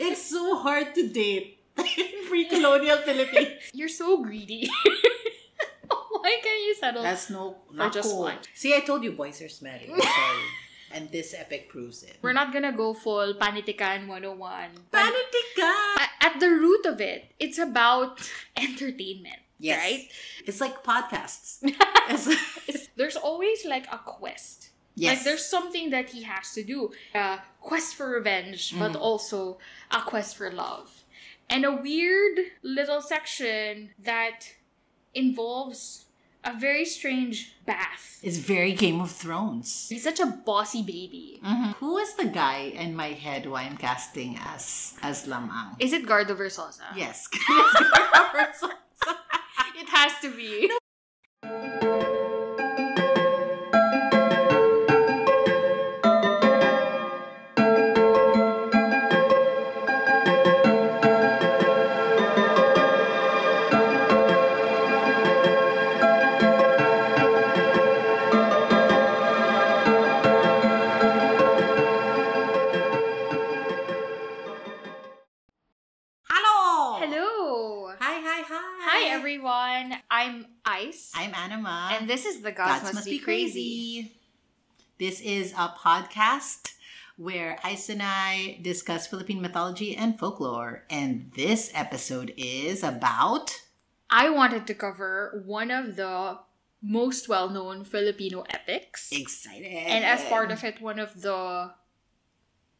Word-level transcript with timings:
it's 0.00 0.22
so 0.22 0.56
hard 0.58 0.94
to 0.94 1.08
date 1.08 1.60
in 1.76 2.26
pre-colonial 2.28 2.98
Philippines. 2.98 3.70
You're 3.72 3.88
so 3.92 4.22
greedy. 4.22 4.68
Why 6.20 6.36
can't 6.42 6.62
you 6.66 6.74
settle? 6.74 7.02
That's 7.02 7.30
no 7.30 7.56
For 7.68 7.74
not 7.74 7.92
just 7.92 8.10
cool. 8.10 8.22
one. 8.28 8.38
See, 8.54 8.74
I 8.74 8.80
told 8.80 9.02
you 9.04 9.12
boys 9.12 9.40
are 9.40 9.48
smelly. 9.48 9.88
Sorry. 9.88 10.42
and 10.92 11.10
this 11.10 11.32
epic 11.34 11.68
proves 11.68 12.02
it. 12.02 12.16
We're 12.22 12.34
not 12.36 12.52
gonna 12.52 12.72
go 12.72 12.92
full 12.94 13.34
Panitikan 13.34 14.06
101. 14.06 14.70
But 14.90 15.00
Panitika! 15.14 15.72
a- 15.96 16.24
at 16.26 16.40
the 16.40 16.50
root 16.50 16.84
of 16.86 17.00
it, 17.00 17.32
it's 17.38 17.58
about 17.58 18.20
entertainment. 18.56 19.38
Yes. 19.58 19.78
Right? 19.80 20.08
It's 20.46 20.60
like 20.60 20.82
podcasts. 20.84 21.62
It's- 21.64 22.88
there's 22.96 23.16
always 23.16 23.64
like 23.64 23.86
a 23.92 23.98
quest. 23.98 24.69
Yes. 24.94 25.16
Like 25.18 25.24
there's 25.24 25.46
something 25.46 25.90
that 25.90 26.10
he 26.10 26.22
has 26.24 26.52
to 26.54 26.64
do. 26.64 26.90
A 27.14 27.38
quest 27.60 27.94
for 27.94 28.10
revenge, 28.10 28.74
but 28.78 28.92
Mhm. 28.92 29.00
also 29.00 29.58
a 29.90 30.00
quest 30.02 30.36
for 30.36 30.50
love. 30.50 31.04
And 31.48 31.64
a 31.64 31.72
weird 31.72 32.38
little 32.62 33.00
section 33.02 33.90
that 33.98 34.54
involves 35.14 36.06
a 36.44 36.54
very 36.56 36.84
strange 36.84 37.54
bath. 37.66 38.18
It's 38.22 38.38
very 38.38 38.72
Game 38.72 39.00
of 39.00 39.10
Thrones. 39.10 39.88
He's 39.90 40.04
such 40.04 40.20
a 40.20 40.26
bossy 40.26 40.82
baby. 40.82 41.40
Mhm. 41.44 41.74
Who 41.76 41.98
is 41.98 42.14
the 42.14 42.24
guy 42.26 42.72
in 42.74 42.94
my 42.96 43.12
head 43.12 43.44
who 43.44 43.54
I'm 43.56 43.76
casting 43.76 44.38
as 44.38 44.94
as 45.02 45.26
Lamang? 45.26 45.76
Is 45.78 45.92
it 45.92 46.06
Gardo 46.06 46.34
Versoza? 46.36 46.86
Yes. 46.96 47.28
It 49.80 49.88
has 49.88 50.12
to 50.22 50.30
be. 50.30 50.70
Hello. 51.42 51.89
This 82.10 82.26
is 82.26 82.40
the 82.42 82.50
Gods, 82.50 82.82
Must, 82.92 83.04
Be, 83.06 83.20
crazy. 83.20 84.10
This 84.98 85.20
is 85.20 85.52
a 85.52 85.68
podcast 85.78 86.72
where 87.16 87.56
Ice 87.62 87.88
and 87.88 88.02
I 88.02 88.58
discuss 88.62 89.06
Philippine 89.06 89.40
mythology 89.40 89.94
and 89.96 90.18
folklore. 90.18 90.82
And 90.90 91.30
this 91.36 91.70
episode 91.72 92.34
is 92.36 92.82
about. 92.82 93.54
I 94.10 94.28
wanted 94.28 94.66
to 94.66 94.74
cover 94.74 95.40
one 95.46 95.70
of 95.70 95.94
the 95.94 96.40
most 96.82 97.28
well-known 97.28 97.84
Filipino 97.84 98.42
epics. 98.50 99.12
Excited. 99.12 99.66
and 99.70 100.04
as 100.04 100.24
part 100.24 100.50
of 100.50 100.64
it, 100.64 100.82
one 100.82 100.98
of 100.98 101.22
the 101.22 101.70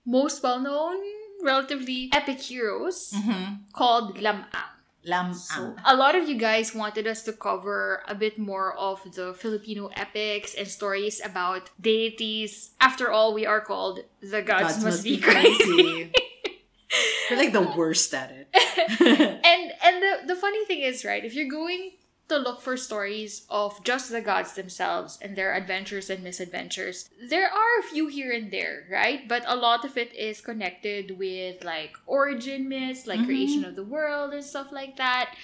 most 0.05 0.43
well-known, 0.43 0.97
relatively 1.45 2.11
epic 2.13 2.41
heroes 2.41 3.13
Mhm. 3.15 3.71
called 3.73 4.17
Lamang. 4.19 4.80
Lam 5.05 5.33
So, 5.33 5.75
a 5.85 5.97
lot 5.97 6.15
of 6.15 6.29
you 6.29 6.37
guys 6.37 6.75
wanted 6.75 7.07
us 7.07 7.23
to 7.23 7.33
cover 7.33 8.03
a 8.07 8.15
bit 8.15 8.39
more 8.39 8.77
of 8.77 9.01
the 9.15 9.33
Filipino 9.33 9.89
epics 9.97 10.55
and 10.55 10.69
stories 10.69 11.21
about 11.25 11.71
deities. 11.81 12.71
After 12.81 13.11
all, 13.11 13.33
we 13.33 13.47
are 13.47 13.61
called 13.61 14.01
the 14.21 14.43
gods, 14.43 14.85
must, 14.85 15.03
be 15.05 15.17
crazy. 15.19 16.13
We're 17.31 17.37
like 17.37 17.53
the 17.53 17.73
worst 17.77 18.13
at 18.13 18.31
it. 18.31 18.49
and 19.01 19.73
and 19.85 20.03
the, 20.03 20.35
the 20.35 20.37
funny 20.37 20.65
thing 20.67 20.81
is, 20.81 21.05
right, 21.05 21.25
if 21.25 21.35
you're 21.35 21.49
going 21.49 21.93
to 22.31 22.39
look 22.39 22.61
for 22.63 22.77
stories 22.77 23.45
of 23.51 23.83
just 23.85 24.11
the 24.11 24.21
gods 24.23 24.55
themselves 24.55 25.19
and 25.21 25.35
their 25.37 25.53
adventures 25.55 26.09
and 26.09 26.23
misadventures, 26.25 27.11
there 27.29 27.51
are 27.51 27.73
a 27.79 27.83
few 27.83 28.07
here 28.09 28.33
and 28.33 28.51
there, 28.51 28.87
right? 28.91 29.27
But 29.29 29.45
a 29.47 29.57
lot 29.57 29.85
of 29.85 29.99
it 29.99 30.15
is 30.15 30.41
connected 30.41 31.19
with 31.19 31.63
like 31.65 31.97
origin 32.07 32.69
myths, 32.69 33.07
like 33.07 33.21
Mhm. 33.21 33.27
creation 33.27 33.65
of 33.65 33.75
the 33.77 33.85
world 33.85 34.33
and 34.33 34.45
stuff 34.45 34.73
like 34.73 34.97
that. 34.97 35.35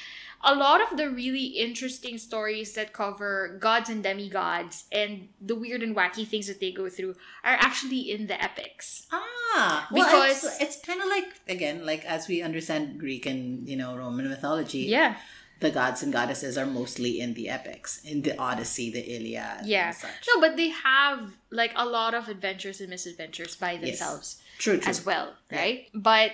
A 0.45 0.55
lot 0.55 0.81
of 0.85 0.97
the 1.01 1.09
really 1.11 1.59
interesting 1.59 2.19
stories 2.19 2.75
that 2.75 2.93
cover 2.93 3.57
gods 3.59 3.89
and 3.89 4.03
demigods 4.05 4.85
and 4.93 5.29
the 5.41 5.57
weird 5.57 5.83
and 5.83 5.97
wacky 5.97 6.29
things 6.29 6.47
that 6.47 6.61
they 6.61 6.71
go 6.71 6.89
through 6.89 7.17
are 7.43 7.57
actually 7.59 8.13
in 8.15 8.29
the 8.29 8.39
epics. 8.41 9.07
Ah, 9.11 9.89
well, 9.91 10.05
Because- 10.05 10.45
it's, 10.45 10.61
it's 10.79 10.79
kind 10.87 11.01
of 11.03 11.09
like 11.09 11.29
again, 11.49 11.85
like 11.85 12.05
as 12.05 12.29
we 12.29 12.43
understand 12.43 13.01
Greek 13.01 13.25
and 13.27 13.67
you 13.69 13.77
know 13.77 13.97
Roman 13.97 14.29
mythology, 14.29 14.85
Yeah. 14.87 15.17
The 15.61 15.71
gods 15.71 16.03
and 16.03 16.13
goddesses 16.13 16.59
are 16.59 16.67
mostly 16.67 17.19
in 17.21 17.35
the 17.35 17.49
epics, 17.49 18.01
in 18.05 18.23
the 18.23 18.37
Odyssey, 18.39 18.91
the 18.91 19.01
Iliad, 19.17 19.65
Yeah. 19.67 19.89
and 19.89 19.97
such. 19.97 20.11
No, 20.35 20.41
but 20.41 20.57
they 20.57 20.69
have 20.69 21.33
like 21.51 21.73
a 21.77 21.87
lot 21.87 22.13
of 22.15 22.29
adventures 22.29 22.81
and 22.81 22.91
misadventures 22.91 23.57
by 23.57 23.73
Yes. 23.73 23.81
themselves 23.83 24.37
true, 24.59 24.79
true. 24.79 24.89
as 24.91 25.05
well, 25.07 25.35
Yeah. 25.51 25.59
right? 25.59 25.89
But 25.95 26.33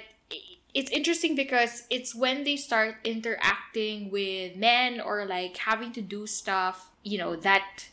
it's 0.75 0.91
interesting 0.91 1.35
because 1.37 1.85
it's 1.91 2.15
when 2.15 2.45
they 2.45 2.57
start 2.57 2.97
interacting 3.05 4.11
with 4.11 4.57
men 4.57 5.01
or 5.01 5.25
like 5.27 5.57
having 5.59 5.93
to 5.93 6.01
do 6.01 6.27
stuff, 6.27 6.91
you 7.05 7.19
know, 7.19 7.37
that 7.37 7.87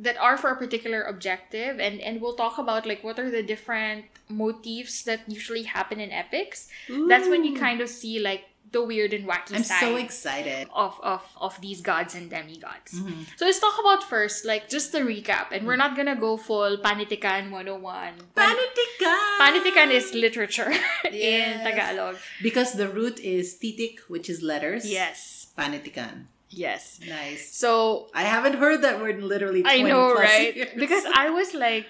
that 0.00 0.16
are 0.18 0.36
for 0.38 0.50
a 0.50 0.56
particular 0.56 1.02
objective 1.02 1.80
and 1.80 2.00
and 2.00 2.20
we'll 2.20 2.36
talk 2.36 2.56
about 2.58 2.86
like 2.86 3.02
what 3.02 3.18
are 3.18 3.30
the 3.30 3.42
different 3.42 4.04
motifs 4.28 5.02
that 5.02 5.20
usually 5.26 5.64
happen 5.64 5.98
in 5.98 6.12
epics 6.12 6.68
that's 7.08 7.26
when 7.28 7.42
you 7.42 7.56
kind 7.58 7.80
of 7.80 7.88
see 7.88 8.20
like 8.20 8.44
the 8.70 8.82
weird 8.84 9.12
and 9.12 9.26
wacky 9.28 9.54
I'm 9.56 9.62
side 9.64 9.80
so 9.80 9.96
excited. 9.96 10.68
of, 10.74 10.98
of 11.02 11.22
of 11.40 11.60
these 11.60 11.80
gods 11.80 12.14
and 12.14 12.28
demigods 12.28 12.92
Mhm. 12.92 13.24
so 13.36 13.44
let's 13.46 13.60
talk 13.60 13.78
about 13.80 14.04
first, 14.04 14.44
like 14.44 14.68
just 14.68 14.92
the 14.92 15.00
recap, 15.00 15.52
and 15.52 15.66
we're 15.66 15.76
not 15.80 15.96
gonna 15.96 16.16
go 16.16 16.36
full 16.36 16.76
Panitikan 16.78 17.50
101. 17.50 18.14
Pan- 18.34 18.56
Panitikan. 18.56 19.38
Panitikan 19.40 19.88
is 19.90 20.12
literature 20.14 20.70
in 21.10 21.60
Tagalog. 21.64 22.16
because 22.42 22.72
the 22.74 22.88
root 22.88 23.18
is 23.20 23.56
titik, 23.58 24.00
which 24.08 24.28
is 24.28 24.42
letters. 24.42 24.84
Yes. 24.84 25.48
Panitikan. 25.56 26.26
Yes. 26.50 26.98
Nice. 27.06 27.52
So 27.52 28.08
I 28.14 28.22
haven't 28.24 28.54
heard 28.56 28.80
that 28.82 29.00
word 29.00 29.18
in 29.20 29.28
literally. 29.28 29.60
20 29.62 29.84
I 29.84 29.88
know, 29.88 30.14
right? 30.14 30.56
years. 30.56 30.72
Because 30.76 31.04
I 31.14 31.28
was 31.28 31.52
like 31.52 31.84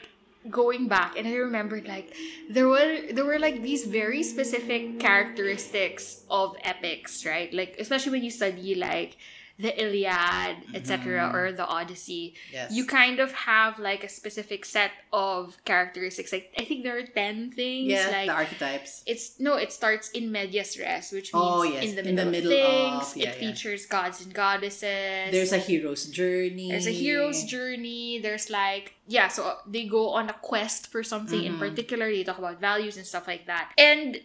going 0.50 0.88
back 0.88 1.16
and 1.16 1.26
I 1.26 1.34
remembered 1.34 1.86
like 1.86 2.14
there 2.48 2.68
were 2.68 3.00
there 3.12 3.24
were 3.24 3.38
like 3.38 3.62
these 3.62 3.84
very 3.84 4.22
specific 4.22 4.98
characteristics 5.00 6.24
of 6.30 6.56
epics, 6.62 7.24
right? 7.24 7.52
Like 7.52 7.76
especially 7.78 8.12
when 8.12 8.24
you 8.24 8.30
study 8.30 8.74
like 8.74 9.16
the 9.58 9.74
Iliad, 9.84 10.56
etc., 10.72 11.18
Mhm. 11.26 11.34
or 11.34 11.50
the 11.52 11.66
Odyssey. 11.66 12.34
yes. 12.52 12.70
you 12.70 12.86
kind 12.86 13.18
of 13.18 13.32
have 13.32 13.78
like 13.80 14.04
a 14.04 14.08
specific 14.08 14.64
set 14.64 14.92
of 15.12 15.58
characteristics. 15.64 16.30
Like 16.32 16.52
I 16.56 16.64
think 16.64 16.84
there 16.84 16.96
are 16.96 17.02
ten 17.02 17.50
things. 17.50 17.90
yeah, 17.90 18.06
like 18.08 18.26
the 18.28 18.34
archetypes. 18.34 19.02
it's 19.06 19.40
no, 19.40 19.56
it 19.56 19.72
starts 19.72 20.10
in 20.10 20.30
medias 20.30 20.78
res, 20.78 21.10
which 21.10 21.34
means 21.34 21.44
Oh, 21.54 21.62
yes, 21.64 21.82
in 21.84 21.94
the 21.96 22.04
in 22.08 22.14
middle, 22.14 22.24
the 22.24 22.30
middle 22.30 22.52
of 22.52 23.02
things. 23.02 23.10
of- 23.10 23.16
yeah, 23.16 23.30
it 23.30 23.42
yeah. 23.42 23.48
features 23.50 23.82
gods 23.86 24.22
and 24.24 24.32
goddesses. 24.32 25.32
There's 25.34 25.52
a 25.52 25.58
hero's 25.58 26.06
journey. 26.06 26.70
there's 26.70 26.86
a 26.86 26.92
hero's 26.94 27.42
journey. 27.44 28.20
There's 28.20 28.48
like 28.50 28.94
yeah, 29.08 29.26
so 29.28 29.56
they 29.66 29.86
go 29.86 30.10
on 30.10 30.28
a 30.30 30.34
quest 30.34 30.86
for 30.92 31.02
something 31.02 31.42
in 31.42 31.54
Mhm. 31.56 31.58
particular. 31.58 32.06
They 32.10 32.22
talk 32.22 32.38
about 32.38 32.60
values 32.60 32.96
and 32.96 33.06
stuff 33.06 33.26
like 33.26 33.46
that. 33.46 33.72
And 33.78 34.20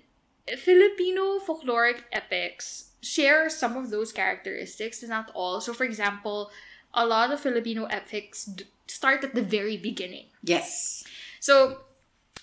Filipino 0.57 1.39
folkloric 1.39 2.03
epics 2.11 2.91
share 3.03 3.49
some 3.49 3.77
of 3.77 3.89
those 3.91 4.11
characteristics, 4.11 5.03
not 5.03 5.29
all. 5.35 5.61
So, 5.61 5.73
for 5.73 5.83
example, 5.83 6.49
a 6.93 7.05
lot 7.05 7.31
of 7.31 7.39
Filipino 7.39 7.85
epics 7.85 8.45
d- 8.45 8.65
start 8.87 9.23
at 9.23 9.35
the 9.35 9.41
very 9.43 9.77
beginning. 9.77 10.27
Yes. 10.43 11.03
So, 11.39 11.81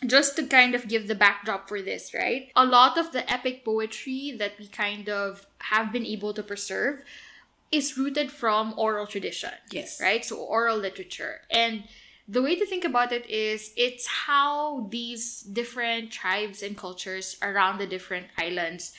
just 0.06 0.36
to 0.36 0.46
kind 0.46 0.74
of 0.74 0.88
give 0.88 1.08
the 1.08 1.14
backdrop 1.14 1.68
for 1.68 1.82
this, 1.82 2.14
right? 2.14 2.50
A 2.56 2.64
lot 2.64 2.96
of 2.96 3.12
the 3.12 3.30
epic 3.30 3.64
poetry 3.64 4.34
that 4.38 4.58
we 4.58 4.66
kind 4.66 5.08
of 5.08 5.46
have 5.58 5.92
been 5.92 6.06
able 6.06 6.32
to 6.34 6.42
preserve 6.42 7.02
is 7.72 7.96
rooted 7.96 8.30
from 8.32 8.74
oral 8.76 9.06
tradition 9.06 9.52
Yes. 9.70 10.00
right? 10.00 10.24
So 10.24 10.36
oral 10.36 10.76
literature. 10.76 11.42
And 11.50 11.84
the 12.26 12.42
way 12.42 12.56
to 12.56 12.66
think 12.66 12.84
about 12.84 13.12
it 13.12 13.28
is 13.28 13.72
it's 13.76 14.06
how 14.06 14.86
these 14.90 15.42
different 15.42 16.10
tribes 16.10 16.62
and 16.62 16.76
cultures 16.76 17.36
around 17.42 17.78
the 17.78 17.86
different 17.86 18.26
islands, 18.38 18.92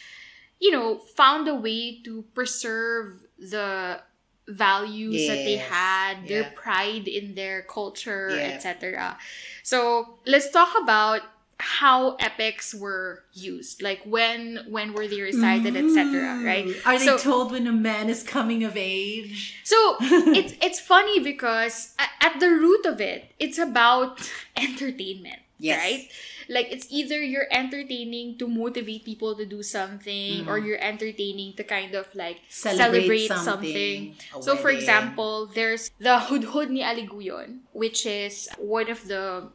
you 0.62 0.72
know, 0.72 1.00
found 1.18 1.48
a 1.48 1.56
way 1.56 2.02
to 2.04 2.24
preserve 2.34 3.20
the 3.40 4.00
values 4.48 5.28
that 5.28 5.44
they 5.44 5.56
Yes, 5.56 5.70
had, 5.70 6.28
their 6.28 6.46
pride 6.56 7.08
in 7.08 7.36
their 7.36 7.64
culture, 7.64 8.30
Yeah. 8.32 8.54
etc. 8.56 9.18
So 9.64 10.20
let's 10.26 10.50
talk 10.52 10.74
about 10.82 11.22
how 11.64 12.16
epics 12.16 12.74
were 12.74 13.22
used 13.34 13.84
like 13.84 14.02
when 14.04 14.58
when 14.68 14.94
were 14.94 15.08
they 15.08 15.22
recited 15.22 15.78
etc 15.78 16.42
mm. 16.42 16.44
right 16.44 16.66
Ooh. 16.66 16.76
Are 16.88 16.98
they 16.98 17.16
told 17.18 17.52
when 17.52 17.68
a 17.68 17.72
man 17.72 18.10
is 18.10 18.24
coming 18.24 18.64
of 18.64 18.74
age? 18.76 19.62
so 19.64 19.78
it's 20.34 20.54
it's 20.60 20.80
funny 20.80 21.20
because 21.20 21.94
at 22.20 22.40
the 22.40 22.50
root 22.50 22.86
of 22.88 23.00
it, 23.02 23.34
it's 23.38 23.60
about 23.60 24.22
entertainment. 24.58 25.40
Yes. 25.62 25.80
right? 25.80 26.10
Like 26.50 26.68
it's 26.72 26.88
either 26.90 27.22
you're 27.22 27.48
entertaining 27.52 28.38
to 28.40 28.48
motivate 28.48 29.06
people 29.06 29.36
to 29.36 29.46
do 29.46 29.64
something 29.64 30.48
or 30.50 30.58
mm-hmm. 30.58 30.68
you're 30.68 30.84
entertaining 30.84 31.54
to 31.56 31.64
kind 31.64 31.94
of 31.94 32.10
like 32.16 32.42
Celebrate, 32.50 33.28
something. 33.28 34.16
something. 34.26 34.42
So 34.42 34.58
for 34.58 34.70
example, 34.70 35.46
there's 35.46 35.92
the 36.00 36.28
Hudhud 36.28 36.70
ni 36.70 36.82
Aliguyon, 36.82 37.64
which 37.72 38.06
is 38.06 38.50
one 38.58 38.90
of 38.90 39.08
the 39.08 39.50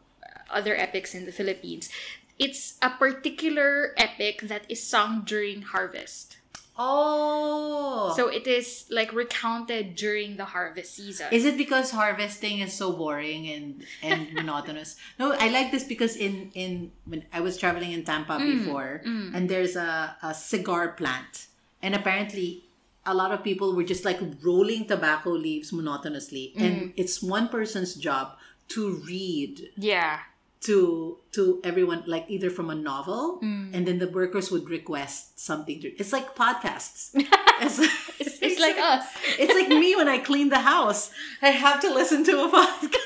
other 0.49 0.76
epics 0.76 1.14
in 1.14 1.26
the 1.26 1.32
Philippines. 1.32 1.91
It's 2.38 2.76
a 2.82 2.91
particular 2.91 3.94
epic 3.97 4.43
that 4.43 4.64
is 4.69 4.82
sung 4.82 5.23
during 5.25 5.62
harvest. 5.62 6.35
Oh. 6.78 8.12
So 8.17 8.28
it 8.28 8.46
is 8.46 8.87
like 8.90 9.12
recounted 9.12 9.94
during 9.96 10.37
the 10.37 10.44
harvest 10.44 10.94
season. 10.94 11.28
Is 11.32 11.44
it 11.44 11.56
because 11.56 11.90
harvesting 11.90 12.61
is 12.61 12.73
so 12.73 12.93
boring 12.93 13.49
and 13.49 13.84
and 14.02 14.32
monotonous? 14.38 14.96
No, 15.19 15.32
I 15.32 15.49
like 15.49 15.70
this 15.70 15.84
because 15.84 16.17
in 16.17 16.50
in 16.55 16.93
when 17.06 17.25
I 17.32 17.40
was 17.40 17.56
traveling 17.56 17.93
in 17.93 18.05
Tampa 18.05 18.37
Mm, 18.37 18.58
before, 18.58 19.00
and 19.05 19.49
there's 19.49 19.76
a, 19.76 20.17
a 20.23 20.34
cigar 20.34 20.88
plant, 20.93 21.46
and 21.82 21.94
apparently 21.94 22.64
a 23.06 23.14
lot 23.14 23.31
of 23.32 23.43
people 23.43 23.75
were 23.75 23.84
just 23.84 24.05
like 24.05 24.20
rolling 24.43 24.84
tobacco 24.87 25.31
leaves 25.31 25.72
monotonously, 25.72 26.52
Mm. 26.56 26.61
and 26.64 26.75
it's 26.96 27.22
one 27.22 27.49
person's 27.49 27.94
job 27.94 28.37
to 28.69 29.00
read 29.06 29.70
yeah. 29.76 30.20
To 30.61 31.19
to 31.32 31.61
everyone 31.64 32.03
like 32.06 32.25
either 32.29 32.49
from 32.50 32.70
a 32.70 32.75
novel 32.75 33.38
Mm. 33.43 33.75
and 33.75 33.87
then 33.87 33.99
the 33.99 34.08
workers 34.08 34.50
would 34.50 34.69
request 34.70 35.38
something 35.38 35.81
to 35.81 35.88
it's 36.00 36.12
like 36.12 36.35
podcasts 36.35 37.11
it's, 37.61 37.79
It's, 38.19 38.41
it's 38.41 38.58
like 38.61 38.76
us. 38.94 39.05
it's 39.38 39.53
like 39.53 39.69
me 39.69 39.94
when 39.94 40.08
i 40.08 40.17
clean 40.19 40.49
the 40.49 40.61
house 40.64 41.11
i 41.43 41.50
have 41.50 41.81
to 41.85 41.93
listen 41.93 42.25
to 42.25 42.32
a 42.44 42.49
podcast 42.49 43.05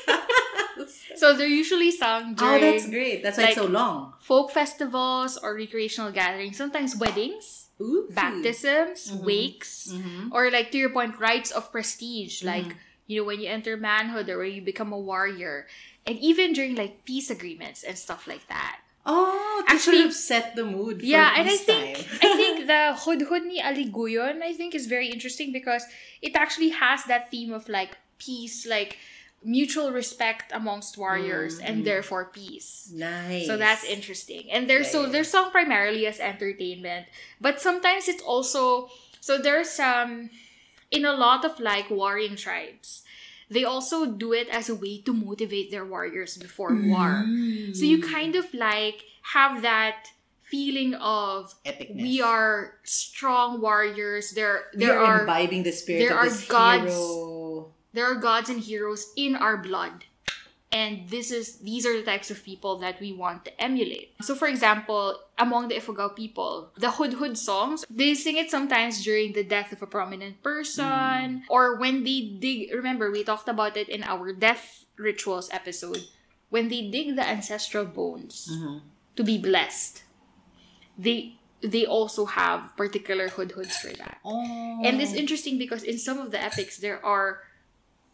So 1.17 1.35
they're 1.37 1.45
usually 1.47 1.91
sung 1.91 2.33
during 2.33 2.63
oh 2.63 2.71
that's 2.71 2.89
great 2.89 3.21
that's 3.21 3.37
why 3.37 3.53
it's 3.53 3.59
so 3.59 3.65
long 3.69 4.13
folk 4.19 4.49
festivals 4.51 5.37
or 5.37 5.53
recreational 5.53 6.11
gatherings, 6.11 6.57
sometimes 6.57 6.95
weddings, 6.97 7.67
Ooh. 7.81 8.07
baptisms, 8.09 9.11
Mm-hmm. 9.11 9.25
wakes, 9.25 9.93
or 10.31 10.49
like 10.49 10.71
to 10.71 10.77
your 10.79 10.89
point, 10.89 11.19
rites 11.19 11.51
of 11.51 11.69
prestige, 11.71 12.41
Mm-hmm. 12.41 12.47
like 12.47 12.69
you 13.05 13.19
know 13.21 13.25
when 13.27 13.37
you 13.43 13.49
enter 13.49 13.75
manhood 13.77 14.29
or 14.29 14.39
when 14.39 14.53
you 14.55 14.61
become 14.63 14.93
a 14.93 14.97
warrior, 14.99 15.67
and 16.05 16.17
even 16.19 16.53
during 16.53 16.75
like 16.75 17.05
peace 17.05 17.29
agreements 17.29 17.83
and 17.83 17.97
stuff 17.97 18.27
like 18.27 18.47
that. 18.47 18.79
oh 19.05 19.63
to 19.67 19.73
Actually- 19.73 19.97
sort 19.97 20.07
of 20.07 20.13
set 20.13 20.45
the 20.55 20.63
mood 20.65 20.99
for 21.01 21.05
yeah, 21.05 21.33
and 21.37 21.49
I 21.49 21.57
think. 21.57 22.05
I 22.21 22.29
think 22.37 22.67
the 22.71 22.93
Hudhud 23.01 23.43
ni 23.49 23.57
Aliguyon 23.61 24.41
I 24.41 24.53
think 24.53 24.75
is 24.75 24.85
very 24.85 25.09
interesting 25.09 25.51
because 25.51 25.83
it 26.21 26.35
actually 26.35 26.69
has 26.69 27.03
that 27.05 27.31
theme 27.31 27.51
of 27.53 27.65
like 27.69 27.97
peace, 28.21 28.65
like 28.69 28.97
mutual 29.43 29.89
respect 29.91 30.53
amongst 30.53 30.97
warriors 31.01 31.57
and 31.57 31.81
therefore 31.81 32.25
peace. 32.29 32.93
nice 32.93 33.47
So 33.49 33.57
that's 33.57 33.81
interesting. 33.83 34.51
And 34.53 34.69
they're 34.69 34.85
so 34.85 35.05
Yeah, 35.05 35.09
they're 35.17 35.23
sung 35.25 35.49
primarily 35.49 36.05
as 36.05 36.19
entertainment, 36.21 37.07
but 37.41 37.57
sometimes 37.57 38.05
it's 38.07 38.21
also 38.21 38.89
so 39.19 39.41
there's 39.41 39.79
um 39.81 40.29
in 40.93 41.05
a 41.05 41.13
lot 41.13 41.41
of 41.45 41.57
like 41.59 41.89
warring 41.89 42.35
tribes. 42.37 43.01
They 43.51 43.65
also 43.65 44.05
do 44.05 44.33
it 44.33 44.47
as 44.49 44.69
a 44.69 44.75
way 44.75 45.01
to 45.01 45.13
motivate 45.13 45.71
their 45.71 45.85
warriors 45.85 46.37
before 46.37 46.71
mm-hmm. 46.71 46.89
war. 46.89 47.27
So 47.75 47.83
you 47.83 48.01
kind 48.01 48.35
of 48.35 48.53
like 48.53 49.03
have 49.35 49.61
that 49.61 50.07
feeling 50.41 50.95
of 50.95 51.53
epicness 51.65 52.01
we 52.01 52.21
are 52.21 52.79
strong 52.83 53.61
warriors. 53.61 54.31
There 54.31 54.71
there 54.73 54.99
are 54.99 55.21
imbibing 55.21 55.63
the 55.63 55.71
spirit 55.71 56.07
there 56.07 56.17
of 56.17 56.31
are 56.31 56.47
gods 56.47 56.93
hero 56.93 57.73
there 57.93 58.05
are 58.05 58.15
gods 58.15 58.49
and 58.49 58.59
heroes 58.59 59.11
in 59.17 59.35
our 59.35 59.57
blood 59.57 60.05
and 60.71 61.09
this 61.09 61.31
is 61.31 61.57
these 61.59 61.85
are 61.85 61.95
the 61.95 62.03
types 62.03 62.31
of 62.31 62.43
people 62.43 62.77
that 62.79 62.99
we 62.99 63.11
want 63.11 63.45
to 63.45 63.61
emulate. 63.61 64.13
So 64.21 64.35
for 64.35 64.47
example 64.47 65.19
among 65.37 65.67
the 65.67 65.75
ifugao 65.75 66.15
people 66.15 66.71
the 66.77 66.87
hudhud 66.87 67.35
songs 67.35 67.85
they 67.89 68.13
sing 68.13 68.37
it 68.37 68.49
sometimes 68.49 69.03
during 69.03 69.33
the 69.33 69.43
death 69.43 69.71
of 69.71 69.81
a 69.81 69.87
prominent 69.87 70.41
person 70.43 70.85
mm. 70.85 71.41
or 71.49 71.77
when 71.77 72.03
they 72.03 72.21
dig 72.39 72.73
remember 72.73 73.11
we 73.11 73.23
talked 73.23 73.49
about 73.49 73.75
it 73.75 73.89
in 73.89 74.03
our 74.03 74.33
death 74.33 74.85
rituals 74.97 75.49
episode. 75.51 76.07
When 76.49 76.67
they 76.67 76.91
dig 76.91 77.15
the 77.15 77.23
ancestral 77.23 77.85
bones 77.85 78.49
mm-hmm. 78.51 78.79
to 79.15 79.23
be 79.23 79.37
blessed 79.37 80.03
they 80.97 81.35
they 81.61 81.85
also 81.85 82.25
have 82.25 82.75
particular 82.75 83.29
hudhuds 83.29 83.73
for 83.73 83.93
that. 83.93 84.17
Oh. 84.25 84.81
And 84.83 84.99
it's 84.99 85.13
interesting 85.13 85.57
because 85.57 85.83
in 85.83 85.99
some 85.99 86.17
of 86.17 86.31
the 86.31 86.41
epics 86.41 86.77
there 86.77 87.03
are 87.05 87.41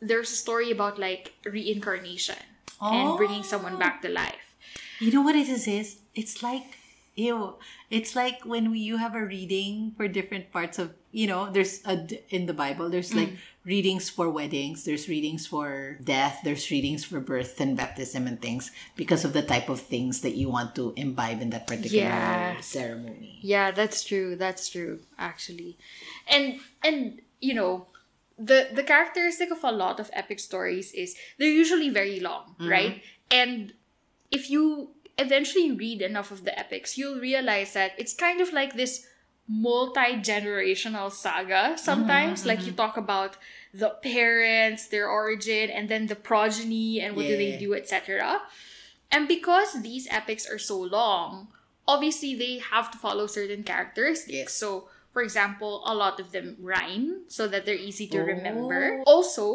there's 0.01 0.31
a 0.31 0.35
story 0.35 0.71
about 0.71 0.99
like 0.99 1.33
reincarnation 1.45 2.37
and 2.81 3.17
bringing 3.17 3.43
someone 3.43 3.77
back 3.79 4.01
to 4.01 4.09
life 4.09 4.53
You 4.99 5.11
know 5.11 5.21
what 5.21 5.35
it 5.35 5.47
is? 5.49 5.67
Is 5.67 5.97
it's 6.15 6.41
like 6.41 6.77
ew. 7.17 7.57
It's 7.89 8.13
like 8.15 8.45
when 8.45 8.69
we, 8.69 8.77
you 8.79 8.97
have 8.97 9.15
a 9.15 9.21
reading 9.25 9.93
for 9.97 10.07
different 10.09 10.51
parts 10.51 10.77
of 10.77 10.93
you 11.13 11.25
know. 11.25 11.49
There's 11.49 11.81
a 11.85 12.05
in 12.29 12.45
the 12.45 12.53
Bible. 12.53 12.89
There's 12.89 13.13
like 13.13 13.33
Mm. 13.33 13.37
readings 13.65 14.05
for 14.09 14.29
weddings. 14.29 14.85
There's 14.85 15.05
readings 15.09 15.45
for 15.49 15.97
death. 16.01 16.41
There's 16.45 16.69
readings 16.73 17.05
for 17.05 17.19
birth 17.21 17.57
and 17.61 17.77
baptism 17.77 18.25
and 18.29 18.37
things 18.41 18.69
because 18.97 19.25
of 19.25 19.33
the 19.33 19.41
type 19.45 19.69
of 19.69 19.81
things 19.81 20.21
that 20.21 20.33
you 20.37 20.49
want 20.49 20.73
to 20.81 20.93
imbibe 20.97 21.41
in 21.41 21.49
that 21.53 21.65
particular 21.69 22.05
Yeah. 22.09 22.61
ceremony. 22.61 23.37
yeah 23.41 23.69
that's 23.73 24.01
true 24.05 24.33
that's 24.37 24.69
true 24.69 25.01
actually 25.17 25.77
and 26.29 26.57
and 26.85 27.21
you 27.41 27.53
know 27.53 27.85
the 28.37 28.69
the 28.73 28.83
characteristic 28.83 29.51
of 29.51 29.63
a 29.63 29.71
lot 29.71 29.99
of 29.99 30.09
epic 30.13 30.39
stories 30.39 30.91
is 30.93 31.15
they're 31.37 31.47
usually 31.47 31.89
very 31.89 32.19
long 32.19 32.55
mm-hmm. 32.59 32.69
right? 32.69 33.01
And 33.31 33.73
if 34.31 34.49
you 34.49 34.91
eventually 35.17 35.71
read 35.71 36.01
enough 36.01 36.31
of 36.31 36.43
the 36.43 36.57
epics 36.57 36.97
you'll 36.97 37.19
realize 37.19 37.73
that 37.73 37.91
it's 37.97 38.13
kind 38.13 38.41
of 38.41 38.53
like 38.53 38.75
this 38.75 39.07
multi-generational 39.49 41.11
saga 41.11 41.77
sometimes. 41.77 42.45
Like 42.45 42.59
you 42.59 42.67
mm-hmm. 42.67 42.75
talk 42.75 42.97
about 42.97 43.37
the 43.73 43.89
parents 43.89 44.87
their 44.87 45.09
origin 45.09 45.69
and 45.69 45.89
then 45.89 46.07
the 46.07 46.15
progeny 46.15 46.99
and 47.01 47.15
what 47.15 47.27
do 47.27 47.37
they 47.37 47.57
do 47.57 47.73
etc 47.73 48.41
and 49.11 49.27
because 49.27 49.81
these 49.81 50.07
epics 50.09 50.49
are 50.49 50.57
so 50.57 50.79
long 50.79 51.47
obviously 51.87 52.35
they 52.35 52.57
have 52.57 52.91
to 52.91 52.97
follow 52.97 53.27
certain 53.27 53.63
characteristics. 53.63 54.33
Yes. 54.33 54.53
so 54.53 54.89
for 55.17 55.23
example 55.25 55.81
a 55.89 55.95
lot 56.03 56.19
of 56.23 56.27
them 56.31 56.47
rhyme 56.61 57.25
so 57.27 57.47
that 57.49 57.65
they're 57.65 57.83
easy 57.89 58.05
to 58.13 58.19
remember 58.21 59.01
Oh. 59.01 59.03
also 59.13 59.45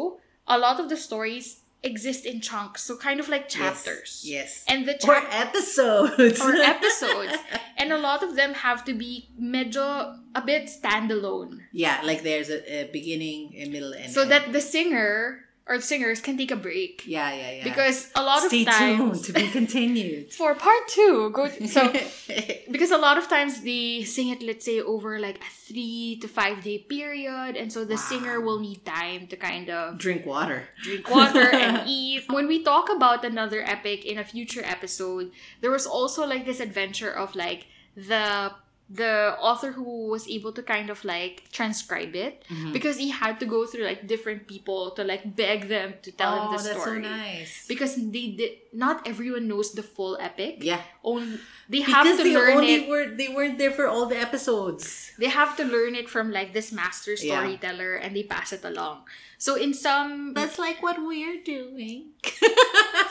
a 0.45 0.57
lot 0.59 0.77
of 0.83 0.89
the 0.91 0.97
stories 1.07 1.45
exist 1.91 2.25
in 2.31 2.37
chunks 2.47 2.79
so 2.87 2.93
kind 3.07 3.19
of 3.23 3.27
like 3.33 3.47
chapters 3.47 4.11
Yes. 4.35 4.63
and 4.67 4.79
the 4.87 4.95
Or 5.07 5.15
episodes. 5.47 6.39
or 6.43 6.51
episodes 6.75 7.37
and 7.79 7.87
a 7.95 7.97
lot 8.09 8.23
of 8.27 8.35
them 8.39 8.51
have 8.67 8.83
to 8.89 8.93
be 9.03 9.11
medyo 9.39 9.87
a 10.35 10.41
bit 10.51 10.63
standalone 10.67 11.59
yeah, 11.71 11.97
like 12.03 12.23
there's 12.23 12.49
a, 12.49 12.59
a 12.83 12.89
beginning, 12.91 13.39
a 13.63 13.65
middle, 13.69 13.93
and 13.93 14.11
so 14.11 14.21
end. 14.23 14.31
that 14.31 14.43
the 14.51 14.61
singer 14.75 15.45
or 15.67 15.79
singers 15.79 16.19
can 16.19 16.37
take 16.37 16.51
a 16.51 16.55
break 16.55 17.03
yeah, 17.05 17.31
yeah, 17.33 17.51
yeah. 17.51 17.63
because 17.63 18.11
a 18.15 18.21
lot 18.21 18.41
stay 18.43 18.61
of 18.61 18.67
times 18.67 19.21
tuned 19.21 19.25
to 19.25 19.33
be 19.33 19.47
continued. 19.47 20.33
for 20.39 20.53
part 20.55 20.87
two 20.87 21.29
go 21.31 21.47
so 21.65 21.91
because 22.71 22.91
a 22.91 22.97
lot 22.97 23.17
of 23.17 23.27
times 23.29 23.61
they 23.61 24.03
sing 24.03 24.29
it 24.29 24.41
let's 24.41 24.65
say 24.65 24.81
over 24.81 25.19
like 25.19 25.37
a 25.37 25.49
three 25.67 26.17
to 26.21 26.27
five 26.27 26.63
day 26.63 26.79
period 26.79 27.55
and 27.55 27.71
so 27.71 27.85
the 27.85 27.97
singer 27.97 28.41
will 28.41 28.59
need 28.59 28.83
time 28.85 29.27
to 29.27 29.35
kind 29.37 29.69
of 29.69 29.97
Drink 29.97 30.25
water. 30.25 30.67
drink 30.83 31.09
water 31.09 31.47
and 31.53 31.87
eat 31.87 32.23
when 32.29 32.47
we 32.47 32.63
talk 32.63 32.89
about 32.89 33.23
another 33.23 33.61
epic 33.63 34.05
in 34.05 34.17
a 34.17 34.23
future 34.25 34.61
episode 34.65 35.31
there 35.61 35.71
was 35.71 35.85
also 35.85 36.25
like 36.27 36.45
this 36.45 36.59
adventure 36.59 37.11
of 37.11 37.35
like 37.35 37.67
the 37.95 38.51
the 38.93 39.33
author 39.41 39.71
who 39.73 40.07
was 40.13 40.27
able 40.29 40.51
to 40.53 40.61
kind 40.61 40.89
of 40.93 41.01
like 41.03 41.49
transcribe 41.51 42.13
it 42.15 42.45
Mm-hmm. 42.49 42.73
because 42.77 42.97
he 42.97 43.09
had 43.09 43.39
to 43.41 43.45
go 43.49 43.65
through 43.65 43.85
like 43.85 44.05
different 44.05 44.45
people 44.47 44.91
to 44.91 45.01
like 45.03 45.23
beg 45.35 45.67
them 45.67 45.95
to 46.05 46.11
tell 46.11 46.33
him 46.37 46.43
oh, 46.45 46.51
the 46.57 46.63
that's 46.63 46.77
so 46.77 46.81
story 46.85 47.01
nice. 47.01 47.65
because 47.67 47.95
they 47.97 48.27
did 48.37 48.51
not 48.73 49.07
everyone 49.07 49.47
knows 49.47 49.73
the 49.73 49.81
full 49.81 50.13
epic 50.21 50.61
Yeah. 50.61 50.81
only 51.03 51.39
they 51.69 51.81
have 51.81 52.03
Because 52.05 52.17
to 52.21 52.23
they 52.23 52.35
learn 52.37 52.57
only 52.57 52.73
it 52.75 52.89
were 52.91 53.05
they 53.15 53.29
weren't 53.33 53.57
there 53.57 53.71
for 53.71 53.87
all 53.87 54.05
the 54.05 54.19
episodes. 54.19 55.11
they 55.17 55.29
have 55.29 55.57
to 55.57 55.63
learn 55.65 55.95
it 55.95 56.07
from 56.09 56.29
like 56.31 56.53
this 56.53 56.69
master 56.71 57.13
Yeah. 57.17 57.39
storyteller 57.41 57.95
and 57.97 58.13
they 58.15 58.23
pass 58.29 58.53
it 58.53 58.63
along 58.63 59.09
so 59.39 59.55
in 59.55 59.73
some 59.73 60.33
That's 60.37 60.59
like 60.59 60.83
what 60.85 60.97
we're 61.01 61.41
doing. 61.43 62.13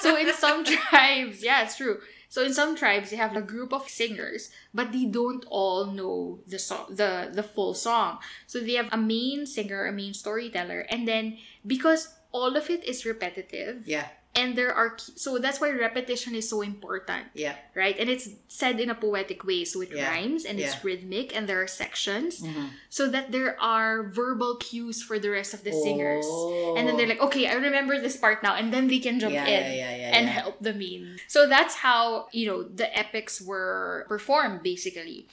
so 0.01 0.17
in 0.17 0.33
some 0.35 0.65
tribes 0.77 1.43
yeah 1.43 1.62
it's 1.65 1.77
true 1.77 1.99
so 2.33 2.41
in 2.43 2.55
some 2.55 2.75
tribes 2.75 3.11
they 3.11 3.17
have 3.21 3.37
a 3.37 3.45
group 3.45 3.75
of 3.75 3.91
singers 3.93 4.49
but 4.73 4.91
they 4.91 5.05
don't 5.05 5.45
all 5.53 5.85
know 5.93 6.41
the 6.49 6.59
song 6.59 6.87
the 6.89 7.29
the 7.29 7.43
full 7.43 7.75
song 7.75 8.17
so 8.47 8.59
they 8.59 8.73
have 8.73 8.89
a 8.91 8.97
main 8.97 9.45
singer 9.45 9.85
a 9.85 9.93
main 9.93 10.15
storyteller 10.15 10.81
and 10.89 11.07
then 11.07 11.37
because 11.67 12.17
all 12.33 12.57
of 12.57 12.71
it 12.71 12.83
is 12.89 13.05
repetitive 13.05 13.87
yeah. 13.87 14.09
And 14.35 14.57
there 14.57 14.73
are 14.73 14.97
so 14.97 15.37
that's 15.37 15.61
why 15.61 15.69
repetition 15.71 16.35
is 16.35 16.49
so 16.49 16.62
important 16.65 17.29
Yeah. 17.35 17.53
right 17.77 17.93
and 18.01 18.09
it's 18.09 18.31
said 18.49 18.81
in 18.81 18.89
a 18.89 18.95
poetic 18.97 19.45
way 19.45 19.65
so 19.69 19.83
it 19.85 19.91
Yeah. 19.93 20.09
rhymes 20.09 20.45
and 20.49 20.57
it's 20.59 20.81
rhythmic 20.83 21.37
and 21.37 21.45
there 21.47 21.61
are 21.61 21.69
sections 21.69 22.41
Mhm. 22.41 22.71
so 22.89 23.09
that 23.12 23.29
there 23.31 23.61
are 23.61 24.03
verbal 24.03 24.57
cues 24.57 25.03
for 25.05 25.19
the 25.21 25.29
rest 25.29 25.53
of 25.53 25.65
the 25.65 25.73
singers 25.73 26.25
Oh. 26.27 26.77
and 26.81 26.89
then 26.89 26.97
they're 26.97 27.09
like 27.12 27.21
okay 27.21 27.45
i 27.47 27.53
remember 27.55 28.01
this 28.01 28.17
part 28.17 28.41
now 28.43 28.55
and 28.57 28.73
then 28.73 28.89
they 28.89 29.01
can 29.05 29.21
jump 29.21 29.35
yeah, 29.37 29.45
in 29.45 29.62
yeah, 29.69 29.77
yeah, 29.85 29.97
yeah, 30.01 30.17
and 30.17 30.25
yeah. 30.27 30.33
help 30.41 30.57
the 30.65 30.73
mean 30.73 31.21
so 31.29 31.45
that's 31.47 31.85
how 31.85 32.29
you 32.33 32.47
know 32.49 32.62
the 32.65 32.89
epics 32.97 33.37
were 33.41 34.07
performed 34.09 34.62
basically 34.65 35.29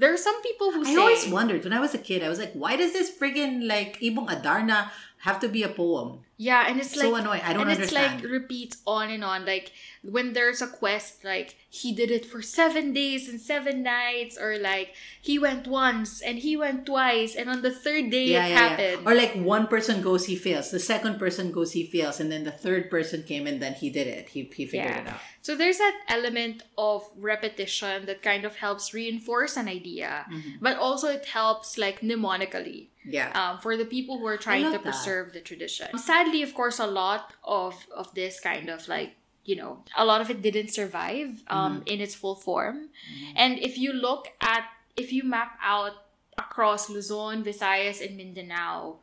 there 0.00 0.08
are 0.14 0.16
some 0.16 0.40
people 0.40 0.72
who 0.72 0.82
I 0.86 0.94
say 0.94 0.96
always 0.96 1.26
wondered 1.28 1.64
when 1.64 1.72
I 1.74 1.80
was 1.82 1.92
a 1.92 1.98
kid. 1.98 2.22
I 2.22 2.28
was 2.30 2.38
like, 2.38 2.52
why 2.54 2.76
does 2.78 2.92
this 2.94 3.10
friggin' 3.10 3.66
like 3.66 3.98
Ibong 3.98 4.30
Adarna 4.30 4.92
have 5.26 5.40
to 5.42 5.48
be 5.50 5.64
a 5.66 5.68
poem? 5.68 6.22
Yeah 6.40 6.66
and 6.68 6.78
it's 6.80 6.94
so 6.94 7.10
like 7.10 7.22
annoying. 7.22 7.42
I 7.44 7.52
don't 7.52 7.62
and 7.62 7.70
understand. 7.72 8.14
it's 8.14 8.22
like 8.24 8.32
repeats 8.32 8.76
on 8.86 9.10
and 9.10 9.24
on 9.24 9.44
like 9.44 9.72
when 10.02 10.32
there's 10.34 10.62
a 10.62 10.68
quest 10.68 11.24
like 11.24 11.56
he 11.68 11.92
did 11.92 12.10
it 12.10 12.24
for 12.24 12.40
seven 12.40 12.92
days 12.94 13.28
and 13.28 13.40
seven 13.40 13.82
nights 13.82 14.38
or 14.38 14.56
like 14.56 14.94
he 15.20 15.36
went 15.38 15.66
once 15.66 16.22
and 16.22 16.38
he 16.38 16.56
went 16.56 16.86
twice 16.86 17.34
and 17.34 17.50
on 17.50 17.60
the 17.62 17.70
third 17.84 18.08
day 18.10 18.26
yeah, 18.26 18.46
it 18.46 18.50
yeah, 18.50 18.56
happened 18.68 18.98
yeah. 19.02 19.10
Or 19.10 19.14
like 19.14 19.34
one 19.34 19.66
person 19.66 20.00
goes, 20.00 20.26
he 20.26 20.36
fails. 20.36 20.70
The 20.70 20.78
second 20.94 21.18
person 21.18 21.50
goes, 21.52 21.72
he 21.72 21.84
fails, 21.84 22.20
and 22.20 22.30
then 22.32 22.44
the 22.44 22.52
third 22.64 22.88
person 22.88 23.22
came 23.24 23.46
and 23.50 23.60
then 23.60 23.74
he 23.74 23.90
did 23.90 24.06
it. 24.06 24.28
He 24.34 24.40
he 24.54 24.64
figured 24.66 24.96
it 25.02 25.08
out. 25.08 25.20
so 25.42 25.56
there's 25.56 25.78
that 25.78 25.96
element 26.08 26.62
of 26.78 27.02
repetition 27.18 28.06
that 28.06 28.22
kind 28.22 28.44
of 28.44 28.56
helps 28.64 28.94
reinforce 28.94 29.56
an 29.56 29.66
idea 29.68 30.10
Mhm. 30.30 30.58
but 30.66 30.74
also 30.86 31.06
it 31.18 31.24
helps 31.38 31.68
like 31.84 31.98
mnemonically 32.08 32.80
Yeah. 33.16 33.30
um, 33.40 33.54
for 33.64 33.72
the 33.80 33.88
people 33.96 34.14
who 34.20 34.26
are 34.26 34.36
trying 34.48 34.64
to 34.64 34.76
that. 34.78 34.82
preserve 34.88 35.26
the 35.36 35.40
tradition. 35.50 35.88
Sadly, 36.10 36.27
of 36.42 36.54
course, 36.54 36.78
a 36.78 36.86
lot 36.86 37.32
of 37.44 37.74
of 37.94 38.12
this 38.14 38.40
kind 38.40 38.68
of 38.68 38.86
like 38.88 39.16
you 39.44 39.56
know 39.56 39.84
a 39.96 40.04
lot 40.04 40.20
of 40.20 40.28
it 40.30 40.42
didn't 40.42 40.68
survive 40.70 41.42
um, 41.48 41.82
in 41.86 42.00
its 42.00 42.14
full 42.14 42.34
form. 42.36 42.88
Mhm. 43.08 43.32
And 43.36 43.58
if 43.58 43.78
you 43.78 43.92
look 43.92 44.28
at 44.40 44.64
if 44.96 45.12
you 45.12 45.22
map 45.24 45.58
out 45.62 45.94
across 46.36 46.88
Luzon, 46.90 47.42
Visayas, 47.44 48.04
and 48.04 48.16
Mindanao, 48.16 48.98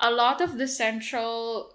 a 0.00 0.10
lot 0.10 0.40
of 0.40 0.56
the 0.58 0.66
central 0.66 1.74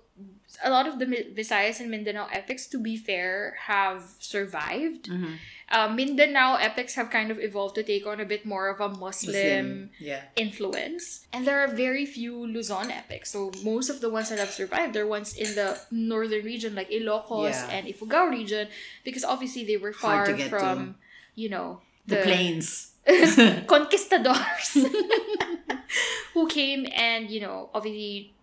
a 0.64 0.70
lot 0.70 0.88
of 0.88 0.98
the 0.98 1.06
Visayas 1.06 1.80
and 1.80 1.92
Mindanao 1.92 2.28
epics, 2.32 2.66
to 2.68 2.80
be 2.80 2.98
fair, 2.98 3.56
have 3.68 4.02
survived. 4.20 5.06
Mhm. 5.10 5.38
Uh, 5.70 5.90
Mindanao 5.90 6.56
epics 6.56 6.96
have 6.96 7.10
kind 7.10 7.30
of 7.30 7.40
evolved 7.40 7.76
to 7.76 7.84
take 7.84 8.08
on 8.08 8.22
a 8.22 8.26
bit 8.26 8.46
more 8.46 8.70
of 8.70 8.80
a 8.80 8.88
Muslim 8.88 9.90
Yeah. 10.00 10.22
influence. 10.38 11.28
And 11.34 11.46
there 11.46 11.60
are 11.60 11.68
very 11.68 12.06
few 12.06 12.48
Luzon 12.48 12.90
epics. 12.90 13.32
So 13.32 13.52
most 13.64 13.90
of 13.90 14.00
the 14.00 14.10
ones 14.10 14.30
that 14.30 14.40
have 14.40 14.52
survived 14.52 14.96
are 14.96 15.06
ones 15.06 15.36
in 15.36 15.56
the 15.56 15.78
northern 15.92 16.46
region, 16.46 16.74
like 16.74 16.90
Ilocos 16.90 17.52
Yeah. 17.52 17.68
and 17.76 17.84
Ifugao 17.88 18.30
region, 18.32 18.70
because 19.04 19.26
obviously 19.26 19.66
they 19.66 19.76
were 19.76 19.92
far 19.92 20.24
Hard 20.24 20.38
to 20.40 20.48
from, 20.48 20.96
you 21.36 21.50
know, 21.50 21.82
The, 22.08 22.24
plains. 22.24 22.94
conquistadors 23.68 24.72
who 26.34 26.48
came 26.48 26.88
and, 26.96 27.30
you 27.30 27.42
know, 27.42 27.70
obviously 27.74 28.34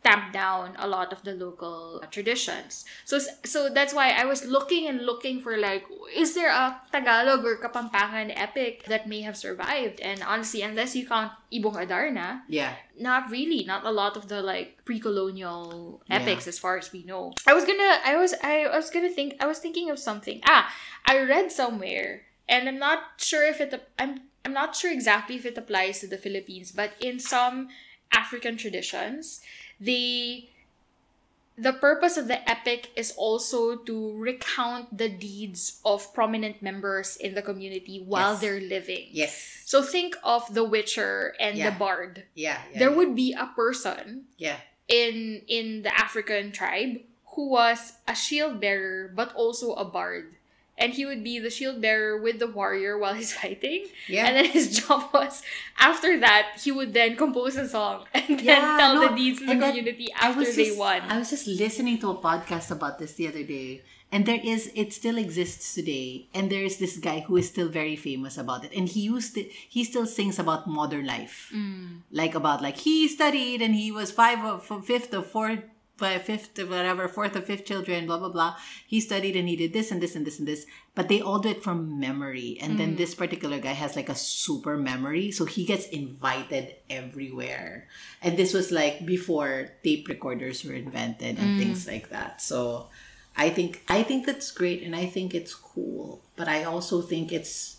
stamped 0.00 0.32
down 0.32 0.72
a 0.80 0.88
lot 0.88 1.12
of 1.12 1.20
the 1.28 1.32
local 1.36 2.00
traditions. 2.10 2.84
So 3.04 3.20
so 3.44 3.68
that's 3.68 3.92
why 3.92 4.16
I 4.16 4.24
was 4.24 4.46
looking 4.48 4.88
and 4.88 5.04
looking 5.04 5.40
for 5.44 5.60
like 5.60 5.84
is 6.16 6.34
there 6.34 6.48
a 6.48 6.80
Tagalog 6.90 7.44
or 7.44 7.60
Kapampangan 7.60 8.32
epic 8.34 8.84
that 8.88 9.04
may 9.06 9.20
have 9.20 9.36
survived? 9.36 10.00
And 10.00 10.22
honestly, 10.24 10.62
unless 10.64 10.96
you 10.96 11.04
count 11.06 11.32
Ibong 11.52 11.76
Adarna, 11.76 12.40
Yeah. 12.48 12.72
not 12.98 13.28
really. 13.30 13.64
Not 13.68 13.84
a 13.84 13.92
lot 13.92 14.16
of 14.16 14.28
the 14.32 14.40
like 14.40 14.80
pre-colonial 14.88 16.00
Yeah. 16.08 16.16
epics 16.24 16.48
as 16.48 16.58
far 16.58 16.78
as 16.78 16.92
we 16.92 17.04
know. 17.04 17.32
I 17.46 17.52
was 17.52 17.64
gonna 17.68 18.00
I 18.04 18.16
was 18.16 18.32
I 18.42 18.66
was 18.72 18.88
gonna 18.90 19.12
think 19.12 19.36
I 19.40 19.46
was 19.46 19.58
thinking 19.60 19.90
of 19.90 19.98
something. 19.98 20.40
Ah, 20.48 20.72
I 21.04 21.20
read 21.20 21.52
somewhere 21.52 22.22
and 22.48 22.68
I'm 22.68 22.78
not 22.80 23.20
sure 23.20 23.44
if 23.44 23.60
it 23.60 23.76
I'm 23.98 24.22
I'm 24.44 24.56
not 24.56 24.72
sure 24.74 24.90
exactly 24.90 25.36
if 25.36 25.44
it 25.44 25.58
applies 25.60 26.00
to 26.00 26.08
the 26.08 26.16
Philippines, 26.16 26.72
but 26.72 26.96
in 27.04 27.20
some 27.20 27.68
African 28.12 28.56
traditions, 28.56 29.40
the 29.80 30.46
the 31.60 31.72
purpose 31.74 32.16
of 32.16 32.26
the 32.26 32.40
epic 32.48 32.88
is 32.96 33.12
also 33.20 33.76
to 33.76 34.16
recount 34.16 34.96
the 34.96 35.10
deeds 35.10 35.78
of 35.84 36.08
prominent 36.14 36.62
members 36.62 37.16
in 37.20 37.34
the 37.34 37.42
community 37.42 38.00
while 38.00 38.32
Yes. 38.32 38.40
they're 38.40 38.60
living. 38.64 39.08
Yes. 39.12 39.60
So 39.66 39.82
think 39.82 40.16
of 40.24 40.48
the 40.54 40.64
Witcher 40.64 41.34
and 41.38 41.58
Yeah. 41.58 41.68
the 41.68 41.76
Bard. 41.76 42.24
Yeah. 42.34 42.62
yeah 42.72 42.78
there 42.78 42.90
yeah. 42.90 42.96
would 42.96 43.14
be 43.14 43.36
a 43.36 43.52
person 43.52 44.24
Yeah. 44.38 44.56
in 44.88 45.44
in 45.48 45.82
the 45.82 45.92
African 45.92 46.48
tribe 46.50 47.04
who 47.36 47.50
was 47.52 48.00
a 48.08 48.14
shield 48.16 48.56
bearer 48.60 49.12
but 49.12 49.34
also 49.36 49.74
a 49.76 49.84
bard. 49.84 50.39
And 50.80 50.94
he 50.96 51.04
would 51.04 51.22
be 51.22 51.38
the 51.38 51.50
shield 51.50 51.80
bearer 51.84 52.16
with 52.16 52.38
the 52.40 52.46
warrior 52.48 52.96
while 52.98 53.12
he's 53.12 53.32
fighting. 53.40 53.86
Yeah. 54.08 54.26
And 54.26 54.36
then 54.36 54.46
his 54.46 54.72
job 54.80 55.12
was 55.12 55.42
after 55.78 56.18
that 56.20 56.56
he 56.64 56.72
would 56.72 56.94
then 56.96 57.16
compose 57.16 57.56
a 57.56 57.68
song 57.68 58.04
and 58.16 58.40
then 58.40 58.44
Yeah, 58.44 58.76
tell 58.80 58.94
no, 58.96 59.08
the 59.08 59.14
deeds 59.14 59.38
to 59.40 59.46
the 59.46 59.60
community 59.60 60.08
I 60.16 60.28
after 60.32 60.40
was 60.40 60.56
they 60.56 60.72
won. 60.72 61.02
I 61.02 61.18
was 61.20 61.28
just 61.30 61.46
listening 61.46 61.98
to 62.00 62.10
a 62.10 62.16
podcast 62.16 62.70
about 62.72 62.98
this 62.98 63.12
the 63.14 63.28
other 63.28 63.44
day, 63.44 63.82
and 64.10 64.24
there 64.26 64.40
is 64.42 64.72
it 64.74 64.92
still 64.92 65.18
exists 65.18 65.74
today, 65.74 66.26
and 66.34 66.48
there 66.50 66.64
is 66.64 66.78
this 66.78 66.96
guy 66.96 67.20
who 67.20 67.36
is 67.36 67.46
still 67.52 67.68
very 67.68 67.94
famous 67.94 68.38
about 68.38 68.64
it, 68.64 68.72
and 68.74 68.88
he 68.88 69.00
used 69.06 69.36
it. 69.36 69.52
He 69.52 69.84
still 69.84 70.06
sings 70.06 70.38
about 70.40 70.66
modern 70.66 71.06
life, 71.06 71.52
Mm. 71.54 72.00
like 72.10 72.34
about 72.34 72.62
like 72.64 72.78
he 72.78 73.06
studied 73.06 73.60
and 73.62 73.74
he 73.76 73.92
was 73.92 74.10
five 74.10 74.40
of 74.44 74.64
fifth 74.84 75.12
of 75.12 75.26
fourth. 75.28 75.60
Five, 76.00 76.24
fifth, 76.24 76.56
whatever, 76.56 77.06
fourth 77.12 77.36
or 77.36 77.44
fifth 77.44 77.68
children, 77.68 78.08
blah 78.08 78.16
blah 78.16 78.32
blah. 78.32 78.56
He 78.88 78.98
studied 79.04 79.36
and 79.36 79.44
he 79.44 79.54
did 79.54 79.76
this 79.76 79.92
and 79.92 80.00
this 80.00 80.16
and 80.16 80.24
this 80.24 80.40
and 80.40 80.48
this, 80.48 80.64
but 80.96 81.12
they 81.12 81.20
all 81.20 81.38
do 81.38 81.52
it 81.52 81.62
from 81.62 82.00
memory. 82.00 82.56
And 82.56 82.80
then 82.80 82.94
mm. 82.94 82.96
this 82.96 83.12
particular 83.14 83.60
guy 83.60 83.76
has 83.76 83.94
like 83.94 84.08
a 84.08 84.16
super 84.16 84.80
memory, 84.80 85.28
so 85.30 85.44
he 85.44 85.68
gets 85.68 85.86
invited 85.92 86.72
everywhere. 86.88 87.86
And 88.24 88.40
this 88.40 88.56
was 88.56 88.72
like 88.72 89.04
before 89.04 89.76
tape 89.84 90.08
recorders 90.08 90.64
were 90.64 90.72
invented 90.72 91.36
and 91.36 91.54
mm. 91.54 91.58
things 91.60 91.84
like 91.86 92.08
that. 92.08 92.40
So 92.40 92.88
I 93.36 93.52
think 93.52 93.84
I 93.86 94.02
think 94.02 94.24
that's 94.24 94.50
great 94.50 94.80
and 94.82 94.96
I 94.96 95.04
think 95.04 95.36
it's 95.36 95.54
cool. 95.54 96.24
But 96.34 96.48
I 96.48 96.64
also 96.64 97.04
think 97.04 97.28
it's 97.30 97.76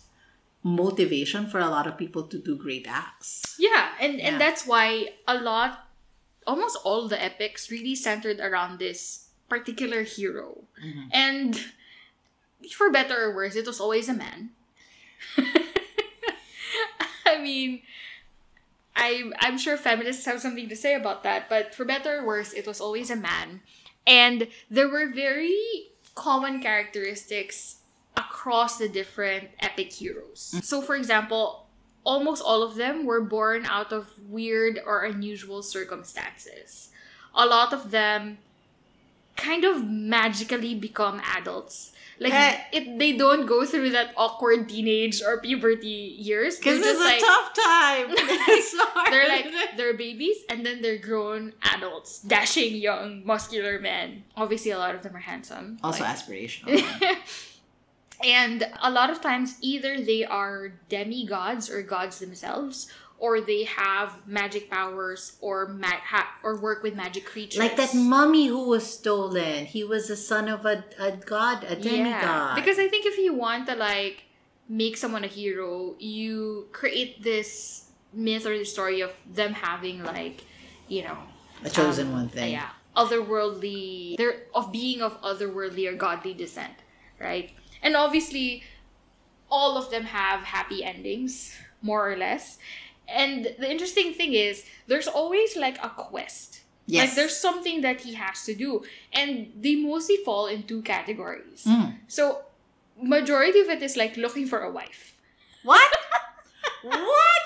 motivation 0.62 1.50
for 1.50 1.58
a 1.58 1.68
lot 1.68 1.86
of 1.90 1.98
people 1.98 2.22
to 2.30 2.38
do 2.38 2.54
great 2.56 2.86
acts. 2.86 3.58
Yeah, 3.58 3.90
and 3.98 4.18
Yeah. 4.18 4.28
and 4.30 4.34
that's 4.40 4.62
why 4.66 5.14
a 5.26 5.34
lot, 5.34 5.90
almost 6.46 6.78
all 6.84 7.08
the 7.08 7.22
epics 7.22 7.70
really 7.70 7.94
centered 7.94 8.40
around 8.40 8.78
this 8.78 9.28
particular 9.48 10.02
hero, 10.02 10.64
Mm-hmm. 10.82 11.08
and 11.12 11.60
for 12.76 12.90
better 12.90 13.24
or 13.30 13.34
worse, 13.34 13.54
it 13.56 13.66
was 13.66 13.80
always 13.80 14.08
a 14.08 14.14
man. 14.14 14.50
I 17.26 17.38
mean, 17.40 17.82
I 18.96 19.30
I'm 19.40 19.58
sure 19.58 19.76
feminists 19.76 20.24
have 20.26 20.40
something 20.40 20.68
to 20.68 20.76
say 20.76 20.94
about 20.94 21.22
that, 21.22 21.48
but 21.48 21.74
for 21.74 21.84
better 21.84 22.18
or 22.18 22.26
worse, 22.26 22.52
it 22.52 22.66
was 22.66 22.80
always 22.80 23.10
a 23.10 23.16
man, 23.16 23.60
and 24.06 24.48
there 24.70 24.88
were 24.88 25.08
very 25.08 25.88
common 26.14 26.60
characteristics 26.60 27.76
across 28.16 28.76
the 28.78 28.88
different 28.88 29.48
epic 29.60 29.92
heroes. 29.92 30.54
So, 30.62 30.82
for 30.82 30.94
example, 30.96 31.61
almost 32.04 32.42
all 32.42 32.62
of 32.62 32.74
them 32.76 33.06
were 33.06 33.20
born 33.20 33.64
out 33.66 33.92
of 33.92 34.08
weird 34.28 34.80
or 34.84 35.04
unusual 35.04 35.62
circumstances. 35.62 36.90
A 37.34 37.46
lot 37.46 37.72
of 37.72 37.90
them 37.90 38.38
kind 39.36 39.64
of 39.64 39.84
magically 39.88 40.74
become 40.74 41.20
adults. 41.36 41.92
Like 42.18 42.34
Eh. 42.34 42.60
it, 42.72 42.98
they 42.98 43.16
don't 43.16 43.46
go 43.46 43.64
through 43.64 43.90
that 43.90 44.12
awkward 44.16 44.68
teenage 44.68 45.22
or 45.22 45.40
puberty 45.40 46.14
years. 46.18 46.56
Because 46.58 46.78
it's 46.84 47.00
a 47.00 47.02
like 47.02 47.18
tough 47.20 47.52
time. 47.54 48.14
They're 49.10 49.28
like 49.28 49.46
they're 49.76 49.94
babies 49.96 50.36
and 50.48 50.64
then 50.64 50.82
they're 50.82 50.98
grown 50.98 51.52
adults, 51.62 52.20
dashing 52.20 52.76
young 52.76 53.24
muscular 53.26 53.80
men. 53.80 54.24
Obviously, 54.36 54.70
a 54.70 54.78
lot 54.78 54.94
of 54.94 55.02
them 55.02 55.16
are 55.16 55.20
handsome. 55.20 55.78
also 55.82 56.04
like- 56.04 56.14
aspirational. 56.16 57.16
and 58.24 58.66
a 58.80 58.90
lot 58.90 59.10
of 59.10 59.20
times 59.20 59.56
either 59.60 60.00
they 60.00 60.24
are 60.24 60.72
demigods 60.88 61.70
or 61.70 61.82
gods 61.82 62.18
themselves 62.18 62.88
or 63.18 63.40
they 63.40 63.62
have 63.62 64.26
magic 64.26 64.68
powers 64.68 65.36
or 65.40 65.68
ma- 65.68 66.02
ha- 66.04 66.34
or 66.42 66.58
work 66.58 66.82
with 66.82 66.96
magic 66.96 67.24
creatures 67.24 67.60
like 67.60 67.76
that 67.76 67.94
mummy 67.94 68.48
who 68.48 68.68
was 68.68 68.84
stolen. 68.84 69.64
He 69.64 69.84
was 69.84 70.10
a 70.10 70.16
son 70.16 70.48
of 70.48 70.66
a, 70.66 70.84
a 70.98 71.12
god, 71.12 71.64
a 71.64 71.76
demigod. 71.76 72.22
Yeah. 72.22 72.52
Because 72.56 72.78
i 72.78 72.88
think 72.88 73.06
if 73.06 73.18
you 73.18 73.32
want 73.32 73.66
to 73.68 73.76
like 73.76 74.24
make 74.68 74.96
someone 74.96 75.22
a 75.24 75.28
hero 75.28 75.94
you 75.98 76.66
create 76.72 77.22
this 77.22 77.90
myth 78.12 78.46
or 78.46 78.56
the 78.56 78.64
story 78.64 79.00
of 79.00 79.12
them 79.30 79.52
having 79.52 80.02
like 80.02 80.44
you 80.88 81.02
know 81.02 81.18
a 81.64 81.70
chosen 81.70 82.08
um, 82.08 82.12
one 82.12 82.28
thing. 82.28 82.52
Yeah, 82.52 82.70
otherworldly. 82.96 84.16
They're 84.16 84.42
of 84.54 84.72
being 84.72 85.00
of 85.00 85.20
otherworldly 85.22 85.88
or 85.88 85.94
godly 85.94 86.34
descent, 86.34 86.74
right? 87.20 87.50
And 87.82 87.96
obviously, 87.96 88.62
all 89.50 89.76
of 89.76 89.90
them 89.90 90.04
have 90.04 90.40
happy 90.40 90.84
endings, 90.84 91.56
more 91.82 92.10
or 92.10 92.16
less. 92.16 92.58
And 93.08 93.44
the 93.58 93.70
interesting 93.70 94.14
thing 94.14 94.34
is, 94.34 94.64
there's 94.86 95.08
always 95.08 95.56
like 95.56 95.78
a 95.84 95.90
quest 95.90 96.62
Yes. 96.86 97.08
Like 97.08 97.14
there's 97.16 97.36
something 97.36 97.82
that 97.82 98.00
he 98.00 98.14
has 98.14 98.44
to 98.44 98.54
do. 98.54 98.82
And 99.12 99.52
they 99.58 99.76
mostly 99.76 100.16
fall 100.24 100.46
in 100.46 100.64
two 100.64 100.82
categories. 100.82 101.64
Mm. 101.64 101.94
So 102.08 102.42
majority 103.00 103.60
of 103.60 103.68
it 103.68 103.82
is 103.82 103.96
like 103.96 104.16
looking 104.16 104.46
for 104.46 104.60
a 104.60 104.70
wife. 104.70 105.16
What? 105.62 105.90
what? 106.82 107.42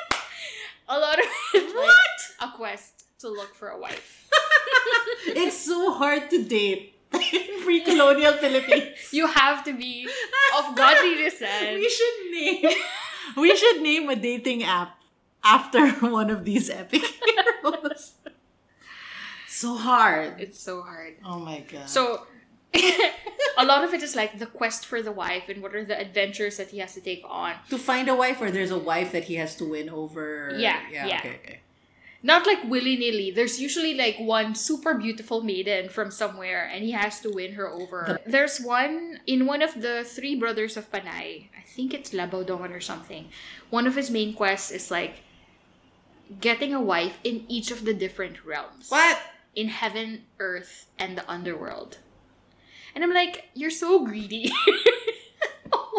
A 0.88 0.98
lot 0.98 1.18
of 1.18 1.24
it 1.54 1.66
like 1.68 1.74
What? 1.74 2.20
a 2.40 2.56
quest 2.56 3.04
to 3.20 3.28
look 3.28 3.54
for 3.54 3.68
a 3.68 3.78
wife. 3.78 4.28
It's 5.26 5.58
so 5.58 5.92
hard 5.92 6.30
to 6.30 6.42
date 6.42 6.94
in 7.14 7.62
pre-colonial 7.64 8.32
Philippines. 8.34 9.12
You 9.12 9.26
have 9.26 9.64
to 9.64 9.72
be 9.76 10.08
of 10.58 10.74
godly 10.76 11.16
descent. 11.16 11.78
We 11.78 11.88
should 11.88 12.30
name 12.30 12.76
we 13.36 13.56
should 13.56 13.82
name 13.82 14.08
a 14.08 14.16
dating 14.16 14.62
app 14.64 14.96
after 15.44 15.88
one 16.00 16.30
of 16.30 16.44
these 16.44 16.70
epic 16.70 17.02
heroes. 17.02 18.14
so 19.48 19.76
hard. 19.76 20.40
It's 20.40 20.60
so 20.60 20.82
hard. 20.82 21.14
Oh 21.24 21.38
my 21.38 21.60
god. 21.60 21.88
So 21.88 22.26
a 23.58 23.64
lot 23.64 23.84
of 23.84 23.94
it 23.94 24.02
is 24.02 24.14
like 24.14 24.38
the 24.38 24.46
quest 24.46 24.84
for 24.86 25.00
the 25.02 25.12
wife 25.12 25.48
and 25.48 25.62
what 25.62 25.74
are 25.74 25.84
the 25.84 25.98
adventures 25.98 26.56
that 26.58 26.70
he 26.70 26.78
has 26.78 26.94
to 26.94 27.00
take 27.00 27.22
on. 27.26 27.54
to 27.70 27.78
find 27.78 28.08
a 28.08 28.14
wife 28.14 28.40
or 28.40 28.50
there's 28.50 28.70
a 28.70 28.78
wife 28.78 29.12
that 29.12 29.24
he 29.24 29.36
has 29.36 29.56
to 29.56 29.64
win 29.64 29.88
over 29.88 30.52
Yeah, 30.56 30.80
yeah. 30.92 31.06
okay 31.18 31.34
okay 31.42 31.60
Not 32.26 32.44
like 32.44 32.64
willy 32.64 32.96
nilly. 32.96 33.30
There's 33.30 33.60
usually 33.60 33.94
like 33.94 34.16
one 34.18 34.56
super 34.56 34.94
beautiful 34.94 35.42
maiden 35.42 35.88
from 35.88 36.10
somewhere 36.10 36.68
and 36.68 36.82
he 36.82 36.90
has 36.90 37.20
to 37.20 37.30
win 37.30 37.52
her 37.54 37.68
over. 37.68 38.18
There's 38.26 38.58
one 38.58 39.20
in 39.28 39.46
one 39.46 39.62
of 39.62 39.80
the 39.80 40.02
three 40.02 40.34
brothers 40.34 40.76
of 40.76 40.90
Panay. 40.90 41.50
I 41.56 41.62
think 41.64 41.94
it's 41.94 42.12
Labaw 42.12 42.42
Donggon 42.42 42.74
or 42.74 42.80
something. 42.80 43.28
One 43.70 43.86
of 43.86 43.94
his 43.94 44.10
main 44.10 44.34
quests 44.34 44.72
is 44.72 44.90
like 44.90 45.22
getting 46.40 46.74
a 46.74 46.82
wife 46.82 47.20
in 47.22 47.44
each 47.46 47.70
of 47.70 47.84
the 47.84 47.94
different 47.94 48.44
realms. 48.44 48.90
what 48.90 49.22
in 49.54 49.68
heaven, 49.68 50.24
earth, 50.40 50.86
and 50.98 51.16
the 51.16 51.30
underworld. 51.30 51.98
And 52.92 53.04
I'm 53.04 53.14
like, 53.14 53.50
you're 53.54 53.70
so 53.70 54.04
greedy. 54.04 54.50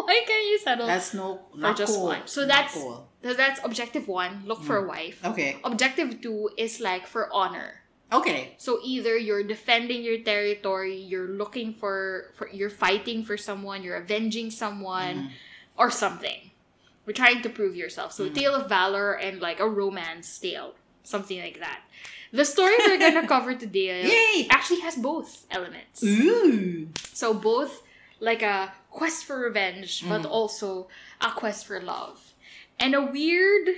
Why 0.08 0.24
can't 0.26 0.48
you 0.48 0.58
settle 0.58 0.86
that's 0.86 1.12
no 1.12 1.44
for 1.52 1.58
not 1.58 1.76
just 1.76 1.92
cool. 1.92 2.06
one? 2.06 2.24
So 2.24 2.40
Not 2.40 2.48
that's 2.48 2.72
cool. 2.72 3.08
so 3.22 3.34
that's 3.34 3.60
objective 3.62 4.08
one. 4.08 4.40
Look 4.46 4.64
for 4.64 4.78
a 4.78 4.82
mm. 4.82 4.88
wife. 4.88 5.20
okay 5.22 5.60
Objective 5.62 6.22
two 6.24 6.48
is 6.56 6.80
like 6.80 7.06
for 7.06 7.28
honor. 7.28 7.84
okay 8.10 8.56
So 8.56 8.80
either 8.82 9.20
you're 9.20 9.44
defending 9.44 10.00
your 10.00 10.24
territory, 10.24 10.96
you're 10.96 11.28
looking 11.28 11.74
for, 11.74 12.32
for 12.32 12.48
you're 12.48 12.72
fighting 12.72 13.20
for 13.22 13.36
someone, 13.36 13.84
you're 13.84 14.00
avenging 14.00 14.50
someone, 14.50 15.28
mm. 15.28 15.30
or 15.76 15.90
something. 15.92 16.56
We're 17.04 17.12
trying 17.12 17.44
to 17.44 17.50
prove 17.52 17.76
yourself. 17.76 18.16
So 18.16 18.24
mm. 18.24 18.34
tale 18.34 18.54
of 18.56 18.64
valor 18.66 19.12
and 19.12 19.44
like 19.44 19.60
a 19.60 19.68
romance 19.68 20.38
tale, 20.38 20.72
something 21.04 21.36
like 21.36 21.60
that. 21.60 21.84
The 22.32 22.48
story 22.48 22.80
we're 22.80 22.96
gonna 22.96 23.28
cover 23.36 23.52
today 23.52 24.08
Yay! 24.08 24.48
actually 24.48 24.80
has 24.80 24.96
both 24.96 25.44
elements. 25.52 26.00
ooh 26.00 26.88
So 27.12 27.34
both 27.36 27.84
like 28.20 28.40
a 28.40 28.72
quest 28.98 29.24
for 29.24 29.38
revenge, 29.38 30.02
but 30.08 30.22
mm-hmm. 30.22 30.32
also 30.32 30.88
a 31.20 31.30
quest 31.30 31.66
for 31.66 31.80
love. 31.80 32.34
And 32.80 32.96
a 32.96 33.02
weird 33.02 33.68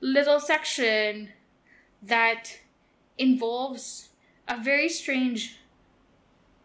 little 0.00 0.40
section 0.40 1.28
that 2.02 2.60
involves 3.18 4.08
a 4.48 4.56
very 4.56 4.88
strange 4.88 5.58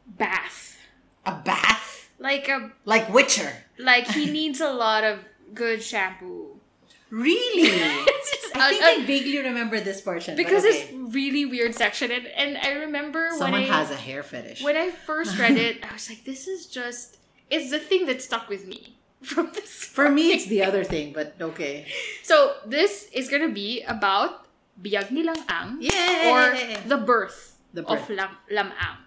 bath. 0.07 0.77
a 1.25 1.33
bath 1.43 2.09
Like 2.19 2.47
a 2.47 2.71
like 2.85 3.11
witcher 3.13 3.51
like 3.77 4.07
he 4.07 4.31
needs 4.39 4.61
a 4.61 4.71
lot 4.71 5.03
of 5.03 5.19
good 5.53 5.83
shampoo. 5.83 6.61
really 7.09 7.67
just 8.31 8.55
i 8.55 8.69
think 8.69 8.83
I 8.83 9.05
vaguely 9.05 9.39
remember 9.39 9.81
this 9.81 9.99
portion 9.99 10.37
because 10.37 10.63
okay. 10.63 10.77
it's 10.77 11.13
really 11.13 11.45
weird 11.45 11.75
section 11.75 12.11
and, 12.11 12.25
and 12.27 12.57
I 12.57 12.71
remember 12.85 13.29
someone 13.31 13.63
when 13.63 13.71
I 13.71 13.77
has 13.79 13.91
a 13.91 13.95
hair 14.07 14.23
fetish 14.23 14.63
when 14.63 14.77
I 14.77 14.91
first 14.91 15.37
read 15.37 15.57
it, 15.57 15.83
I 15.89 15.93
was 15.93 16.09
like, 16.09 16.23
this 16.23 16.47
is 16.47 16.67
just 16.67 17.17
it's 17.49 17.69
the 17.71 17.79
thing 17.79 18.05
that 18.05 18.21
stuck 18.21 18.49
with 18.49 18.67
me 18.67 18.97
from 19.21 19.49
this 19.53 19.83
for 19.85 20.09
me 20.09 20.31
it's 20.33 20.45
the 20.45 20.61
other 20.63 20.83
thing 20.83 21.13
but 21.13 21.35
okay 21.41 21.85
So 22.23 22.57
this 22.65 23.09
is 23.13 23.29
gonna 23.29 23.49
be 23.53 23.81
about 23.87 24.45
Biag 24.81 25.11
ni 25.11 25.23
Lam-ang 25.23 25.79
Yay! 25.79 26.27
or 26.29 26.51
the 26.89 26.97
birth, 26.97 27.55
The 27.73 27.83
of. 27.87 28.09
Lam- 28.09 28.39
Lam-ang. 28.51 28.97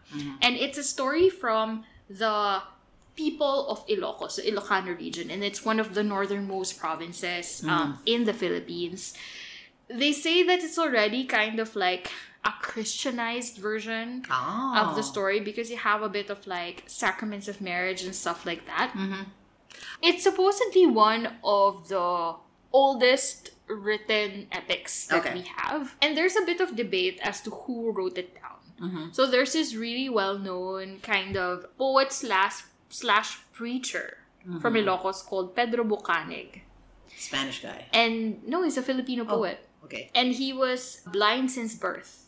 And 0.41 0.57
it's 0.57 0.79
a 0.81 0.85
story 0.87 1.29
from 1.29 1.85
the 2.09 2.63
people 3.17 3.69
of 3.69 3.85
Ilocos, 3.87 4.37
the 4.41 4.49
Ilocano 4.49 4.97
region, 4.97 5.29
and 5.29 5.45
it's 5.45 5.65
one 5.65 5.77
of 5.81 5.93
the 5.93 6.01
northernmost 6.05 6.79
provinces 6.81 7.61
um, 7.69 7.99
in 8.07 8.25
the 8.25 8.33
Philippines. 8.33 9.13
They 9.93 10.13
say 10.17 10.41
that 10.45 10.61
it's 10.65 10.79
already 10.79 11.25
kind 11.29 11.61
of 11.61 11.77
like 11.77 12.09
a 12.45 12.53
Christianized 12.63 13.59
version 13.59 14.25
oh. 14.31 14.75
of 14.77 14.97
the 14.97 15.03
story 15.03 15.41
because 15.41 15.71
you 15.71 15.77
have 15.77 16.03
a 16.03 16.09
bit 16.09 16.31
of 16.31 16.47
like 16.47 16.85
sacraments 16.87 17.49
of 17.49 17.61
marriage 17.61 18.03
and 18.05 18.15
stuff 18.15 18.47
like 18.47 18.67
that. 18.67 18.93
Mm-hmm. 18.97 19.23
It's 20.03 20.23
supposedly 20.23 20.87
one 20.87 21.37
of 21.45 21.89
the 21.89 22.35
oldest 22.73 23.51
written 23.69 24.47
epics 24.53 25.07
that 25.09 25.21
Okay. 25.27 25.35
we 25.35 25.45
have. 25.57 25.95
And 26.01 26.17
there's 26.17 26.37
a 26.37 26.43
bit 26.47 26.61
of 26.61 26.77
debate 26.77 27.21
as 27.23 27.41
to 27.43 27.51
who 27.51 27.93
wrote 27.93 28.17
it 28.19 28.35
down. 28.35 28.61
Mm-hmm. 28.81 29.05
So 29.13 29.27
there's 29.27 29.53
this 29.53 29.75
really 29.75 30.09
well-known 30.09 31.01
kind 31.03 31.37
of 31.37 31.67
poet 31.77 32.13
slash 32.13 32.63
slash 32.89 33.39
preacher 33.53 34.19
from 34.63 34.75
Mm-hmm. 34.75 34.89
Ilocos 34.89 35.25
called 35.27 35.55
Pedro 35.55 35.85
Bukaneg. 35.85 36.61
spanish 37.19 37.61
guy 37.61 37.85
And 37.93 38.41
no, 38.47 38.63
he's 38.63 38.79
a 38.79 38.83
Filipino 38.83 39.25
Oh. 39.25 39.37
poet 39.43 39.59
okay 39.85 40.11
and 40.15 40.33
he 40.33 40.53
was 40.53 41.03
blind 41.13 41.51
since 41.51 41.75
birth. 41.75 42.28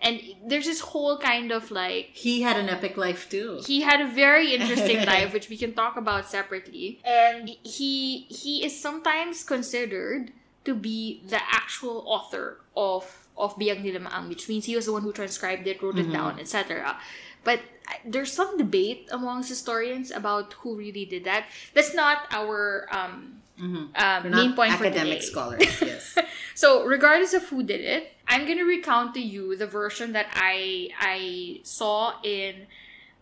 And 0.00 0.20
there's 0.44 0.66
this 0.66 0.80
whole 0.80 1.16
kind 1.18 1.50
of 1.50 1.70
like 1.70 2.10
he 2.12 2.42
had 2.42 2.56
an 2.56 2.68
epic 2.68 2.96
life 2.96 3.28
too 3.30 3.60
he 3.66 3.80
had 3.80 4.00
a 4.00 4.06
very 4.06 4.54
interesting 4.54 5.04
life 5.12 5.32
which 5.32 5.48
we 5.48 5.56
can 5.56 5.72
talk 5.72 5.96
about 5.96 6.28
separately. 6.28 7.00
And 7.04 7.48
he 7.64 8.26
he 8.28 8.64
is 8.64 8.78
sometimes 8.78 9.42
considered 9.42 10.32
to 10.64 10.74
be 10.74 11.22
the 11.26 11.40
actual 11.50 12.04
author 12.06 12.60
of 12.76 13.04
of 13.36 13.56
Biag 13.56 13.82
ni 13.82 13.92
which 14.28 14.48
means 14.48 14.64
he 14.64 14.76
was 14.76 14.86
the 14.86 14.92
one 14.92 15.02
who 15.02 15.12
transcribed 15.12 15.66
it, 15.66 15.82
wrote 15.82 15.98
it 15.98 16.10
down, 16.12 16.40
etc. 16.40 16.96
But 17.44 17.60
uh, 17.88 17.94
there's 18.04 18.32
some 18.32 18.56
debate 18.58 19.08
amongst 19.12 19.48
historians 19.48 20.10
about 20.10 20.54
who 20.60 20.76
really 20.76 21.04
did 21.04 21.24
that. 21.24 21.46
That's 21.74 21.94
not 21.94 22.26
our 22.30 22.88
um, 22.90 23.40
Mhm. 23.56 23.88
um, 23.96 24.22
main 24.24 24.32
not 24.52 24.56
point 24.56 24.72
for 24.76 24.84
academic 24.84 25.22
scholars 25.22 25.64
yes 25.80 26.12
So, 26.54 26.84
regardless 26.84 27.32
of 27.32 27.44
who 27.48 27.62
did 27.62 27.80
it, 27.80 28.12
I'm 28.28 28.46
gonna 28.46 28.64
recount 28.64 29.14
to 29.14 29.20
you 29.20 29.56
the 29.56 29.66
version 29.66 30.12
that 30.12 30.26
I 30.34 30.90
I 30.98 31.60
saw 31.62 32.14
in 32.22 32.66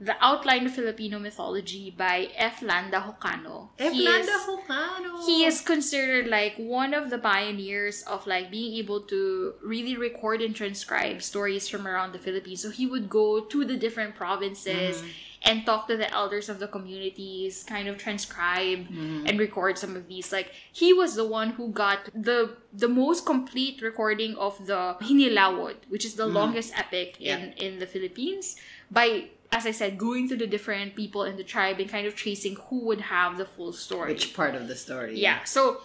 the 0.01 0.17
Outline 0.21 0.67
of 0.67 0.75
Filipino 0.75 1.19
Mythology 1.19 1.95
by 1.97 2.29
F. 2.37 2.63
Landa 2.63 3.01
Jocano. 3.01 3.69
He 3.79 4.07
is- 4.07 4.29
Jocano 4.29 5.25
He 5.25 5.45
is 5.45 5.61
considered 5.61 6.27
like 6.27 6.57
one 6.57 6.93
of 6.95 7.11
the 7.11 7.19
pioneers 7.19 8.03
of 8.03 8.27
like 8.27 8.51
being 8.51 8.77
able 8.77 9.01
to 9.03 9.55
really 9.63 9.97
record 9.97 10.43
and 10.43 10.55
transcribe 10.55 11.23
stories 11.23 11.69
from 11.69 11.87
around 11.87 12.13
the 12.13 12.19
Philippines. 12.19 12.61
So 12.61 12.71
he 12.71 12.87
would 12.87 13.09
go 13.09 13.41
to 13.41 13.65
the 13.65 13.77
different 13.77 14.17
provinces 14.17 15.03
mm. 15.03 15.11
And 15.45 15.65
talk 15.67 15.87
to 15.89 15.97
the 15.97 16.11
elders 16.11 16.49
of 16.49 16.59
the 16.59 16.67
communities, 16.69 17.65
kind 17.69 17.87
of 17.89 17.99
transcribe 17.99 18.87
and 19.27 19.39
record 19.39 19.79
some 19.79 19.95
of 19.97 20.09
these. 20.09 20.33
Like 20.33 20.53
he 20.73 20.93
was 20.93 21.15
the 21.17 21.25
one 21.27 21.51
who 21.51 21.69
got 21.71 21.99
the 22.15 22.57
the 22.73 22.89
most 22.89 23.27
complete 23.27 23.83
recording 23.83 24.37
of 24.37 24.67
the 24.67 24.97
Hinilawod, 25.01 25.77
which 25.89 26.05
is 26.05 26.15
the 26.15 26.27
longest 26.27 26.73
epic 26.79 27.21
in 27.21 27.53
in 27.59 27.79
the 27.79 27.87
Philippines 27.87 28.57
by 28.91 29.29
as 29.53 29.67
I 29.67 29.71
said, 29.71 29.99
going 29.99 30.29
to 30.31 30.37
the 30.37 30.49
different 30.49 30.97
people 30.97 31.23
in 31.23 31.37
the 31.37 31.45
tribe 31.45 31.79
and 31.79 31.89
kind 31.89 32.09
of 32.09 32.17
tracing 32.17 32.57
who 32.69 32.81
would 32.87 33.03
have 33.03 33.37
the 33.39 33.45
full 33.47 33.73
story. 33.73 34.13
which 34.13 34.35
part 34.35 34.55
of 34.57 34.67
the 34.67 34.75
story 34.75 35.21
Yeah. 35.21 35.45
So 35.45 35.81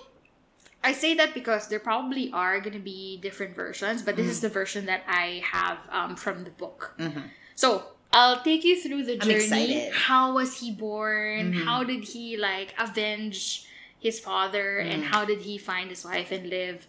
I 0.84 0.94
say 0.94 1.14
that 1.16 1.34
because 1.36 1.68
there 1.68 1.78
probably 1.80 2.32
are 2.32 2.60
going 2.62 2.74
to 2.74 2.80
be 2.96 3.20
different 3.22 3.54
versions, 3.56 4.02
but 4.02 4.16
this 4.16 4.28
is 4.28 4.40
the 4.42 4.50
version 4.50 4.86
that 4.88 5.04
I 5.08 5.44
have 5.46 5.78
um, 5.92 6.16
from 6.16 6.46
the 6.46 6.52
book. 6.64 6.96
Mhm. 6.98 7.30
So 7.54 7.84
I'll 8.12 8.42
take 8.42 8.64
you 8.64 8.80
through 8.82 9.04
the 9.04 9.18
journey. 9.18 9.90
How 9.94 10.34
was 10.34 10.60
he 10.60 10.72
born? 10.72 11.54
Mhm. 11.54 11.64
How 11.66 11.84
did 11.84 12.04
he 12.06 12.38
like 12.38 12.74
avenge 12.80 13.66
his 14.00 14.20
father? 14.20 14.80
And 14.80 15.04
Mm. 15.04 15.08
how 15.14 15.26
did 15.26 15.42
he 15.42 15.58
find 15.58 15.90
his 15.90 16.04
wife 16.04 16.32
and 16.32 16.50
live 16.50 16.88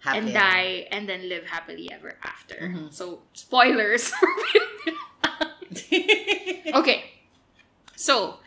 Happily 0.00 0.24
and 0.26 0.34
die 0.34 0.88
and 0.90 1.08
then 1.08 1.28
live 1.28 1.46
happily 1.46 1.90
ever 1.92 2.16
after? 2.22 2.56
Mhm. 2.56 2.92
So 2.92 3.22
spoilers. 3.34 4.12
Okay. 6.74 7.04
So, 7.96 8.38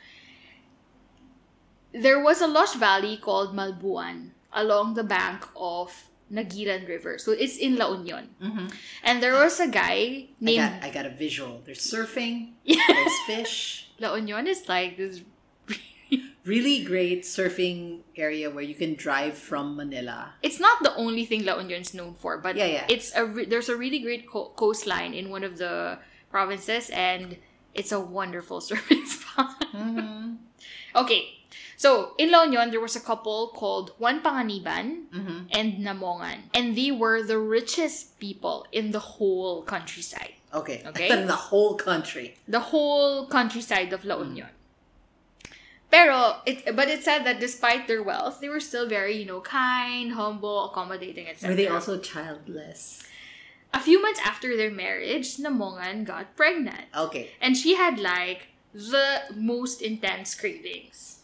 there 1.93 2.21
was 2.21 2.41
a 2.41 2.47
lush 2.47 2.73
valley 2.73 3.17
called 3.17 3.55
Nalbuan 3.55 4.31
along 4.53 4.93
the 4.95 5.03
bank 5.03 5.47
of 5.55 6.09
Naguilian 6.31 6.87
River. 6.87 7.17
So, 7.17 7.31
it's 7.31 7.57
in 7.57 7.75
La 7.77 7.91
Union. 7.93 8.29
Mhm. 8.41 8.73
And 9.03 9.21
there 9.21 9.33
was 9.33 9.59
a 9.59 9.67
guy 9.67 9.93
I 9.93 10.27
named... 10.41 10.81
got, 10.81 10.83
I 10.83 10.89
got 10.91 11.05
a 11.05 11.09
visual. 11.13 11.61
There's 11.65 11.79
surfing. 11.81 12.53
There's 12.65 13.17
fish. 13.27 13.87
La 13.99 14.15
Union 14.15 14.47
is 14.47 14.67
like 14.67 14.97
this 14.97 15.21
really 16.45 16.83
great 16.83 17.23
surfing 17.23 18.01
area 18.15 18.49
where 18.49 18.63
you 18.63 18.75
can 18.75 18.93
drive 18.95 19.37
from 19.37 19.75
Manila. 19.75 20.33
It's 20.41 20.59
not 20.59 20.81
the 20.83 20.93
only 20.95 21.25
thing 21.25 21.43
La 21.45 21.57
Union's 21.59 21.93
known 21.93 22.13
for, 22.15 22.37
but 22.37 22.55
Yeah, 22.55 22.65
yeah. 22.65 22.85
it's 22.89 23.15
a 23.15 23.25
re- 23.25 23.45
there's 23.45 23.69
a 23.69 23.75
really 23.75 23.99
great 23.99 24.27
co- 24.27 24.51
coastline 24.55 25.13
in 25.13 25.29
one 25.29 25.43
of 25.43 25.57
the 25.57 25.97
provinces, 26.29 26.89
and 26.91 27.37
it's 27.73 27.91
a 27.91 27.99
wonderful 27.99 28.59
surfing 28.67 29.05
spot. 29.07 29.65
Mm-hmm. 29.73 30.33
okay, 30.95 31.34
so 31.77 32.13
in 32.17 32.31
La 32.31 32.43
Union 32.43 32.71
there 32.71 32.79
was 32.79 32.95
a 32.95 32.99
couple 33.01 33.49
called 33.55 33.91
Juan 33.99 34.21
Panganiban 34.21 35.07
Mm-hmm. 35.13 35.39
and 35.51 35.73
Namongan, 35.85 36.49
and 36.53 36.75
they 36.75 36.91
were 36.91 37.23
the 37.23 37.37
richest 37.39 38.19
people 38.19 38.65
in 38.71 38.91
the 38.91 38.99
whole 39.19 39.63
countryside, 39.63 40.33
Okay. 40.53 40.83
Okay. 40.89 41.09
In 41.11 41.27
the 41.27 41.35
whole 41.51 41.75
country. 41.75 42.37
the 42.47 42.59
whole 42.71 43.27
countryside 43.27 43.91
of 43.93 44.03
La 44.05 44.17
Union. 44.19 44.49
Pero 45.91 46.41
it 46.45 46.75
but 46.75 46.89
it 46.89 47.03
said 47.03 47.23
that 47.23 47.39
despite 47.39 47.87
their 47.87 48.03
wealth, 48.03 48.39
they 48.41 48.49
were 48.49 48.59
still 48.59 48.87
very, 48.87 49.15
you 49.15 49.25
know, 49.25 49.39
kind, 49.41 50.13
humble, 50.13 50.65
accommodating, 50.71 51.27
etc. 51.29 51.49
Were 51.49 51.55
they 51.55 51.67
also 51.67 51.99
childless? 51.99 53.03
A 53.73 53.79
few 53.79 54.01
months 54.01 54.19
after 54.25 54.55
their 54.57 54.71
marriage, 54.71 55.37
Namongan 55.37 56.03
got 56.05 56.35
pregnant. 56.35 56.87
Okay. 56.95 57.31
And 57.39 57.55
she 57.55 57.75
had 57.75 57.99
like 57.99 58.47
the 58.73 59.21
most 59.35 59.81
intense 59.81 60.33
cravings. 60.35 61.14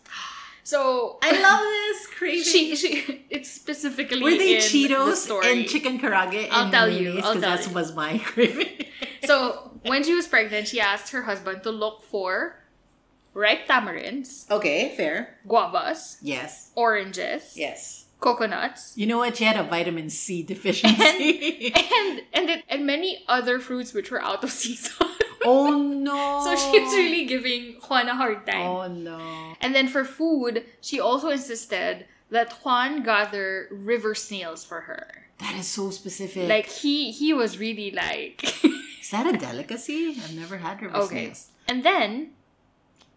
So 0.63 1.17
I 1.23 1.31
love 1.41 1.61
this 1.61 2.07
craving. 2.07 2.43
she 2.43 2.75
she 2.75 3.25
it's 3.29 3.49
specifically 3.51 4.21
Were 4.23 4.31
they 4.31 4.55
in 4.55 4.61
the 4.61 4.65
Cheetos 4.89 5.15
story. 5.15 5.51
and 5.61 5.67
chicken 5.67 5.99
karaage 5.99 6.47
I'll 6.51 6.63
and 6.63 6.71
tell 6.71 6.89
you, 6.89 7.03
mayonnaise? 7.15 7.23
I'll 7.25 7.33
'Cause 7.33 7.41
tell 7.41 7.57
that 7.57 7.67
you. 7.67 7.73
was 7.73 7.95
my 7.95 8.17
craving. 8.29 8.67
So 9.25 9.79
when 9.85 10.03
she 10.03 10.13
was 10.15 10.27
pregnant, 10.27 10.67
she 10.67 10.79
asked 10.81 11.11
her 11.13 11.21
husband 11.23 11.61
to 11.63 11.69
look 11.71 12.01
for 12.03 12.57
ripe 13.33 13.67
tamarinds, 13.67 14.49
okay, 14.49 14.93
fair. 14.97 15.37
guavas, 15.47 16.17
Yes. 16.21 16.71
oranges, 16.75 17.53
Yes. 17.55 18.05
coconuts, 18.19 18.93
You 18.97 19.05
know 19.05 19.19
what? 19.19 19.37
She 19.37 19.43
had 19.45 19.57
a 19.57 19.63
vitamin 19.63 20.09
C 20.09 20.41
deficiency. 20.53 21.71
and 21.73 22.21
and 22.33 22.49
it, 22.49 22.63
and 22.67 22.85
many 22.85 23.23
other 23.27 23.59
fruits 23.59 23.93
which 23.93 24.09
were 24.11 24.21
out 24.21 24.43
of 24.43 24.51
season. 24.51 25.07
Oh 25.43 25.77
no. 25.81 26.41
so 26.43 26.55
she 26.55 26.79
was 26.79 26.93
really 26.93 27.25
giving 27.25 27.73
Juan 27.87 28.07
a 28.09 28.15
hard 28.15 28.45
time. 28.45 28.61
Oh 28.67 28.87
no. 28.87 29.53
And 29.61 29.73
then 29.75 29.87
for 29.87 30.03
food, 30.05 30.65
she 30.81 30.99
also 30.99 31.29
insisted 31.29 32.05
that 32.29 32.53
Juan 32.63 33.03
gather 33.03 33.67
river 33.71 34.15
snails 34.15 34.63
for 34.63 34.81
her. 34.81 35.25
That 35.39 35.55
is 35.55 35.67
so 35.67 35.89
specific. 35.89 36.47
Like 36.47 36.67
he 36.67 37.11
he 37.11 37.33
was 37.33 37.57
really 37.57 37.91
like 37.91 38.43
is 39.01 39.09
that 39.11 39.25
a 39.33 39.37
delicacy? 39.37 40.09
I've 40.23 40.35
never 40.35 40.57
had 40.57 40.81
river 40.81 40.95
Okay. 40.97 41.25
snails. 41.25 41.47
And 41.67 41.83
then 41.83 42.31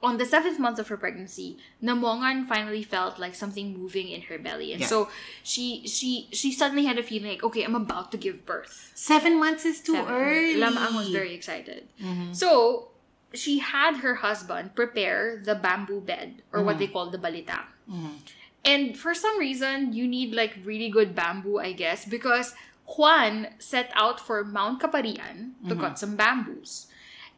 on 0.04 0.18
the 0.20 0.26
seventh 0.28 0.58
month 0.60 0.78
of 0.78 0.86
her 0.92 0.96
pregnancy, 1.00 1.56
Namongan 1.82 2.46
finally 2.46 2.82
felt 2.84 3.18
like 3.18 3.34
something 3.34 3.72
moving 3.72 4.08
in 4.12 4.20
her 4.28 4.38
belly. 4.38 4.72
And 4.76 4.82
Yeah. 4.84 4.92
so 4.92 5.08
she 5.42 5.88
she 5.88 6.28
she 6.30 6.52
suddenly 6.52 6.84
had 6.84 6.98
a 7.00 7.02
feeling 7.02 7.30
like, 7.32 7.42
okay, 7.42 7.64
I'm 7.64 7.74
about 7.74 8.12
to 8.12 8.18
give 8.20 8.44
birth. 8.44 8.92
Seven 8.94 9.40
months 9.40 9.64
is 9.64 9.80
too 9.80 9.96
Seven. 9.96 10.12
early. 10.12 10.54
Lamaang 10.60 10.94
was 10.94 11.08
very 11.08 11.32
excited. 11.34 11.88
Mhm. 11.98 12.36
So 12.36 12.92
she 13.32 13.58
had 13.58 14.04
her 14.04 14.16
husband 14.22 14.76
prepare 14.76 15.40
the 15.42 15.56
bamboo 15.56 16.00
bed, 16.04 16.42
or 16.52 16.62
what 16.62 16.76
Mhm. 16.76 16.78
they 16.84 16.90
call 16.94 17.10
the 17.10 17.18
balita. 17.18 17.64
Mhm. 17.90 18.20
And 18.64 18.84
for 18.96 19.12
some 19.16 19.36
reason, 19.40 19.92
you 19.96 20.06
need 20.06 20.32
like 20.36 20.54
really 20.64 20.88
good 20.88 21.14
bamboo, 21.16 21.58
I 21.58 21.72
guess, 21.72 22.04
because 22.04 22.54
Juan 22.96 23.48
set 23.58 23.88
out 23.96 24.20
for 24.20 24.44
Mount 24.44 24.80
Kaparian 24.84 25.56
to 25.68 25.74
Mhm. 25.74 25.80
cut 25.80 25.94
some 25.98 26.14
bamboos. 26.16 26.86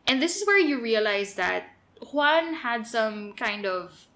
And 0.07 0.21
this 0.23 0.37
is 0.37 0.47
where 0.47 0.59
you 0.59 0.79
realize 0.79 1.35
that 1.35 1.71
Juan 2.13 2.55
had 2.55 2.87
some 2.87 3.33
kind 3.35 3.65
of 3.67 4.07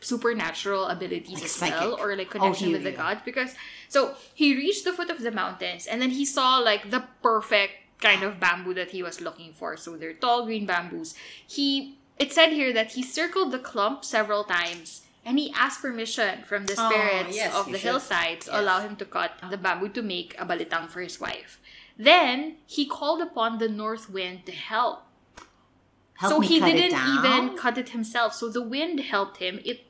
supernatural 0.00 0.86
abilities 0.88 1.34
Like 1.60 1.72
as 1.72 1.80
well, 1.80 1.96
or 2.00 2.16
like 2.16 2.28
oh, 2.28 2.38
connection 2.38 2.68
he- 2.68 2.72
with 2.72 2.82
the 2.84 2.90
yeah. 2.90 2.96
gods. 2.96 3.20
Because 3.24 3.54
so 3.88 4.14
he 4.34 4.54
reached 4.56 4.84
the 4.84 4.92
foot 4.92 5.10
of 5.10 5.20
the 5.22 5.30
mountains 5.30 5.86
and 5.86 6.02
then 6.02 6.10
he 6.10 6.24
saw 6.24 6.58
like 6.58 6.90
the 6.90 7.04
perfect 7.22 7.72
kind 8.00 8.22
of 8.24 8.40
bamboo 8.40 8.74
that 8.74 8.90
he 8.90 9.02
was 9.02 9.20
looking 9.20 9.52
for. 9.52 9.76
So 9.76 9.96
they're 9.96 10.12
tall 10.14 10.44
green 10.44 10.66
bamboos. 10.66 11.14
He 11.46 11.98
it 12.18 12.32
said 12.32 12.50
here 12.52 12.72
that 12.72 12.92
he 12.92 13.02
circled 13.02 13.52
the 13.52 13.58
clump 13.58 14.04
several 14.04 14.44
times 14.44 15.02
and 15.24 15.38
he 15.38 15.52
asked 15.56 15.80
permission 15.82 16.42
from 16.44 16.66
the 16.66 16.74
Oh, 16.76 16.90
spirits 16.90 17.36
yes, 17.36 17.54
of 17.54 17.66
the 17.66 17.78
should. 17.78 17.82
hillside 17.82 18.40
to 18.42 18.50
Yes. 18.50 18.60
allow 18.60 18.80
him 18.80 18.96
to 18.96 19.04
cut 19.04 19.38
the 19.48 19.56
bamboo 19.56 19.88
to 19.90 20.02
make 20.02 20.34
a 20.38 20.44
balitang 20.44 20.88
for 20.90 21.00
his 21.00 21.20
wife. 21.20 21.60
Then 21.96 22.56
he 22.66 22.86
called 22.86 23.20
upon 23.22 23.58
the 23.58 23.68
north 23.68 24.10
wind 24.10 24.46
to 24.46 24.52
help. 24.52 25.04
Help 26.22 26.34
so 26.34 26.40
he 26.40 26.60
didn't 26.60 26.96
even 27.16 27.56
cut 27.56 27.76
it 27.76 27.88
himself. 27.88 28.32
So 28.32 28.48
the 28.48 28.62
wind 28.62 29.00
helped 29.00 29.38
him. 29.38 29.58
It 29.64 29.80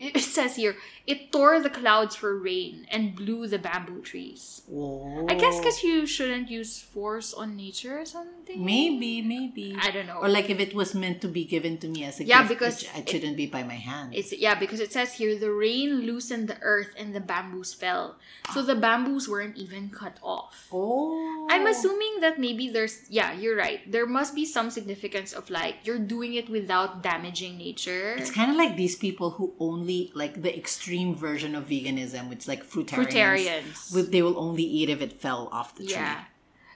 it 0.00 0.20
says 0.20 0.56
here, 0.56 0.76
it 1.06 1.30
tore 1.30 1.60
the 1.60 1.68
clouds 1.68 2.16
for 2.16 2.36
rain 2.38 2.86
and 2.90 3.14
blew 3.14 3.46
the 3.46 3.58
bamboo 3.58 4.00
trees. 4.00 4.62
Whoa. 4.66 5.26
I 5.28 5.34
guess 5.34 5.58
because 5.58 5.82
you 5.82 6.06
shouldn't 6.06 6.48
use 6.50 6.80
force 6.80 7.34
on 7.34 7.56
nature 7.56 7.98
or 8.00 8.06
something. 8.06 8.64
Maybe, 8.64 9.20
maybe. 9.20 9.76
I 9.78 9.90
don't 9.90 10.06
know. 10.06 10.18
Or 10.22 10.28
like 10.28 10.48
if 10.48 10.58
it 10.58 10.74
was 10.74 10.94
meant 10.94 11.20
to 11.20 11.28
be 11.28 11.44
given 11.44 11.76
to 11.78 11.88
me 11.88 12.04
as 12.04 12.18
a 12.20 12.24
Yeah, 12.24 12.40
gift, 12.46 12.48
because 12.48 12.82
it, 12.82 12.90
it 12.96 13.08
shouldn't 13.08 13.36
be 13.36 13.46
by 13.46 13.62
my 13.62 13.74
hand. 13.74 14.14
It's 14.14 14.32
yeah, 14.32 14.54
because 14.58 14.80
it 14.80 14.92
says 14.92 15.14
here 15.14 15.38
the 15.38 15.52
rain 15.52 16.06
loosened 16.06 16.48
the 16.48 16.56
earth 16.62 16.94
and 16.96 17.14
the 17.14 17.20
bamboos 17.20 17.74
fell. 17.74 18.16
So 18.54 18.62
the 18.62 18.74
bamboos 18.74 19.28
weren't 19.28 19.56
even 19.56 19.90
cut 19.90 20.16
off. 20.22 20.68
oh. 20.72 21.46
I'm 21.50 21.66
assuming 21.66 22.20
that 22.20 22.38
maybe 22.38 22.70
there's 22.70 23.10
yeah, 23.10 23.32
you're 23.32 23.56
right. 23.56 23.80
There 23.90 24.06
must 24.06 24.34
be 24.34 24.44
some 24.46 24.70
significance 24.70 25.32
of 25.32 25.50
like 25.50 25.82
you're 25.84 25.98
doing 25.98 26.34
it 26.34 26.48
without 26.48 27.02
damaging 27.02 27.58
nature. 27.58 28.14
It's 28.16 28.30
kind 28.30 28.50
of 28.50 28.56
like 28.56 28.76
these 28.76 28.94
people 28.96 29.30
who 29.30 29.52
only 29.58 29.89
like 30.22 30.34
the 30.46 30.52
extreme 30.62 31.10
version 31.14 31.52
of 31.58 31.62
veganism, 31.72 32.28
which 32.30 32.46
like 32.52 32.62
fruitarians. 32.72 33.10
Fruitarians. 33.12 34.10
They 34.14 34.22
will 34.26 34.38
only 34.46 34.62
eat 34.78 34.88
if 34.90 35.00
it 35.06 35.12
fell 35.24 35.48
off 35.52 35.74
the 35.76 35.84
tree. 35.84 35.94
Yeah. 36.00 36.24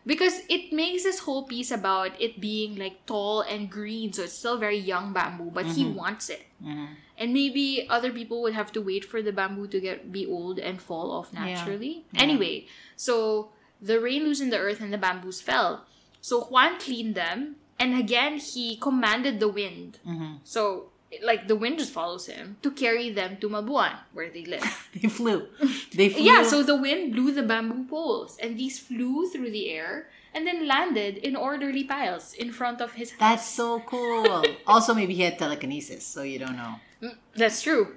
Because 0.06 0.34
it 0.50 0.70
makes 0.70 1.02
this 1.08 1.20
whole 1.24 1.44
piece 1.52 1.70
about 1.70 2.12
it 2.20 2.38
being 2.38 2.76
like 2.76 2.96
tall 3.06 3.40
and 3.40 3.70
green, 3.70 4.12
so 4.12 4.22
it's 4.26 4.36
still 4.38 4.58
very 4.58 4.76
young 4.92 5.12
bamboo, 5.16 5.50
but 5.58 5.64
he 5.76 5.82
Mm-hmm. 5.84 5.94
wants 6.02 6.28
it. 6.36 6.42
Mhm. 6.62 6.88
And 7.16 7.28
maybe 7.32 7.86
other 7.88 8.10
people 8.12 8.42
would 8.42 8.52
have 8.60 8.70
to 8.76 8.80
wait 8.90 9.04
for 9.10 9.22
the 9.22 9.32
bamboo 9.32 9.66
to 9.74 9.78
get 9.80 10.12
be 10.12 10.26
old 10.26 10.58
and 10.58 10.76
fall 10.88 11.08
off 11.16 11.32
naturally. 11.32 12.04
Yeah. 12.12 12.20
Anyway, 12.26 12.66
so 12.96 13.48
the 13.80 13.96
rain 14.00 14.24
loosened 14.28 14.52
the 14.52 14.58
earth 14.66 14.80
and 14.84 14.92
the 14.92 14.98
bamboos 15.06 15.40
fell. 15.40 15.86
So 16.20 16.34
Juan 16.52 16.78
cleaned 16.78 17.14
them, 17.14 17.56
and 17.80 17.90
again 18.04 18.36
he 18.38 18.76
commanded 18.76 19.40
the 19.40 19.48
wind. 19.60 20.00
Mhm. 20.04 20.40
So 20.44 20.90
like 21.22 21.48
the 21.48 21.56
wind 21.56 21.78
just 21.78 21.92
follows 21.92 22.26
him 22.26 22.56
to 22.62 22.70
carry 22.70 23.10
them 23.10 23.36
to 23.40 23.48
Mabuan, 23.48 23.94
where 24.12 24.30
they 24.30 24.44
live. 24.44 24.64
They 24.94 25.08
flew. 25.08 25.46
They 25.94 26.08
flew. 26.08 26.22
Yeah, 26.24 26.42
so 26.42 26.62
the 26.62 26.76
wind 26.76 27.12
blew 27.14 27.32
the 27.32 27.42
bamboo 27.42 27.84
poles, 27.88 28.38
and 28.40 28.58
these 28.58 28.78
flew 28.78 29.28
through 29.30 29.50
the 29.50 29.70
air 29.70 30.08
and 30.34 30.46
then 30.46 30.66
landed 30.66 31.16
in 31.18 31.36
orderly 31.36 31.84
piles 31.84 32.34
in 32.34 32.50
front 32.52 32.80
of 32.80 32.94
his 32.94 33.12
house. 33.12 33.20
That's 33.20 33.48
so 33.48 33.80
cool. 33.86 34.42
also, 34.66 34.92
maybe 34.92 35.14
he 35.14 35.22
had 35.22 35.38
telekinesis, 35.38 36.04
so 36.04 36.22
you 36.22 36.38
don't 36.38 36.56
know. 36.56 36.74
Mm, 37.00 37.14
That's 37.36 37.62
true. 37.62 37.94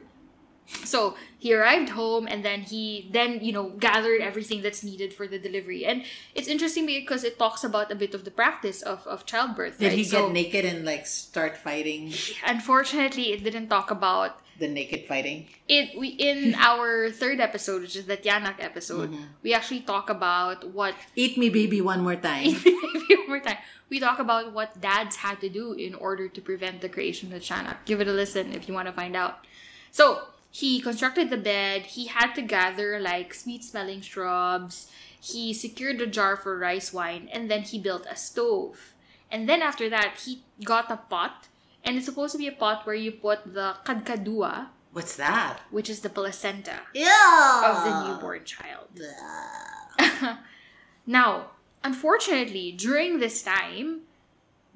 So 0.84 1.15
he 1.39 1.53
arrived 1.53 1.89
home 1.89 2.27
and 2.30 2.43
then 2.43 2.62
he 2.62 3.08
then 3.12 3.39
you 3.41 3.53
know 3.53 3.69
gathered 3.80 4.19
everything 4.21 4.62
that's 4.62 4.84
needed 4.84 5.13
for 5.13 5.25
the 5.27 5.39
delivery. 5.39 5.86
And 5.86 6.03
it's 6.36 6.47
interesting 6.47 6.86
because 6.86 7.23
it 7.23 7.39
talks 7.39 7.63
about 7.63 7.91
a 7.91 7.95
bit 7.95 8.13
of 8.13 8.25
the 8.25 8.32
practice 8.32 8.82
of, 8.82 9.08
of 9.08 9.25
childbirth. 9.25 9.80
Did 9.80 9.88
right? 9.89 9.97
he 9.97 10.03
So, 10.03 10.23
get 10.27 10.34
naked 10.34 10.65
and 10.65 10.84
like 10.86 11.08
start 11.08 11.56
fighting 11.58 12.12
Unfortunately, 12.45 13.32
it 13.34 13.43
didn't 13.43 13.69
talk 13.69 13.91
about 13.91 14.39
the 14.60 14.67
naked 14.67 15.06
fighting? 15.08 15.47
it. 15.69 15.97
We 15.97 16.10
in 16.17 16.56
our 16.60 17.12
third 17.12 17.39
episode, 17.39 17.84
which 17.84 17.95
is 17.95 18.06
the 18.06 18.17
Tianak 18.17 18.58
episode, 18.60 19.12
Mm-hmm. 19.12 19.23
we 19.43 19.53
actually 19.53 19.82
talk 19.82 20.10
about 20.10 20.67
what 20.73 20.95
Eat 21.15 21.38
me, 21.38 21.49
baby, 21.49 21.80
one 21.80 22.01
more 22.01 22.15
time. 22.17 22.53
one 22.56 23.27
more 23.30 23.39
time. 23.39 23.58
We 23.89 23.99
talk 24.01 24.19
about 24.19 24.51
what 24.51 24.82
dads 24.82 25.15
had 25.17 25.39
to 25.41 25.49
do 25.49 25.73
in 25.73 25.93
order 25.95 26.27
to 26.27 26.41
prevent 26.41 26.82
the 26.82 26.89
creation 26.89 27.32
of 27.32 27.41
Tianak. 27.41 27.86
Give 27.86 28.01
it 28.01 28.08
a 28.08 28.12
listen 28.12 28.51
if 28.51 28.67
you 28.67 28.73
want 28.73 28.88
to 28.88 28.93
find 28.93 29.15
out. 29.15 29.45
So 29.91 30.23
he 30.52 30.80
constructed 30.82 31.30
the 31.30 31.38
bed. 31.38 31.84
He 31.84 32.08
had 32.08 32.34
to 32.34 32.42
gather 32.42 33.00
like 33.00 33.34
sweet 33.34 33.64
smelling 33.64 34.02
shrubs. 34.02 34.90
He 35.20 35.54
secured 35.54 36.00
a 36.02 36.08
jar 36.08 36.36
for 36.38 36.58
rice 36.58 36.94
wine, 36.94 37.28
and 37.32 37.50
then 37.52 37.62
he 37.64 37.80
built 37.80 38.06
a 38.10 38.16
stove. 38.16 38.94
And 39.30 39.48
then 39.50 39.62
after 39.62 39.90
that, 39.90 40.20
he 40.26 40.44
got 40.64 40.90
a 40.92 40.98
pot, 40.98 41.48
and 41.84 41.98
it's 41.98 42.06
supposed 42.06 42.32
to 42.34 42.38
be 42.38 42.48
a 42.48 42.52
pot 42.52 42.86
where 42.86 42.96
you 42.96 43.12
put 43.12 43.54
the 43.54 43.76
kadkadua, 43.84 44.68
What's 44.94 45.16
that? 45.18 45.60
which 45.70 45.90
is 45.90 46.00
the 46.00 46.10
placenta 46.10 46.80
Yeah. 46.94 47.62
of 47.66 47.84
the 47.84 48.08
newborn 48.14 48.46
child. 48.46 48.88
now, 51.06 51.52
unfortunately, 51.84 52.72
during 52.72 53.20
this 53.20 53.42
time, 53.44 54.02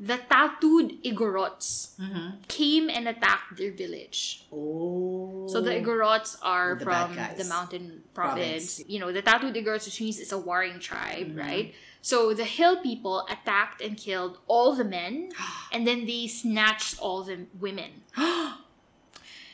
the 0.10 0.18
tattooed 0.18 0.90
Igorots 1.04 1.94
Mm-hmm. 2.02 2.30
came 2.48 2.90
and 2.90 3.08
attacked 3.08 3.56
their 3.58 3.72
village. 3.72 4.48
Oh. 4.52 5.46
So 5.48 5.62
the 5.62 5.72
Igorots 5.78 6.38
are 6.42 6.74
The 6.76 6.86
from 6.86 7.14
the 7.38 7.46
mountain 7.46 7.86
Province. 8.16 8.82
province. 8.82 8.90
You 8.90 8.98
know, 9.00 9.12
the 9.14 9.22
tattooed 9.22 9.54
Igorots, 9.54 9.86
which 9.86 10.02
means 10.02 10.18
it's 10.20 10.32
a 10.32 10.42
warring 10.50 10.80
tribe, 10.80 11.28
Mm-hmm. 11.38 11.46
right? 11.48 11.68
So 12.02 12.34
the 12.34 12.46
hill 12.46 12.82
people 12.82 13.28
attacked 13.30 13.80
and 13.86 13.94
killed 13.96 14.40
all 14.48 14.74
the 14.74 14.84
men, 14.98 15.30
and 15.72 15.86
then 15.86 16.08
they 16.10 16.26
snatched 16.26 16.98
all 17.00 17.22
the 17.24 17.46
women. 17.60 17.92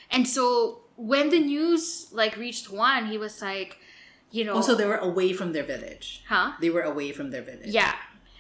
And 0.10 0.28
so 0.28 0.84
when 0.96 1.30
the 1.30 1.40
news 1.40 2.08
like 2.12 2.38
reached 2.38 2.72
Juan, 2.72 3.08
he 3.08 3.18
was 3.18 3.42
like, 3.42 3.78
you 4.32 4.44
know, 4.46 4.56
Also, 4.56 4.74
Oh, 4.74 4.76
they 4.76 4.86
were 4.88 4.98
away 5.12 5.34
from 5.34 5.52
their 5.52 5.64
village. 5.64 6.24
huh? 6.28 6.54
They 6.62 6.70
were 6.70 6.82
away 6.84 7.12
from 7.12 7.32
their 7.32 7.42
village. 7.42 7.68
Yeah. 7.76 7.94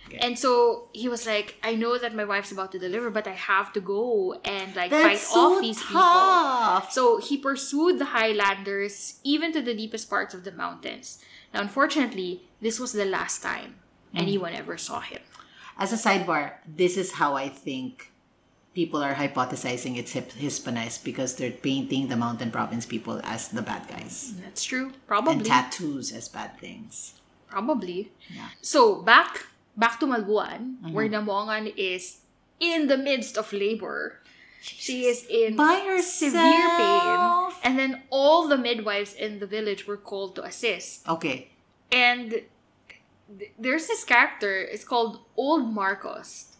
Okay. 0.07 0.17
And 0.19 0.39
so 0.39 0.87
he 0.93 1.09
was 1.09 1.25
like, 1.27 1.55
I 1.63 1.75
know 1.75 1.97
that 1.97 2.15
my 2.15 2.23
wife's 2.23 2.51
about 2.51 2.71
to 2.71 2.79
deliver, 2.79 3.09
but 3.11 3.27
I 3.27 3.31
have 3.35 3.73
to 3.73 3.81
go 3.81 4.39
and 4.45 4.75
like 4.75 4.91
fight 4.91 5.03
That's 5.19 5.27
so 5.27 5.55
off 5.55 5.61
these 5.61 5.81
people. 5.83 6.81
So 6.91 7.19
he 7.19 7.37
pursued 7.37 7.99
the 7.99 8.05
Highlanders 8.15 9.19
even 9.23 9.51
to 9.53 9.61
the 9.61 9.73
deepest 9.75 10.09
parts 10.09 10.33
of 10.33 10.43
the 10.43 10.51
mountains. 10.51 11.19
Now, 11.53 11.61
unfortunately, 11.61 12.41
this 12.61 12.79
was 12.79 12.93
the 12.93 13.05
last 13.05 13.41
time 13.41 13.75
Mm. 14.15 14.19
anyone 14.23 14.53
ever 14.55 14.77
saw 14.77 15.01
him. 15.01 15.19
As 15.77 15.91
a 15.91 15.97
sidebar, 15.99 16.53
this 16.65 16.95
is 16.95 17.11
how 17.19 17.35
I 17.35 17.49
think 17.49 18.11
people 18.73 19.03
are 19.03 19.15
hypothesizing 19.15 19.97
it's 19.97 20.13
hip- 20.13 20.31
Hispanized 20.31 21.03
because 21.03 21.35
they're 21.35 21.51
painting 21.51 22.07
the 22.07 22.15
mountain 22.15 22.49
province 22.51 22.85
people 22.85 23.19
as 23.25 23.49
the 23.49 23.61
bad 23.61 23.83
guys 23.89 24.33
That's 24.41 24.63
true. 24.63 24.85
and 24.95 25.07
Probably. 25.07 25.43
tattoos 25.43 26.13
as 26.13 26.29
bad 26.29 26.57
things. 26.59 27.19
Probably. 27.49 28.11
Yeah. 28.33 28.47
So 28.61 29.01
back 29.01 29.47
back 29.77 29.99
to 30.01 30.05
Nalbuan, 30.07 30.81
Mm-hmm. 30.81 30.93
where 30.93 31.07
Namongan 31.07 31.71
is 31.77 32.21
in 32.59 32.87
the 32.87 32.97
midst 32.97 33.37
of 33.37 33.53
labor. 33.53 34.19
She 34.59 35.05
is 35.05 35.23
in 35.29 35.55
By 35.55 35.79
herself. 35.87 36.33
severe 36.33 36.67
pain. 36.75 37.51
And 37.63 37.79
then 37.79 38.03
all 38.09 38.47
the 38.49 38.57
midwives 38.57 39.13
in 39.13 39.39
the 39.39 39.45
village 39.47 39.87
were 39.87 39.95
called 39.97 40.35
to 40.35 40.43
assist. 40.43 41.07
Okay. 41.07 41.51
And 41.91 42.41
th- 43.39 43.51
there's 43.57 43.87
this 43.87 44.03
character, 44.03 44.51
it's 44.59 44.83
called 44.83 45.19
Old 45.37 45.71
Marcos. 45.71 46.57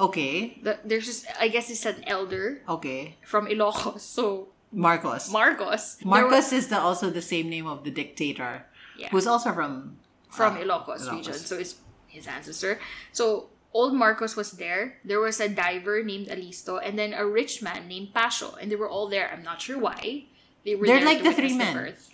Okay. 0.00 0.58
The, 0.62 0.78
there's 0.84 1.04
just, 1.06 1.26
I 1.40 1.48
guess 1.48 1.68
it's 1.68 1.84
an 1.84 2.04
elder 2.06 2.62
Okay. 2.68 3.16
from 3.26 3.46
Ilocos. 3.46 4.00
So 4.00 4.48
Marcos. 4.72 5.30
Marcos. 5.32 5.98
Marcos 6.04 6.52
is 6.52 6.68
the, 6.68 6.78
also 6.78 7.10
the 7.10 7.20
same 7.22 7.50
name 7.50 7.66
of 7.66 7.84
the 7.84 7.90
dictator, 7.90 8.64
Yeah. 8.96 9.08
who's 9.10 9.26
also 9.26 9.52
from 9.52 9.98
from 10.30 10.54
uh, 10.56 10.60
Ilocos, 10.60 11.00
Ilocos. 11.02 11.12
region. 11.12 11.34
So 11.34 11.56
it's 11.58 11.74
his 12.18 12.26
ancestor. 12.26 12.78
So 13.12 13.48
old 13.72 13.94
Marcos 13.94 14.34
was 14.36 14.52
there. 14.58 14.98
There 15.04 15.20
was 15.20 15.38
a 15.40 15.48
diver 15.48 16.02
named 16.02 16.28
Alisto, 16.28 16.78
and 16.82 16.98
then 16.98 17.14
a 17.14 17.24
rich 17.26 17.62
man 17.62 17.86
named 17.88 18.12
Pasho, 18.14 18.56
and 18.60 18.70
they 18.70 18.76
were 18.76 18.90
all 18.90 19.08
there. 19.08 19.30
I'm 19.32 19.42
not 19.42 19.62
sure 19.62 19.78
why. 19.78 20.26
They 20.64 20.74
were 20.74 20.86
They're 20.86 21.00
there 21.00 21.06
like 21.06 21.22
the 21.22 21.32
three 21.32 21.56
men. 21.56 21.74
birth. 21.74 22.10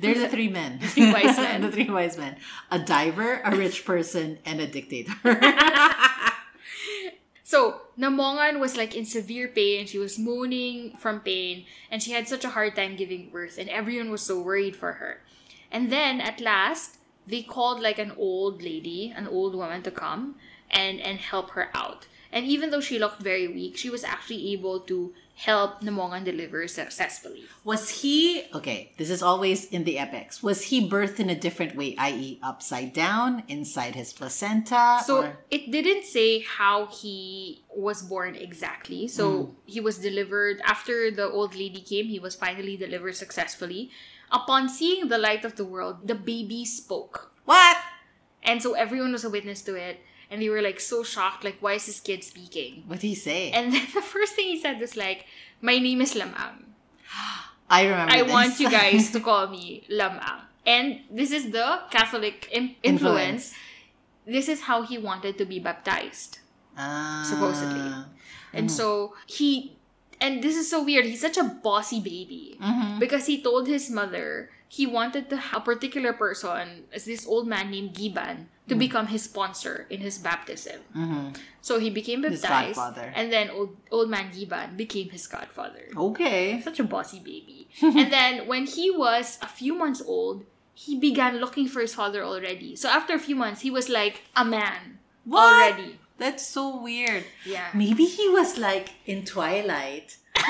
They're 0.00 0.18
the 0.18 0.28
three 0.34 0.48
men. 0.48 0.78
The 0.80 0.88
three 0.88 1.12
wise 1.12 1.36
men. 1.38 1.60
the 1.66 1.72
three 1.72 1.88
wise 1.88 2.18
men. 2.18 2.36
A 2.70 2.78
diver, 2.78 3.40
a 3.44 3.54
rich 3.56 3.84
person, 3.84 4.38
and 4.44 4.60
a 4.60 4.66
dictator. 4.66 5.14
So 7.46 7.82
Namongan 8.00 8.58
was 8.58 8.74
like 8.76 8.96
in 8.96 9.04
severe 9.04 9.48
pain. 9.48 9.86
She 9.86 9.98
was 9.98 10.18
moaning 10.18 10.96
from 10.96 11.20
pain, 11.20 11.66
and 11.90 12.02
she 12.02 12.10
had 12.12 12.26
such 12.26 12.42
a 12.44 12.50
hard 12.50 12.74
time 12.74 12.96
giving 12.96 13.28
birth, 13.30 13.58
and 13.58 13.68
everyone 13.68 14.10
was 14.10 14.22
so 14.22 14.40
worried 14.40 14.74
for 14.74 14.94
her. 14.94 15.20
And 15.70 15.92
then 15.92 16.20
at 16.20 16.40
last, 16.40 16.96
they 17.26 17.42
called 17.42 17.80
like 17.80 17.98
an 17.98 18.12
old 18.16 18.62
lady, 18.62 19.12
an 19.16 19.26
old 19.28 19.54
woman 19.54 19.82
to 19.82 19.90
come 19.90 20.36
and 20.70 21.00
and 21.00 21.18
help 21.18 21.50
her 21.50 21.68
out. 21.74 22.06
And 22.34 22.46
even 22.46 22.70
though 22.70 22.80
she 22.80 22.98
looked 22.98 23.22
very 23.22 23.46
weak, 23.46 23.76
she 23.76 23.88
was 23.88 24.02
actually 24.02 24.52
able 24.52 24.80
to 24.80 25.14
help 25.36 25.82
Namongan 25.82 26.24
deliver 26.24 26.66
successfully. 26.66 27.44
Was 27.62 28.02
he 28.02 28.44
okay? 28.52 28.92
This 28.98 29.08
is 29.08 29.22
always 29.22 29.66
in 29.66 29.84
the 29.84 29.98
epics. 29.98 30.42
Was 30.42 30.62
he 30.62 30.88
birthed 30.88 31.20
in 31.20 31.30
a 31.30 31.38
different 31.38 31.76
way, 31.76 31.94
i.e., 31.96 32.40
upside 32.42 32.92
down, 32.92 33.44
inside 33.46 33.94
his 33.94 34.12
placenta? 34.12 35.00
So 35.04 35.22
or- 35.22 35.38
it 35.50 35.70
didn't 35.70 36.04
say 36.04 36.40
how 36.40 36.86
he 36.86 37.62
was 37.70 38.02
born 38.02 38.34
exactly. 38.34 39.06
So 39.06 39.24
hmm. 39.30 39.52
he 39.66 39.78
was 39.80 39.98
delivered 39.98 40.60
after 40.64 41.10
the 41.10 41.28
old 41.30 41.54
lady 41.54 41.80
came, 41.80 42.06
he 42.06 42.18
was 42.18 42.34
finally 42.34 42.76
delivered 42.76 43.14
successfully. 43.16 43.90
Upon 44.34 44.68
seeing 44.68 45.06
the 45.08 45.18
light 45.18 45.44
of 45.46 45.54
the 45.54 45.64
world, 45.64 46.08
the 46.10 46.14
baby 46.18 46.64
spoke. 46.66 47.30
what? 47.46 47.78
And 48.42 48.60
so 48.60 48.74
everyone 48.74 49.12
was 49.12 49.22
a 49.24 49.30
witness 49.30 49.62
to 49.62 49.74
it. 49.78 50.00
And 50.30 50.42
they 50.42 50.48
were 50.50 50.60
like 50.60 50.80
so 50.80 51.04
shocked, 51.06 51.44
like, 51.44 51.56
why 51.62 51.74
is 51.78 51.86
this 51.86 52.00
kid 52.00 52.24
speaking? 52.24 52.82
What 52.88 52.98
did 53.00 53.06
he 53.08 53.14
say? 53.14 53.52
And 53.52 53.72
then 53.72 53.86
the 53.94 54.02
first 54.02 54.34
thing 54.34 54.48
he 54.48 54.58
said 54.60 54.80
was 54.80 54.96
like, 54.98 55.24
My 55.62 55.78
name 55.78 56.00
is 56.02 56.12
Lamang. 56.14 56.74
I 57.70 57.84
remember. 57.86 58.12
I 58.12 58.22
this. 58.24 58.32
want 58.32 58.60
you 58.60 58.68
guys 58.70 59.10
to 59.12 59.20
call 59.28 59.46
me 59.48 59.86
Lamang. 59.88 60.40
And 60.66 61.00
this 61.10 61.30
is 61.30 61.50
the 61.52 61.80
Catholic 61.90 62.48
im- 62.52 62.74
influence. 62.82 63.54
This 64.26 64.48
is 64.48 64.62
how 64.62 64.82
he 64.82 64.98
wanted 64.98 65.38
to 65.38 65.44
be 65.44 65.58
baptized. 65.60 66.40
Ah. 66.76 67.22
supposedly. 67.24 67.92
And 68.52 68.70
so 68.70 69.14
he, 69.26 69.73
and 70.24 70.40
this 70.40 70.56
is 70.56 70.66
so 70.72 70.80
weird. 70.82 71.04
He's 71.04 71.20
such 71.20 71.36
a 71.36 71.44
bossy 71.44 72.00
baby 72.00 72.56
Mhm. 72.56 72.96
because 72.98 73.28
he 73.28 73.44
told 73.44 73.68
his 73.68 73.92
mother 73.92 74.48
he 74.66 74.88
wanted 74.88 75.28
to 75.30 75.36
have 75.36 75.62
a 75.62 75.64
particular 75.64 76.12
person, 76.16 76.88
as 76.90 77.04
this 77.04 77.28
old 77.28 77.46
man 77.46 77.70
named 77.70 77.92
Giban, 77.94 78.48
to 78.66 78.74
become 78.74 79.06
his 79.12 79.22
sponsor 79.28 79.84
in 79.92 80.00
his 80.00 80.16
baptism. 80.18 80.80
Mhm. 80.96 81.36
So 81.60 81.78
he 81.78 81.90
became 81.92 82.24
baptized, 82.24 82.80
and 83.14 83.28
then 83.30 83.52
old 83.52 83.76
old 83.92 84.08
man 84.08 84.32
Giban 84.32 84.74
became 84.80 85.12
his 85.12 85.28
godfather. 85.28 85.92
Okay. 85.94 86.58
Such 86.64 86.80
a 86.80 86.86
bossy 86.88 87.20
baby. 87.20 87.68
and 88.00 88.08
then 88.10 88.48
when 88.48 88.64
he 88.66 88.88
was 88.90 89.38
a 89.44 89.50
few 89.50 89.76
months 89.76 90.00
old, 90.02 90.42
he 90.74 90.96
began 90.98 91.38
looking 91.38 91.68
for 91.68 91.78
his 91.84 91.94
father 91.94 92.24
already. 92.24 92.74
So 92.74 92.88
after 92.88 93.12
a 93.14 93.22
few 93.22 93.36
months, 93.36 93.60
he 93.62 93.70
was 93.70 93.86
like 93.92 94.24
a 94.34 94.44
man 94.48 94.98
What? 95.22 95.44
already. 95.44 96.00
That's 96.18 96.46
so 96.46 96.80
weird. 96.80 97.24
Yeah. 97.44 97.68
Maybe 97.74 98.04
he 98.04 98.28
was 98.28 98.56
like 98.58 98.90
in 99.06 99.24
Twilight. 99.24 100.16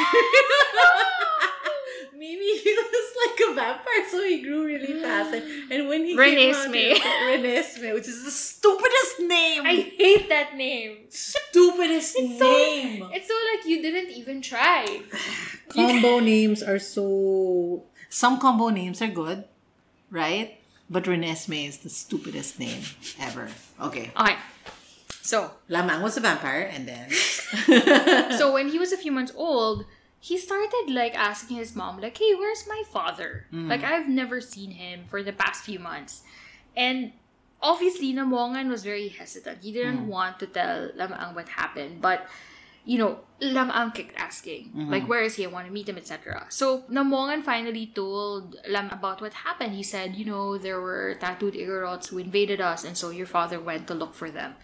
Maybe 2.16 2.44
he 2.62 2.72
was 2.72 3.16
like 3.26 3.40
a 3.50 3.54
vampire, 3.54 4.08
so 4.10 4.22
he 4.22 4.40
grew 4.42 4.64
really 4.64 5.00
fast. 5.02 5.34
And, 5.34 5.44
and 5.72 5.88
when 5.88 6.04
he 6.04 6.16
Renesmee. 6.16 6.94
he 6.94 7.00
Renesmee, 7.00 7.92
which 7.92 8.08
is 8.08 8.24
the 8.24 8.30
stupidest 8.30 9.20
name. 9.20 9.62
I 9.66 9.92
hate 9.98 10.28
that 10.28 10.56
name. 10.56 10.98
stupidest 11.10 12.14
It's 12.16 12.38
so- 12.38 12.44
name. 12.44 13.08
It's 13.12 13.28
so 13.28 13.34
like 13.52 13.66
you 13.66 13.82
didn't 13.82 14.10
even 14.12 14.40
try. 14.42 15.02
combo 15.68 16.20
names 16.20 16.62
are 16.62 16.78
so. 16.78 17.82
Some 18.08 18.38
combo 18.38 18.68
names 18.68 19.02
are 19.02 19.08
good, 19.08 19.44
right? 20.10 20.58
But 20.88 21.04
Renesmee 21.04 21.68
is 21.68 21.78
the 21.78 21.90
stupidest 21.90 22.60
name 22.60 22.82
ever. 23.20 23.48
Okay. 23.82 24.12
Okay. 24.16 24.36
So, 25.24 25.52
Lamang 25.70 26.02
was 26.02 26.18
a 26.18 26.20
vampire, 26.20 26.68
and 26.70 26.86
then. 26.86 27.08
so 28.36 28.52
when 28.52 28.68
he 28.68 28.78
was 28.78 28.92
a 28.92 28.98
few 28.98 29.10
months 29.10 29.32
old, 29.34 29.86
he 30.20 30.36
started 30.36 30.92
like 30.92 31.16
asking 31.16 31.56
his 31.56 31.74
mom, 31.74 31.98
like, 31.98 32.18
"Hey, 32.18 32.34
where's 32.34 32.68
my 32.68 32.82
father? 32.92 33.46
Mm-hmm. 33.48 33.70
Like, 33.70 33.82
I've 33.82 34.06
never 34.06 34.42
seen 34.42 34.72
him 34.72 35.04
for 35.08 35.22
the 35.22 35.32
past 35.32 35.64
few 35.64 35.78
months." 35.78 36.24
And 36.76 37.12
obviously, 37.62 38.12
Namongan 38.12 38.68
was 38.68 38.84
very 38.84 39.08
hesitant. 39.08 39.64
He 39.64 39.72
didn't 39.72 40.04
mm. 40.04 40.12
want 40.12 40.40
to 40.40 40.46
tell 40.46 40.92
Lamang 40.92 41.34
what 41.34 41.48
happened, 41.48 42.02
but 42.02 42.28
you 42.84 42.98
know, 42.98 43.20
Lamang 43.40 43.94
kept 43.94 44.12
asking, 44.16 44.68
mm-hmm. 44.76 44.90
like, 44.92 45.08
where 45.08 45.22
is 45.22 45.36
he? 45.36 45.46
I 45.46 45.48
want 45.48 45.66
to 45.66 45.72
meet 45.72 45.88
him, 45.88 45.96
etc. 45.96 46.44
So 46.50 46.84
Namongan 46.92 47.42
finally 47.42 47.86
told 47.86 48.60
Lam 48.68 48.90
about 48.90 49.22
what 49.22 49.32
happened. 49.32 49.72
He 49.72 49.82
said, 49.82 50.16
you 50.16 50.26
know, 50.26 50.58
there 50.58 50.80
were 50.80 51.16
tattooed 51.18 51.54
Igorots 51.54 52.08
who 52.08 52.18
invaded 52.18 52.60
us, 52.60 52.84
and 52.84 52.94
so 52.94 53.08
your 53.08 53.24
father 53.24 53.58
went 53.58 53.88
to 53.88 53.94
look 53.94 54.12
for 54.12 54.30
them. 54.30 54.54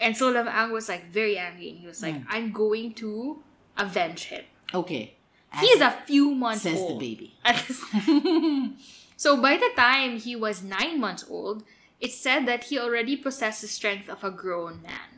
And 0.00 0.16
so 0.16 0.32
Lamang 0.32 0.72
was 0.72 0.88
like 0.88 1.10
very 1.10 1.36
angry, 1.36 1.70
and 1.70 1.78
he 1.78 1.86
was 1.86 2.02
like, 2.02 2.16
hmm. 2.16 2.28
I'm 2.28 2.52
going 2.52 2.94
to 2.94 3.42
avenge 3.76 4.24
him. 4.24 4.44
okay. 4.74 5.14
He 5.58 5.66
is 5.66 5.80
a 5.80 5.90
few 6.06 6.32
months 6.32 6.62
says 6.62 6.78
old. 6.78 6.90
Says 6.90 6.98
the 6.98 7.16
baby. 7.16 7.34
so 9.16 9.42
by 9.42 9.56
the 9.56 9.68
time 9.76 10.16
he 10.16 10.36
was 10.36 10.62
nine 10.62 11.00
months 11.00 11.24
old, 11.28 11.64
it 12.00 12.12
said 12.12 12.46
that 12.46 12.64
he 12.64 12.78
already 12.78 13.16
possessed 13.16 13.60
the 13.60 13.68
strength 13.68 14.08
of 14.08 14.22
a 14.22 14.30
grown 14.30 14.80
man. 14.82 15.10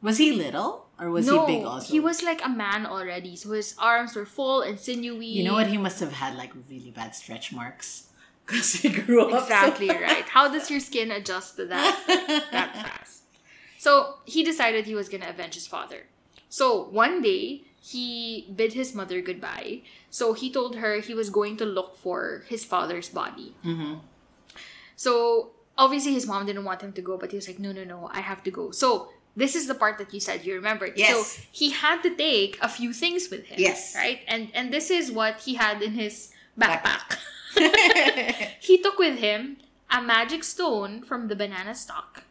Was 0.00 0.18
he 0.18 0.32
little 0.32 0.86
or 0.98 1.10
was 1.10 1.26
no, 1.26 1.46
he 1.46 1.56
big 1.56 1.64
also? 1.64 1.92
he 1.92 2.00
was 2.00 2.22
like 2.22 2.44
a 2.44 2.48
man 2.48 2.86
already. 2.86 3.36
So 3.36 3.52
his 3.52 3.74
arms 3.78 4.16
were 4.16 4.26
full 4.26 4.62
and 4.62 4.78
sinewy. 4.78 5.26
You 5.26 5.44
know 5.44 5.54
what? 5.54 5.68
He 5.68 5.78
must 5.78 6.00
have 6.00 6.12
had 6.12 6.36
like 6.36 6.52
really 6.68 6.90
bad 6.90 7.14
stretch 7.14 7.52
marks 7.52 8.08
because 8.46 8.72
he 8.74 8.88
grew 8.88 9.28
up. 9.32 9.42
Exactly 9.42 9.88
fast. 9.88 10.00
right. 10.00 10.24
How 10.24 10.48
does 10.48 10.70
your 10.70 10.80
skin 10.80 11.10
adjust 11.10 11.56
to 11.56 11.66
that 11.66 12.02
that? 12.50 13.01
So 13.82 14.18
he 14.24 14.44
decided 14.44 14.86
he 14.86 14.94
was 14.94 15.08
gonna 15.08 15.28
avenge 15.28 15.54
his 15.54 15.66
father. 15.66 16.06
So 16.48 16.84
one 17.02 17.20
day 17.20 17.62
he 17.80 18.46
bid 18.54 18.74
his 18.74 18.94
mother 18.94 19.20
goodbye. 19.20 19.82
So 20.08 20.34
he 20.34 20.52
told 20.52 20.76
her 20.76 21.00
he 21.00 21.14
was 21.14 21.30
going 21.30 21.56
to 21.56 21.64
look 21.66 21.96
for 21.96 22.44
his 22.46 22.62
father's 22.64 23.08
body. 23.08 23.56
Mhm. 23.64 23.98
So 24.94 25.50
obviously 25.76 26.12
his 26.14 26.26
mom 26.30 26.46
didn't 26.46 26.62
want 26.64 26.80
him 26.80 26.92
to 26.92 27.02
go, 27.02 27.18
but 27.18 27.32
he 27.32 27.36
was 27.42 27.48
like, 27.50 27.58
no, 27.58 27.72
no, 27.72 27.82
no, 27.82 28.08
I 28.12 28.20
have 28.20 28.44
to 28.44 28.52
go. 28.52 28.70
So 28.70 29.08
this 29.34 29.56
is 29.56 29.66
the 29.66 29.74
part 29.74 29.98
that 29.98 30.14
you 30.14 30.20
said 30.20 30.44
you 30.46 30.54
remembered. 30.54 30.92
Yes. 30.94 31.10
So 31.10 31.42
he 31.50 31.70
had 31.72 32.02
to 32.06 32.14
take 32.14 32.58
a 32.62 32.68
few 32.68 32.92
things 32.92 33.30
with 33.34 33.46
him. 33.50 33.58
Yes. 33.58 33.96
Right? 33.96 34.20
And 34.28 34.54
and 34.54 34.70
this 34.72 34.90
is 34.94 35.10
what 35.10 35.40
he 35.42 35.54
had 35.58 35.82
in 35.82 35.98
his 35.98 36.30
backpack. 36.54 37.18
he 38.68 38.78
took 38.78 38.96
with 39.06 39.18
him 39.18 39.56
a 39.90 40.00
magic 40.00 40.44
stone 40.44 41.02
from 41.02 41.26
the 41.26 41.34
banana 41.34 41.74
stalk. 41.74 42.22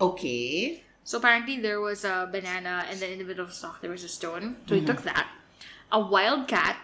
okay. 0.00 0.84
So 1.10 1.18
apparently 1.18 1.58
there 1.58 1.82
was 1.82 2.06
a 2.06 2.30
banana 2.30 2.86
and 2.86 3.02
then 3.02 3.10
in 3.10 3.18
the 3.18 3.26
middle 3.26 3.42
of 3.42 3.50
the 3.50 3.58
stalk 3.58 3.82
there 3.82 3.90
was 3.90 4.06
a 4.06 4.12
stone. 4.12 4.62
So 4.70 4.74
Mm-hmm. 4.74 4.74
he 4.78 4.86
took 4.86 5.02
that. 5.02 5.26
A 5.90 5.98
wild 5.98 6.46
cat 6.46 6.78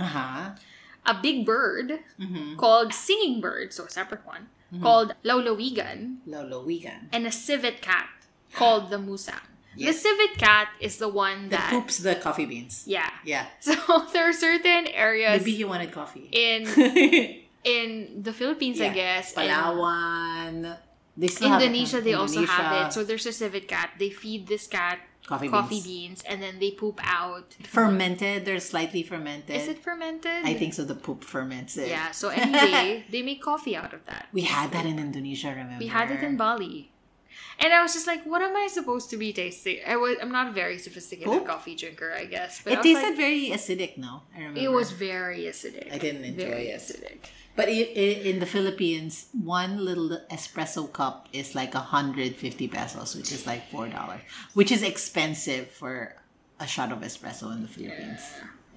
Uh-huh. 0.00 0.56
a 1.04 1.14
big 1.20 1.44
bird 1.44 2.00
Mm-hmm. 2.16 2.56
called 2.56 2.96
singing 2.96 3.44
bird, 3.44 3.76
so 3.76 3.84
a 3.84 3.90
separate 3.92 4.24
one, 4.24 4.48
called 4.80 5.12
Laulawigan, 5.20 6.24
Lolo 6.24 6.64
Wigan. 6.64 7.12
and 7.12 7.26
a 7.28 7.32
civet 7.32 7.82
cat 7.84 8.08
called 8.56 8.88
the 8.88 8.96
Musang. 8.96 9.44
The 9.76 9.92
civet 9.92 10.40
cat 10.40 10.72
is 10.80 10.96
the 10.96 11.06
one 11.12 11.52
That 11.52 11.68
that 11.68 11.70
poops 11.70 11.98
the 12.00 12.16
coffee 12.16 12.48
beans. 12.48 12.84
yeah. 12.88 13.10
Yeah. 13.22 13.46
So 13.60 13.76
there 14.16 14.24
are 14.32 14.32
certain 14.32 14.88
areas 14.90 15.44
Maybe 15.44 15.54
he 15.60 15.64
wanted 15.68 15.92
coffee. 15.92 16.26
in 16.32 16.64
in 17.76 18.22
the 18.24 18.32
Philippines, 18.32 18.80
I 18.80 18.88
guess, 18.96 19.36
Palawan. 19.36 20.76
They 21.18 21.26
still 21.26 21.50
have 21.50 21.60
it, 21.60 21.66
Indonesia, 21.66 22.00
they 22.00 22.14
also 22.14 22.46
have 22.46 22.86
it. 22.86 22.92
So 22.92 23.02
there's 23.02 23.26
a 23.26 23.32
civet 23.32 23.66
cat. 23.66 23.90
They 23.98 24.10
feed 24.10 24.46
this 24.46 24.68
cat 24.68 25.00
coffee, 25.26 25.48
coffee 25.48 25.82
beans. 25.82 25.86
beans, 25.86 26.22
and 26.28 26.40
then 26.40 26.58
they 26.58 26.70
poop 26.70 27.00
out. 27.02 27.56
Fermented. 27.64 28.44
They're 28.44 28.60
slightly 28.60 29.02
fermented. 29.02 29.56
Is 29.56 29.66
it 29.68 29.82
fermented? 29.82 30.44
I 30.44 30.54
think 30.54 30.74
so. 30.74 30.84
The 30.84 30.94
poop 30.94 31.24
ferments 31.24 31.76
it. 31.76 31.88
Yeah. 31.88 32.12
So 32.12 32.28
anyway, 32.44 33.04
they 33.10 33.22
make 33.22 33.42
coffee 33.42 33.76
out 33.76 33.92
of 33.92 34.06
that. 34.06 34.28
We 34.32 34.42
had 34.42 34.70
that 34.72 34.86
in 34.86 34.98
Indonesia. 34.98 35.48
Remember? 35.50 35.78
We 35.78 35.88
had 35.88 36.10
it 36.10 36.22
in 36.22 36.36
Bali. 36.36 36.90
And 37.60 37.72
I 37.72 37.82
was 37.82 37.92
just 37.92 38.06
like, 38.06 38.24
what 38.24 38.40
am 38.40 38.56
I 38.56 38.68
supposed 38.68 39.10
to 39.10 39.16
be 39.16 39.32
tasting? 39.32 39.78
I 39.86 39.96
was 39.96 40.16
I'm 40.22 40.30
not 40.30 40.48
a 40.48 40.52
very 40.52 40.78
sophisticated 40.78 41.44
coffee 41.44 41.74
drinker, 41.74 42.12
I 42.12 42.24
guess. 42.24 42.60
It 42.60 42.64
But 42.64 42.78
I 42.78 42.82
tasted 42.82 43.08
like, 43.08 43.16
very 43.16 43.50
acidic. 43.50 43.98
No, 43.98 44.22
I 44.34 44.38
remember. 44.38 44.60
it 44.60 44.70
was 44.70 44.92
very 44.92 45.40
acidic. 45.44 45.92
I 45.92 45.98
didn't 45.98 46.24
enjoy 46.24 46.44
very 46.44 46.68
it. 46.68 46.80
acidic. 46.80 47.18
But 47.56 47.66
i 47.68 47.72
i 47.72 48.06
in 48.30 48.38
the 48.38 48.46
Philippines, 48.46 49.26
one 49.32 49.84
little 49.84 50.10
espresso 50.30 50.86
cup 50.92 51.26
is 51.32 51.56
like 51.56 51.74
150 51.74 52.68
pesos, 52.68 53.16
which 53.16 53.32
is 53.32 53.46
like 53.46 53.68
$4, 53.72 54.20
which 54.54 54.70
is 54.70 54.84
expensive 54.84 55.66
for 55.68 56.14
a 56.60 56.66
shot 56.68 56.92
of 56.92 57.00
espresso 57.00 57.52
in 57.52 57.62
the 57.62 57.68
Philippines. 57.68 58.22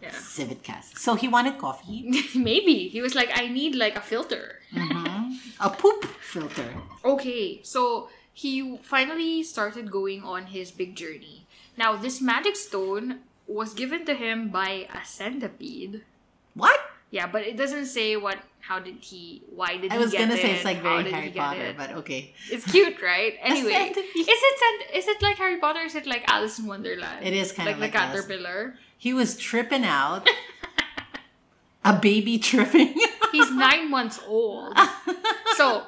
Yeah. 0.02 0.10
Civet 0.12 0.64
cast. 0.64 0.98
So 0.98 1.14
he 1.14 1.28
wanted 1.28 1.60
coffee, 1.60 2.10
Maybe. 2.36 2.88
He 2.90 3.02
was 3.02 3.14
like, 3.14 3.30
I 3.36 3.48
need 3.48 3.76
like 3.76 3.96
a 3.96 4.02
filter. 4.02 4.60
Mm-hmm. 4.74 5.34
a 5.60 5.70
poop 5.70 6.06
filter. 6.34 6.74
Okay, 7.06 7.62
so 7.62 8.10
he 8.34 8.78
finally 8.84 9.44
started 9.44 9.92
going 9.92 10.24
on 10.24 10.48
his 10.48 10.72
big 10.72 10.96
journey. 10.96 11.46
Now, 11.78 11.96
this 11.96 12.22
magic 12.22 12.56
stone 12.56 13.20
was 13.48 13.74
given 13.74 14.06
to 14.06 14.14
him 14.14 14.50
by 14.50 14.88
a 14.94 15.06
centipede. 15.06 16.04
What? 16.54 16.80
Yeah, 17.10 17.28
but 17.28 17.44
it 17.44 17.58
doesn't 17.58 17.88
say 17.88 18.16
what. 18.16 18.40
How 18.62 18.80
did 18.80 18.98
he? 19.02 19.42
Why 19.54 19.76
did 19.78 19.92
I 19.92 19.96
he 19.96 20.00
was 20.04 20.14
gonna 20.14 20.36
it? 20.36 20.42
say 20.42 20.52
it's 20.52 20.64
like 20.64 20.82
very 20.82 21.10
Harry 21.12 21.32
Potter, 21.32 21.74
it? 21.74 21.78
but 21.78 21.92
okay. 21.94 22.34
It's 22.50 22.64
cute, 22.72 23.02
right? 23.02 23.34
Anyway, 23.42 23.72
is 23.74 23.98
it 23.98 24.96
is 24.96 25.08
it 25.08 25.22
like 25.22 25.38
Harry 25.38 25.58
Potter? 25.60 25.80
Or 25.80 25.86
is 25.86 25.96
it 25.96 26.06
like 26.06 26.24
Alice 26.30 26.60
in 26.60 26.68
Wonderland? 26.68 27.26
It 27.26 27.34
is 27.34 27.52
kind 27.52 27.66
like 27.68 27.76
of 27.76 27.82
like 27.82 27.96
Alice. 27.96 28.22
caterpillar. 28.22 28.76
He 28.98 29.14
was 29.14 29.36
tripping 29.36 29.84
out. 29.84 30.30
a 31.84 31.94
baby 32.00 32.38
tripping. 32.38 32.94
He's 33.32 33.52
nine 33.52 33.90
months 33.90 34.20
old. 34.28 34.78
So 35.58 35.84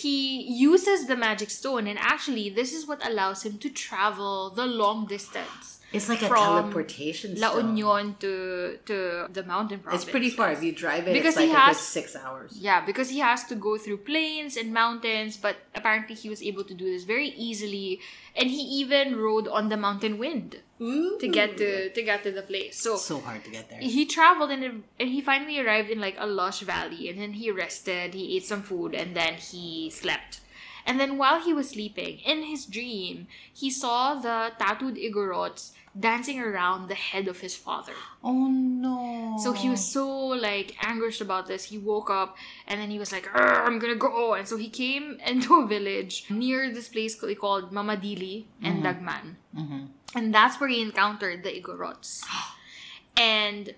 he 0.00 0.42
uses 0.42 1.06
the 1.06 1.16
magic 1.16 1.50
stone, 1.50 1.86
and 1.86 1.98
actually, 1.98 2.48
this 2.50 2.72
is 2.72 2.86
what 2.86 3.06
allows 3.06 3.42
him 3.44 3.58
to 3.58 3.68
travel 3.70 4.50
the 4.50 4.66
long 4.66 5.06
distance. 5.06 5.79
It's 5.92 6.08
like 6.08 6.22
a 6.22 6.28
teleportation 6.28 7.34
La. 7.40 7.56
Union 7.58 8.14
to 8.20 8.78
to 8.86 9.26
the 9.32 9.42
mountain 9.42 9.80
province. 9.80 10.02
It's 10.02 10.10
pretty 10.10 10.30
far. 10.30 10.52
If 10.52 10.62
you 10.62 10.72
drive 10.72 11.08
it, 11.08 11.14
Because 11.14 11.34
it's 11.34 11.42
like 11.42 11.48
he 11.48 11.54
has- 11.54 11.80
six 11.80 12.14
hours. 12.14 12.56
Yeah, 12.58 12.84
because 12.84 13.08
he 13.10 13.18
has 13.18 13.44
to 13.50 13.54
go 13.56 13.76
through 13.76 13.98
plains 13.98 14.56
and 14.56 14.72
mountains, 14.72 15.36
but 15.36 15.56
apparently 15.74 16.14
he 16.14 16.28
was 16.28 16.42
able 16.42 16.64
to 16.64 16.74
do 16.74 16.84
this 16.84 17.04
very 17.04 17.28
easily, 17.48 18.00
and 18.36 18.50
he 18.50 18.62
even 18.80 19.16
rode 19.16 19.48
on 19.48 19.68
the 19.68 19.76
mountain 19.76 20.18
wind 20.18 20.56
to 20.78 21.28
get 21.28 21.56
to 21.58 21.90
to 21.90 22.02
get 22.02 22.22
to 22.22 22.30
the 22.30 22.42
place. 22.42 22.78
So 22.80 22.96
so 22.96 23.18
hard 23.20 23.42
to 23.44 23.50
get 23.50 23.68
there. 23.70 23.80
he 23.80 24.06
traveled 24.06 24.50
and 24.50 24.84
and 25.00 25.08
he 25.08 25.20
finally 25.20 25.58
arrived 25.58 25.90
in 25.90 26.00
like 26.00 26.16
a 26.18 26.26
lush 26.26 26.60
valley, 26.60 27.08
and 27.10 27.18
then 27.20 27.32
he 27.32 27.50
rested, 27.50 28.14
he 28.14 28.36
ate 28.36 28.46
some 28.46 28.62
food, 28.62 28.94
and 28.94 29.16
then 29.16 29.34
he 29.34 29.90
slept. 29.90 30.40
And 30.86 30.98
then 31.00 31.18
while 31.18 31.40
he 31.40 31.52
was 31.54 31.70
sleeping, 31.70 32.18
in 32.20 32.42
his 32.44 32.66
dream, 32.66 33.26
he 33.52 33.70
saw 33.70 34.14
the 34.14 34.52
tattooed 34.58 34.96
Igorots 34.96 35.72
dancing 35.98 36.38
around 36.40 36.88
the 36.88 36.94
head 36.94 37.26
of 37.26 37.40
his 37.40 37.56
father. 37.56 37.92
Oh 38.22 38.46
no! 38.48 39.36
So 39.42 39.52
he 39.52 39.68
was 39.68 39.84
so 39.84 40.06
like 40.48 40.76
anguished 40.86 41.20
about 41.20 41.46
this. 41.48 41.64
He 41.64 41.78
woke 41.78 42.10
up 42.10 42.36
and 42.68 42.80
then 42.80 42.90
he 42.90 42.98
was 42.98 43.10
like, 43.12 43.28
"I'm 43.34 43.78
gonna 43.80 43.96
go." 43.96 44.34
And 44.34 44.46
so 44.46 44.56
he 44.56 44.68
came 44.68 45.18
into 45.26 45.60
a 45.60 45.66
village 45.66 46.26
near 46.30 46.72
this 46.72 46.88
place 46.88 47.14
called 47.16 47.72
Mamadili 47.72 48.44
and 48.62 48.84
Dagman, 48.84 49.34
Mhm. 49.56 49.88
and 50.14 50.32
that's 50.34 50.60
where 50.60 50.68
he 50.68 50.80
encountered 50.80 51.42
the 51.42 51.50
Igorots. 51.60 52.22
and 53.16 53.74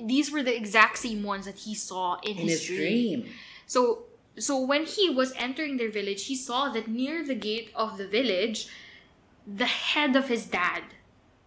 these 0.00 0.30
were 0.30 0.42
the 0.42 0.54
exact 0.56 0.98
same 0.98 1.22
ones 1.22 1.44
that 1.46 1.58
he 1.58 1.74
saw 1.74 2.18
in, 2.22 2.38
in 2.38 2.48
his 2.48 2.64
dream. 2.64 3.28
so 3.66 4.04
so 4.38 4.58
when 4.60 4.84
he 4.86 5.10
was 5.10 5.32
entering 5.36 5.76
their 5.76 5.90
village, 5.90 6.26
he 6.26 6.36
saw 6.36 6.68
that 6.70 6.88
near 6.88 7.24
the 7.24 7.34
gate 7.34 7.70
of 7.74 7.98
the 7.98 8.06
village, 8.06 8.68
the 9.46 9.66
head 9.66 10.16
of 10.16 10.28
his 10.28 10.46
dad 10.46 10.82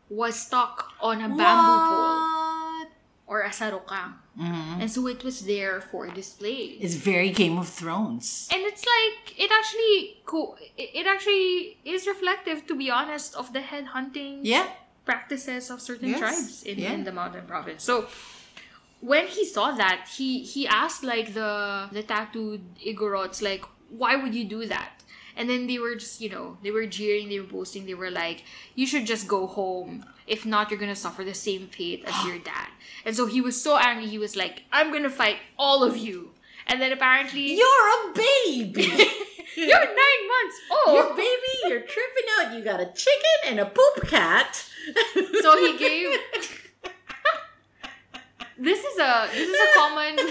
was 0.10 0.36
stuck 0.36 0.92
on 1.00 1.18
a 1.22 1.30
bamboo 1.30 1.80
pole 1.90 2.88
or 3.28 3.42
a 3.42 3.50
sarukang. 3.50 4.14
Mhm. 4.38 4.82
And 4.82 4.92
so 4.92 5.08
it 5.08 5.24
was 5.24 5.42
there 5.46 5.80
for 5.82 6.08
display. 6.08 6.76
It's 6.80 6.96
very 6.96 7.30
Game 7.32 7.58
of 7.58 7.68
Thrones. 7.70 8.48
and 8.52 8.62
it's 8.64 8.84
like 8.96 9.36
it 9.40 9.52
actually 9.52 10.20
co- 10.26 10.56
it 10.78 10.90
it 11.04 11.06
actually 11.08 11.78
is 11.86 12.08
reflective 12.08 12.66
to 12.68 12.76
be 12.76 12.90
honest 12.92 13.36
of 13.36 13.52
the 13.54 13.62
head 13.62 13.86
hunting 13.96 14.40
Yeah. 14.44 14.68
practices 15.06 15.70
of 15.70 15.82
certain 15.82 16.10
Yes, 16.10 16.20
tribes 16.20 16.64
in, 16.64 16.80
yeah. 16.80 16.92
in 16.96 17.04
the 17.04 17.12
mountain 17.12 17.46
province. 17.48 17.84
So 17.84 18.08
when 19.02 19.28
he 19.28 19.46
saw 19.46 19.72
that, 19.72 20.08
he 20.16 20.44
he 20.44 20.68
asked 20.68 21.04
like 21.04 21.34
the 21.34 21.90
the 21.92 22.04
tattooed 22.04 22.62
Igorots 22.86 23.42
like, 23.42 23.66
why 23.90 24.16
would 24.16 24.34
you 24.34 24.46
do 24.46 24.66
that? 24.68 24.92
And 25.36 25.50
then 25.50 25.66
they 25.66 25.80
were 25.80 25.96
just, 25.96 26.20
you 26.22 26.30
know, 26.30 26.58
they 26.62 26.72
were 26.72 26.86
jeering, 26.86 27.30
they 27.30 27.40
were 27.40 27.48
boasting, 27.48 27.86
they 27.86 27.94
were 27.94 28.12
like, 28.12 28.44
you 28.76 28.86
should 28.86 29.06
just 29.06 29.28
go 29.28 29.48
home. 29.48 30.06
If 30.28 30.46
not, 30.46 30.70
you're 30.70 30.80
gonna 30.80 30.96
suffer 30.96 31.24
the 31.24 31.34
same 31.34 31.68
fate 31.68 32.04
as 32.06 32.26
your 32.26 32.38
dad. 32.38 32.68
And 33.06 33.16
so 33.16 33.26
he 33.28 33.42
was 33.42 33.60
so 33.62 33.78
angry, 33.78 34.08
he 34.08 34.18
was 34.18 34.36
like, 34.36 34.64
I'm 34.72 34.92
gonna 34.92 35.10
fight 35.10 35.38
all 35.58 35.84
of 35.84 35.96
you. 35.98 36.32
And 36.68 36.82
then 36.82 36.92
apparently 36.92 37.56
You're 37.56 37.88
a 38.12 38.14
baby. 38.14 38.84
you're 39.56 39.86
nine 40.04 40.24
months 40.34 40.58
You're 40.88 41.08
old. 41.08 41.16
baby. 41.18 41.54
You're 41.68 41.82
tripping 41.82 42.28
out. 42.40 42.54
You 42.54 42.64
got 42.64 42.80
a 42.80 42.86
chicken 42.94 43.38
and 43.48 43.60
a 43.60 43.66
poop 43.66 44.08
cat. 44.08 44.64
So 45.42 45.58
he 45.66 45.78
gave 45.78 46.18
this 48.62 48.80
is 48.84 48.98
a 49.00 49.28
this 49.34 49.50
is 49.50 49.60
a 49.60 49.70
common 49.80 50.16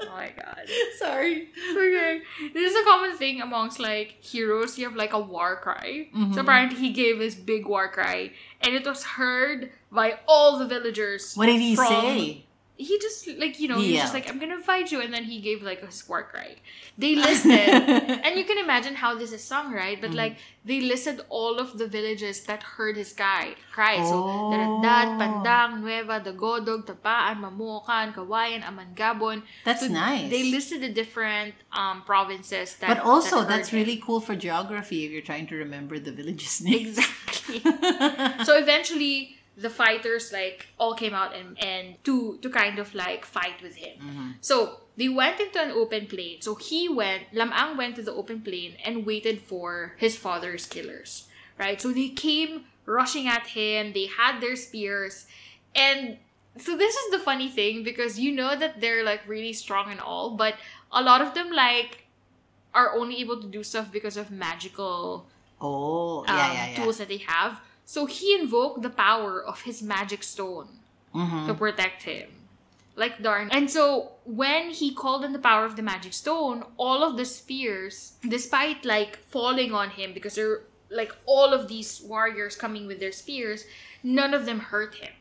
Oh 0.00 0.10
my 0.14 0.30
god. 0.34 0.64
Sorry. 0.98 1.48
Okay. 1.70 2.20
This 2.54 2.72
is 2.72 2.76
a 2.80 2.84
common 2.84 3.16
thing 3.16 3.40
amongst 3.40 3.78
like 3.78 4.16
heroes. 4.20 4.78
You 4.78 4.88
have 4.88 4.96
like 4.96 5.12
a 5.12 5.18
war 5.20 5.56
cry. 5.60 6.08
Mhm. 6.14 6.34
So 6.34 6.40
apparently 6.40 6.78
he 6.78 6.90
gave 6.90 7.20
his 7.20 7.34
big 7.34 7.66
war 7.66 7.88
cry 7.88 8.32
and 8.62 8.74
it 8.74 8.84
was 8.86 9.04
heard 9.18 9.70
by 9.92 10.18
all 10.26 10.58
the 10.58 10.66
villagers. 10.66 11.34
What 11.34 11.46
did 11.46 11.60
he 11.60 11.76
say? 11.76 12.44
He 12.78 12.94
just 13.02 13.26
like 13.42 13.58
you 13.58 13.66
know, 13.66 13.78
He 13.82 13.90
he's 13.92 14.00
just 14.06 14.14
like, 14.14 14.30
I'm 14.30 14.38
gonna 14.38 14.60
fight 14.62 14.92
you 14.92 15.00
and 15.02 15.12
then 15.12 15.24
he 15.24 15.40
gave 15.40 15.62
like 15.62 15.82
a 15.82 15.90
war 16.08 16.30
right 16.32 16.58
They 16.96 17.16
listed 17.16 17.50
and 18.24 18.38
you 18.38 18.44
can 18.44 18.58
imagine 18.58 18.94
how 18.94 19.14
this 19.18 19.32
is 19.32 19.42
sung, 19.42 19.72
right? 19.74 19.98
But 20.00 20.10
Mhm. 20.12 20.20
like 20.22 20.34
they 20.64 20.80
listed 20.80 21.20
all 21.28 21.58
of 21.58 21.76
the 21.80 21.88
villages 21.88 22.44
that 22.46 22.62
heard 22.62 22.94
his 22.96 23.10
cry. 23.12 23.56
Cry. 23.74 23.96
So 24.10 24.16
Oh. 24.28 24.50
Darandat, 24.52 25.08
Pandang, 25.18 25.80
Nueva, 25.82 26.20
Dagodog, 26.20 26.86
Tapaan, 26.86 27.40
Mamukan, 27.44 28.14
Kawayan, 28.14 28.62
Amangabon. 28.62 29.42
That's 29.64 29.80
So 29.86 29.88
nice. 29.88 30.30
They 30.30 30.44
listed 30.52 30.80
the 30.82 30.92
different 30.92 31.54
um, 31.72 32.02
provinces 32.06 32.76
that. 32.76 32.88
but 32.88 33.00
also, 33.00 33.40
that 33.40 33.48
that's 33.48 33.68
him. 33.70 33.80
really 33.80 33.96
cool 33.96 34.20
for 34.20 34.36
geography 34.36 35.04
if 35.04 35.10
you're 35.10 35.22
trying 35.32 35.46
to 35.48 35.56
remember 35.56 35.98
the 35.98 36.12
village's 36.12 36.60
names. 36.70 36.98
exactly. 36.98 37.60
so 38.46 38.54
eventually, 38.56 39.37
the 39.58 39.68
fighters 39.70 40.32
like 40.32 40.68
all 40.78 40.94
came 40.94 41.12
out 41.14 41.34
and 41.34 41.58
and 41.62 41.96
to 42.04 42.38
to 42.42 42.48
kind 42.48 42.78
of 42.78 42.94
like 42.94 43.24
fight 43.26 43.58
with 43.62 43.74
him. 43.76 43.98
Mhm. 44.00 44.34
So 44.40 44.80
they 44.96 45.08
went 45.08 45.40
into 45.40 45.60
an 45.60 45.70
open 45.72 46.06
plain. 46.06 46.40
So 46.42 46.54
he 46.54 46.88
went, 46.88 47.24
Lam-ang 47.32 47.76
went 47.76 47.96
to 47.96 48.02
the 48.02 48.12
open 48.12 48.40
plain 48.42 48.74
and 48.84 49.04
waited 49.06 49.42
for 49.42 49.94
his 49.98 50.16
father's 50.16 50.66
killers. 50.66 51.26
Right? 51.58 51.80
So 51.82 51.92
they 51.92 52.08
came 52.10 52.64
rushing 52.86 53.26
at 53.26 53.48
him. 53.58 53.92
They 53.92 54.06
had 54.06 54.40
their 54.40 54.54
spears. 54.56 55.26
And 55.74 56.18
so 56.56 56.76
this 56.76 56.94
is 56.94 57.10
the 57.10 57.18
funny 57.18 57.48
thing 57.48 57.82
because 57.84 58.18
you 58.18 58.30
know 58.32 58.56
that 58.56 58.80
they're 58.80 59.04
like 59.04 59.22
really 59.26 59.52
strong 59.52 59.90
and 59.90 60.00
all, 60.00 60.30
but 60.36 60.54
a 60.90 61.02
lot 61.02 61.20
of 61.20 61.34
them 61.34 61.50
like 61.52 62.06
are 62.74 62.94
only 62.96 63.18
able 63.20 63.40
to 63.40 63.46
do 63.48 63.62
stuff 63.62 63.90
because 63.90 64.16
of 64.16 64.30
magical 64.30 65.26
Oh, 65.60 66.20
um, 66.20 66.36
yeah, 66.36 66.52
yeah, 66.52 66.66
yeah. 66.70 66.76
tools 66.76 66.98
that 66.98 67.08
they 67.08 67.18
have. 67.26 67.60
So 67.88 68.04
he 68.04 68.34
invoked 68.34 68.82
the 68.82 68.90
power 69.06 69.42
of 69.42 69.62
his 69.62 69.78
magic 69.82 70.22
stone 70.22 70.68
Mhm. 71.14 71.46
to 71.48 71.54
protect 71.54 72.02
him. 72.02 72.28
Like 73.02 73.22
darn. 73.22 73.48
And 73.50 73.70
so 73.70 74.12
when 74.26 74.70
he 74.80 74.92
called 74.92 75.24
on 75.24 75.32
the 75.32 75.38
power 75.50 75.64
of 75.64 75.74
the 75.76 75.82
magic 75.92 76.12
stone, 76.12 76.58
all 76.76 77.00
of 77.02 77.16
the 77.16 77.24
spears, 77.24 77.94
despite 78.36 78.84
like 78.84 79.12
falling 79.34 79.72
on 79.72 79.88
him 79.98 80.12
because 80.12 80.34
they're 80.34 80.60
like 80.90 81.12
all 81.24 81.50
of 81.54 81.62
these 81.68 81.90
warriors 82.12 82.56
coming 82.56 82.84
with 82.86 83.00
their 83.00 83.12
spears, 83.22 83.64
none 84.02 84.34
of 84.34 84.44
them 84.44 84.60
hurt 84.72 84.96
him. 84.96 85.14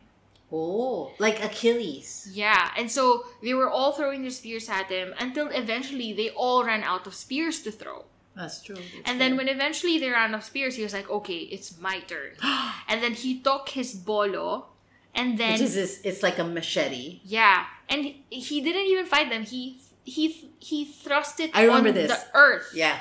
Oh, 0.51 1.13
like 1.19 1.39
Achilles. 1.43 2.27
Yeah, 2.43 2.71
and 2.75 2.91
so 2.91 3.25
they 3.43 3.53
were 3.53 3.69
all 3.69 3.91
throwing 3.93 4.23
their 4.23 4.31
spears 4.41 4.67
at 4.67 4.87
him 4.91 5.13
until 5.19 5.47
eventually 5.63 6.11
they 6.11 6.29
all 6.31 6.65
ran 6.65 6.83
out 6.83 7.07
of 7.07 7.13
spears 7.15 7.61
to 7.63 7.71
throw. 7.71 8.03
That's 8.37 8.61
true. 8.61 8.75
that's 8.75 9.09
And 9.09 9.19
then 9.19 9.31
true. 9.31 9.37
when 9.39 9.47
eventually 9.49 9.97
they 9.97 10.09
ran 10.09 10.33
out 10.33 10.39
of 10.39 10.43
spears, 10.45 10.75
he 10.75 10.83
was 10.83 10.93
like, 10.93 11.09
"Okay, 11.09 11.39
it's 11.55 11.77
my 11.79 11.99
turn." 12.01 12.31
and 12.89 13.01
then 13.03 13.13
he 13.13 13.39
took 13.39 13.69
his 13.69 13.93
bolo, 13.95 14.67
and 15.15 15.37
then 15.37 15.53
Which 15.53 15.61
is 15.61 15.75
this, 15.75 16.01
it's 16.03 16.21
like 16.23 16.37
a 16.37 16.43
machete. 16.43 17.19
yeah, 17.23 17.65
and 17.89 18.05
he, 18.05 18.23
he 18.29 18.61
didn't 18.61 18.85
even 18.93 19.05
fight 19.05 19.29
them. 19.29 19.43
He 19.43 19.79
he 20.03 20.51
he 20.59 20.85
thrust 20.85 21.39
it 21.39 21.51
I 21.53 21.63
remember 21.65 21.89
on 21.89 21.95
this. 21.95 22.11
the 22.11 22.19
earth. 22.33 22.69
Yeah. 22.73 22.97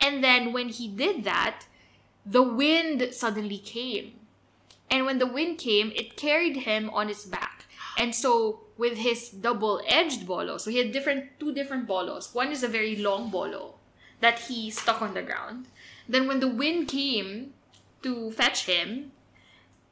And 0.00 0.22
then 0.22 0.52
when 0.52 0.68
he 0.68 0.88
did 0.88 1.22
that, 1.24 1.64
the 2.26 2.42
wind 2.42 3.08
suddenly 3.12 3.58
came. 3.58 4.14
And 4.90 5.06
when 5.06 5.18
the 5.18 5.26
wind 5.26 5.58
came, 5.58 5.92
it 5.94 6.16
carried 6.16 6.56
him 6.68 6.90
on 6.90 7.08
its 7.08 7.24
back. 7.24 7.64
And 7.96 8.14
so 8.14 8.60
with 8.76 8.98
his 8.98 9.30
double-edged 9.30 10.26
bolo, 10.26 10.58
so 10.58 10.70
he 10.70 10.78
had 10.78 10.90
different 10.92 11.38
two 11.38 11.54
different 11.54 11.86
bolos. 11.86 12.34
One 12.34 12.50
is 12.50 12.62
a 12.64 12.68
very 12.68 12.96
long 12.96 13.30
bolo 13.30 13.74
that 14.22 14.38
he 14.48 14.70
stuck 14.70 15.02
on 15.02 15.12
the 15.14 15.22
ground. 15.22 15.66
Then 16.08 16.26
when 16.28 16.40
the 16.40 16.48
wind 16.48 16.88
came 16.88 17.52
to 18.02 18.30
fetch 18.32 18.64
him, 18.66 19.12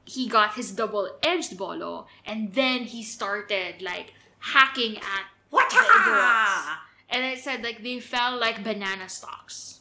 he 0.04 0.26
got 0.28 0.54
his 0.54 0.72
double-edged 0.72 1.56
bolo 1.58 2.06
and 2.26 2.54
then 2.54 2.84
he 2.84 3.02
started 3.02 3.82
like 3.82 4.14
hacking 4.54 4.96
at 4.98 5.24
What? 5.50 5.68
the 5.70 5.76
Igorots. 5.76 6.78
And 7.10 7.24
it 7.24 7.38
said 7.38 7.62
like 7.62 7.82
they 7.82 8.00
fell 8.00 8.38
like 8.38 8.64
banana 8.64 9.08
stalks. 9.08 9.80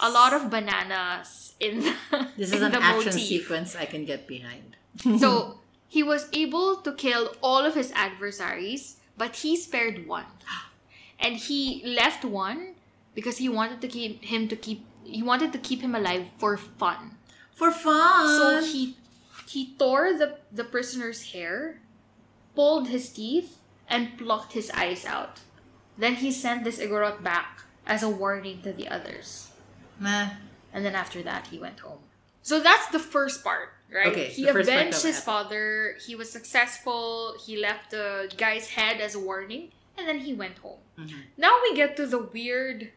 A 0.00 0.10
lot 0.10 0.32
of 0.32 0.50
bananas 0.50 1.54
in 1.60 1.80
the 1.80 1.94
This 2.36 2.50
is 2.50 2.58
in 2.58 2.62
an 2.70 2.72
the 2.72 2.82
action 2.82 3.14
motif. 3.14 3.22
sequence 3.34 3.76
I 3.76 3.84
can 3.86 4.04
get 4.04 4.26
behind. 4.26 4.76
So 5.22 5.58
he 5.88 6.02
was 6.02 6.28
able 6.32 6.76
to 6.82 6.92
kill 6.94 7.34
all 7.42 7.62
of 7.64 7.74
his 7.74 7.92
adversaries, 7.94 8.96
but 9.16 9.36
he 9.42 9.56
spared 9.56 10.06
one. 10.06 10.26
And 11.22 11.36
he 11.36 11.82
left 11.86 12.24
one 12.24 12.74
because 13.14 13.38
he 13.38 13.48
wanted 13.48 13.80
to 13.80 13.88
keep 13.88 14.24
him 14.24 14.48
to 14.48 14.56
keep 14.56 14.84
he 15.04 15.22
wanted 15.22 15.52
to 15.52 15.58
keep 15.58 15.80
him 15.82 15.94
alive 15.94 16.26
for 16.38 16.56
fun. 16.56 17.16
For 17.52 17.70
fun. 17.70 18.28
So 18.62 18.64
he 18.72 18.96
he 19.48 19.74
tore 19.78 20.14
the, 20.16 20.38
the 20.50 20.64
prisoner's 20.64 21.32
hair, 21.32 21.80
pulled 22.54 22.88
his 22.88 23.10
teeth, 23.10 23.58
and 23.88 24.16
plucked 24.16 24.52
his 24.52 24.70
eyes 24.70 25.04
out. 25.04 25.40
Then 25.98 26.14
he 26.16 26.32
sent 26.32 26.64
this 26.64 26.78
Igorot 26.78 27.22
back 27.22 27.62
as 27.86 28.02
a 28.02 28.08
warning 28.08 28.62
to 28.62 28.72
the 28.72 28.88
others. 28.88 29.50
Meh. 30.00 30.30
And 30.72 30.84
then 30.84 30.94
after 30.94 31.22
that, 31.22 31.48
he 31.48 31.58
went 31.58 31.80
home. 31.80 31.98
So 32.40 32.60
that's 32.60 32.88
the 32.88 32.98
first 32.98 33.44
part, 33.44 33.68
right? 33.92 34.06
Okay, 34.06 34.26
he 34.26 34.44
the 34.44 34.52
first 34.52 34.68
part 34.70 34.80
avenged 34.80 35.02
his 35.02 35.20
father. 35.20 35.96
He 36.04 36.14
was 36.14 36.32
successful. 36.32 37.34
He 37.44 37.56
left 37.60 37.90
the 37.90 38.32
guy's 38.38 38.68
head 38.70 39.00
as 39.00 39.14
a 39.14 39.20
warning, 39.20 39.70
and 39.98 40.08
then 40.08 40.20
he 40.20 40.32
went 40.32 40.58
home. 40.58 40.80
Mhm. 40.98 41.22
Now 41.36 41.60
we 41.62 41.76
get 41.76 41.94
to 41.96 42.06
the 42.06 42.18
weird 42.18 42.90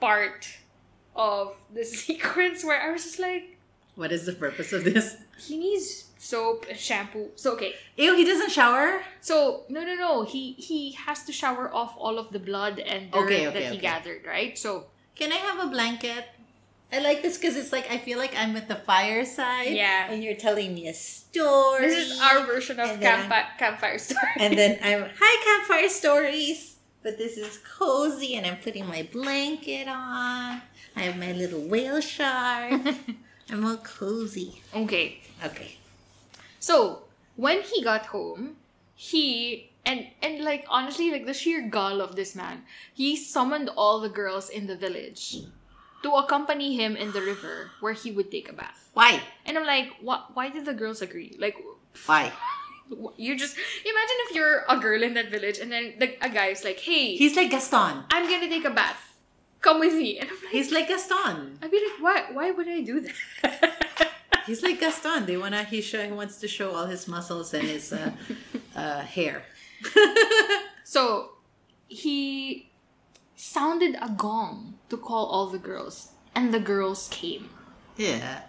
part 0.00 0.48
of 1.16 1.54
the 1.72 1.84
sequence 2.04 2.64
where 2.64 2.80
I 2.80 2.90
was 2.92 3.04
just 3.04 3.18
like, 3.18 3.58
What 3.94 4.12
is 4.12 4.26
the 4.26 4.32
purpose 4.32 4.72
of 4.72 4.84
this? 4.84 5.16
he 5.38 5.56
needs 5.56 6.04
soap 6.18 6.66
and 6.68 6.78
shampoo. 6.78 7.30
So 7.36 7.52
okay, 7.54 7.74
Ew, 7.96 8.14
he 8.16 8.24
doesn't 8.24 8.50
shower? 8.50 9.02
so 9.20 9.62
no, 9.68 9.84
no, 9.84 9.94
no. 9.94 10.24
He 10.24 10.52
he 10.52 10.92
has 10.92 11.24
to 11.24 11.32
shower 11.32 11.72
off 11.72 11.94
all 11.98 12.18
of 12.18 12.30
the 12.30 12.38
blood 12.38 12.78
and 12.78 13.10
dirt 13.10 13.24
Okay, 13.24 13.46
okay, 13.48 13.54
that 13.60 13.62
he 13.72 13.78
okay. 13.78 13.80
gathered, 13.90 14.22
right? 14.26 14.56
So 14.58 14.86
Can 15.16 15.32
I 15.32 15.36
have 15.36 15.58
a 15.62 15.68
blanket? 15.68 16.24
I 16.92 16.98
like 16.98 17.22
this 17.22 17.38
because 17.38 17.56
it's 17.56 17.72
like 17.72 17.86
I 17.90 17.98
feel 17.98 18.18
like 18.18 18.34
I'm 18.36 18.56
at 18.56 18.66
the 18.68 18.74
fireside. 18.74 19.72
Yeah. 19.72 20.10
And 20.10 20.22
you're 20.24 20.34
telling 20.34 20.74
me 20.74 20.88
a 20.88 20.94
story. 20.94 21.86
this 21.86 22.10
is 22.12 22.20
our 22.20 22.44
version 22.46 22.80
of 22.80 22.90
And 22.90 23.02
then 23.02 23.28
camp- 23.30 23.58
campfire 23.58 23.98
story. 24.08 24.32
and 24.40 24.58
then 24.58 24.78
I'm 24.82 25.08
hi 25.18 25.32
campfire 25.46 25.88
stories. 25.88 26.69
But 27.02 27.16
this 27.16 27.36
is 27.36 27.58
cozy 27.58 28.34
and 28.36 28.46
I'm 28.46 28.58
putting 28.58 28.86
my 28.86 29.08
blanket 29.10 29.88
on. 29.88 30.60
I 30.96 31.00
have 31.00 31.16
my 31.16 31.32
little 31.32 31.60
whale 31.60 32.00
shark. 32.00 32.80
I'm 33.50 33.64
all 33.64 33.78
cozy. 33.78 34.62
okay. 34.74 35.20
Okay. 35.44 35.76
So 36.60 37.04
when 37.36 37.62
he 37.62 37.82
got 37.82 38.06
home, 38.06 38.56
he 38.94 39.70
and 39.86 40.06
and 40.22 40.44
like 40.44 40.66
honestly, 40.68 41.10
like 41.10 41.24
the 41.24 41.32
sheer 41.34 41.68
gall 41.68 42.02
of 42.02 42.16
this 42.16 42.36
man, 42.36 42.62
he 42.92 43.16
summoned 43.16 43.70
all 43.76 44.00
the 44.00 44.10
girls 44.10 44.50
in 44.50 44.66
the 44.66 44.76
village 44.76 45.38
to 46.02 46.12
accompany 46.12 46.76
him 46.76 46.96
in 46.96 47.12
the 47.12 47.22
river 47.22 47.70
where 47.80 47.94
he 47.94 48.12
would 48.12 48.30
take 48.30 48.48
a 48.48 48.52
bath. 48.52 48.90
Why? 48.92 49.20
And 49.46 49.56
I'm 49.56 49.66
like, 49.66 49.88
what? 50.02 50.36
Why 50.36 50.50
did 50.50 50.66
the 50.66 50.74
girls 50.74 51.00
agree? 51.00 51.34
Like, 51.38 51.56
Why? 52.04 52.32
you 53.16 53.36
just 53.36 53.56
imagine 53.84 54.16
if 54.28 54.34
you're 54.34 54.64
a 54.68 54.76
girl 54.78 55.02
in 55.02 55.14
that 55.14 55.30
village 55.30 55.58
and 55.58 55.70
then 55.70 55.94
the, 55.98 56.14
a 56.24 56.28
guy 56.28 56.46
is 56.46 56.64
like, 56.64 56.78
hey, 56.80 57.16
He's 57.16 57.36
like 57.36 57.50
Gaston. 57.50 58.04
I'm 58.10 58.28
gonna 58.28 58.48
take 58.48 58.64
a 58.64 58.70
bath. 58.70 59.06
Come 59.60 59.80
with 59.80 59.94
me. 59.94 60.18
And 60.20 60.28
I'm 60.30 60.36
like, 60.42 60.52
He's 60.52 60.72
like 60.72 60.88
Gaston. 60.88 61.58
I'd 61.62 61.70
be 61.70 61.80
like, 61.86 61.98
why? 62.02 62.32
Why 62.32 62.50
would 62.50 62.68
I 62.68 62.80
do 62.80 63.00
that? 63.00 64.08
He's 64.46 64.62
like 64.62 64.80
Gaston. 64.80 65.26
They 65.26 65.36
wanna 65.36 65.64
he 65.64 65.80
show 65.80 66.02
he 66.04 66.12
wants 66.12 66.38
to 66.40 66.48
show 66.48 66.72
all 66.74 66.86
his 66.86 67.06
muscles 67.06 67.52
and 67.54 67.64
his 67.68 67.92
uh, 67.92 68.10
uh, 68.74 69.00
hair. 69.02 69.42
So 70.84 71.32
he 71.86 72.70
sounded 73.36 73.96
a 74.00 74.08
gong 74.16 74.78
to 74.88 74.96
call 74.96 75.26
all 75.26 75.46
the 75.46 75.58
girls, 75.58 76.12
and 76.34 76.52
the 76.52 76.60
girls 76.60 77.08
came. 77.10 77.50
yeah. 77.96 78.42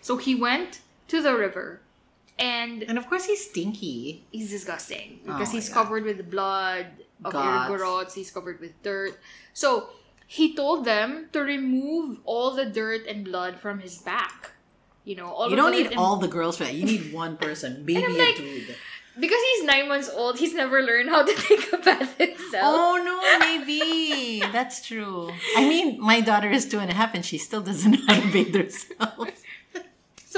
So 0.00 0.16
he 0.16 0.34
went 0.34 0.80
to 1.08 1.20
the 1.20 1.34
river, 1.36 1.80
and 2.38 2.82
And 2.84 2.98
of 2.98 3.06
course 3.08 3.24
he's 3.26 3.50
stinky. 3.50 4.24
he's 4.30 4.50
disgusting 4.50 5.20
Oh 5.26 5.32
because 5.32 5.48
my 5.48 5.54
he's 5.60 5.68
God. 5.68 5.74
covered 5.82 6.04
with 6.04 6.30
blood 6.30 6.86
of 7.24 7.32
Gods. 7.32 7.70
Igorots, 7.70 8.12
he's 8.14 8.30
covered 8.30 8.60
with 8.60 8.80
dirt. 8.82 9.18
So 9.52 9.90
he 10.26 10.54
told 10.54 10.84
them 10.84 11.28
to 11.32 11.40
remove 11.40 12.18
all 12.24 12.52
the 12.52 12.66
dirt 12.66 13.06
and 13.06 13.24
blood 13.24 13.58
from 13.58 13.80
his 13.80 13.98
back. 13.98 14.52
You 15.04 15.16
know, 15.16 15.26
all 15.32 15.48
you 15.50 15.56
don't 15.56 15.72
need 15.72 15.94
all 15.96 16.16
the 16.16 16.28
girls 16.28 16.58
for 16.58 16.64
that. 16.64 16.74
You 16.74 16.84
need 16.84 17.12
one 17.12 17.36
person. 17.38 17.82
Baby 17.88 18.04
I'm 18.04 18.14
a 18.14 18.18
like- 18.18 18.36
dude. 18.36 18.76
because 19.18 19.40
he's 19.54 19.64
nine 19.64 19.88
months 19.88 20.10
old. 20.14 20.38
He's 20.38 20.54
never 20.54 20.82
learned 20.82 21.08
how 21.08 21.24
to 21.24 21.34
take 21.48 21.72
a 21.72 21.78
bath 21.78 22.16
himself. 22.18 22.62
Oh 22.76 23.00
no, 23.02 23.16
maybe. 23.40 24.40
That's 24.52 24.86
true. 24.86 25.30
I 25.56 25.66
mean, 25.68 25.98
my 25.98 26.20
daughter 26.20 26.50
is 26.50 26.68
two 26.68 26.78
and 26.78 26.90
a 26.90 26.94
half 26.94 27.14
and 27.14 27.24
she 27.24 27.38
still 27.38 27.62
doesn't 27.62 27.90
know 27.92 28.04
how 28.06 28.20
to 28.20 28.30
bathe 28.32 28.54
herself. 28.54 29.28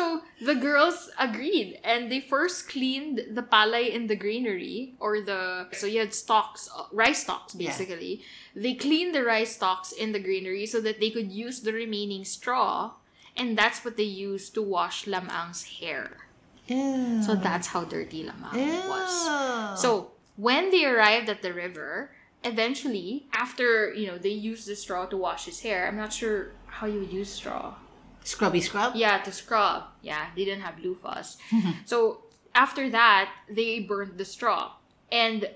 So 0.01 0.25
the 0.41 0.57
girls 0.57 1.13
agreed, 1.21 1.77
and 1.85 2.09
they 2.11 2.21
first 2.25 2.73
cleaned 2.73 3.37
the 3.37 3.45
palay 3.45 3.93
in 3.93 4.09
the 4.09 4.17
granary, 4.17 4.97
or 4.97 5.21
the 5.21 5.69
so 5.77 5.85
you 5.85 6.01
had 6.01 6.15
stalks, 6.17 6.73
uh, 6.73 6.89
rice 6.91 7.21
stalks 7.29 7.53
Yeah. 7.53 7.69
basically. 7.69 8.25
They 8.57 8.75
cleaned 8.75 9.13
the 9.15 9.25
rice 9.25 9.53
stalks 9.61 9.93
in 9.93 10.13
the 10.17 10.23
granary 10.29 10.65
so 10.65 10.81
that 10.81 11.01
they 11.01 11.11
could 11.13 11.31
use 11.31 11.61
the 11.61 11.75
remaining 11.77 12.25
straw, 12.25 12.97
and 13.37 13.59
that's 13.61 13.85
what 13.85 14.01
they 14.01 14.09
used 14.09 14.57
to 14.57 14.63
wash 14.65 15.07
Lam-ang's 15.07 15.63
hair. 15.79 16.07
Ew. 16.67 17.21
So 17.21 17.37
that's 17.37 17.69
how 17.77 17.85
dirty 17.85 18.25
Lam-ang 18.25 18.89
was. 18.89 19.13
So 19.85 20.13
when 20.37 20.71
they 20.73 20.89
arrived 20.89 21.29
at 21.29 21.43
the 21.45 21.53
river, 21.53 22.17
eventually, 22.43 23.29
after 23.37 23.93
you 23.93 24.07
know 24.09 24.17
they 24.17 24.33
used 24.33 24.65
the 24.65 24.77
straw 24.77 25.05
to 25.13 25.17
wash 25.27 25.45
his 25.45 25.61
hair, 25.61 25.85
I'm 25.87 26.01
not 26.01 26.13
sure 26.17 26.57
how 26.81 26.87
you 26.89 27.01
would 27.05 27.13
use 27.13 27.29
straw. 27.29 27.77
Scrubby 28.25 28.61
scrub. 28.61 28.95
Yeah, 28.95 29.19
to 29.19 29.33
scrub. 29.33 29.85
Yeah, 30.03 30.27
they 30.37 30.45
didn't 30.45 30.63
have 30.63 30.77
loofahs. 30.77 31.37
so 31.85 32.23
after 32.55 32.91
that, 32.91 33.31
they 33.49 33.81
burned 33.81 34.19
the 34.19 34.25
straw. 34.25 34.73
And 35.11 35.49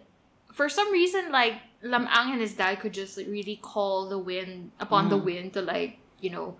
for 0.52 0.68
some 0.68 0.90
reason, 0.92 1.30
like 1.30 1.54
Lam-ang 1.82 2.32
and 2.32 2.40
his 2.40 2.54
dad 2.54 2.80
could 2.80 2.94
just 2.94 3.16
like, 3.16 3.26
really 3.26 3.56
call 3.60 4.08
the 4.08 4.18
wind 4.18 4.70
upon 4.80 5.08
the 5.08 5.18
mm. 5.18 5.24
wind 5.24 5.52
to 5.54 5.62
like, 5.62 5.98
you 6.20 6.30
know, 6.30 6.56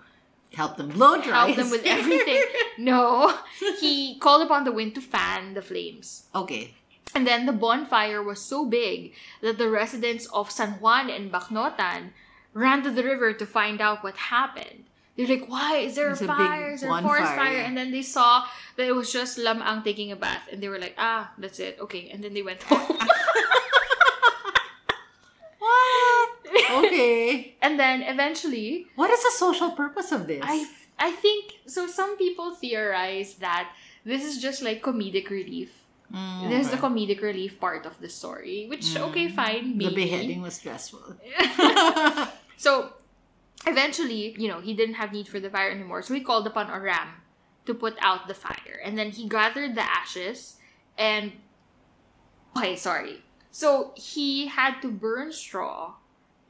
Help 0.52 0.76
them 0.76 0.90
blow 0.90 1.20
dry. 1.20 1.46
help 1.46 1.56
them 1.56 1.70
with 1.70 1.82
everything. 1.86 2.40
no. 2.78 3.36
He 3.80 4.18
called 4.20 4.42
upon 4.42 4.62
the 4.64 4.70
wind 4.72 4.94
to 4.94 5.00
fan 5.00 5.54
the 5.54 5.62
flames. 5.62 6.28
okay. 6.34 6.74
And 7.14 7.26
then 7.26 7.46
the 7.46 7.52
bonfire 7.52 8.22
was 8.22 8.40
so 8.40 8.64
big 8.66 9.12
that 9.40 9.56
the 9.56 9.68
residents 9.70 10.26
of 10.26 10.50
San 10.50 10.80
Juan 10.80 11.08
and 11.10 11.30
Bacnotan 11.30 12.10
ran 12.52 12.82
to 12.82 12.90
the 12.90 13.04
river 13.04 13.32
to 13.32 13.46
find 13.46 13.80
out 13.80 14.02
what 14.02 14.16
happened. 14.16 14.84
They're 15.16 15.28
like, 15.28 15.46
why? 15.48 15.76
Is 15.86 15.94
there 15.94 16.06
There's 16.06 16.22
a 16.22 16.26
fire? 16.26 16.72
Is 16.74 16.80
there 16.82 16.90
a 16.90 17.02
forest 17.02 17.22
bonfire, 17.30 17.36
fire? 17.36 17.52
yeah. 17.58 17.66
And 17.70 17.76
then 17.78 17.92
they 17.92 18.02
saw 18.02 18.44
that 18.76 18.86
it 18.86 18.94
was 18.94 19.12
just 19.12 19.38
Lam-ang 19.38 19.82
taking 19.84 20.10
a 20.10 20.16
bath. 20.16 20.42
And 20.50 20.60
they 20.60 20.68
were 20.68 20.78
like, 20.80 20.94
ah, 20.98 21.30
that's 21.38 21.60
it. 21.60 21.78
Okay. 21.80 22.10
And 22.10 22.22
then 22.24 22.34
they 22.34 22.42
went 22.42 22.62
home. 22.64 22.98
What? 25.58 26.30
Okay. 26.84 27.54
and 27.62 27.78
then 27.78 28.02
eventually, 28.02 28.86
What 28.96 29.10
is 29.10 29.22
the 29.22 29.32
social 29.36 29.70
purpose 29.72 30.12
of 30.12 30.26
this? 30.26 30.42
I 30.44 30.66
I 30.98 31.10
think 31.12 31.54
so. 31.66 31.86
Some 31.86 32.16
people 32.16 32.54
theorize 32.54 33.34
that 33.42 33.70
this 34.04 34.22
is 34.24 34.38
just 34.42 34.62
like 34.62 34.82
comedic 34.82 35.30
relief. 35.30 35.72
Mm, 36.12 36.50
This 36.50 36.66
is 36.66 36.70
the 36.70 36.76
comedic 36.78 37.22
relief 37.22 37.58
part 37.58 37.86
of 37.86 37.98
the 38.00 38.08
story, 38.08 38.66
which 38.68 38.94
Mm. 38.94 39.08
okay, 39.10 39.26
fine. 39.28 39.78
the 39.78 39.90
beheading 39.94 40.42
was 40.42 40.54
stressful. 40.54 41.16
So 42.56 42.92
eventually, 43.66 44.34
you 44.38 44.48
know, 44.48 44.60
he 44.60 44.74
didn't 44.74 44.94
have 44.96 45.12
need 45.12 45.28
for 45.28 45.40
the 45.40 45.50
fire 45.50 45.70
anymore. 45.70 46.02
So 46.02 46.14
he 46.14 46.20
called 46.20 46.46
upon 46.46 46.70
Aram 46.70 47.08
to 47.66 47.74
put 47.74 47.96
out 48.00 48.28
the 48.28 48.34
fire. 48.34 48.80
And 48.84 48.96
then 48.98 49.10
he 49.10 49.28
gathered 49.28 49.74
the 49.74 49.82
ashes 49.82 50.56
and 50.98 51.32
okay, 52.56 52.76
sorry. 52.76 53.22
So 53.50 53.92
he 53.96 54.46
had 54.48 54.80
to 54.82 54.88
burn 54.90 55.32
straw 55.32 55.94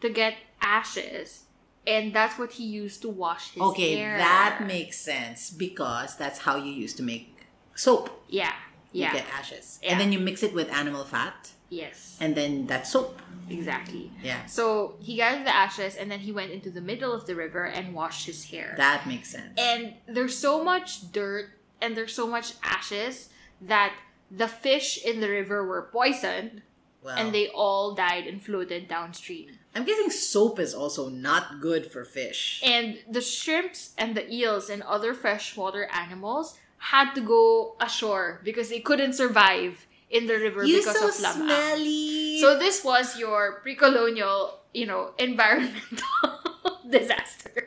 to 0.01 0.09
get 0.11 0.35
ashes, 0.61 1.45
and 1.87 2.15
that's 2.15 2.39
what 2.39 2.53
he 2.53 2.65
used 2.65 3.03
to 3.03 3.09
wash 3.09 3.51
his 3.53 3.63
Okay, 3.63 3.97
hair. 3.97 4.17
that 4.19 4.65
makes 4.67 4.99
sense 4.99 5.51
because 5.51 6.17
that's 6.17 6.41
how 6.41 6.57
you 6.57 6.73
used 6.73 6.97
to 6.99 7.03
make 7.03 7.37
soap. 7.75 8.11
yeah, 8.29 8.53
Yeah. 8.93 9.13
You 9.13 9.19
get 9.19 9.27
ashes. 9.39 9.79
Yeah. 9.83 9.93
And 9.93 10.01
then 10.01 10.13
you 10.13 10.19
mix 10.19 10.43
it 10.43 10.55
with 10.55 10.71
animal 10.73 11.05
fat, 11.05 11.51
yes, 11.75 12.17
and 12.21 12.35
then 12.35 12.67
that's 12.67 12.91
soap. 12.91 13.21
exactly. 13.51 14.11
Yeah. 14.23 14.47
So 14.47 14.97
he 15.01 15.17
gathered 15.17 15.47
the 15.47 15.55
ashes, 15.55 15.97
and 15.97 16.11
then 16.11 16.21
he 16.21 16.33
went 16.33 16.51
into 16.51 16.71
the 16.71 16.81
middle 16.81 17.13
of 17.13 17.27
the 17.27 17.35
river 17.35 17.65
and 17.65 17.95
washed 17.95 18.27
his 18.27 18.45
hair. 18.51 18.75
That 18.77 19.07
makes 19.07 19.31
sense. 19.31 19.59
and 19.59 19.95
there's 20.07 20.37
so 20.37 20.63
much 20.65 21.13
dirt 21.13 21.51
and 21.81 21.97
there's 21.97 22.15
so 22.15 22.27
much 22.27 22.55
ashes 22.63 23.29
that 23.61 23.93
the 24.31 24.49
fish 24.49 25.05
in 25.05 25.21
the 25.21 25.29
river 25.29 25.67
were 25.67 25.83
poisoned 25.93 26.63
well, 27.03 27.17
and 27.19 27.35
they 27.35 27.49
all 27.49 27.95
died 27.95 28.27
and 28.27 28.43
floated 28.43 28.89
downstream. 28.89 29.51
I'm 29.75 29.85
guessing 29.85 30.11
soap 30.11 30.59
is 30.59 30.73
also 30.73 31.11
not 31.11 31.61
good 31.61 31.93
for 31.93 32.05
fish. 32.05 32.63
And 32.65 32.99
the 33.11 33.21
shrimps 33.21 33.93
and 33.99 34.15
the 34.17 34.33
eels 34.33 34.71
and 34.71 34.83
other 34.83 35.13
freshwater 35.13 35.87
animals 35.93 36.57
had 36.79 37.13
to 37.15 37.21
go 37.21 37.77
ashore 37.81 38.41
because 38.45 38.71
they 38.71 38.81
couldn't 38.81 39.13
survive 39.15 39.87
in 40.15 40.27
the 40.31 40.39
river 40.39 40.63
you 40.65 40.79
because 40.79 40.95
so 40.97 41.09
of 41.11 41.19
lam-ang. 41.21 41.47
smelly. 41.51 42.39
So 42.41 42.55
this 42.59 42.85
was 42.87 43.19
your 43.19 43.59
pre-colonial, 43.67 44.63
you 44.73 44.87
know, 44.87 45.11
environmental 45.19 46.31
disaster. 46.89 47.67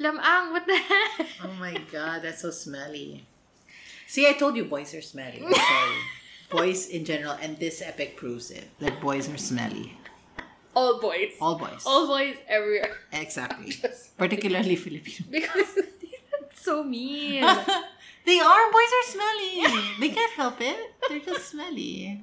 Lam-ang, 0.00 0.50
what 0.56 0.64
the 0.66 0.74
heck? 0.76 1.26
oh 1.44 1.52
my 1.60 1.76
god, 1.92 2.22
that's 2.24 2.40
so 2.42 2.50
smelly. 2.50 3.24
See, 4.08 4.26
I 4.26 4.32
told 4.32 4.56
you 4.56 4.64
boys 4.64 4.92
are 4.94 5.04
smelly. 5.04 5.40
Sorry. 5.40 5.96
boys 6.50 6.88
in 6.88 7.04
general, 7.04 7.36
and 7.40 7.56
this 7.60 7.80
epic 7.80 8.16
proves 8.16 8.50
it 8.50 8.68
that 8.80 9.00
boys 9.00 9.28
are 9.28 9.38
smelly. 9.38 9.96
All 10.74 11.00
boys. 11.00 11.32
All 11.40 11.56
boys. 11.60 11.84
All 11.84 12.06
boys 12.08 12.36
everywhere. 12.48 12.96
exactly. 13.12 13.76
Particularly 14.16 14.76
Filipino. 14.76 15.28
because 15.30 15.76
that's 15.76 16.64
so 16.64 16.82
mean. 16.82 17.44
They 18.24 18.38
are. 18.40 18.72
Boys 18.72 18.92
are 18.98 19.10
smelly. 19.10 19.90
they 20.00 20.08
can't 20.10 20.32
help 20.32 20.60
it. 20.60 20.94
They're 21.08 21.20
just 21.20 21.50
smelly. 21.50 22.20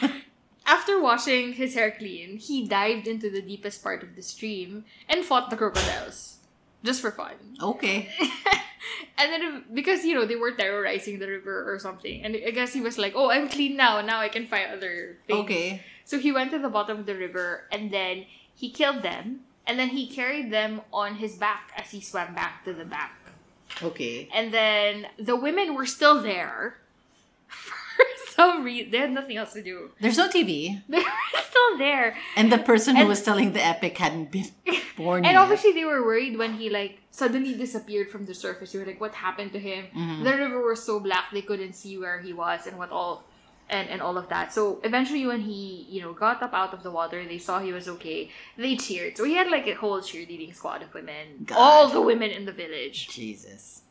After 0.66 1.00
washing 1.00 1.52
his 1.52 1.74
hair 1.74 1.90
clean, 1.90 2.38
he 2.38 2.66
dived 2.66 3.06
into 3.06 3.28
the 3.28 3.42
deepest 3.42 3.82
part 3.82 4.02
of 4.02 4.16
the 4.16 4.22
stream 4.22 4.84
and 5.08 5.24
fought 5.24 5.50
the 5.50 5.56
crocodiles. 5.56 6.38
Just 6.82 7.00
for 7.00 7.10
fun. 7.10 7.34
Okay. 7.60 8.08
and 9.18 9.32
then, 9.32 9.64
because, 9.72 10.04
you 10.04 10.14
know, 10.14 10.24
they 10.24 10.36
were 10.36 10.52
terrorizing 10.52 11.18
the 11.18 11.28
river 11.28 11.70
or 11.70 11.78
something. 11.78 12.22
And 12.22 12.36
I 12.36 12.50
guess 12.50 12.72
he 12.72 12.80
was 12.80 12.98
like, 12.98 13.12
oh, 13.14 13.30
I'm 13.30 13.48
clean 13.48 13.76
now. 13.76 14.00
Now 14.00 14.20
I 14.20 14.28
can 14.28 14.46
fight 14.46 14.68
other 14.68 15.16
things. 15.26 15.40
Okay. 15.44 15.82
So 16.04 16.18
he 16.18 16.32
went 16.32 16.50
to 16.52 16.58
the 16.58 16.68
bottom 16.68 16.98
of 16.98 17.06
the 17.06 17.16
river 17.16 17.64
and 17.72 17.90
then 17.90 18.26
he 18.54 18.70
killed 18.70 19.02
them. 19.02 19.40
And 19.66 19.78
then 19.78 19.88
he 19.88 20.06
carried 20.06 20.52
them 20.52 20.82
on 20.92 21.16
his 21.16 21.36
back 21.36 21.72
as 21.76 21.90
he 21.90 22.00
swam 22.00 22.34
back 22.34 22.64
to 22.66 22.74
the 22.74 22.84
back. 22.84 23.23
Okay. 23.82 24.28
And 24.32 24.52
then 24.52 25.06
the 25.18 25.36
women 25.36 25.74
were 25.74 25.86
still 25.86 26.22
there. 26.22 26.76
For 27.48 28.04
some 28.30 28.64
reason, 28.64 28.90
they 28.90 28.98
had 28.98 29.12
nothing 29.12 29.36
else 29.36 29.52
to 29.54 29.62
do. 29.62 29.90
There's 30.00 30.18
no 30.18 30.28
TV, 30.28 30.82
They 30.88 30.98
were 30.98 31.42
still 31.48 31.78
there. 31.78 32.16
and 32.36 32.50
the 32.50 32.58
person 32.58 32.96
who 32.96 33.06
was 33.06 33.22
telling 33.22 33.52
the 33.52 33.64
epic 33.64 33.96
hadn't 33.98 34.30
been 34.32 34.46
born 34.96 35.22
yet. 35.22 35.30
And 35.30 35.34
yet. 35.34 35.42
obviously 35.42 35.72
they 35.72 35.84
were 35.84 36.02
worried 36.04 36.36
when 36.36 36.54
he 36.54 36.68
like 36.70 36.98
suddenly 37.10 37.54
disappeared 37.54 38.10
from 38.10 38.26
the 38.26 38.34
surface. 38.34 38.72
They 38.72 38.78
were 38.80 38.86
like, 38.86 39.00
what 39.00 39.14
happened 39.14 39.52
to 39.52 39.60
him? 39.60 39.86
Mhm. 39.94 40.24
The 40.24 40.30
river 40.36 40.58
was 40.66 40.82
so 40.82 40.98
black 40.98 41.30
they 41.32 41.42
couldn't 41.42 41.74
see 41.74 41.96
where 41.98 42.18
he 42.20 42.32
was 42.32 42.66
and 42.66 42.76
what 42.78 42.90
all 42.90 43.22
and, 43.70 43.88
and 43.88 44.00
all 44.02 44.16
of 44.18 44.28
that. 44.28 44.52
So 44.52 44.80
eventually 44.84 45.26
when 45.26 45.40
he, 45.40 45.86
you 45.88 46.02
know, 46.02 46.12
got 46.12 46.42
up 46.42 46.52
out 46.52 46.74
of 46.74 46.82
the 46.82 46.90
water, 46.90 47.24
they 47.24 47.38
saw 47.38 47.60
he 47.60 47.72
was 47.72 47.88
okay. 47.88 48.30
They 48.56 48.76
cheered. 48.76 49.16
So 49.16 49.24
he 49.24 49.34
had 49.34 49.50
like 49.50 49.66
a 49.66 49.74
whole 49.74 50.00
cheerleading 50.00 50.54
squad 50.54 50.82
of 50.82 50.92
women. 50.94 51.44
God. 51.46 51.56
All 51.56 51.88
the 51.88 52.00
women 52.00 52.30
in 52.30 52.44
the 52.44 52.52
village. 52.52 53.08
Jesus. 53.08 53.82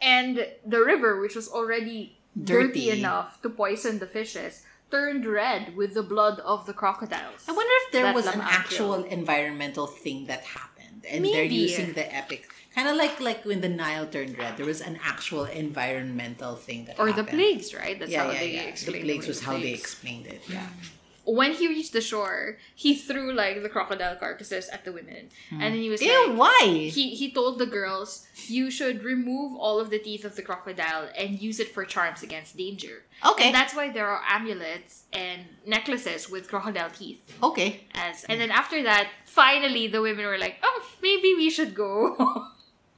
And 0.00 0.46
the 0.66 0.80
river, 0.80 1.20
which 1.20 1.36
was 1.36 1.48
already 1.48 2.18
dirty, 2.36 2.86
Dirty. 2.86 2.98
enough 2.98 3.40
to 3.42 3.50
poison 3.50 3.98
the 3.98 4.06
fishes, 4.06 4.62
turned 4.90 5.24
red 5.24 5.76
with 5.76 5.94
the 5.94 6.02
blood 6.02 6.40
of 6.40 6.66
the 6.66 6.72
crocodiles. 6.72 7.44
I 7.48 7.52
wonder 7.52 7.72
if 7.86 7.92
there 7.92 8.12
was 8.12 8.26
an 8.26 8.40
actual 8.40 9.04
environmental 9.04 9.86
thing 9.86 10.26
that 10.26 10.42
happened, 10.42 11.04
and 11.08 11.24
they're 11.24 11.44
using 11.44 11.94
the 11.94 12.14
epic, 12.14 12.51
kind 12.74 12.88
of 12.88 12.96
like 12.96 13.20
like 13.20 13.44
when 13.44 13.60
the 13.60 13.68
Nile 13.68 14.06
turned 14.06 14.38
red. 14.38 14.56
There 14.56 14.66
was 14.66 14.80
an 14.80 14.98
actual 15.02 15.44
environmental 15.44 16.56
thing 16.56 16.86
that 16.86 16.98
or 16.98 17.06
the 17.06 17.22
happened. 17.22 17.38
plagues, 17.38 17.74
right? 17.74 17.98
That's 17.98 18.10
yeah, 18.10 18.24
how 18.24 18.30
yeah, 18.30 18.38
they 18.40 18.50
yeah. 18.54 18.74
The 18.74 19.00
plagues 19.00 19.26
was 19.26 19.40
the 19.40 19.46
how 19.46 19.58
they 19.58 19.72
explained 19.72 20.26
it. 20.26 20.42
Yeah. 20.48 20.66
Mm. 20.66 20.98
When 21.24 21.52
he 21.52 21.68
reached 21.68 21.92
the 21.92 22.00
shore, 22.00 22.58
he 22.74 22.96
threw 22.96 23.32
like 23.32 23.62
the 23.62 23.68
crocodile 23.68 24.16
carcasses 24.16 24.68
at 24.70 24.84
the 24.84 24.90
women, 24.90 25.28
mm. 25.50 25.62
and 25.62 25.72
then 25.72 25.80
he 25.80 25.88
was 25.88 26.02
Ew, 26.02 26.30
like, 26.30 26.36
why? 26.36 26.90
he 26.92 27.14
he 27.14 27.30
told 27.30 27.60
the 27.60 27.66
girls, 27.66 28.26
you 28.48 28.72
should 28.72 29.04
remove 29.04 29.54
all 29.56 29.78
of 29.78 29.90
the 29.90 30.00
teeth 30.00 30.24
of 30.24 30.34
the 30.34 30.42
crocodile 30.42 31.08
and 31.16 31.40
use 31.40 31.60
it 31.60 31.68
for 31.72 31.84
charms 31.84 32.24
against 32.24 32.56
danger. 32.56 33.04
okay. 33.24 33.46
And 33.46 33.54
that's 33.54 33.72
why 33.72 33.90
there 33.90 34.08
are 34.08 34.20
amulets 34.28 35.04
and 35.12 35.42
necklaces 35.64 36.28
with 36.28 36.48
crocodile 36.48 36.90
teeth. 36.90 37.20
okay. 37.40 37.86
As 37.94 38.24
and 38.24 38.40
then 38.40 38.50
after 38.50 38.82
that, 38.82 39.06
finally 39.24 39.86
the 39.86 40.02
women 40.02 40.26
were 40.26 40.38
like, 40.38 40.56
oh, 40.64 40.82
maybe 41.00 41.34
we 41.36 41.50
should 41.50 41.72
go. 41.72 42.16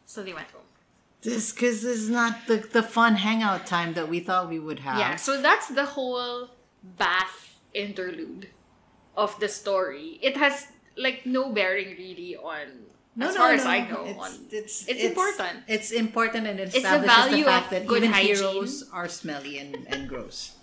so 0.06 0.22
they 0.22 0.32
went 0.32 0.50
home. 0.50 0.62
This 1.22 1.52
because 1.52 1.82
this 1.82 1.98
is 2.00 2.10
not 2.10 2.46
the 2.46 2.56
the 2.58 2.82
fun 2.82 3.16
hangout 3.16 3.66
time 3.66 3.94
that 3.94 4.08
we 4.08 4.20
thought 4.20 4.48
we 4.48 4.58
would 4.58 4.80
have. 4.80 4.98
Yeah, 4.98 5.16
so 5.16 5.40
that's 5.40 5.68
the 5.68 5.84
whole 5.96 6.50
bath 6.82 7.58
interlude 7.72 8.48
of 9.16 9.38
the 9.40 9.48
story. 9.48 10.18
It 10.22 10.36
has 10.36 10.66
like 10.96 11.24
no 11.24 11.50
bearing 11.50 11.96
really 11.96 12.36
on 12.36 12.66
No, 13.16 13.28
as 13.28 13.34
no, 13.34 13.40
far 13.40 13.48
no. 13.50 13.54
as 13.54 13.64
I 13.66 13.78
know 13.88 14.04
It's, 14.04 14.18
on 14.18 14.32
it's, 14.50 14.88
it's 14.88 15.04
important. 15.04 15.58
It's 15.66 15.90
important 15.92 16.46
and 16.46 16.60
it 16.60 16.64
It's 16.64 16.72
the 16.74 16.78
establishes 16.78 17.08
the, 17.08 17.30
value 17.30 17.44
fact 17.44 17.64
of 17.66 17.70
that 17.70 17.86
good 17.86 18.02
even 18.04 18.12
hygiene. 18.12 18.36
heroes 18.36 18.84
are 18.92 19.08
smelly 19.08 19.58
and, 19.58 19.86
and 19.88 20.08
gross. 20.08 20.52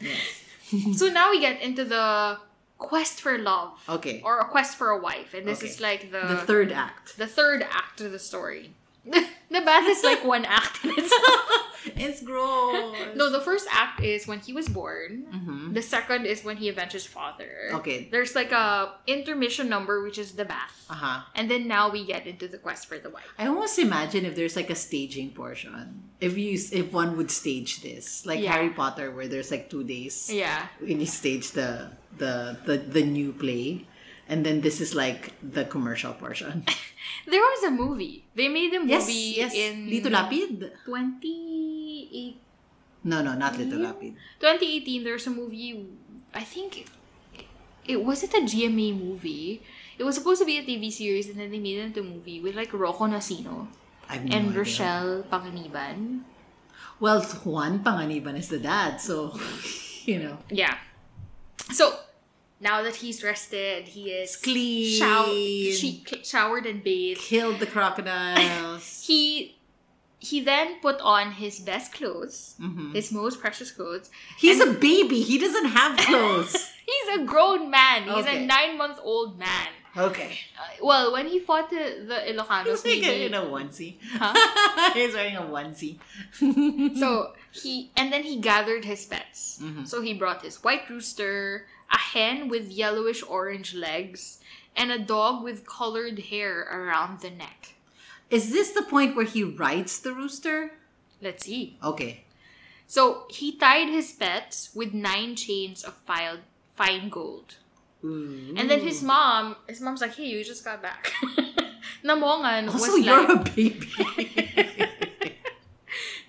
Yes. 0.00 0.98
so 0.98 1.08
now 1.08 1.30
we 1.30 1.40
get 1.40 1.60
into 1.62 1.84
the 1.84 2.38
quest 2.78 3.20
for 3.20 3.38
love. 3.38 3.72
Okay. 3.88 4.20
Or 4.24 4.38
a 4.40 4.44
quest 4.46 4.76
for 4.76 4.90
a 4.90 4.98
wife. 5.00 5.34
And 5.34 5.46
this 5.46 5.58
Okay. 5.60 5.68
is 5.68 5.80
like 5.80 6.10
the 6.10 6.20
the 6.26 6.36
third 6.36 6.72
act. 6.72 7.16
the 7.16 7.26
third 7.26 7.62
act 7.62 8.00
of 8.00 8.12
the 8.12 8.18
story. 8.18 8.72
the 9.04 9.60
bath 9.60 9.86
is 9.86 10.02
like 10.02 10.24
one 10.24 10.44
act 10.46 10.82
in 10.84 10.90
itself. 10.96 11.40
it's 11.96 12.22
gross. 12.22 12.96
no, 13.14 13.28
the 13.30 13.40
first 13.40 13.68
act 13.70 14.00
is 14.02 14.26
when 14.26 14.40
he 14.40 14.52
was 14.56 14.66
born. 14.68 15.26
Mhm. 15.28 15.74
The 15.74 15.82
second 15.82 16.24
is 16.24 16.42
when 16.42 16.56
he 16.56 16.70
avenged 16.70 16.94
his 16.94 17.04
father. 17.06 17.68
Okay. 17.72 18.08
There's 18.10 18.34
like 18.34 18.50
a 18.52 18.94
intermission 19.06 19.68
number 19.68 20.00
which 20.02 20.16
is 20.16 20.32
the 20.32 20.46
bath. 20.46 20.72
Uh 20.88 20.94
huh. 20.94 21.18
And 21.34 21.50
then 21.50 21.68
now 21.68 21.90
we 21.92 22.04
get 22.06 22.26
into 22.26 22.48
the 22.48 22.56
quest 22.56 22.86
for 22.88 22.96
the 22.98 23.10
wife. 23.10 23.28
I 23.38 23.46
almost 23.46 23.78
imagine 23.78 24.24
if 24.24 24.34
there's 24.34 24.56
like 24.56 24.70
a 24.70 24.74
staging 24.74 25.30
portion. 25.36 26.02
If 26.20 26.38
you 26.38 26.56
if 26.72 26.90
one 26.92 27.18
would 27.18 27.30
stage 27.30 27.82
this, 27.82 28.24
like 28.24 28.40
Yeah. 28.40 28.52
Harry 28.56 28.70
Potter, 28.70 29.10
where 29.12 29.28
there's 29.28 29.50
like 29.52 29.68
two 29.68 29.84
days 29.84 30.32
Yeah. 30.32 30.68
when 30.80 30.98
you 31.00 31.06
stage 31.06 31.50
the 31.52 31.90
the 32.18 32.56
the 32.64 32.78
the 32.78 33.02
new 33.02 33.32
play, 33.32 33.86
and 34.28 34.44
then 34.44 34.60
this 34.60 34.80
is 34.80 34.94
like 34.94 35.32
the 35.42 35.64
commercial 35.64 36.12
portion. 36.14 36.64
There 37.26 37.40
was 37.40 37.62
a 37.64 37.70
movie. 37.70 38.24
They 38.34 38.48
made 38.48 38.72
a 38.74 38.80
movie 38.80 39.36
yes. 39.36 39.54
in 39.54 39.88
Lito 39.88 40.08
Lapid. 40.08 40.72
2018. 40.84 42.36
No, 43.04 43.22
no, 43.22 43.34
not 43.34 43.54
Lito 43.54 43.76
Lapid. 43.76 44.16
2018 44.40 45.04
there's 45.04 45.26
a 45.26 45.30
movie 45.30 45.86
I 46.34 46.42
think 46.42 46.84
it, 46.84 46.88
it 47.86 48.04
was 48.04 48.22
it 48.22 48.34
a 48.34 48.40
GMA 48.40 48.98
movie. 48.98 49.62
It 49.98 50.04
was 50.04 50.16
supposed 50.16 50.40
to 50.40 50.46
be 50.46 50.58
a 50.58 50.64
TV 50.64 50.90
series 50.90 51.28
and 51.28 51.38
then 51.38 51.50
they 51.50 51.58
made 51.58 51.78
it 51.78 51.84
into 51.92 52.00
a 52.00 52.04
movie 52.04 52.40
with 52.40 52.56
like 52.56 52.72
Rocco 52.72 53.06
Nacino 53.06 53.44
no 53.44 53.68
and 54.08 54.32
idea. 54.32 54.50
Rochelle 54.50 55.24
Panganiban. 55.30 56.22
Well, 57.00 57.22
Juan 57.22 57.82
Panganiban 57.84 58.38
is 58.38 58.48
the 58.48 58.58
dad, 58.58 59.00
so 59.00 59.38
you 60.04 60.18
know. 60.18 60.38
Yeah. 60.50 60.76
So 61.72 61.94
now 62.70 62.78
that 62.86 62.96
he's 63.02 63.18
rested, 63.30 63.80
he 63.96 64.04
is 64.20 64.36
Clean. 64.46 64.98
show- 65.00 65.26
she- 65.80 66.02
showered 66.32 66.64
and 66.70 66.78
bathed. 66.88 67.20
Killed 67.20 67.58
the 67.60 67.66
crocodiles. 67.74 68.84
He 69.08 69.22
he 70.30 70.40
then 70.40 70.68
put 70.80 70.98
on 71.14 71.26
his 71.42 71.54
best 71.70 71.88
clothes, 71.98 72.36
Mhm. 72.58 72.94
his 72.98 73.12
most 73.20 73.36
precious 73.44 73.70
clothes. 73.76 74.06
He's 74.44 74.58
a 74.68 74.70
baby. 74.90 75.20
He 75.30 75.36
doesn't 75.44 75.68
have 75.80 75.92
clothes. 76.08 76.54
he's 76.90 77.08
a 77.18 77.20
grown 77.32 77.62
man. 77.78 77.98
He's 78.14 78.24
Okay. 78.24 78.42
a 78.42 78.46
nine 78.54 78.72
month 78.82 78.98
old 79.12 79.30
man. 79.46 79.68
okay. 80.08 80.32
Uh, 80.58 80.70
well, 80.88 81.12
when 81.14 81.26
he 81.32 81.38
fought 81.48 81.68
the, 81.70 81.84
the 82.10 82.18
Ilocanos, 82.32 82.80
He's 82.82 82.84
maybe, 83.04 83.24
in 83.28 83.34
a 83.34 83.42
onesie. 83.56 83.94
Huh? 84.22 84.34
He's 84.98 85.12
wearing 85.18 85.36
a 85.36 85.46
onesie. 85.56 85.96
so 87.02 87.08
he 87.52 87.90
and 87.96 88.06
then 88.12 88.22
he 88.30 88.34
gathered 88.40 88.84
his 88.84 89.04
pets. 89.12 89.58
Mhm. 89.62 89.86
So 89.86 90.00
he 90.06 90.14
brought 90.14 90.40
his 90.42 90.56
white 90.64 90.88
rooster, 90.90 91.66
a 91.94 91.98
hen 91.98 92.48
with 92.48 92.70
yellowish 92.70 93.22
orange 93.22 93.74
legs, 93.74 94.40
and 94.76 94.90
a 94.90 94.98
dog 94.98 95.42
with 95.44 95.66
colored 95.66 96.18
hair 96.30 96.62
around 96.62 97.20
the 97.20 97.30
neck. 97.30 97.74
Is 98.30 98.50
this 98.50 98.70
the 98.72 98.82
point 98.82 99.14
where 99.14 99.24
he 99.24 99.44
rides 99.44 100.00
the 100.00 100.12
rooster? 100.12 100.72
Let's 101.22 101.46
see. 101.46 101.78
Okay. 101.82 102.24
So 102.86 103.24
he 103.30 103.56
tied 103.56 103.88
his 103.88 104.12
pets 104.12 104.70
with 104.74 104.92
nine 104.92 105.36
chains 105.36 105.84
of 105.84 105.94
filed, 106.06 106.40
fine 106.76 107.08
gold. 107.08 107.56
Ooh. 108.04 108.54
And 108.56 108.68
then 108.68 108.80
his 108.80 109.02
mom, 109.02 109.56
his 109.66 109.80
mom's 109.80 110.00
like, 110.00 110.14
hey, 110.16 110.26
you 110.26 110.44
just 110.44 110.64
got 110.64 110.82
back. 110.82 111.12
Namongan 112.04 112.66
was 112.66 112.82
Also, 112.82 112.96
you're 112.96 113.26
like, 113.26 113.48
a 113.48 113.50
baby. 113.50 113.88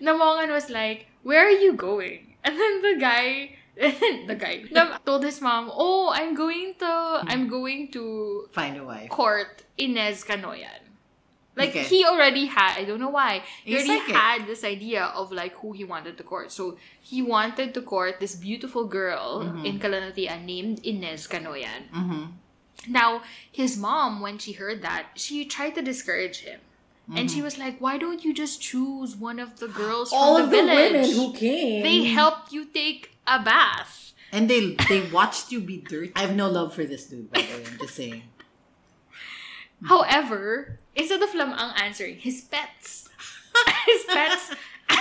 Namongan 0.02 0.50
was 0.52 0.70
like, 0.70 1.08
where 1.24 1.46
are 1.46 1.58
you 1.66 1.74
going? 1.74 2.36
And 2.44 2.58
then 2.58 2.82
the 2.82 2.96
guy, 3.00 3.58
the 4.28 4.36
guy, 4.40 4.64
told 5.06 5.24
his 5.24 5.42
mom, 5.42 5.70
oh, 5.74 6.10
I'm 6.14 6.34
going 6.34 6.76
to, 6.80 7.22
I'm 7.28 7.48
going 7.48 7.92
to 7.92 8.48
Find 8.52 8.78
a 8.78 8.84
wife. 8.86 9.10
court 9.10 9.64
Inez 9.78 10.24
Canoyan. 10.24 10.82
Like 11.58 11.70
Okay. 11.70 11.84
he 11.84 12.06
already 12.06 12.46
had, 12.48 12.78
I 12.78 12.84
don't 12.84 13.00
know 13.00 13.10
why, 13.10 13.42
he 13.64 13.76
already 13.76 14.00
psychic. 14.00 14.16
had 14.16 14.48
this 14.48 14.64
idea 14.64 15.06
of 15.06 15.32
like 15.32 15.56
who 15.60 15.72
he 15.72 15.84
wanted 15.84 16.18
to 16.18 16.24
court. 16.24 16.52
So 16.52 16.78
he 17.02 17.22
wanted 17.22 17.74
to 17.74 17.82
court 17.82 18.20
this 18.20 18.36
beautiful 18.36 18.86
girl 18.88 19.44
Mm-hmm. 19.44 19.66
in 19.66 19.80
Kalanutian 19.80 20.44
named 20.46 20.80
Inez 20.84 21.28
Canoyan. 21.28 21.88
Mm-hmm. 21.94 22.24
Now, 22.92 23.22
his 23.52 23.78
mom, 23.78 24.20
when 24.22 24.38
she 24.38 24.52
heard 24.54 24.82
that, 24.84 25.08
she 25.16 25.46
tried 25.46 25.76
to 25.76 25.82
discourage 25.82 26.40
him. 26.40 26.60
And 27.08 27.30
Mm-hmm. 27.30 27.36
she 27.36 27.42
was 27.44 27.58
like, 27.60 27.80
why 27.80 27.98
don't 28.00 28.26
you 28.26 28.34
just 28.34 28.62
choose 28.62 29.16
one 29.16 29.38
of 29.40 29.60
the 29.60 29.68
girls 29.68 30.12
All 30.12 30.36
from 30.38 30.46
of 30.46 30.50
the 30.50 30.58
the 30.58 30.64
village? 30.64 30.92
women 30.94 31.12
who 31.14 31.34
came. 31.34 31.84
they 31.84 32.04
helped 32.06 32.52
you 32.52 32.66
take 32.66 33.12
a 33.28 33.38
bath. 33.44 34.14
And 34.32 34.50
they 34.50 34.74
they 34.90 35.02
watched 35.12 35.52
you 35.52 35.62
be 35.62 35.78
dirty. 35.78 36.12
I 36.16 36.22
have 36.22 36.36
no 36.36 36.50
love 36.50 36.74
for 36.74 36.84
this 36.84 37.06
dude, 37.06 37.32
by 37.32 37.42
the 37.42 37.48
way. 37.48 37.64
I'm 37.72 37.78
just 37.78 37.96
saying. 37.96 38.24
However, 39.86 40.80
instead 40.96 41.22
of 41.22 41.34
Lam-ang 41.36 41.74
answering, 41.78 42.18
his 42.18 42.42
pets, 42.42 43.08
his 43.86 44.04
pets 44.06 44.52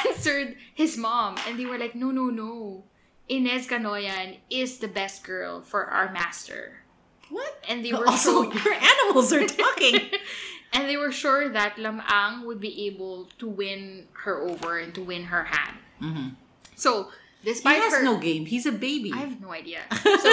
answered 0.07 0.57
his 0.75 0.97
mom, 0.97 1.37
and 1.49 1.59
they 1.59 1.65
were 1.67 1.79
like, 1.79 1.95
"No, 1.95 2.11
no, 2.11 2.27
no, 2.29 2.85
Inez 3.29 3.67
Canoyan 3.67 4.39
is 4.51 4.79
the 4.79 4.89
best 4.89 5.25
girl 5.25 5.63
for 5.63 5.87
our 5.87 6.13
master." 6.13 6.85
What? 7.31 7.65
And 7.69 7.85
they 7.85 7.93
were 7.93 8.07
Also, 8.07 8.45
sure, 8.53 8.63
your 8.63 8.75
animals 8.75 9.33
are 9.33 9.47
talking. 9.47 10.01
and 10.75 10.89
they 10.91 10.97
were 10.99 11.13
sure 11.13 11.49
that 11.49 11.79
Lam-ang 11.79 12.45
would 12.47 12.61
be 12.61 12.87
able 12.87 13.29
to 13.39 13.47
win 13.49 14.09
her 14.27 14.43
over 14.43 14.79
and 14.79 14.93
to 14.95 15.03
win 15.03 15.25
her 15.31 15.45
hand. 15.45 15.79
mm-hmm. 16.03 16.29
So, 16.75 17.09
He 17.41 17.53
despite 17.55 17.79
has 17.81 17.95
her, 17.95 18.03
no 18.03 18.19
game. 18.19 18.47
He's 18.47 18.67
a 18.67 18.73
baby. 18.75 19.13
I 19.15 19.19
have 19.31 19.41
no 19.41 19.53
idea. 19.55 19.87
So, 20.25 20.31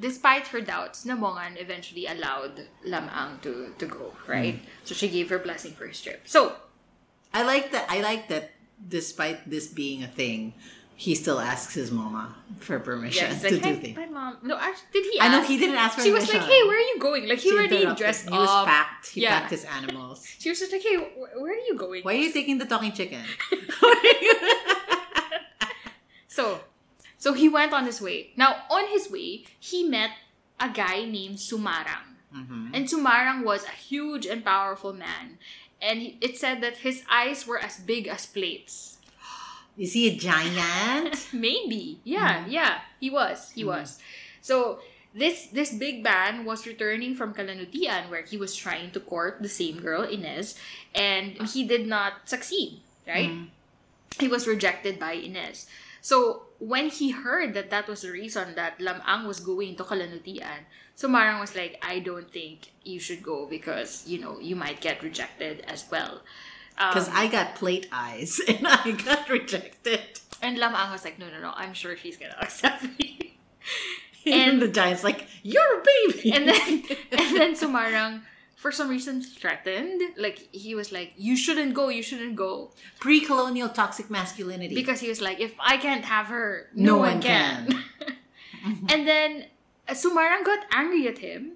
despite 0.00 0.48
her 0.48 0.60
doubts, 0.60 1.04
Namongan 1.06 1.60
eventually 1.60 2.06
allowed 2.10 2.66
Lam-ang 2.84 3.38
to 3.46 3.70
to 3.78 3.86
go. 3.86 4.10
Right. 4.26 4.58
So 4.82 4.92
she 4.96 5.08
gave 5.08 5.30
her 5.30 5.38
blessing 5.38 5.72
for 5.78 5.86
his 5.86 6.00
trip. 6.02 6.26
So 6.26 6.56
I 7.32 7.44
like 7.46 7.70
that. 7.70 7.86
I 7.88 8.00
like 8.02 8.28
that. 8.28 8.50
Despite 8.80 9.44
this 9.52 9.68
being 9.68 10.00
a 10.02 10.08
thing, 10.08 10.56
he 11.06 11.14
still 11.14 11.40
asks 11.40 11.72
his 11.80 11.90
mama 11.90 12.24
for 12.66 12.78
permission 12.78 13.24
Yeah, 13.26 13.32
it's 13.32 13.42
to 13.48 13.54
like, 13.54 13.62
do 13.64 13.74
things. 13.80 13.96
hi, 13.96 14.04
mom. 14.18 14.36
No, 14.42 14.54
actually, 14.58 14.88
did 14.92 15.04
he 15.10 15.16
I 15.18 15.28
know 15.32 15.42
he 15.42 15.56
didn't 15.56 15.76
ask 15.84 15.96
for 15.96 16.02
She 16.04 16.12
was 16.12 16.28
like, 16.32 16.42
hey, 16.42 16.62
where 16.68 16.76
are 16.76 16.88
you 16.92 16.98
going? 16.98 17.22
Like, 17.26 17.38
he 17.38 17.48
She 17.48 17.56
already 17.56 17.86
dressed 18.00 18.24
He 18.28 18.36
was 18.46 18.64
packed. 18.66 19.06
He 19.14 19.22
Yeah. 19.22 19.32
packed 19.40 19.50
his 19.56 19.64
animals. 19.78 20.18
She 20.38 20.50
was 20.50 20.58
just 20.60 20.72
like, 20.72 20.82
hey, 20.82 20.96
wh- 20.96 21.40
where 21.40 21.52
are 21.56 21.64
you 21.68 21.74
going? 21.84 22.02
Why 22.04 22.12
are 22.16 22.22
you 22.26 22.32
taking 22.32 22.58
the 22.58 22.66
talking 22.66 22.92
chicken? 22.92 23.22
So, 26.28 26.60
so 27.18 27.32
he 27.34 27.48
went 27.48 27.72
on 27.72 27.84
his 27.86 28.00
way. 28.00 28.30
Now, 28.36 28.62
on 28.70 28.86
his 28.88 29.10
way, 29.10 29.44
he 29.58 29.82
met 29.82 30.10
a 30.60 30.68
guy 30.68 31.04
named 31.04 31.36
Sumarang. 31.38 32.06
Mhm. 32.34 32.70
And 32.72 32.86
Sumarang 32.86 33.42
was 33.44 33.64
a 33.64 33.70
huge 33.88 34.26
and 34.26 34.44
powerful 34.44 34.92
man. 34.92 35.38
And 35.82 36.14
it 36.20 36.38
said 36.38 36.60
that 36.62 36.78
his 36.78 37.02
eyes 37.10 37.46
were 37.46 37.58
as 37.58 37.78
big 37.78 38.06
as 38.06 38.26
plates. 38.26 38.89
Is 39.78 39.92
he 39.92 40.08
a 40.08 40.16
giant? 40.16 41.28
Maybe. 41.32 42.00
Yeah, 42.04 42.46
yeah. 42.46 42.80
He 42.98 43.10
was. 43.10 43.50
He 43.50 43.64
was. 43.64 43.98
So 44.42 44.80
this 45.14 45.46
this 45.46 45.72
big 45.72 46.02
man 46.02 46.44
was 46.44 46.66
returning 46.66 47.14
from 47.14 47.34
Kalanutian 47.34 48.10
where 48.10 48.22
he 48.22 48.36
was 48.36 48.54
trying 48.54 48.90
to 48.92 49.00
court 49.00 49.42
the 49.42 49.48
same 49.48 49.80
girl, 49.80 50.02
Inez, 50.02 50.54
and 50.94 51.34
he 51.50 51.66
did 51.66 51.86
not 51.86 52.28
succeed, 52.28 52.80
right? 53.06 53.30
Mm. 53.30 53.48
He 54.18 54.28
was 54.28 54.46
rejected 54.46 54.98
by 54.98 55.12
Inez. 55.12 55.66
So 56.00 56.42
when 56.58 56.88
he 56.88 57.10
heard 57.10 57.54
that 57.54 57.70
that 57.70 57.88
was 57.88 58.02
the 58.02 58.10
reason 58.10 58.54
that 58.54 58.80
Lam-ang 58.80 59.26
was 59.26 59.40
going 59.40 59.76
to 59.76 59.84
Kalanutian, 59.84 60.68
Sumarang 60.96 61.40
was 61.40 61.56
like, 61.56 61.80
I 61.82 61.98
don't 62.00 62.30
think 62.30 62.72
you 62.84 63.00
should 63.00 63.22
go 63.22 63.46
because, 63.46 64.06
you 64.06 64.20
know, 64.20 64.38
you 64.38 64.56
might 64.56 64.80
get 64.80 65.02
rejected 65.02 65.64
as 65.66 65.84
well. 65.90 66.20
Um, 66.78 66.88
Because 66.94 67.08
I 67.10 67.26
got 67.28 67.54
plate 67.56 67.88
eyes 67.92 68.40
and 68.48 68.66
I 68.66 68.92
got 68.92 69.28
rejected. 69.28 70.00
and 70.42 70.58
Lam-ang 70.58 70.90
was 70.92 71.04
like, 71.04 71.18
no, 71.18 71.28
no, 71.28 71.40
no, 71.40 71.52
I'm 71.54 71.74
sure 71.74 71.96
she's 71.96 72.16
gonna 72.16 72.36
accept 72.40 72.82
me. 72.98 73.36
And 74.26 74.60
the 74.60 74.68
giant's 74.68 75.02
like, 75.02 75.26
"You're 75.42 75.80
a 75.80 75.82
baby." 75.82 76.32
and 76.32 76.44
then 76.48 76.68
and 77.18 77.28
then 77.40 77.50
Sumarang 77.56 78.20
for 78.54 78.70
some 78.70 78.88
reason 78.90 79.22
threatened 79.22 80.02
like 80.18 80.38
he 80.52 80.74
was 80.74 80.92
like 80.92 81.14
you 81.16 81.34
shouldn't 81.36 81.72
go 81.72 81.88
you 81.88 82.02
shouldn't 82.02 82.36
go 82.36 82.70
pre-colonial 83.00 83.70
toxic 83.70 84.10
masculinity. 84.10 84.74
because 84.74 85.00
he 85.00 85.08
was 85.08 85.22
like 85.22 85.40
if 85.40 85.54
I 85.58 85.78
can't 85.78 86.04
have 86.04 86.26
her 86.26 86.68
No 86.74 86.92
no, 86.92 86.98
one 86.98 87.12
one, 87.12 87.22
can, 87.22 87.82
and 88.92 89.08
then 89.08 89.46
uh, 89.88 89.94
Sumarang 89.94 90.44
got 90.44 90.66
angry 90.70 91.08
at 91.08 91.18
him 91.24 91.52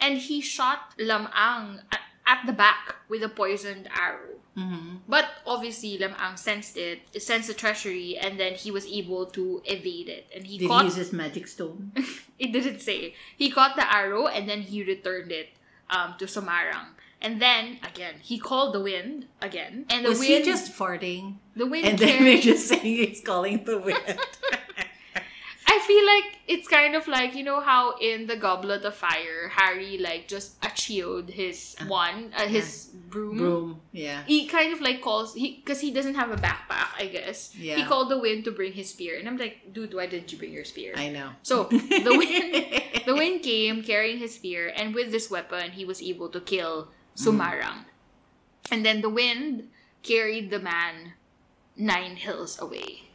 and 0.00 0.18
he 0.18 0.40
shot 0.40 0.94
Lam-ang 0.98 1.80
at, 1.90 2.00
at 2.26 2.44
the 2.46 2.52
back 2.52 2.96
with 3.08 3.22
a 3.22 3.28
poisoned 3.28 3.88
arrow 3.98 4.38
Mhm. 4.56 5.00
but 5.08 5.40
obviously 5.46 5.96
Lam-ang 5.96 6.36
sensed 6.36 6.76
it 6.76 7.00
sensed 7.22 7.48
the 7.48 7.54
treachery 7.54 8.18
and 8.20 8.38
then 8.38 8.52
he 8.54 8.70
was 8.70 8.84
able 8.86 9.24
to 9.32 9.62
evade 9.64 10.08
it 10.12 10.28
and 10.34 10.46
he 10.46 10.58
did 10.58 10.68
caught 10.68 10.82
he 10.84 10.88
use 10.92 10.96
his 10.96 11.12
magic 11.12 11.48
stone? 11.48 11.90
it 12.38 12.52
didn't 12.52 12.80
say. 12.80 13.14
He 13.36 13.50
caught 13.50 13.76
the 13.76 13.88
arrow 13.88 14.26
and 14.28 14.46
then 14.48 14.60
he 14.60 14.84
returned 14.84 15.32
it 15.32 15.56
um, 15.88 16.14
to 16.18 16.26
Sumarang. 16.26 16.92
And 17.22 17.40
then 17.40 17.78
again, 17.82 18.16
he 18.20 18.36
called 18.38 18.74
the 18.74 18.80
wind 18.80 19.26
again, 19.40 19.86
and 19.88 20.04
the 20.04 20.10
Was 20.10 20.18
wind 20.18 20.44
he 20.44 20.50
just 20.50 20.72
farting? 20.76 21.36
the 21.56 21.66
wind 21.66 21.86
And 21.86 21.98
then 21.98 22.24
they're 22.24 22.40
just 22.42 22.66
saying 22.68 22.82
he's 22.82 23.22
calling 23.24 23.64
the 23.64 23.78
wind. 23.78 24.04
I 25.72 25.78
feel 25.78 26.04
like 26.04 26.38
it's 26.46 26.68
kind 26.68 26.94
of 26.94 27.08
like 27.08 27.34
you 27.34 27.44
know 27.44 27.60
how 27.60 27.96
in 27.96 28.26
the 28.26 28.36
Goblet 28.36 28.84
of 28.84 28.94
Fire, 28.94 29.48
Harry 29.48 29.96
like 29.96 30.28
just 30.28 30.62
achieved 30.62 31.30
his 31.30 31.74
uh-huh. 31.80 31.88
one 31.88 32.18
uh, 32.36 32.42
uh-huh. 32.42 32.48
his 32.48 32.90
broom. 33.08 33.38
Broom. 33.38 33.80
Yeah. 33.90 34.22
He 34.26 34.46
kind 34.46 34.74
of 34.74 34.82
like 34.82 35.00
calls 35.00 35.32
he 35.32 35.62
because 35.64 35.80
he 35.80 35.90
doesn't 35.90 36.14
have 36.14 36.30
a 36.30 36.36
backpack, 36.36 36.92
I 36.98 37.06
guess. 37.06 37.56
Yeah. 37.56 37.76
He 37.76 37.84
called 37.84 38.10
the 38.10 38.18
wind 38.18 38.44
to 38.44 38.50
bring 38.50 38.74
his 38.74 38.90
spear, 38.90 39.18
and 39.18 39.26
I'm 39.26 39.38
like, 39.38 39.72
dude, 39.72 39.94
why 39.94 40.06
didn't 40.06 40.30
you 40.30 40.36
bring 40.36 40.52
your 40.52 40.68
spear? 40.68 40.92
I 40.94 41.08
know. 41.08 41.30
So 41.42 41.64
the 41.64 42.14
wind, 42.20 43.06
the 43.06 43.14
wind 43.14 43.42
came 43.42 43.82
carrying 43.82 44.18
his 44.18 44.34
spear, 44.34 44.72
and 44.76 44.94
with 44.94 45.10
this 45.10 45.30
weapon, 45.30 45.72
he 45.72 45.86
was 45.86 46.02
able 46.02 46.28
to 46.36 46.40
kill 46.40 46.92
mm. 47.16 47.24
Sumarang. 47.24 47.88
And 48.70 48.84
then 48.84 49.00
the 49.00 49.08
wind 49.08 49.68
carried 50.02 50.50
the 50.50 50.60
man 50.60 51.14
nine 51.76 52.16
hills 52.16 52.60
away. 52.60 53.08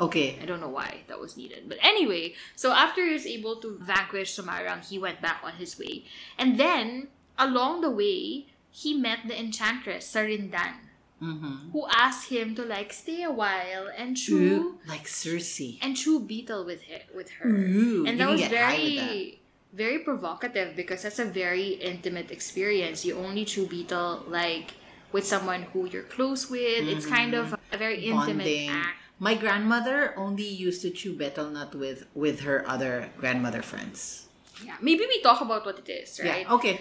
Okay. 0.00 0.38
I 0.42 0.46
don't 0.46 0.60
know 0.60 0.68
why 0.72 1.02
that 1.08 1.20
was 1.20 1.36
needed, 1.36 1.68
but 1.68 1.78
anyway. 1.82 2.34
So 2.56 2.72
after 2.72 3.04
he 3.04 3.12
was 3.12 3.26
able 3.26 3.56
to 3.60 3.78
vanquish 3.80 4.36
Sumarang, 4.36 4.84
he 4.88 4.98
went 4.98 5.20
back 5.20 5.40
on 5.44 5.52
his 5.54 5.78
way, 5.78 6.04
and 6.38 6.58
then 6.58 7.08
along 7.38 7.82
the 7.82 7.90
way, 7.90 8.46
he 8.70 8.94
met 8.94 9.20
the 9.28 9.38
enchantress 9.38 10.10
Sarindan, 10.12 10.74
Mm-hmm. 11.22 11.70
who 11.70 11.86
asked 11.94 12.30
him 12.30 12.56
to 12.56 12.64
like 12.64 12.92
stay 12.92 13.22
a 13.22 13.30
while 13.30 13.86
and 13.96 14.16
chew 14.16 14.74
Ooh, 14.74 14.78
like 14.88 15.04
Cersei. 15.04 15.78
and 15.80 15.96
chew 15.96 16.18
betel 16.18 16.64
with 16.66 16.82
her, 16.90 16.98
with 17.14 17.30
her. 17.38 17.48
Ooh, 17.48 18.04
and 18.08 18.18
that 18.18 18.28
was 18.28 18.42
very 18.46 19.38
very 19.72 20.00
provocative 20.00 20.74
because 20.74 21.04
that's 21.04 21.20
a 21.20 21.24
very 21.24 21.78
intimate 21.78 22.32
experience 22.32 23.04
you 23.04 23.14
only 23.16 23.44
chew 23.44 23.66
betel 23.68 24.24
like 24.26 24.74
with 25.12 25.24
someone 25.24 25.62
who 25.72 25.86
you're 25.86 26.02
close 26.02 26.50
with 26.50 26.88
it's 26.88 27.06
kind 27.06 27.34
of 27.34 27.54
a 27.70 27.76
very 27.78 28.04
intimate 28.04 28.38
Bonding. 28.44 28.68
act 28.70 28.98
My 29.22 29.38
grandmother 29.38 30.18
only 30.18 30.42
used 30.50 30.82
to 30.82 30.90
chew 30.90 31.14
betel 31.14 31.46
nut 31.46 31.74
with 31.78 32.10
with 32.14 32.42
her 32.42 32.66
other 32.66 33.10
grandmother 33.22 33.62
friends. 33.62 34.26
yeah 34.62 34.76
maybe 34.84 35.06
we 35.08 35.18
talk 35.24 35.40
about 35.40 35.62
what 35.66 35.78
it 35.82 35.88
is 35.88 36.20
right 36.22 36.44
Yeah. 36.46 36.54
Okay. 36.58 36.74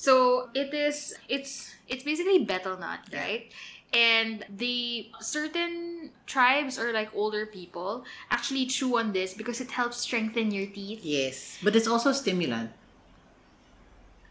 so 0.00 0.48
it 0.54 0.70
is 0.74 1.12
it's 1.28 1.74
it's 1.86 2.02
basically 2.06 2.38
betel 2.46 2.78
nut 2.80 3.02
right 3.12 3.52
and 3.92 4.46
the 4.48 5.10
certain 5.20 6.08
tribes 6.26 6.78
or 6.80 6.88
like 6.92 7.10
older 7.14 7.44
people 7.46 8.04
actually 8.32 8.64
chew 8.66 8.96
on 9.00 9.12
this 9.12 9.34
because 9.36 9.60
it 9.60 9.70
helps 9.76 9.96
strengthen 10.06 10.50
your 10.54 10.66
teeth 10.72 11.00
Yes, 11.04 11.58
but 11.62 11.76
it's 11.76 11.86
also 11.90 12.10
stimulant. 12.16 12.70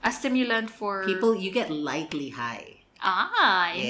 a 0.03 0.11
stimulant 0.11 0.70
for 0.70 1.05
People, 1.05 1.36
you 1.36 1.51
get 1.51 1.70
lightly 1.70 2.30
high, 2.30 2.76
ah 3.02 3.72
Yes. 3.74 3.86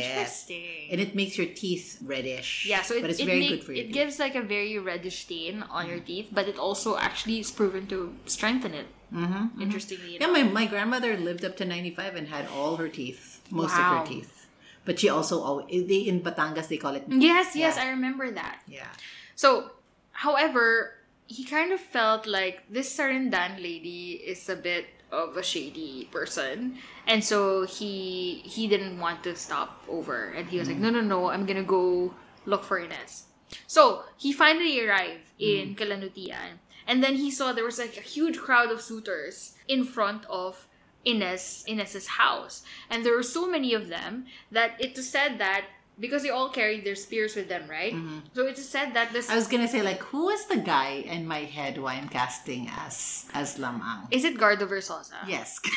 interesting 0.49 0.91
and 0.91 0.99
it 1.01 1.15
makes 1.15 1.37
your 1.37 1.47
teeth 1.47 1.97
reddish. 2.03 2.65
Yeah, 2.67 2.81
so 2.81 2.95
it, 2.95 3.01
but 3.01 3.09
it's 3.09 3.19
it, 3.19 3.25
very 3.25 3.39
make- 3.39 3.49
good 3.49 3.63
for 3.63 3.71
it 3.73 3.85
teeth. 3.87 3.93
gives 3.93 4.19
like 4.19 4.35
a 4.35 4.41
very 4.41 4.77
reddish 4.79 5.23
stain 5.23 5.63
on 5.69 5.87
your 5.87 5.99
teeth, 5.99 6.27
but 6.31 6.47
it 6.47 6.57
also 6.59 6.97
actually 6.97 7.39
is 7.39 7.51
proven 7.51 7.87
to 7.87 8.15
strengthen 8.25 8.73
it. 8.73 8.87
Mm-hmm. 9.13 9.61
Interestingly 9.61 10.17
Yeah, 10.19 10.27
my, 10.27 10.43
my 10.43 10.65
grandmother 10.67 11.15
lived 11.15 11.45
up 11.45 11.55
to 11.57 11.65
95 11.65 12.15
and 12.15 12.27
had 12.27 12.45
all 12.51 12.75
her 12.75 12.89
teeth, 12.89 13.39
most 13.49 13.71
of 13.71 13.79
her 13.79 14.05
teeth. 14.05 14.47
But 14.83 14.99
she 14.99 15.07
also 15.07 15.39
always 15.41 15.67
they 15.87 16.03
in 16.03 16.19
Batangas 16.21 16.67
they 16.67 16.75
call 16.77 16.95
it 16.95 17.05
Yes, 17.07 17.55
yes, 17.55 17.77
I 17.77 17.89
remember 17.91 18.31
that. 18.31 18.59
yeah. 18.67 18.87
So, 19.35 19.71
however, 20.11 20.96
he 21.27 21.43
kind 21.43 21.71
of 21.71 21.79
felt 21.79 22.25
like 22.25 22.63
this 22.69 22.95
Sarindan 22.95 23.61
lady 23.61 24.13
is 24.25 24.47
a 24.49 24.55
bit 24.55 24.87
of 25.11 25.37
a 25.37 25.43
shady 25.43 26.09
person, 26.11 26.77
and 27.05 27.23
so 27.23 27.65
he 27.65 28.41
he 28.45 28.67
didn't 28.67 28.99
want 28.99 29.23
to 29.23 29.35
stop 29.35 29.83
over, 29.87 30.31
and 30.35 30.47
he 30.49 30.59
was 30.59 30.67
like, 30.67 30.77
mm. 30.77 30.81
"No, 30.81 30.89
no, 30.89 31.01
no, 31.01 31.29
I'm 31.29 31.45
gonna 31.45 31.63
go 31.63 32.13
look 32.45 32.63
for 32.63 32.79
Ines." 32.79 33.25
So 33.67 34.03
he 34.17 34.31
finally 34.33 34.83
arrived 34.83 35.27
mm. 35.39 35.61
in 35.61 35.75
Kalanutian, 35.75 36.59
and 36.87 37.03
then 37.03 37.15
he 37.15 37.31
saw 37.31 37.51
there 37.51 37.63
was 37.63 37.79
like 37.79 37.97
a 37.97 38.01
huge 38.01 38.37
crowd 38.37 38.71
of 38.71 38.81
suitors 38.81 39.55
in 39.67 39.83
front 39.83 40.25
of 40.25 40.67
Ines 41.05 41.63
Ines's 41.67 42.07
house, 42.19 42.63
and 42.89 43.05
there 43.05 43.15
were 43.15 43.23
so 43.23 43.47
many 43.47 43.73
of 43.73 43.87
them 43.87 44.25
that 44.51 44.75
it 44.79 44.95
was 44.95 45.09
said 45.09 45.39
that 45.39 45.65
because 45.99 46.23
they 46.23 46.29
all 46.29 46.49
carried 46.49 46.85
their 46.85 46.95
spears 46.95 47.35
with 47.35 47.49
them, 47.49 47.69
right? 47.69 47.93
Mm-hmm. 47.93 48.19
So 48.33 48.45
it 48.45 48.57
is 48.57 48.69
said 48.69 48.93
that 48.93 49.13
this 49.13 49.29
I 49.29 49.35
was 49.35 49.47
gonna 49.47 49.67
say 49.67 49.81
like 49.81 50.01
who 50.03 50.25
was 50.25 50.45
the 50.45 50.57
guy 50.57 51.03
in 51.05 51.27
my 51.27 51.39
head 51.39 51.77
who 51.77 51.87
I'm 51.87 52.09
casting 52.09 52.69
as 52.69 53.25
as 53.33 53.57
Lam-ang? 53.59 54.07
is 54.11 54.23
it 54.23 54.37
Gardo 54.37 54.67
Versoza? 54.67 55.17
Yes. 55.27 55.59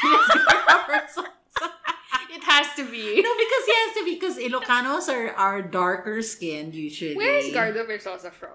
It 2.33 2.45
has 2.45 2.75
to 2.77 2.85
be. 2.89 3.21
no, 3.21 3.35
because 3.37 3.65
he 3.67 3.75
has 3.75 3.95
to 3.97 4.05
be 4.05 4.15
because 4.15 4.39
Ilocanos 4.39 5.09
are, 5.09 5.33
are 5.35 5.63
darker 5.63 6.23
skinned 6.23 6.75
usually. 6.75 7.17
Where 7.17 7.37
is 7.37 7.53
Gardo 7.53 7.85
Versoza 7.85 8.33
from? 8.33 8.55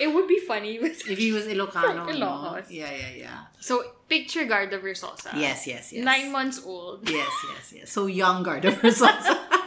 It 0.00 0.06
would 0.14 0.26
be 0.26 0.38
funny. 0.38 0.76
If 0.76 1.18
he 1.18 1.32
was 1.32 1.44
Ilocano, 1.44 2.04
From 2.08 2.18
no? 2.18 2.62
Yeah, 2.70 2.90
yeah, 2.90 3.14
yeah. 3.16 3.38
So 3.60 3.84
picture 4.08 4.46
Gardo 4.46 4.80
Versoza. 4.80 5.34
Yes, 5.34 5.66
yes, 5.66 5.92
yes. 5.92 6.04
Nine 6.04 6.32
months 6.32 6.62
old. 6.64 7.08
Yes, 7.08 7.30
yes, 7.50 7.72
yes. 7.74 7.92
So 7.92 8.06
young 8.06 8.44
Gardo 8.44 8.72
Versoza. 8.72 9.38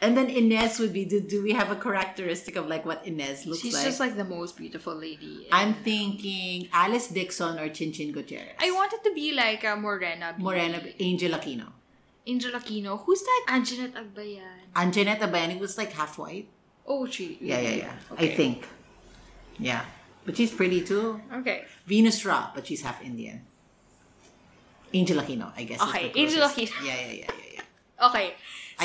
and 0.00 0.16
then 0.16 0.30
Inez 0.30 0.78
would 0.78 0.92
be. 0.92 1.04
Do, 1.04 1.20
do 1.20 1.42
we 1.42 1.52
have 1.52 1.70
a 1.70 1.76
characteristic 1.76 2.56
of 2.56 2.68
like 2.68 2.84
what 2.84 3.06
Inez 3.06 3.46
looks 3.46 3.60
She's 3.60 3.74
like? 3.74 3.82
She's 3.82 3.88
just 3.90 4.00
like 4.00 4.16
the 4.16 4.24
most 4.24 4.56
beautiful 4.56 4.94
lady. 4.94 5.46
I'm 5.52 5.74
thinking 5.74 6.68
Alice 6.72 7.08
Dixson 7.12 7.60
or 7.60 7.68
Chinchin 7.68 8.12
Gutierrez. 8.12 8.56
I 8.58 8.70
wanted 8.70 9.04
to 9.04 9.14
be 9.14 9.32
like 9.32 9.64
a 9.64 9.76
Morena. 9.76 10.34
B. 10.36 10.42
Morena 10.42 10.82
Angel 10.98 11.32
Aquino. 11.32 11.68
Angel 12.26 12.52
Aquino. 12.52 13.04
Who's 13.04 13.22
that? 13.22 13.46
Anjanette 13.48 13.92
Abayari. 13.92 14.64
Anjanette 14.74 15.20
Abayari 15.20 15.58
was 15.58 15.76
like 15.76 15.92
half 15.92 16.18
white. 16.18 16.48
Oh, 16.86 17.06
she. 17.06 17.38
Yeah, 17.40 17.60
yeah, 17.60 17.70
yeah. 17.70 17.92
I 18.16 18.28
think. 18.28 18.66
Yeah. 19.58 19.84
But 20.24 20.36
she's 20.36 20.50
pretty 20.52 20.82
too. 20.82 21.20
Okay. 21.32 21.64
Venus 21.86 22.24
Raj, 22.24 22.54
but 22.54 22.66
she's 22.66 22.82
half 22.82 23.02
Indian. 23.02 23.42
Angel 24.92 25.18
Aquino, 25.18 25.52
I 25.56 25.64
guess. 25.64 25.80
is 25.80 25.88
Okay, 25.88 26.10
the 26.12 26.20
Angel. 26.20 26.42
Aquino. 26.48 26.84
Yeah, 26.84 26.94
yeah, 26.94 27.12
yeah, 27.12 27.12
yeah, 27.12 27.54
yeah. 27.54 27.60
Okay. 28.08 28.34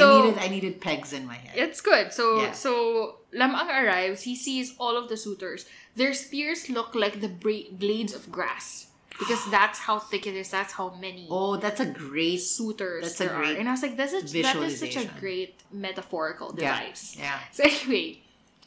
I 0.02 0.22
needed 0.22 0.38
I 0.40 0.48
needed 0.48 0.82
pegs 0.82 1.14
in 1.14 1.26
my 1.26 1.36
head. 1.36 1.58
it's 1.58 1.82
good. 1.82 2.12
So 2.14 2.42
Yeah. 2.42 2.52
so 2.54 3.20
Lam-ang 3.34 3.70
arrives. 3.70 4.24
He 4.24 4.36
sees 4.36 4.76
all 4.80 4.96
of 4.98 5.10
the 5.10 5.18
suitors. 5.18 5.66
Their 5.96 6.14
spears 6.14 6.70
look 6.70 6.96
like 6.96 7.20
the 7.22 7.28
bra- 7.28 7.70
blades 7.72 8.14
of 8.14 8.32
grass 8.32 8.88
because 9.20 9.44
that's 9.52 9.80
how 9.80 10.00
thick 10.00 10.26
it 10.28 10.36
is. 10.36 10.50
That's 10.50 10.74
how 10.74 10.96
many 10.96 11.28
Oh, 11.30 11.58
that's 11.58 11.80
a 11.80 11.86
great 11.86 12.42
suitors 12.42 13.04
that's 13.04 13.22
a 13.22 13.28
great 13.28 13.56
are. 13.56 13.60
And 13.60 13.68
I 13.68 13.72
was 13.72 13.82
like, 13.82 13.98
this 13.98 14.14
is 14.14 14.32
that 14.32 14.56
is 14.58 14.80
such 14.80 14.96
a 14.98 15.06
great 15.20 15.62
metaphorical 15.72 16.52
device. 16.52 17.16
Yeah. 17.20 17.40
So 17.52 17.64
anyway, 17.64 18.22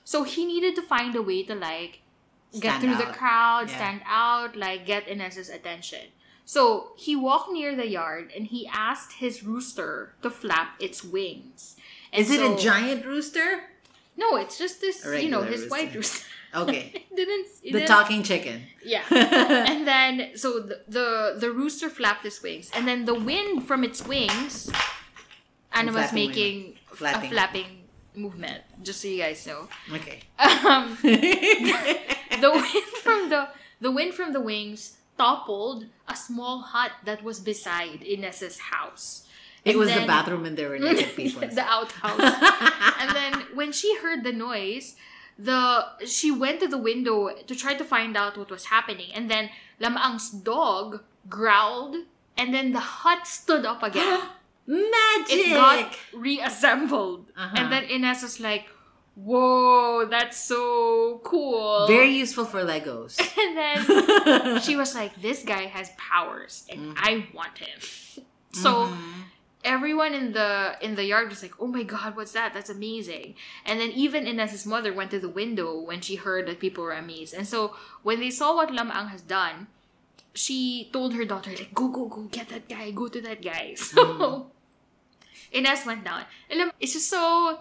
so 0.04 0.24
he 0.24 0.44
needed 0.46 0.74
to 0.76 0.82
find 0.82 1.14
a 1.16 1.22
way 1.22 1.42
to 1.44 1.54
like 1.54 2.00
get 2.52 2.60
Stand 2.60 2.80
through 2.82 2.96
the 2.96 3.12
crowd, 3.12 3.68
Yeah. 3.68 3.76
stand 3.76 4.00
out, 4.06 4.56
like 4.56 4.86
get 4.86 5.06
Inez's 5.08 5.48
attention. 5.50 6.08
So 6.48 6.92
he 6.96 7.14
walked 7.14 7.52
near 7.52 7.76
the 7.76 7.86
yard 7.86 8.32
and 8.34 8.46
he 8.46 8.66
asked 8.72 9.12
his 9.20 9.42
rooster 9.44 10.14
to 10.22 10.30
flap 10.30 10.80
its 10.80 11.04
wings. 11.04 11.76
And 12.10 12.22
Is 12.22 12.30
it 12.30 12.40
a 12.40 12.56
giant 12.56 13.04
rooster? 13.04 13.64
No, 14.16 14.36
it's 14.36 14.56
just 14.56 14.80
this, 14.80 15.04
you 15.04 15.28
know, 15.28 15.42
his 15.42 15.68
white 15.68 15.92
rooster. 15.94 16.24
rooster. 16.24 16.24
Okay. 16.64 17.04
Didn't. 17.14 17.46
The 17.62 17.72
didn't- 17.72 17.88
talking 17.88 18.22
chicken. 18.22 18.62
Yeah. 18.82 19.02
and 19.70 19.86
then 19.86 20.30
so 20.34 20.60
the, 20.60 20.80
the 20.88 21.36
the 21.38 21.50
rooster 21.52 21.90
flapped 21.90 22.24
its 22.24 22.40
wings, 22.42 22.70
and 22.74 22.88
then 22.88 23.04
the 23.04 23.12
wind 23.30 23.68
from 23.68 23.84
its 23.84 24.00
wings, 24.08 24.72
Anna 25.76 25.92
was 25.92 26.10
making 26.14 26.78
Flapping. 26.96 27.28
a 27.28 27.32
flapping 27.34 27.70
movement. 28.16 28.62
Just 28.82 29.02
so 29.02 29.08
you 29.08 29.18
guys 29.20 29.46
know. 29.46 29.68
Okay. 29.92 30.20
Um, 30.40 30.96
the 31.02 32.50
wind 32.50 32.86
from 33.04 33.28
the 33.28 33.48
the 33.84 33.90
wind 33.92 34.14
from 34.14 34.32
the 34.32 34.40
wings 34.40 34.96
toppled 35.18 35.86
a 36.06 36.16
small 36.16 36.60
hut 36.60 36.92
that 37.04 37.22
was 37.22 37.40
beside 37.40 38.02
Ines's 38.02 38.58
house. 38.72 39.26
it 39.64 39.70
And 39.72 39.78
was 39.78 39.92
the 39.92 40.06
bathroom 40.06 40.44
and 40.46 40.56
there 40.56 40.70
were 40.70 40.78
naked 40.78 41.16
people. 41.20 41.42
the 41.46 41.60
outhouse. 41.66 42.20
and 43.00 43.10
then 43.14 43.32
when 43.54 43.72
she 43.72 43.96
heard 43.98 44.22
the 44.24 44.32
noise, 44.32 44.94
the 45.38 45.84
she 46.06 46.30
went 46.30 46.60
to 46.60 46.68
the 46.68 46.78
window 46.78 47.28
to 47.46 47.54
try 47.54 47.74
to 47.74 47.84
find 47.84 48.16
out 48.16 48.38
what 48.38 48.50
was 48.50 48.66
happening. 48.66 49.10
And 49.14 49.30
then 49.30 49.50
Lam-ang's 49.80 50.30
dog 50.30 51.02
growled, 51.28 51.96
and 52.36 52.54
then 52.54 52.72
the 52.72 52.80
hut 52.80 53.26
stood 53.26 53.64
up 53.66 53.82
again. 53.82 54.20
Magic. 54.66 55.30
it 55.30 55.54
got 55.54 55.96
reassembled. 56.12 57.30
Uh-huh. 57.36 57.56
And 57.58 57.72
then 57.72 57.84
Ines 57.84 58.22
was 58.22 58.38
like, 58.40 58.66
Whoa, 59.24 60.06
that's 60.06 60.36
so 60.38 61.20
cool. 61.24 61.86
very 61.88 62.10
useful 62.14 62.44
for 62.44 62.62
Legos. 62.62 63.18
and 63.42 63.56
then 63.58 64.60
she 64.66 64.76
was 64.76 64.94
like, 64.94 65.20
This 65.20 65.42
guy 65.42 65.66
has 65.66 65.90
powers 65.98 66.64
and 66.70 66.94
I 66.96 67.26
want 67.34 67.58
him. 67.58 67.78
so 68.52 68.86
Mhm. 68.86 69.24
everyone 69.64 70.14
in 70.14 70.32
the 70.32 70.76
in 70.80 70.94
the 70.94 71.04
yard 71.04 71.28
was 71.28 71.42
like, 71.42 71.52
"Oh 71.58 71.66
my 71.66 71.82
god, 71.82 72.14
what's 72.16 72.32
that? 72.32 72.54
That's 72.54 72.70
amazing!" 72.70 73.34
And 73.66 73.80
then 73.80 73.90
even 73.90 74.24
Inez's 74.26 74.64
mother 74.64 74.92
went 74.94 75.10
to 75.10 75.18
the 75.18 75.28
window 75.28 75.76
when 75.78 76.00
she 76.00 76.14
heard 76.16 76.46
that 76.46 76.58
people 76.60 76.84
were 76.84 76.94
amazed. 76.94 77.34
And 77.34 77.46
so 77.46 77.74
when 78.06 78.20
they 78.20 78.30
saw 78.30 78.54
what 78.54 78.70
Lam-ang 78.72 79.08
has 79.08 79.20
done, 79.20 79.66
she 80.32 80.88
told 80.92 81.12
her 81.14 81.24
daughter, 81.26 81.50
"Like, 81.50 81.74
go, 81.74 81.88
go, 81.88 82.06
go, 82.06 82.22
get 82.30 82.48
that 82.54 82.68
guy, 82.70 82.92
go 82.92 83.08
to 83.08 83.20
that 83.20 83.42
guy." 83.42 83.74
So 83.74 84.46
Ines 85.52 85.84
went 85.86 86.04
down. 86.04 86.24
And 86.48 86.58
Lam- 86.60 86.72
it's 86.80 86.92
just 86.94 87.10
so 87.10 87.58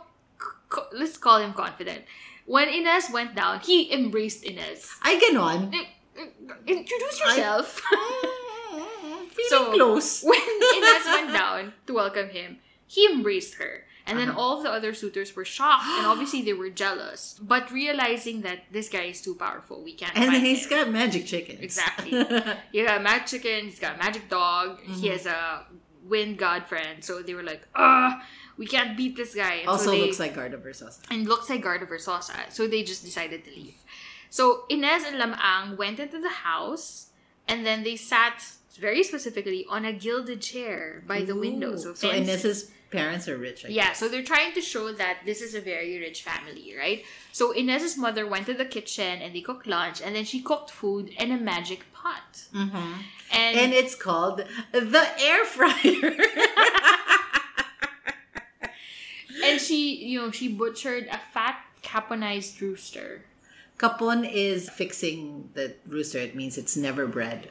co- 0.69 0.87
let's 0.93 1.17
call 1.17 1.39
him 1.39 1.53
confident. 1.53 2.03
When 2.45 2.69
Inez 2.69 3.09
went 3.11 3.35
down, 3.35 3.59
he 3.59 3.91
embraced 3.93 4.43
Inez. 4.43 4.89
Ay, 5.03 5.19
ganon. 5.19 5.73
Eh, 5.73 5.83
eh, 6.17 6.27
Introduce 6.67 7.19
yourself. 7.19 7.81
Feeling 8.71 9.49
So- 9.49 9.71
close. 9.73 10.23
when 10.27 10.39
Inez 10.77 11.05
went 11.05 11.33
down 11.33 11.73
to 11.87 11.93
welcome 11.93 12.29
him, 12.29 12.57
he 12.87 13.05
embraced 13.11 13.55
her. 13.55 13.83
And 14.07 14.17
then 14.17 14.29
Uh-huh. 14.29 14.39
all 14.39 14.63
the 14.63 14.71
other 14.71 14.93
suitors 14.93 15.35
were 15.35 15.43
shocked, 15.43 15.83
and 15.99 16.07
obviously 16.07 16.41
they 16.41 16.53
were 16.53 16.69
jealous. 16.69 17.35
But 17.43 17.69
realizing 17.75 18.39
that 18.47 18.63
this 18.71 18.87
guy 18.87 19.11
is 19.11 19.19
too 19.19 19.35
powerful, 19.35 19.83
we 19.83 19.95
can't. 19.99 20.15
And 20.15 20.31
he's 20.31 20.63
him. 20.63 20.69
got 20.71 20.89
magic 20.95 21.25
chickens. 21.27 21.59
Exactly. 21.59 22.11
He 22.71 22.83
got 22.87 23.01
a 23.01 23.03
magic 23.03 23.27
chicken. 23.27 23.65
He's 23.67 23.79
got 23.83 23.95
a 23.95 23.97
magic 23.99 24.29
dog. 24.29 24.79
Mm-hmm. 24.79 24.93
He 24.93 25.07
has 25.11 25.25
a 25.25 25.65
wind 26.07 26.37
god 26.39 26.67
friend. 26.71 27.03
So 27.03 27.21
they 27.21 27.33
were 27.35 27.43
like, 27.43 27.67
ah, 27.75 28.23
we 28.57 28.65
can't 28.65 28.97
beat 28.97 29.15
this 29.15 29.35
guy. 29.35 29.55
And 29.55 29.69
also 29.69 29.85
so 29.85 29.91
they, 29.91 30.01
looks 30.01 30.19
like 30.19 30.35
Gardo 30.35 30.61
Versoza. 30.61 30.99
and 31.11 31.27
looks 31.27 31.49
like 31.49 31.63
Gardo 31.63 31.87
Versoza. 31.87 32.33
So 32.49 32.67
they 32.67 32.83
just 32.83 33.03
decided 33.03 33.43
to 33.45 33.51
leave. 33.51 33.75
So 34.29 34.65
Inez 34.69 35.03
and 35.03 35.17
Lam-ang 35.17 35.77
went 35.77 35.99
into 35.99 36.19
the 36.19 36.29
house 36.29 37.07
and 37.47 37.65
then 37.65 37.83
they 37.83 37.95
sat 37.95 38.43
very 38.79 39.03
specifically 39.03 39.65
on 39.69 39.85
a 39.85 39.93
gilded 39.93 40.41
chair 40.41 41.03
by 41.07 41.23
the 41.23 41.35
window. 41.35 41.75
So, 41.75 41.93
so. 41.93 42.09
Inez's 42.11 42.71
parents 42.91 43.27
are 43.27 43.37
rich. 43.37 43.65
I 43.65 43.69
Yeah, 43.69 43.93
so 43.93 44.07
they're 44.07 44.23
trying 44.23 44.53
to 44.53 44.61
show 44.61 44.93
that 44.93 45.19
this 45.25 45.41
is 45.41 45.55
a 45.55 45.61
very 45.61 45.99
rich 45.99 46.23
family, 46.23 46.73
right? 46.77 47.03
So 47.31 47.51
Inez's 47.51 47.97
mother 47.97 48.27
went 48.27 48.45
to 48.47 48.53
the 48.53 48.65
kitchen 48.65 49.21
and 49.21 49.35
they 49.35 49.41
cooked 49.41 49.67
lunch 49.67 50.01
and 50.01 50.15
then 50.15 50.25
she 50.25 50.41
cooked 50.41 50.71
food 50.71 51.09
in 51.09 51.31
a 51.31 51.37
magic 51.37 51.91
pot. 51.93 52.47
Mm-hmm. 52.53 52.93
And, 53.33 53.57
And 53.57 53.73
it's 53.73 53.95
called 53.95 54.43
the 54.71 55.07
air 55.21 55.45
fryer. 55.45 56.15
and 59.47 59.61
she, 59.61 59.95
you 60.05 60.19
know, 60.21 60.31
she 60.31 60.47
butchered 60.47 61.07
a 61.07 61.19
fat 61.33 61.59
caponized 61.83 62.59
rooster. 62.61 63.23
Capon 63.77 64.25
is 64.25 64.69
fixing 64.69 65.49
the 65.53 65.75
rooster. 65.87 66.19
It 66.19 66.35
means 66.35 66.57
it's 66.57 66.75
never 66.75 67.05
bred. 67.05 67.49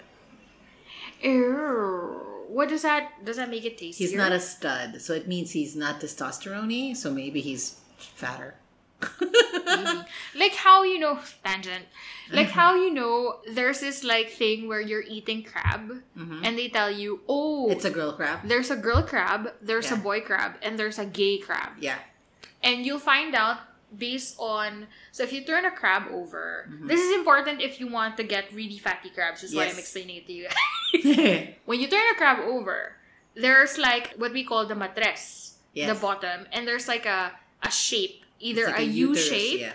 Ew. 1.22 2.22
What 2.48 2.68
does 2.68 2.82
that 2.82 3.24
does 3.24 3.36
that 3.36 3.50
make 3.50 3.64
it 3.64 3.78
tasty? 3.78 4.04
He's 4.04 4.14
not 4.14 4.32
a 4.32 4.40
stud, 4.40 5.00
so 5.00 5.12
it 5.14 5.26
means 5.26 5.52
he's 5.52 5.74
not 5.74 6.00
testosterone 6.00 6.96
So 6.96 7.10
maybe 7.10 7.40
he's 7.40 7.80
fatter. 7.98 8.54
like 10.34 10.54
how 10.54 10.82
you 10.82 10.98
know 10.98 11.18
tangent 11.44 11.84
like 12.32 12.48
how 12.48 12.74
you 12.74 12.92
know 12.92 13.38
there's 13.52 13.80
this 13.80 14.02
like 14.04 14.30
thing 14.30 14.68
where 14.68 14.80
you're 14.80 15.04
eating 15.06 15.42
crab 15.42 16.02
and 16.16 16.58
they 16.58 16.68
tell 16.68 16.90
you 16.90 17.20
oh 17.28 17.66
Mm-hmm. 17.66 17.72
It's 17.72 17.84
a 17.84 17.90
girl 17.90 18.12
crab. 18.12 18.40
there's 18.44 18.70
a 18.70 18.76
girl 18.76 19.02
crab 19.02 19.52
there's 19.62 19.90
a 19.90 19.96
boy 19.96 20.20
crab 20.20 20.54
and 20.62 20.78
there's 20.78 20.98
a 20.98 21.06
gay 21.06 21.38
crab 21.38 21.72
Yeah. 21.80 21.98
and 22.62 22.84
you'll 22.86 22.98
find 23.02 23.34
out 23.34 23.58
based 23.96 24.36
on 24.38 24.86
so 25.12 25.22
if 25.22 25.32
you 25.32 25.44
turn 25.44 25.64
a 25.64 25.70
crab 25.70 26.04
over 26.12 26.66
Mm-hmm. 26.70 26.86
this 26.88 27.00
is 27.00 27.14
important 27.14 27.60
if 27.62 27.78
you 27.80 27.86
want 27.88 28.16
to 28.18 28.24
get 28.24 28.52
really 28.52 28.78
fatty 28.78 29.10
crabs 29.10 29.42
is 29.42 29.54
why 29.54 29.66
i'm 29.66 29.78
explaining 29.78 30.16
it 30.16 30.26
to 30.26 30.32
you 30.32 30.48
guys 30.92 31.54
when 31.64 31.80
you 31.80 31.88
turn 31.88 32.02
a 32.12 32.16
crab 32.18 32.38
over 32.40 32.92
there's 33.34 33.78
like 33.78 34.14
what 34.16 34.32
we 34.32 34.44
call 34.44 34.66
the 34.66 34.74
matres, 34.74 35.52
Yes. 35.76 35.92
the 35.92 36.00
bottom, 36.00 36.46
and 36.52 36.66
there's 36.66 36.88
like 36.88 37.04
a 37.04 37.32
a 37.62 37.70
shape, 37.70 38.24
either 38.40 38.66
like 38.66 38.78
a 38.78 38.84
U 38.84 39.08
uterus, 39.08 39.28
shape 39.28 39.60
Yeah. 39.60 39.72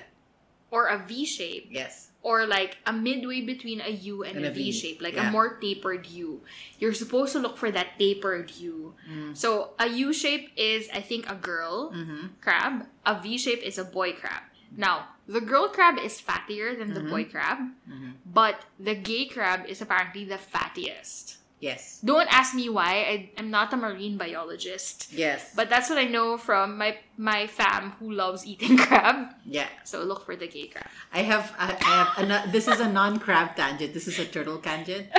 or 0.71 0.87
a 0.87 0.97
V 0.99 1.25
shape, 1.25 1.67
Yes. 1.71 2.09
or 2.23 2.45
like 2.45 2.77
a 2.85 2.93
midway 2.93 3.41
between 3.41 3.81
a 3.81 3.89
U 3.89 4.23
and, 4.23 4.37
And 4.37 4.45
a 4.45 4.49
a 4.49 4.51
V, 4.53 4.71
V, 4.71 4.71
shape, 4.71 5.01
like 5.01 5.15
yeah. 5.15 5.29
a 5.29 5.31
more 5.31 5.57
tapered 5.57 6.05
U. 6.07 6.41
You're 6.79 6.93
supposed 6.93 7.33
to 7.33 7.39
look 7.39 7.57
for 7.57 7.71
that 7.71 7.97
tapered 7.97 8.51
U. 8.61 8.93
Mm. 9.09 9.35
So 9.35 9.73
a 9.79 9.87
U 9.89 10.13
shape 10.13 10.51
is, 10.55 10.87
I 10.93 11.01
think, 11.01 11.29
a 11.29 11.35
girl 11.35 11.91
Mm-hmm. 11.91 12.27
crab. 12.41 12.85
A 13.05 13.19
V 13.21 13.37
shape 13.37 13.63
is 13.63 13.77
a 13.77 13.83
boy 13.83 14.13
crab. 14.13 14.43
Now, 14.77 15.09
the 15.27 15.41
girl 15.41 15.67
crab 15.67 15.97
is 15.99 16.21
fattier 16.21 16.77
than 16.77 16.93
the 16.93 17.01
Mhm. 17.01 17.09
boy 17.09 17.23
crab, 17.25 17.59
Mhm. 17.89 18.13
but 18.25 18.63
the 18.79 18.95
gay 18.95 19.25
crab 19.25 19.65
is 19.67 19.81
apparently 19.81 20.23
the 20.23 20.37
fattiest. 20.39 21.35
Yes. 21.61 22.01
Don't 22.03 22.27
ask 22.33 22.55
me 22.57 22.67
why. 22.69 22.93
I, 23.05 23.29
I'm 23.37 23.51
not 23.51 23.71
a 23.71 23.77
marine 23.77 24.17
biologist. 24.17 25.13
Yes. 25.13 25.53
But 25.55 25.69
that's 25.69 25.89
what 25.93 25.99
I 26.01 26.05
know 26.05 26.35
from 26.37 26.77
my 26.81 26.97
my 27.17 27.45
fam 27.45 27.93
who 28.01 28.11
loves 28.11 28.45
eating 28.45 28.75
crab. 28.83 29.37
yeah. 29.45 29.69
So 29.85 30.01
look 30.03 30.25
for 30.25 30.35
the 30.35 30.47
gay 30.49 30.67
crab. 30.73 30.89
I 31.13 31.21
have 31.21 31.53
I, 31.61 31.77
I 32.17 32.25
have 32.25 32.51
this 32.51 32.67
is 32.67 32.81
a 32.81 32.89
non-crab 32.89 33.55
tangent. 33.55 33.93
This 33.93 34.07
is 34.09 34.17
a 34.19 34.25
turtle 34.25 34.57
tangent. 34.57 35.07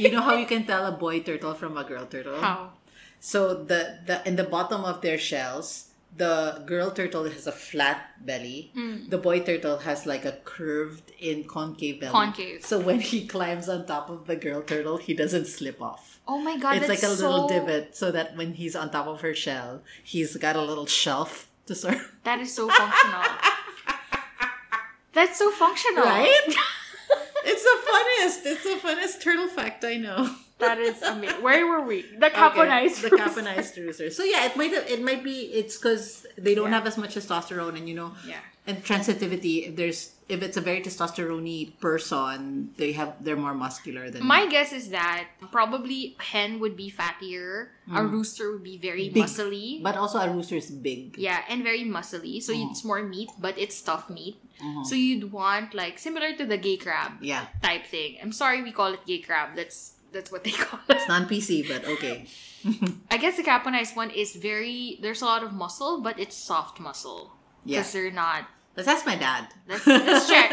You 0.00 0.08
know 0.08 0.22
how 0.22 0.32
you 0.32 0.46
can 0.46 0.64
tell 0.64 0.86
a 0.86 0.92
boy 0.96 1.20
turtle 1.20 1.52
from 1.52 1.76
a 1.76 1.84
girl 1.84 2.06
turtle? 2.06 2.40
How? 2.40 2.72
So 3.20 3.52
the 3.52 3.98
the 4.06 4.22
in 4.24 4.36
the 4.40 4.48
bottom 4.48 4.80
of 4.86 5.02
their 5.04 5.18
shells, 5.18 5.89
the 6.16 6.62
girl 6.66 6.90
turtle 6.90 7.24
has 7.24 7.46
a 7.46 7.52
flat 7.52 8.24
belly. 8.24 8.72
Mm. 8.76 9.10
The 9.10 9.18
boy 9.18 9.40
turtle 9.40 9.78
has 9.78 10.06
like 10.06 10.24
a 10.24 10.32
curved 10.44 11.12
in 11.18 11.44
concave 11.44 12.00
belly. 12.00 12.12
Concave. 12.12 12.64
So 12.64 12.80
when 12.80 13.00
he 13.00 13.26
climbs 13.26 13.68
on 13.68 13.86
top 13.86 14.10
of 14.10 14.26
the 14.26 14.36
girl 14.36 14.62
turtle, 14.62 14.96
he 14.96 15.14
doesn't 15.14 15.46
slip 15.46 15.80
off. 15.80 16.20
Oh 16.26 16.38
my 16.38 16.58
god, 16.58 16.76
it's 16.76 16.88
like 16.88 17.02
a 17.02 17.08
little 17.08 17.48
so- 17.48 17.54
divot 17.54 17.96
so 17.96 18.10
that 18.12 18.36
when 18.36 18.54
he's 18.54 18.76
on 18.76 18.90
top 18.90 19.06
of 19.06 19.20
her 19.22 19.34
shell, 19.34 19.82
he's 20.02 20.36
got 20.36 20.56
a 20.56 20.62
little 20.62 20.86
shelf 20.86 21.48
to 21.66 21.74
sort 21.74 21.98
That 22.24 22.40
is 22.40 22.54
so 22.54 22.68
functional. 22.68 23.22
that's 25.12 25.38
so 25.38 25.50
functional. 25.52 26.04
Right? 26.04 26.46
it's 27.44 27.62
the 27.62 27.78
funniest. 27.90 28.46
It's 28.46 28.64
the 28.64 28.76
funniest 28.76 29.22
turtle 29.22 29.48
fact 29.48 29.84
I 29.84 29.96
know. 29.96 30.34
That 30.60 30.78
is 30.78 31.00
amazing. 31.02 31.42
Where 31.42 31.66
were 31.66 31.80
we? 31.86 32.02
The 32.02 32.30
caponized. 32.30 33.02
the 33.02 33.10
caponized 33.10 33.76
rooster. 33.76 34.10
So 34.10 34.22
yeah, 34.24 34.46
it 34.46 34.56
might 34.56 34.72
have, 34.72 34.86
it 34.88 35.02
might 35.02 35.24
be 35.24 35.50
it's 35.60 35.76
because 35.78 36.26
they 36.38 36.54
don't 36.54 36.70
Yeah. 36.70 36.78
have 36.78 36.86
as 36.86 36.96
much 36.98 37.14
testosterone, 37.16 37.76
and 37.76 37.88
you 37.88 37.94
know, 37.94 38.12
Yeah. 38.26 38.40
and 38.66 38.84
transitivity. 38.84 39.68
If 39.68 39.76
there's 39.76 40.12
if 40.30 40.42
it's 40.46 40.56
a 40.56 40.60
very 40.60 40.80
testosterone 40.80 41.74
person, 41.80 42.70
they 42.76 42.92
have 42.92 43.18
they're 43.24 43.34
more 43.36 43.54
muscular 43.54 44.10
than 44.10 44.22
My 44.24 44.46
guess 44.46 44.72
is 44.72 44.90
that 44.90 45.26
probably 45.50 46.14
a 46.20 46.22
hen 46.22 46.60
would 46.60 46.76
be 46.76 46.86
fattier, 46.90 47.74
a 47.92 48.04
rooster 48.04 48.52
would 48.52 48.62
be 48.62 48.78
very 48.78 49.08
Hmm. 49.08 49.14
Big. 49.14 49.24
muscly. 49.24 49.82
But 49.82 49.96
also 49.96 50.18
a 50.22 50.30
rooster 50.30 50.54
is 50.56 50.70
big. 50.70 51.18
yeah, 51.18 51.42
and 51.48 51.64
very 51.64 51.82
muscly. 51.82 52.40
So 52.42 52.52
Oh. 52.54 52.70
it's 52.70 52.84
more 52.84 53.02
meat, 53.02 53.30
but 53.40 53.58
it's 53.58 53.80
tough 53.82 54.08
meat. 54.08 54.36
Mhm. 54.62 54.86
So 54.86 54.94
you'd 54.94 55.32
want 55.32 55.74
like 55.74 55.98
similar 55.98 56.30
to 56.36 56.44
the 56.46 56.56
gay 56.58 56.76
crab 56.76 57.18
Yeah, 57.20 57.46
type 57.62 57.86
thing. 57.86 58.18
I'm 58.22 58.30
sorry 58.32 58.62
we 58.62 58.70
call 58.70 58.92
it 58.94 59.02
gay 59.06 59.18
crab. 59.18 59.56
That's 59.56 59.98
that's 60.12 60.30
what 60.30 60.44
they 60.44 60.50
call 60.64 60.80
it. 60.88 60.96
it's 60.96 61.08
non 61.08 61.26
PC, 61.26 61.66
but 61.68 61.84
okay. 61.84 62.26
I 63.10 63.16
guess 63.16 63.36
the 63.36 63.42
caponized 63.42 63.96
one 63.96 64.10
is 64.10 64.36
very 64.36 64.98
there's 65.02 65.22
a 65.22 65.26
lot 65.26 65.42
of 65.42 65.52
muscle, 65.52 66.00
but 66.00 66.18
it's 66.18 66.36
soft 66.36 66.78
muscle. 66.80 67.32
Yeah, 67.64 67.80
Because 67.80 67.92
they're 67.92 68.10
not 68.10 68.46
let's 68.76 68.88
ask 68.88 69.04
my 69.06 69.16
dad. 69.16 69.48
Let's- 69.68 69.86
let's 69.86 70.28
check. 70.28 70.50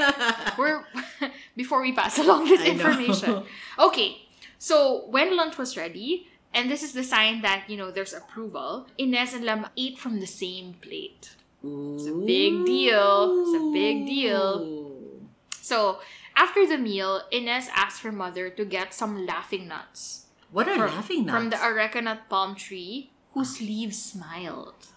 we're 0.58 0.84
before 1.56 1.82
we 1.82 1.92
pass 1.94 2.18
along 2.20 2.46
this 2.46 2.64
information. 2.66 3.44
Okay, 3.80 4.18
so 4.58 5.06
when 5.10 5.36
lunch 5.36 5.58
was 5.58 5.76
ready, 5.78 6.28
and 6.54 6.70
this 6.72 6.82
is 6.84 6.94
the 6.94 7.04
sign 7.04 7.42
that 7.42 7.70
you 7.70 7.78
know 7.78 7.92
there's 7.92 8.14
approval. 8.14 8.88
Inez 8.98 9.34
and 9.34 9.44
Lam 9.46 9.68
ate 9.78 9.98
from 10.00 10.20
the 10.20 10.28
same 10.28 10.76
plate. 10.82 11.36
It's 11.64 12.08
a 12.08 12.14
big 12.14 12.66
deal. 12.66 13.44
It's 13.44 13.56
a 13.58 13.72
big 13.74 14.06
deal. 14.06 14.92
So 15.62 16.00
after 16.38 16.66
the 16.66 16.78
meal, 16.78 17.24
Ines 17.34 17.68
asked 17.74 18.04
her 18.04 18.12
mother 18.12 18.50
to 18.50 18.64
get 18.64 18.94
some 18.94 19.26
laughing 19.26 19.68
nuts 19.68 20.28
What 20.52 20.68
are 20.70 20.78
from, 20.78 20.96
laughing 20.96 21.26
nuts? 21.26 21.36
from 21.36 21.50
the 21.50 21.58
arecanut 21.58 22.30
palm 22.30 22.56
tree 22.56 23.12
whose 23.34 23.60
leaves 23.60 23.98
smiled. 24.02 24.88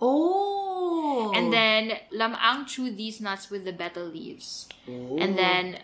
oh, 0.00 1.32
And 1.34 1.52
then 1.52 1.98
Lam-ang 2.10 2.66
chewed 2.66 2.96
these 2.96 3.20
nuts 3.20 3.50
with 3.50 3.64
the 3.64 3.72
betel 3.72 4.04
leaves. 4.06 4.68
Oh. 4.88 5.18
And 5.18 5.38
then 5.38 5.78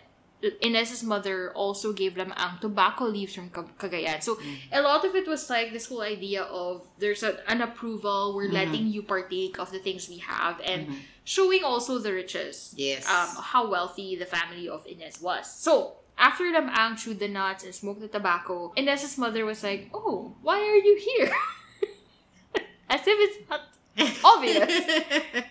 Inez's 0.61 1.03
mother 1.03 1.51
also 1.51 1.91
gave 1.91 2.15
Lam-ang 2.15 2.59
tobacco 2.61 3.05
leaves 3.05 3.35
from 3.35 3.49
Ca- 3.49 3.75
Cagayan. 3.77 4.23
So 4.23 4.35
mm. 4.35 4.55
a 4.71 4.81
lot 4.81 5.03
of 5.03 5.15
it 5.15 5.27
was 5.27 5.49
like 5.49 5.73
this 5.73 5.87
whole 5.87 6.01
idea 6.01 6.43
of 6.43 6.87
there's 6.97 7.23
a, 7.23 7.39
an 7.49 7.61
approval, 7.61 8.33
we're 8.35 8.45
mm-hmm. 8.45 8.53
letting 8.53 8.87
you 8.87 9.03
partake 9.03 9.59
of 9.59 9.71
the 9.71 9.79
things 9.79 10.07
we 10.07 10.17
have, 10.19 10.61
and 10.63 10.87
mm-hmm. 10.87 10.95
showing 11.25 11.63
also 11.63 11.99
the 11.99 12.13
riches. 12.13 12.73
Yes. 12.77 13.07
Um, 13.09 13.43
how 13.43 13.69
wealthy 13.69 14.15
the 14.15 14.25
family 14.25 14.69
of 14.69 14.85
Inez 14.87 15.21
was. 15.21 15.51
So 15.51 15.99
after 16.17 16.45
Lam-ang 16.51 16.95
chewed 16.95 17.19
the 17.19 17.27
nuts 17.27 17.63
and 17.63 17.75
smoked 17.75 18.01
the 18.01 18.07
tobacco, 18.07 18.71
Inez's 18.75 19.17
mother 19.17 19.45
was 19.45 19.63
like, 19.63 19.89
"Oh, 19.93 20.35
why 20.41 20.59
are 20.59 20.79
you 20.79 20.95
here?" 20.99 21.31
As 22.89 23.01
if 23.05 23.17
it's 23.19 23.49
not 23.49 23.61
obvious. 24.23 24.83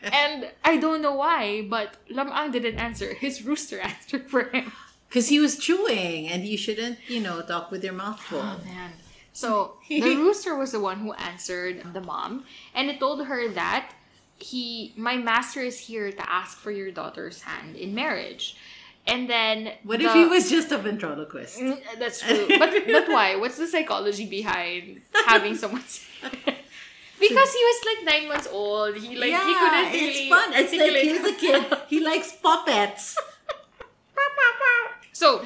And 0.03 0.49
I 0.65 0.77
don't 0.79 1.03
know 1.03 1.15
why, 1.15 1.63
but 1.69 1.97
Lam-ang 2.11 2.51
didn't 2.51 2.79
answer. 2.79 3.15
His 3.15 3.45
rooster 3.45 3.79
answered 3.93 4.31
for 4.31 4.45
him. 4.45 4.73
Because 5.09 5.29
he 5.29 5.41
was 5.41 5.57
chewing, 5.59 6.29
and 6.29 6.45
you 6.47 6.59
shouldn't, 6.59 6.99
you 7.09 7.21
know, 7.21 7.41
talk 7.43 7.71
with 7.71 7.83
your 7.83 7.95
mouth 7.95 8.21
full. 8.21 8.41
Oh 8.41 8.61
man. 8.65 8.93
So 9.33 9.77
the 9.89 10.01
rooster 10.25 10.55
was 10.57 10.73
the 10.73 10.81
one 10.81 10.99
who 10.99 11.13
answered 11.15 11.83
the 11.95 12.01
mom, 12.03 12.45
and 12.75 12.91
it 12.91 12.99
told 13.01 13.25
her 13.27 13.49
that 13.53 13.93
he, 14.39 14.93
my 14.97 15.17
master, 15.17 15.61
is 15.61 15.79
here 15.79 16.13
to 16.13 16.31
ask 16.31 16.59
for 16.59 16.71
your 16.71 16.91
daughter's 16.91 17.43
hand 17.43 17.75
in 17.77 17.95
marriage. 17.95 18.57
And 19.07 19.31
then 19.31 19.73
What 19.85 20.01
the- 20.01 20.05
if 20.07 20.13
he 20.13 20.27
was 20.27 20.51
just 20.51 20.71
a 20.71 20.77
ventriloquist? 20.77 21.59
Mm, 21.59 21.81
That's 21.99 22.21
true, 22.21 22.47
but 22.59 22.71
but 22.87 23.09
why? 23.09 23.37
What's 23.37 23.57
the 23.57 23.67
psychology 23.67 24.27
behind 24.27 25.01
having 25.27 25.55
someone? 25.57 25.81
say- 25.89 26.58
because 27.21 27.53
he 27.53 27.63
was 27.71 27.79
like 27.91 28.05
nine 28.15 28.29
months 28.29 28.49
old. 28.51 28.97
He 28.97 29.17
like 29.17 29.31
he 29.31 29.55
couldn't 29.55 29.93
really 29.93 30.09
it's 30.09 30.29
fun. 30.29 30.53
It's 30.55 30.73
like 30.73 31.23
was 31.23 31.33
a 31.33 31.37
kid. 31.37 31.79
He 31.89 32.01
likes 32.01 32.33
puppets. 32.33 33.17
So 35.13 35.43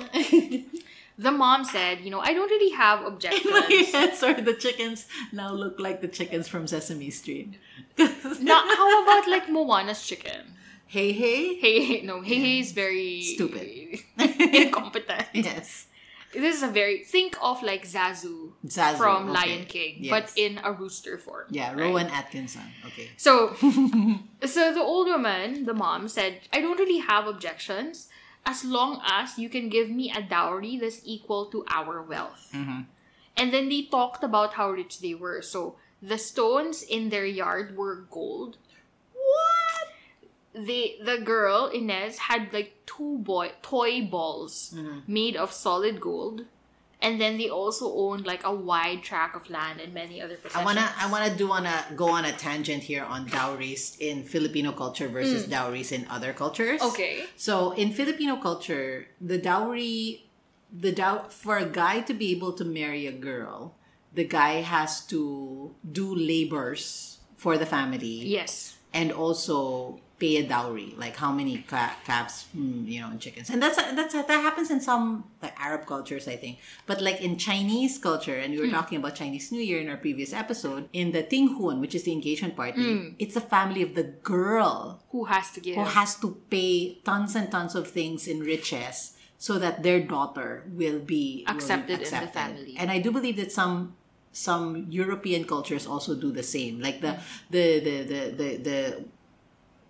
the 1.18 1.30
mom 1.32 1.64
said, 1.64 2.00
you 2.00 2.10
know, 2.10 2.20
I 2.20 2.34
don't 2.34 2.50
really 2.50 2.72
have 2.76 2.98
In 2.98 3.04
my 3.04 3.08
objections. 3.12 3.92
head, 3.92 4.14
sorry, 4.14 4.40
the 4.42 4.52
chickens 4.54 5.06
now 5.32 5.50
look 5.52 5.80
like 5.80 6.00
the 6.02 6.08
chickens 6.08 6.46
from 6.48 6.66
Sesame 6.66 7.10
Street. 7.10 7.54
Now, 8.40 8.62
how 8.76 9.02
about 9.02 9.28
like 9.30 9.48
Moana's 9.48 10.06
chicken? 10.06 10.56
hey, 10.86 11.12
hey. 11.12 11.54
Hey, 11.56 11.84
hey, 11.84 12.02
no, 12.02 12.20
hey, 12.20 12.38
hey 12.38 12.58
is 12.60 12.72
very 12.72 13.22
Stupid. 13.22 14.00
incompetent. 14.18 15.26
Yes. 15.32 15.86
This 16.32 16.56
is 16.56 16.62
a 16.62 16.68
very 16.68 17.04
think 17.04 17.36
of 17.42 17.62
like 17.62 17.84
Zazu, 17.86 18.52
Zazu, 18.66 18.96
from 18.96 19.30
okay. 19.30 19.32
Lion 19.32 19.64
King, 19.66 19.96
Yes. 20.00 20.10
but 20.10 20.32
in 20.36 20.58
a 20.64 20.72
rooster 20.72 21.18
form. 21.18 21.46
Yeah, 21.50 21.72
right? 21.72 21.80
Rowan 21.80 22.08
Atkinson. 22.08 22.62
Okay. 22.86 23.10
So, 23.16 23.54
so 24.44 24.72
the 24.74 24.80
old 24.82 25.08
woman, 25.08 25.64
the 25.66 25.74
mom, 25.74 26.08
said, 26.08 26.40
"I 26.52 26.60
don't 26.60 26.78
really 26.78 26.98
have 26.98 27.26
objections 27.26 28.08
as 28.44 28.64
long 28.64 29.00
as 29.06 29.38
you 29.38 29.48
can 29.48 29.68
give 29.68 29.88
me 29.90 30.10
a 30.10 30.22
dowry 30.22 30.78
that's 30.78 31.00
equal 31.04 31.46
to 31.52 31.64
our 31.68 32.02
wealth." 32.02 32.50
Mhm. 32.54 32.86
And 33.36 33.52
then 33.52 33.68
they 33.68 33.82
talked 33.90 34.22
about 34.24 34.54
how 34.54 34.70
rich 34.70 35.00
they 35.00 35.14
were. 35.14 35.40
So 35.42 35.76
the 36.02 36.18
stones 36.18 36.82
in 36.82 37.08
their 37.10 37.24
yard 37.26 37.76
were 37.76 38.06
gold. 38.10 38.56
What? 39.14 39.61
They 40.54 40.98
the 41.02 41.18
girl 41.18 41.66
Inez 41.72 42.18
had 42.18 42.52
like 42.52 42.84
two 42.86 43.18
boy 43.18 43.52
toy 43.62 44.02
balls 44.02 44.74
Mhm. 44.76 45.02
made 45.08 45.36
of 45.36 45.52
solid 45.52 46.00
gold. 46.00 46.44
And 47.02 47.20
then 47.20 47.36
they 47.36 47.48
also 47.50 47.92
owned 47.92 48.26
like 48.26 48.44
a 48.44 48.54
wide 48.54 49.02
tract 49.02 49.34
of 49.34 49.50
land 49.50 49.80
and 49.80 49.92
many 49.92 50.22
other 50.22 50.38
I 50.54 50.62
wanna, 50.64 50.86
I 50.96 51.10
wanna 51.10 51.34
do 51.34 51.48
wanna 51.48 51.74
go 51.96 52.10
on 52.10 52.24
a 52.24 52.30
tangent 52.30 52.84
here 52.84 53.02
on 53.02 53.26
dowries 53.26 53.96
in 53.98 54.22
Filipino 54.22 54.70
culture 54.70 55.08
versus 55.08 55.46
dowries 55.46 55.90
in 55.90 56.06
other 56.08 56.32
cultures. 56.32 56.80
Okay. 56.80 57.26
So 57.34 57.72
in 57.72 57.90
Filipino 57.92 58.36
culture, 58.36 59.08
the 59.20 59.36
dowry, 59.36 60.26
the 60.70 60.92
dow 60.92 61.26
for 61.28 61.58
a 61.58 61.66
guy 61.66 62.02
to 62.02 62.14
be 62.14 62.30
able 62.30 62.52
to 62.52 62.64
marry 62.64 63.08
a 63.08 63.12
girl, 63.12 63.74
the 64.14 64.22
guy 64.24 64.62
has 64.62 65.00
to 65.06 65.74
do 65.82 66.14
labors 66.14 67.18
for 67.36 67.58
the 67.58 67.66
family 67.66 68.22
Yes. 68.30 68.76
and 68.94 69.10
also 69.10 69.98
pay 70.22 70.36
a 70.36 70.44
dowry, 70.46 70.94
like 70.96 71.16
how 71.16 71.32
many 71.32 71.54
ca- 71.66 71.96
calves, 72.06 72.46
mm, 72.56 72.86
you 72.86 73.00
know, 73.00 73.10
and 73.10 73.20
chickens. 73.20 73.50
And 73.50 73.60
that's 73.60 73.76
that's 73.98 74.14
that 74.14 74.40
happens 74.48 74.70
in 74.70 74.80
some 74.80 75.24
like 75.42 75.54
Arab 75.58 75.82
cultures, 75.84 76.28
I 76.28 76.36
think. 76.36 76.58
But 76.86 77.02
like 77.02 77.20
in 77.20 77.36
Chinese 77.36 77.98
culture, 77.98 78.38
and 78.38 78.54
we 78.54 78.60
were 78.62 78.70
hmm. 78.70 78.78
talking 78.78 78.98
about 79.02 79.16
Chinese 79.16 79.50
New 79.50 79.60
Year 79.60 79.80
in 79.82 79.90
our 79.90 79.96
previous 79.96 80.32
episode, 80.32 80.88
in 80.92 81.10
the 81.10 81.24
Tinghun, 81.24 81.80
which 81.82 81.94
is 81.98 82.04
the 82.04 82.12
engagement 82.12 82.54
party, 82.54 82.78
hmm. 82.78 83.08
it's 83.18 83.34
the 83.34 83.46
family 83.54 83.82
of 83.82 83.96
the 83.98 84.06
girl 84.22 85.02
Who 85.10 85.24
has 85.24 85.50
to 85.58 85.60
give? 85.60 85.74
who 85.74 85.84
has 85.84 86.14
to 86.22 86.38
pay 86.48 87.02
tons 87.04 87.34
and 87.34 87.50
tons 87.50 87.74
of 87.74 87.90
things 87.90 88.28
in 88.30 88.46
riches 88.46 89.18
so 89.42 89.58
that 89.58 89.82
their 89.82 89.98
daughter 89.98 90.62
will 90.70 91.02
be 91.02 91.42
will 91.42 91.50
be 91.50 91.50
Accepted 91.50 91.98
in 91.98 92.14
the 92.26 92.30
family. 92.30 92.76
And 92.78 92.90
I 92.94 92.98
do 93.02 93.10
believe 93.10 93.36
that 93.42 93.50
some 93.50 93.98
some 94.32 94.86
European 94.88 95.44
cultures 95.44 95.84
also 95.86 96.14
do 96.14 96.30
the 96.30 96.46
same. 96.46 96.80
Like 96.80 97.00
the 97.02 97.18
hmm. 97.18 97.50
the 97.50 97.66
the 97.86 97.96
the 98.12 98.20
the, 98.40 98.48
the 98.68 98.78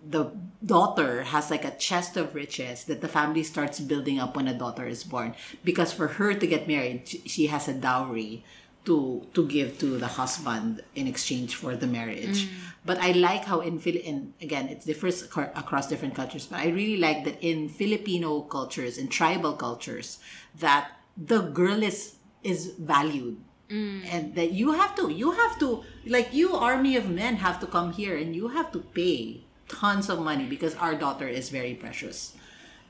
the 0.05 0.31
daughter 0.65 1.23
has 1.23 1.51
like 1.51 1.65
a 1.65 1.71
chest 1.77 2.17
of 2.17 2.35
riches 2.35 2.85
that 2.85 3.01
the 3.01 3.09
family 3.09 3.43
starts 3.43 3.81
building 3.81 4.19
up 4.19 4.37
when 4.37 4.49
a 4.49 4.55
daughter 4.55 4.87
is 4.87 5.05
born. 5.05 5.35
Because 5.65 5.93
for 5.93 6.09
her 6.19 6.35
to 6.35 6.47
get 6.47 6.67
married 6.67 7.09
she- 7.09 7.47
has 7.47 7.69
a 7.69 7.75
dowry 7.75 8.45
to 8.85 9.27
to 9.33 9.47
give 9.47 9.79
to 9.79 9.97
the 9.99 10.19
husband 10.19 10.83
in 10.95 11.07
exchange 11.07 11.55
for 11.55 11.77
the 11.77 11.87
marriage. 11.87 12.47
Mm. 12.47 12.51
But 12.85 12.99
i 12.99 13.13
like 13.13 13.45
how 13.45 13.61
in 13.61 13.79
in 13.79 14.35
again 14.43 14.67
it 14.69 14.83
differs 14.83 15.23
across 15.23 15.87
different 15.87 16.17
cultures 16.19 16.51
but 16.51 16.59
i 16.59 16.67
really 16.67 16.99
like 16.99 17.23
that 17.23 17.39
in 17.39 17.69
filipino 17.69 18.43
cultures 18.43 18.99
in 18.99 19.07
tribal 19.07 19.55
cultures 19.55 20.19
that 20.59 20.91
the 21.17 21.43
girl 21.43 21.83
is 21.83 22.17
is 22.43 22.75
valued. 22.79 23.39
Mm. 23.71 24.05
And 24.13 24.35
that 24.35 24.53
you 24.53 24.73
have 24.73 24.95
to 24.97 25.09
you 25.09 25.31
have 25.31 25.59
to 25.61 25.83
like 26.05 26.35
you 26.35 26.55
army 26.55 26.97
of 26.97 27.09
men 27.09 27.37
have 27.37 27.59
to 27.61 27.67
come 27.67 27.93
here 27.93 28.17
and 28.17 28.37
you 28.37 28.49
have 28.49 28.71
to 28.73 28.81
pay 28.81 29.45
tons 29.69 30.09
of 30.09 30.21
money 30.21 30.45
because 30.47 30.75
our 30.77 30.95
daughter 30.95 31.29
is 31.29 31.49
very 31.51 31.75
precious 31.75 32.35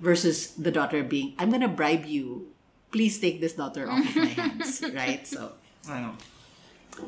versus 0.01 0.55
the 0.55 0.71
daughter 0.71 1.03
being 1.03 1.35
i'm 1.39 1.51
gonna 1.51 1.69
bribe 1.69 2.05
you 2.07 2.49
please 2.91 3.19
take 3.19 3.41
this 3.41 3.55
daughter 3.55 3.89
off 3.89 4.05
of 4.05 4.17
my 4.17 4.27
hands 4.41 4.83
right 4.95 5.27
so 5.27 5.53
i 5.89 6.01
know 6.01 6.13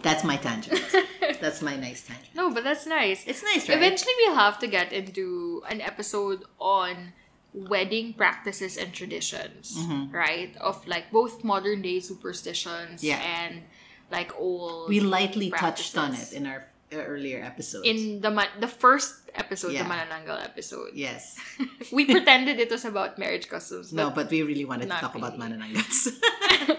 that's 0.02 0.24
my 0.24 0.36
tangent 0.36 0.80
that's 1.40 1.60
my 1.60 1.76
nice 1.76 2.06
tangent 2.06 2.28
No, 2.34 2.50
but 2.50 2.64
that's 2.64 2.86
nice. 2.86 3.26
it's 3.26 3.42
nice 3.42 3.68
right 3.68 3.76
Eventually, 3.76 4.12
we'll 4.24 4.34
have 4.36 4.58
to 4.60 4.66
get 4.66 4.92
into 4.92 5.62
an 5.68 5.80
episode 5.80 6.44
on 6.58 7.12
wedding 7.52 8.14
practices 8.14 8.76
and 8.78 8.92
traditions, 8.92 9.76
mm-hmm. 9.78 10.10
right? 10.14 10.56
Of 10.56 10.86
like 10.88 11.12
both 11.12 11.44
modern 11.44 11.82
day 11.82 12.00
superstitions 12.00 13.04
Yeah. 13.04 13.20
and 13.20 13.62
like 14.10 14.32
old. 14.38 14.88
we 14.88 15.00
lightly 15.00 15.50
touched 15.50 15.98
on 15.98 16.14
it 16.14 16.32
in 16.32 16.46
our 16.46 16.64
earlier 16.92 17.42
episodes 17.42 17.86
in 17.88 18.20
the 18.20 18.30
the 18.60 18.68
first 18.68 19.14
episode, 19.34 19.72
Yeah. 19.72 19.82
the 19.82 19.90
Manananggal 19.90 20.44
episode. 20.44 20.90
yes 20.94 21.36
we 21.92 22.04
pretended 22.06 22.60
it 22.60 22.70
was 22.70 22.84
about 22.84 23.18
marriage 23.18 23.48
customs. 23.48 23.92
no 23.92 24.10
but- 24.10 24.14
but 24.26 24.30
we 24.30 24.42
really 24.42 24.64
wanted 24.64 24.86
to 24.90 24.96
talk 24.96 25.14
about 25.14 25.34
really. 25.38 25.56
manananggals 25.58 26.08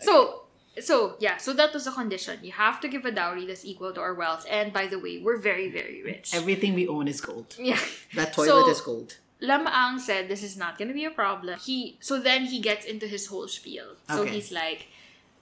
So 0.00 0.42
so 0.80 1.14
yeah, 1.20 1.36
so 1.38 1.52
that 1.54 1.72
was 1.72 1.84
the 1.84 1.92
condition. 1.92 2.38
You 2.42 2.50
have 2.50 2.80
to 2.82 2.88
give 2.88 3.04
a 3.06 3.12
dowry 3.12 3.46
that's 3.46 3.64
equal 3.64 3.92
to 3.94 4.00
our 4.00 4.12
wealth. 4.12 4.44
And 4.50 4.72
by 4.72 4.88
the 4.90 4.98
way, 4.98 5.22
we're 5.22 5.38
very, 5.38 5.70
very 5.70 6.02
rich. 6.02 6.34
everything 6.34 6.74
we 6.74 6.88
own 6.88 7.06
is 7.06 7.20
gold 7.20 7.54
yeah. 7.58 7.78
that 8.18 8.32
toilet 8.34 8.66
So- 8.66 8.70
is 8.70 8.80
gold 8.80 9.18
Lam-ang 9.40 9.98
said 9.98 10.26
this 10.28 10.42
is 10.42 10.56
not 10.56 10.78
gonna 10.78 10.94
be 10.94 11.04
a 11.04 11.10
problem. 11.14 11.58
He 11.62 11.98
so 12.00 12.18
then 12.18 12.46
he 12.46 12.58
gets 12.60 12.86
into 12.86 13.06
his 13.06 13.26
whole 13.30 13.46
spiel. 13.46 13.94
So 14.08 14.22
Okay. 14.22 14.32
he's 14.34 14.50
like, 14.50 14.88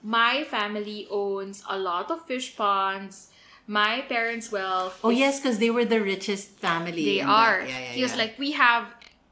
My 0.03 0.43
family 0.43 1.07
owns 1.09 1.63
a 1.69 1.79
lot 1.79 2.11
of 2.11 2.27
fish 2.27 2.55
ponds. 2.59 3.29
My 3.67 4.01
parents' 4.01 4.51
wealth. 4.51 4.99
Oh 5.03 5.11
is- 5.11 5.17
yes, 5.19 5.39
because 5.39 5.57
they 5.59 5.69
were 5.69 5.85
the 5.85 6.01
richest 6.01 6.49
family. 6.59 7.05
they 7.05 7.21
are. 7.21 7.61
yeah, 7.61 7.67
yeah, 7.79 7.85
he 7.95 8.03
was 8.03 8.15
like, 8.15 8.37
We 8.37 8.51
have 8.53 8.87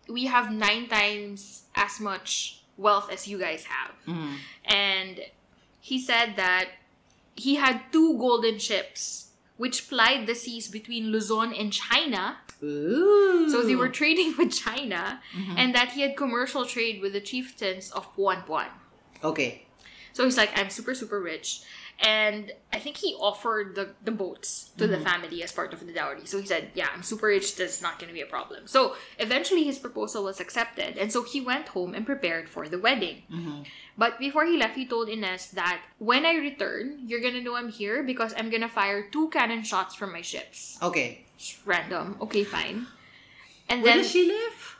we 0.08 0.26
have 0.26 0.52
nine 0.52 0.88
times 0.88 1.64
as 1.76 2.00
much 2.00 2.62
wealth 2.78 3.12
as 3.12 3.28
you 3.28 3.38
guys 3.38 3.66
have. 3.66 3.92
Mhm. 4.08 4.36
And 4.66 5.20
he 5.80 6.00
said 6.00 6.36
that 6.36 6.70
he 7.36 7.56
had 7.56 7.82
two 7.92 8.18
golden 8.18 8.60
ships 8.60 9.28
which 9.58 9.88
plied 9.90 10.26
the 10.28 10.34
seas 10.36 10.68
between 10.68 11.12
Luzon 11.12 11.54
and 11.54 11.72
China. 11.72 12.38
Ooh. 12.64 13.48
So 13.50 13.62
they 13.62 13.76
were 13.76 13.90
trading 13.90 14.34
with 14.40 14.52
China, 14.52 15.22
Mm-hmm. 15.38 15.56
and 15.58 15.76
that 15.76 15.92
he 15.94 16.02
had 16.02 16.16
commercial 16.18 16.66
trade 16.66 17.00
with 17.02 17.14
the 17.14 17.22
chieftains 17.22 17.92
of 17.92 18.08
Puan 18.16 18.46
Puan. 18.48 18.70
okay. 19.24 19.66
So 20.14 20.26
he's 20.26 20.38
like, 20.38 20.52
I'm 20.56 20.70
super, 20.70 20.94
super 20.94 21.20
rich. 21.20 21.64
And 22.02 22.52
I 22.74 22.80
think 22.80 22.98
he 22.98 23.16
offered 23.20 23.76
the, 23.76 23.90
the 24.04 24.12
boats 24.12 24.72
to 24.78 24.88
the 24.88 24.96
mm-hmm. 24.96 25.06
family 25.06 25.44
as 25.44 25.52
part 25.52 25.72
of 25.72 25.86
the 25.86 25.94
dowry. 25.94 26.26
So 26.26 26.40
he 26.40 26.48
said, 26.48 26.70
Yeah, 26.74 26.88
I'm 26.92 27.04
super 27.04 27.28
rich. 27.28 27.56
That's 27.56 27.80
not 27.82 28.00
going 28.00 28.08
to 28.08 28.14
be 28.14 28.22
a 28.22 28.26
problem. 28.26 28.66
So 28.66 28.96
eventually 29.20 29.64
his 29.64 29.78
proposal 29.78 30.24
was 30.24 30.40
accepted. 30.40 30.98
And 30.98 31.12
so 31.12 31.24
he 31.24 31.42
went 31.42 31.68
home 31.70 31.94
and 31.94 32.04
prepared 32.04 32.50
for 32.50 32.68
the 32.68 32.80
wedding. 32.80 33.22
Mm-hmm. 33.32 33.62
But 33.98 34.18
before 34.18 34.46
he 34.46 34.58
left, 34.58 34.76
he 34.76 34.88
told 34.88 35.10
Ines 35.10 35.52
that 35.52 35.82
when 36.00 36.26
I 36.26 36.34
return, 36.34 37.02
you're 37.06 37.22
going 37.22 37.36
to 37.36 37.42
know 37.42 37.56
I'm 37.56 37.70
here 37.70 38.02
because 38.02 38.34
I'm 38.36 38.50
going 38.50 38.62
to 38.62 38.70
fire 38.70 39.08
two 39.12 39.30
cannon 39.30 39.62
shots 39.62 39.94
from 39.94 40.12
my 40.12 40.22
ships. 40.22 40.80
Okay. 40.82 41.22
Random. 41.66 42.18
Okay, 42.20 42.44
fine. 42.44 42.88
And 43.70 43.84
Where 43.84 43.94
then 43.94 44.02
does 44.02 44.12
she 44.12 44.28
live? 44.28 44.78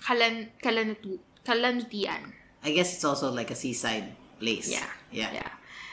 Kalan, 0.00 0.48
Kalanutian. 0.60 2.32
I 2.64 2.72
guess 2.72 2.94
it's 2.94 3.04
also 3.04 3.30
like 3.30 3.50
a 3.50 3.54
seaside 3.54 4.16
place. 4.42 4.66
Yeah. 4.66 4.90
Yeah. 5.14 5.30
Yeah. 5.32 5.50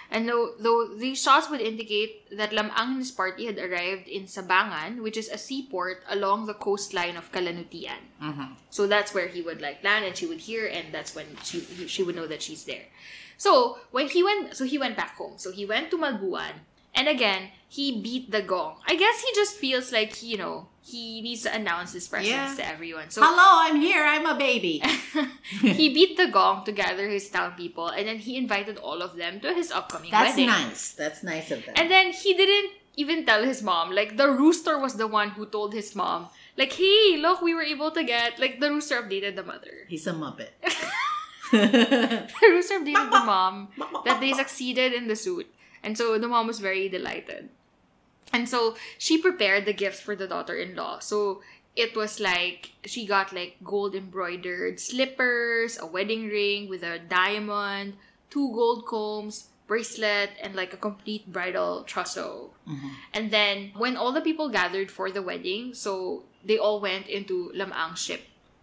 And 0.09 0.25
though, 0.25 0.57
though 0.57 0.89
these 0.97 1.21
shots 1.21 1.53
would 1.53 1.61
indicate 1.61 2.33
that 2.33 2.49
Lam-ang 2.49 2.97
and 2.97 3.01
his 3.05 3.13
party 3.13 3.45
had 3.45 3.61
arrived 3.61 4.09
in 4.09 4.25
Sabangan, 4.25 5.05
which 5.05 5.13
is 5.13 5.29
a 5.29 5.37
seaport 5.37 6.01
along 6.09 6.49
the 6.49 6.57
coastline 6.57 7.13
of 7.13 7.29
Kalanutian. 7.29 8.09
Mhm. 8.17 8.57
So 8.73 8.89
that's 8.89 9.13
where 9.13 9.29
he 9.29 9.45
would 9.45 9.61
like 9.61 9.85
land, 9.85 10.09
and 10.09 10.17
she 10.17 10.25
would 10.25 10.41
hear, 10.49 10.65
and 10.65 10.89
that's 10.89 11.13
when 11.13 11.37
she 11.45 11.61
she 11.85 12.01
would 12.01 12.17
know 12.17 12.25
that 12.25 12.41
she's 12.41 12.65
there. 12.65 12.89
So 13.37 13.77
when 13.93 14.09
he 14.09 14.25
went, 14.25 14.57
so 14.57 14.65
he 14.65 14.81
went 14.81 14.97
back 14.97 15.13
home. 15.15 15.37
So 15.37 15.53
he 15.53 15.63
went 15.63 15.93
to 15.93 15.97
Nalbuan, 16.01 16.65
and 16.95 17.07
again 17.07 17.49
he 17.67 18.01
beat 18.01 18.31
the 18.31 18.41
gong. 18.41 18.77
I 18.87 18.95
guess 18.95 19.21
he 19.21 19.31
just 19.35 19.57
feels 19.57 19.91
like 19.91 20.23
you 20.23 20.37
know 20.37 20.67
he 20.81 21.21
needs 21.21 21.43
to 21.43 21.53
announce 21.53 21.93
his 21.93 22.07
presence 22.07 22.33
Yeah. 22.33 22.55
to 22.55 22.65
everyone. 22.65 23.11
So 23.11 23.21
Hello, 23.23 23.69
I'm 23.69 23.79
here. 23.79 24.03
I'm 24.03 24.25
a 24.25 24.33
baby. 24.37 24.81
he 25.61 25.93
beat 25.93 26.17
the 26.17 26.27
gong 26.27 26.65
to 26.65 26.71
gather 26.71 27.07
his 27.07 27.29
town 27.29 27.53
people, 27.55 27.89
and 27.89 28.07
then 28.07 28.17
he 28.17 28.37
invited 28.37 28.77
all 28.77 29.01
of 29.03 29.15
them 29.17 29.39
to 29.41 29.53
his 29.53 29.69
upcoming 29.71 30.09
That's 30.09 30.31
wedding. 30.31 30.47
That's 30.47 30.65
nice. 30.69 30.91
That's 30.93 31.21
nice 31.23 31.51
of 31.51 31.63
them. 31.65 31.75
And 31.77 31.91
then 31.91 32.11
he 32.11 32.33
didn't 32.33 32.71
even 32.95 33.23
tell 33.25 33.43
his 33.43 33.61
mom. 33.61 33.91
Like 33.91 34.17
the 34.17 34.31
rooster 34.31 34.79
was 34.79 34.95
the 34.95 35.05
one 35.07 35.29
who 35.37 35.45
told 35.45 35.73
his 35.73 35.95
mom, 35.95 36.29
like, 36.57 36.73
"Hey, 36.73 37.17
look, 37.21 37.41
we 37.45 37.53
were 37.53 37.61
able 37.61 37.91
to 37.91 38.03
get." 38.03 38.39
Like 38.39 38.59
the 38.59 38.71
rooster 38.73 38.97
updated 38.99 39.35
the 39.37 39.43
mother. 39.43 39.85
He's 39.87 40.07
a 40.07 40.13
muppet. 40.13 40.49
The 41.51 42.47
rooster 42.49 42.79
updated 42.79 43.09
the 43.11 43.23
mom 43.25 43.69
that 44.05 44.19
they 44.21 44.33
succeeded 44.33 44.93
in 44.93 45.07
the 45.07 45.15
suit, 45.15 45.47
and 45.83 45.97
so 45.97 46.17
the 46.17 46.27
mom 46.27 46.47
was 46.47 46.59
very 46.59 46.89
delighted. 46.89 47.49
And 48.31 48.47
so 48.47 48.75
she 48.97 49.17
prepared 49.17 49.65
the 49.65 49.73
gifts 49.73 49.99
for 49.99 50.15
the 50.15 50.27
daughter-in-law. 50.27 50.99
So 50.99 51.41
it 51.75 51.95
was 51.95 52.19
like 52.19 52.71
she 52.85 53.05
got 53.05 53.33
like 53.33 53.57
gold 53.63 53.95
embroidered 53.95 54.79
slippers, 54.79 55.79
a 55.79 55.85
wedding 55.85 56.27
ring 56.27 56.69
with 56.69 56.83
a 56.83 56.99
diamond, 56.99 57.93
two 58.29 58.51
gold 58.53 58.85
combs, 58.85 59.47
bracelet, 59.65 60.31
and 60.41 60.55
like 60.55 60.73
a 60.73 60.77
complete 60.77 61.31
bridal 61.31 61.83
trousseau. 61.83 62.51
Mm-hmm. 62.67 62.89
And 63.13 63.31
then 63.31 63.71
when 63.75 63.97
all 63.97 64.11
the 64.11 64.21
people 64.21 64.49
gathered 64.49 64.91
for 64.91 65.09
the 65.09 65.21
wedding, 65.21 65.73
so 65.73 66.23
they 66.45 66.57
all 66.57 66.79
went 66.79 67.07
into 67.07 67.51
Lam-ang 67.55 67.95
ship. 67.95 68.21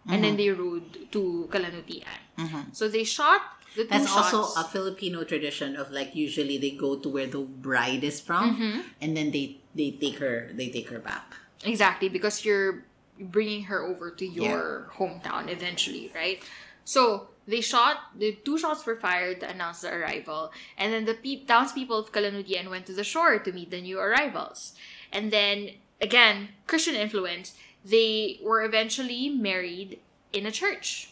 And 0.09 0.23
then 0.23 0.37
mm-hmm. 0.37 0.37
they 0.37 0.49
rode 0.51 1.11
to 1.11 1.49
Kalanutian. 1.51 2.05
Mm-hmm. 2.37 2.71
So 2.71 2.87
they 2.87 3.03
shot 3.03 3.41
That's 3.75 4.07
shots. 4.09 4.33
also 4.33 4.59
a 4.59 4.63
Filipino 4.63 5.23
tradition 5.23 5.75
of 5.75 5.91
like 5.91 6.15
usually 6.15 6.57
they 6.57 6.71
go 6.71 6.95
to 6.97 7.09
where 7.09 7.27
the 7.27 7.39
bride 7.41 8.03
is 8.03 8.19
from, 8.21 8.55
Mm-hmm. 8.55 8.79
and 9.01 9.17
then 9.17 9.31
they 9.31 9.57
they 9.75 9.91
take 9.91 10.17
her 10.19 10.49
they 10.53 10.69
take 10.69 10.89
her 10.89 10.99
back. 10.99 11.35
Exactly, 11.65 12.09
because 12.09 12.45
you're 12.45 12.85
bringing 13.19 13.63
her 13.65 13.81
over 13.85 14.11
to 14.11 14.25
your 14.25 14.89
hometown 14.97 15.49
eventually, 15.49 16.11
right? 16.13 16.41
So 16.85 17.29
they 17.47 17.61
shot, 17.61 17.97
the 18.17 18.37
two 18.45 18.57
shots 18.57 18.85
were 18.85 18.95
fired 18.95 19.39
to 19.41 19.49
announce 19.49 19.81
the 19.81 19.91
arrival, 19.93 20.51
and 20.77 20.93
then 20.93 21.05
the 21.05 21.13
pe- 21.15 21.43
townspeople 21.45 21.97
of 21.97 22.11
Kalanutian 22.11 22.69
went 22.69 22.85
to 22.87 22.93
the 22.93 23.03
shore 23.03 23.39
to 23.39 23.51
meet 23.51 23.71
the 23.71 23.81
new 23.81 23.99
arrivals. 23.99 24.73
And 25.11 25.31
then, 25.31 25.71
again, 26.01 26.49
Christian 26.67 26.95
influence, 26.95 27.55
they 27.83 28.39
were 28.43 28.63
eventually 28.63 29.29
married 29.29 29.99
in 30.33 30.45
a 30.45 30.51
church. 30.51 31.09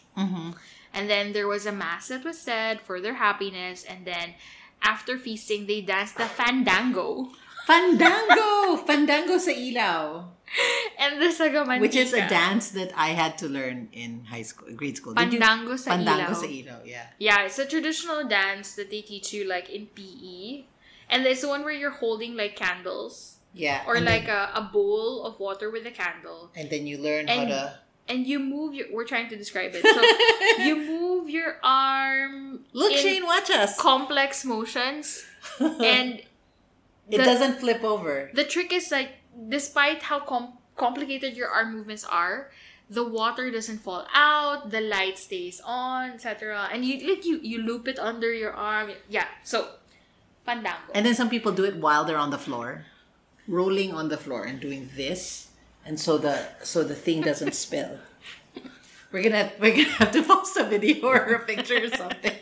And 0.95 1.09
then 1.09 1.33
there 1.33 1.47
was 1.47 1.65
a 1.67 1.71
mass 1.75 2.07
that 2.07 2.23
was 2.23 2.39
said 2.39 2.79
for 2.79 3.01
their 3.03 3.15
happiness, 3.19 3.83
and 3.83 4.05
then 4.07 4.33
after 4.81 5.17
feasting, 5.19 5.67
they 5.67 5.81
danced 5.81 6.15
the 6.17 6.23
fandango. 6.25 7.29
Fandango, 7.67 8.77
fandango 8.87 9.37
sa 9.37 9.51
ilaw, 9.51 10.23
And 10.97 11.19
the 11.21 11.33
sagamantika. 11.33 11.81
which 11.81 11.95
is 11.97 12.13
a 12.13 12.23
dance 12.29 12.69
that 12.77 12.93
I 12.95 13.09
had 13.17 13.37
to 13.39 13.47
learn 13.49 13.89
in 13.91 14.23
high 14.29 14.43
school, 14.43 14.69
grade 14.75 14.95
school. 14.97 15.13
You- 15.13 15.19
Pandango 15.19 15.75
sa 15.77 15.97
Pandango 15.97 16.31
ilaw. 16.31 16.35
sa 16.39 16.47
ilaw, 16.47 16.79
yeah. 16.85 17.07
Yeah, 17.19 17.43
it's 17.43 17.59
a 17.59 17.65
traditional 17.65 18.23
dance 18.29 18.75
that 18.79 18.89
they 18.89 19.01
teach 19.01 19.33
you 19.33 19.43
like 19.49 19.69
in 19.69 19.87
PE. 19.91 20.65
And 21.09 21.25
it's 21.25 21.41
the 21.41 21.49
one 21.49 21.63
where 21.63 21.73
you're 21.75 21.97
holding 21.99 22.37
like 22.37 22.55
candles 22.55 23.37
Yeah. 23.53 23.83
or 23.87 23.99
like 23.99 24.25
then, 24.29 24.35
a, 24.55 24.61
a 24.61 24.63
bowl 24.71 25.25
of 25.25 25.39
water 25.39 25.69
with 25.69 25.85
a 25.85 25.91
candle. 25.91 26.51
and 26.55 26.69
then 26.69 26.85
you 26.87 26.97
learn 27.01 27.27
and- 27.27 27.49
how 27.51 27.55
to 27.55 27.79
And 28.07 28.27
you 28.27 28.37
move 28.39 28.73
your 28.75 28.87
we're 28.93 29.05
trying 29.05 29.29
to 29.29 29.35
describe 29.35 29.71
it. 29.73 29.81
So 29.81 30.01
you 30.63 30.75
move 30.77 31.29
your 31.29 31.57
arm 31.63 32.65
look. 32.73 32.93
Shane, 32.93 33.25
watch 33.25 33.49
us. 33.49 33.77
complex 33.79 34.45
motions. 34.45 35.25
And 35.59 36.21
it 37.09 37.17
the- 37.17 37.25
doesn't 37.25 37.59
flip 37.59 37.83
over. 37.83 38.29
the 38.33 38.43
trick 38.45 38.73
is 38.73 38.91
like 38.91 39.09
despite 39.49 40.03
how 40.03 40.19
com- 40.21 40.53
complicated 40.77 41.35
your 41.37 41.49
arm 41.49 41.73
movements 41.73 42.03
are, 42.05 42.49
the 42.89 43.03
water 43.03 43.49
doesn't 43.49 43.79
fall 43.79 44.05
out, 44.13 44.69
the 44.69 44.81
light 44.81 45.17
stays 45.17 45.61
on, 45.65 46.11
etc. 46.11 46.69
And 46.71 46.85
you 46.85 47.01
like 47.09 47.25
you 47.25 47.39
you 47.41 47.61
loop 47.61 47.87
it 47.87 47.97
under 47.97 48.31
your 48.33 48.53
arm. 48.53 48.91
Yeah. 49.09 49.25
So 49.43 49.69
Pandango. 50.47 50.93
And 50.93 51.05
then 51.05 51.15
some 51.15 51.29
people 51.29 51.51
do 51.51 51.65
it 51.65 51.77
while 51.77 52.05
they're 52.05 52.21
on 52.21 52.29
the 52.29 52.37
floor, 52.37 52.85
rolling 53.47 53.93
on 53.93 54.09
the 54.09 54.17
floor 54.17 54.45
and 54.45 54.59
doing 54.61 54.89
this, 54.95 55.49
and 55.85 55.99
so 55.99 56.17
the 56.17 56.45
so 56.63 56.83
the 56.83 56.95
thing 56.95 57.21
doesn't 57.21 57.53
spill. 57.65 57.97
We're 59.11 59.23
gonna 59.23 59.51
we're 59.59 59.71
gonna 59.75 59.89
have 60.01 60.11
to 60.11 60.23
post 60.23 60.57
a 60.57 60.63
video 60.65 61.07
or 61.07 61.15
a 61.17 61.39
picture 61.45 61.83
or 61.83 61.89
something. 61.89 62.33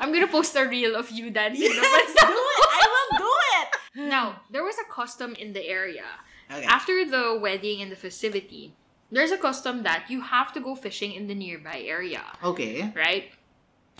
I'm 0.00 0.12
gonna 0.12 0.26
post 0.26 0.56
a 0.56 0.64
reel 0.66 0.96
of 0.96 1.10
you 1.10 1.30
dancing. 1.30 1.62
Yes, 1.62 1.74
do 2.14 2.26
it. 2.26 2.66
I 2.70 2.86
will 2.94 3.18
do 3.18 3.30
it. 3.60 3.68
Now, 4.08 4.40
there 4.50 4.62
was 4.62 4.76
a 4.78 4.84
custom 4.92 5.34
in 5.34 5.52
the 5.52 5.66
area. 5.66 6.04
Okay. 6.50 6.64
After 6.64 7.04
the 7.04 7.36
wedding 7.40 7.82
and 7.82 7.90
the 7.90 7.96
festivity, 7.96 8.72
there's 9.10 9.32
a 9.32 9.36
custom 9.36 9.82
that 9.82 10.06
you 10.08 10.20
have 10.20 10.52
to 10.54 10.60
go 10.60 10.74
fishing 10.76 11.12
in 11.12 11.26
the 11.26 11.34
nearby 11.34 11.82
area, 11.84 12.22
Okay. 12.42 12.92
right? 12.94 13.30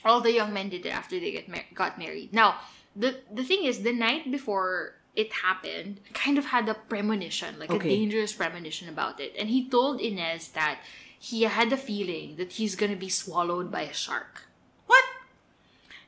All 0.05 0.20
the 0.20 0.33
young 0.33 0.53
men 0.55 0.68
did 0.70 0.87
it 0.87 0.95
after 0.95 1.18
they 1.18 1.33
get 1.33 1.49
mar- 1.49 1.66
got 1.74 1.99
married. 1.99 2.33
Now, 2.33 2.59
the 2.95 3.18
the 3.35 3.43
thing 3.45 3.64
is, 3.64 3.83
the 3.83 3.93
night 3.93 4.31
before 4.31 4.95
it 5.17 5.33
happened, 5.33 6.01
kind 6.15 6.39
of 6.39 6.47
had 6.47 6.69
a 6.69 6.75
premonition, 6.75 7.59
like 7.59 7.71
a 7.73 7.79
dangerous 7.79 8.33
premonition 8.33 8.89
about 8.89 9.21
it, 9.21 9.35
and 9.39 9.49
he 9.49 9.69
told 9.69 10.01
Inez 10.01 10.49
that 10.49 10.79
he 11.19 11.43
had 11.43 11.73
a 11.73 11.77
feeling 11.77 12.37
that 12.37 12.53
he's 12.53 12.75
gonna 12.77 12.97
be 12.97 13.09
swallowed 13.09 13.71
by 13.71 13.83
a 13.83 13.93
shark. 13.93 14.49
What? 14.87 15.05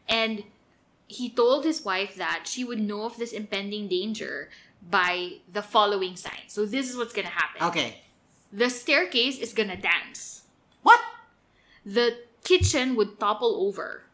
And 0.09 0.45
he 1.07 1.29
told 1.29 1.65
his 1.65 1.85
wife 1.85 2.15
that 2.17 2.45
she 2.47 2.65
would 2.65 2.81
know 2.81 3.05
of 3.05 3.19
this 3.19 3.33
impending 3.33 3.89
danger 3.89 4.49
by 4.81 5.35
the 5.53 5.63
following 5.63 6.17
signs. 6.17 6.49
So 6.49 6.65
this 6.65 6.89
is 6.89 6.97
what's 6.97 7.13
gonna 7.13 7.29
happen. 7.29 7.63
Okay. 7.69 8.01
The 8.53 8.71
staircase 8.71 9.39
is 9.39 9.53
gonna 9.53 9.77
dance. 9.77 10.43
What? 10.83 11.01
The 11.85 12.19
kitchen 12.45 12.97
would 12.97 13.21
topple 13.21 13.67
over. 13.69 14.05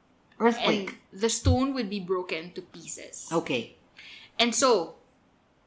Earthquake. 0.40 0.98
And 1.12 1.20
the 1.20 1.28
stone 1.28 1.74
would 1.74 1.90
be 1.90 2.00
broken 2.00 2.52
to 2.52 2.62
pieces. 2.62 3.28
okay. 3.32 3.74
And 4.38 4.54
so 4.54 4.94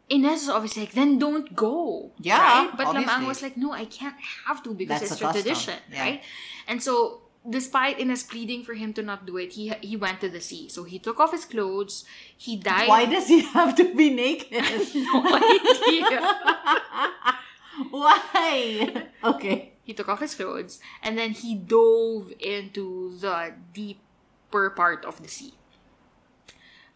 Inez 0.09 0.41
was 0.41 0.49
obviously 0.49 0.83
like, 0.83 0.91
then 0.93 1.19
don't 1.19 1.55
go. 1.55 2.11
Yeah, 2.19 2.37
Right? 2.37 2.71
But 2.77 2.87
obviously. 2.87 3.07
Lam-ang 3.07 3.27
was 3.27 3.41
like, 3.41 3.57
no, 3.57 3.71
I 3.71 3.85
can't 3.85 4.15
have 4.47 4.61
to 4.63 4.73
because 4.73 4.99
That's 4.99 5.11
it's 5.13 5.21
custom. 5.21 5.41
tradition. 5.41 5.75
Yeah. 5.91 6.01
Right? 6.03 6.21
And 6.67 6.81
so 6.83 7.21
despite 7.49 7.99
Inez 7.99 8.23
pleading 8.23 8.63
for 8.63 8.73
him 8.75 8.93
to 8.93 9.01
not 9.01 9.25
do 9.25 9.37
it, 9.37 9.53
he 9.53 9.73
he 9.81 9.95
went 9.97 10.21
to 10.21 10.29
the 10.29 10.41
sea. 10.41 10.69
So 10.69 10.83
he 10.83 10.99
took 10.99 11.19
off 11.19 11.31
his 11.31 11.45
clothes, 11.45 12.05
he 12.37 12.55
died. 12.55 12.87
Why 12.87 13.05
does 13.05 13.27
he 13.27 13.41
have 13.41 13.75
to 13.75 13.93
be 13.95 14.09
naked? 14.09 14.51
no 14.95 15.25
idea. 15.25 16.21
Why? 17.89 19.07
Okay. 19.23 19.73
he 19.83 19.93
took 19.93 20.07
off 20.07 20.19
his 20.19 20.35
clothes 20.35 20.79
and 21.01 21.17
then 21.17 21.31
he 21.31 21.55
dove 21.55 22.31
into 22.39 23.17
the 23.17 23.53
deeper 23.73 24.69
part 24.69 25.03
of 25.05 25.21
the 25.23 25.27
sea. 25.27 25.53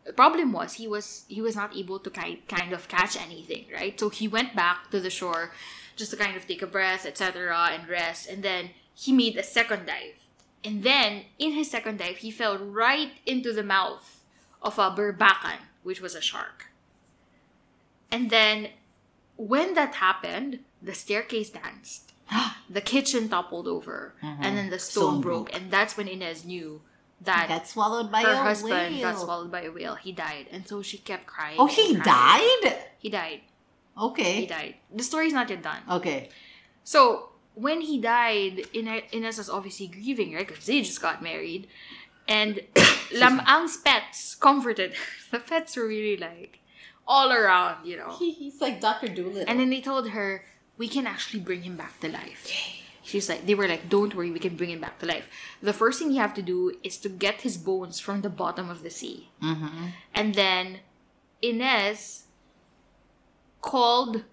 The 0.05 0.13
problem 0.13 0.51
was 0.51 0.73
he 0.73 0.87
was 0.87 1.25
he 1.27 1.41
was 1.41 1.55
not 1.55 1.75
able 1.75 1.99
to 1.99 2.09
kind 2.09 2.37
kind 2.47 2.73
of 2.73 2.87
catch 2.87 3.17
anything, 3.17 3.65
right? 3.73 3.99
So 3.99 4.09
he 4.09 4.27
went 4.27 4.55
back 4.55 4.91
to 4.91 4.99
the 4.99 5.09
shore 5.09 5.51
just 5.95 6.11
to 6.11 6.17
kind 6.17 6.35
of 6.37 6.45
take 6.45 6.61
a 6.61 6.67
breath, 6.67 7.05
etc., 7.05 7.69
and 7.71 7.87
rest. 7.87 8.29
And 8.29 8.43
then 8.43 8.71
he 8.93 9.11
made 9.11 9.37
a 9.37 9.43
second 9.43 9.87
dive. 9.87 10.19
And 10.63 10.83
then 10.83 11.23
in 11.39 11.53
his 11.53 11.71
second 11.71 11.99
dive, 11.99 12.17
he 12.17 12.31
fell 12.31 12.57
right 12.57 13.11
into 13.25 13.53
the 13.53 13.63
mouth 13.63 14.21
of 14.61 14.77
a 14.77 14.91
berkakan, 14.91 15.59
which 15.83 16.01
was 16.01 16.15
a 16.15 16.21
shark. 16.21 16.67
And 18.11 18.29
then 18.29 18.69
when 19.37 19.73
that 19.75 19.95
happened, 19.95 20.59
the 20.81 20.93
staircase 20.93 21.49
danced. 21.49 22.13
the 22.69 22.81
kitchen 22.81 23.29
toppled 23.29 23.67
over, 23.67 24.13
mm-hmm. 24.23 24.43
and 24.43 24.57
then 24.57 24.69
the 24.69 24.79
stone, 24.79 25.03
Stone 25.03 25.21
broke. 25.21 25.51
broke. 25.51 25.61
And 25.61 25.71
that's 25.71 25.95
when 25.97 26.07
Inez 26.07 26.45
knew 26.45 26.81
that 27.21 27.47
Got 27.47 27.67
swallowed 27.67 28.11
by 28.11 28.21
her 28.21 28.31
a 28.33 28.37
husband 28.37 28.95
whale. 28.95 29.01
got 29.01 29.19
swallowed 29.19 29.51
by 29.51 29.63
a 29.63 29.71
whale. 29.71 29.95
He 29.95 30.11
died, 30.11 30.47
and 30.51 30.67
so 30.67 30.81
she 30.81 30.97
kept 30.97 31.25
crying. 31.25 31.57
Oh, 31.59 31.65
he 31.67 31.95
crying. 31.95 32.61
died? 32.61 32.77
He 32.99 33.09
died. 33.09 33.41
Okay. 33.97 34.41
He 34.41 34.45
died. 34.45 34.75
The 34.93 35.03
story's 35.03 35.33
not 35.33 35.49
yet 35.49 35.63
done. 35.63 35.81
Okay. 35.89 36.29
So 36.83 37.29
when 37.55 37.81
he 37.81 37.99
died, 37.99 38.67
Ine- 38.75 39.03
Inez 39.11 39.37
was 39.37 39.49
obviously 39.49 39.87
grieving, 39.87 40.33
right? 40.33 40.47
Because 40.47 40.65
they 40.65 40.81
just 40.81 41.01
got 41.01 41.23
married, 41.23 41.67
and 42.27 42.59
Lam 43.13 43.37
Lam-ang's 43.37 43.77
pets 43.77 44.35
comforted. 44.35 44.93
The 45.31 45.39
pets 45.39 45.75
were 45.75 45.87
really 45.87 46.15
like 46.15 46.59
all 47.07 47.31
around, 47.31 47.85
you 47.85 47.97
know. 47.97 48.15
He, 48.17 48.31
he's 48.39 48.61
like 48.61 48.79
Dr. 48.79 49.07
Dolittle. 49.07 49.43
And 49.47 49.59
then 49.59 49.69
they 49.69 49.81
told 49.81 50.09
her, 50.09 50.45
we 50.77 50.87
can 50.87 51.07
actually 51.07 51.39
bring 51.41 51.63
him 51.63 51.75
back 51.75 51.99
to 52.01 52.09
life. 52.09 52.47
She's 53.05 53.29
like, 53.29 53.45
they 53.45 53.53
were 53.53 53.67
like, 53.67 53.87
don't 53.87 54.15
worry, 54.15 54.31
we 54.31 54.39
can 54.39 54.55
bring 54.57 54.71
him 54.71 54.81
back 54.81 54.97
to 54.99 55.05
life. 55.05 55.27
The 55.61 55.73
first 55.73 55.99
thing 55.99 56.11
you 56.11 56.19
have 56.19 56.33
to 56.33 56.41
do 56.41 56.73
is 56.81 56.97
to 57.05 57.09
get 57.09 57.41
his 57.41 57.55
bones 57.55 57.99
from 57.99 58.21
the 58.21 58.29
bottom 58.33 58.67
of 58.69 58.81
the 58.81 58.89
sea. 58.89 59.29
Mhm. 59.41 59.91
And 60.13 60.33
then 60.33 60.79
Inez 61.41 62.23
called 63.61 64.23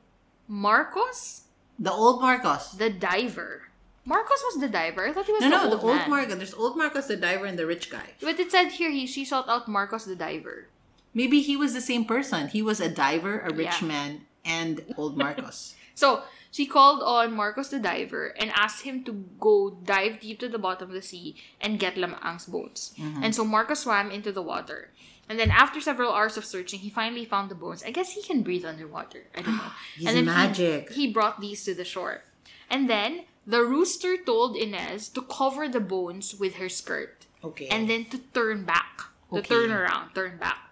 Marcos 0.48 1.42
The 1.78 1.92
old 1.92 2.20
Marcos. 2.20 2.72
the 2.72 2.90
diver. 2.90 3.68
Marcos 4.04 4.42
was 4.50 4.60
the 4.60 4.68
diver. 4.68 5.06
I 5.06 5.12
thought 5.12 5.26
he 5.26 5.32
was 5.32 5.42
No, 5.42 5.48
the 5.50 5.56
no, 5.56 5.62
old 5.62 5.72
the 5.72 5.86
old 5.86 5.96
man. 5.96 6.10
Marcos. 6.10 6.36
There's 6.36 6.54
old 6.54 6.76
Marcos, 6.76 7.06
the 7.06 7.16
diver, 7.16 7.44
and 7.46 7.58
the 7.58 7.66
rich 7.66 7.88
guy. 7.90 8.14
But 8.20 8.40
it 8.40 8.50
said 8.50 8.68
here 8.72 8.90
he 8.90 9.06
she 9.06 9.24
sought 9.24 9.48
out 9.48 9.68
Marcos 9.68 10.04
the 10.04 10.16
diver. 10.16 10.68
Maybe 11.14 11.40
he 11.42 11.56
was 11.56 11.72
the 11.74 11.80
same 11.80 12.04
person. 12.04 12.48
He 12.48 12.62
was 12.62 12.80
a 12.80 12.88
diver, 12.88 13.40
a 13.40 13.52
rich 13.52 13.80
Yeah. 13.82 13.88
man, 13.88 14.26
and 14.44 14.82
old 14.96 15.16
Marcos. 15.16 15.74
So 15.94 16.22
she 16.52 16.66
called 16.66 17.02
on 17.02 17.34
Marcos 17.34 17.70
the 17.70 17.80
diver 17.80 18.28
and 18.38 18.52
asked 18.54 18.84
him 18.84 19.02
to 19.04 19.24
go 19.40 19.70
dive 19.84 20.20
deep 20.20 20.38
to 20.40 20.48
the 20.48 20.58
bottom 20.58 20.88
of 20.90 20.94
the 20.94 21.02
sea 21.02 21.34
and 21.60 21.80
get 21.80 21.96
Lam-ang's 21.96 22.44
bones. 22.46 22.94
Mm-hmm. 22.98 23.24
And 23.24 23.34
so 23.34 23.42
Marcos 23.44 23.80
swam 23.80 24.10
into 24.12 24.30
the 24.30 24.42
water. 24.42 24.90
And 25.28 25.38
then 25.40 25.50
after 25.50 25.80
several 25.80 26.12
hours 26.12 26.36
of 26.36 26.44
searching, 26.44 26.80
he 26.80 26.90
finally 26.90 27.24
found 27.24 27.50
the 27.50 27.54
bones. 27.54 27.82
I 27.82 27.90
guess 27.90 28.12
he 28.12 28.22
can 28.22 28.42
breathe 28.42 28.66
underwater. 28.66 29.24
I 29.34 29.40
don't 29.40 29.56
know. 29.56 29.72
He's 29.96 30.06
and 30.08 30.16
then 30.18 30.24
he- 30.24 30.30
magic. 30.30 30.92
He, 30.92 31.10
brought 31.10 31.40
these 31.40 31.64
to 31.64 31.74
the 31.74 31.84
shore. 31.84 32.22
And 32.68 32.88
then 32.88 33.24
the 33.46 33.64
rooster 33.64 34.16
told 34.18 34.54
Inez 34.56 35.08
to 35.10 35.22
cover 35.22 35.68
the 35.68 35.80
bones 35.80 36.34
with 36.38 36.56
her 36.56 36.68
skirt 36.68 37.26
Okay. 37.42 37.66
and 37.68 37.88
then 37.88 38.04
to 38.06 38.18
turn 38.34 38.64
back. 38.64 39.08
To 39.30 39.38
Okay. 39.38 39.48
turn 39.48 39.72
around, 39.72 40.12
turn 40.14 40.36
back. 40.36 40.68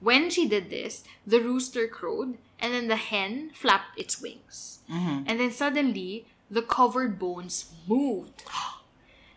When 0.00 0.28
she 0.28 0.46
did 0.48 0.68
this, 0.68 1.04
the 1.26 1.40
rooster 1.40 1.86
crowed 1.88 2.36
and 2.62 2.72
then 2.72 2.86
the 2.88 2.96
hen 2.96 3.50
flapped 3.52 3.98
its 3.98 4.22
wings. 4.22 4.80
Mhm. 4.88 5.24
And 5.26 5.40
then 5.40 5.50
suddenly, 5.50 6.24
the 6.48 6.62
covered 6.62 7.18
bones 7.18 7.72
moved. 7.86 8.44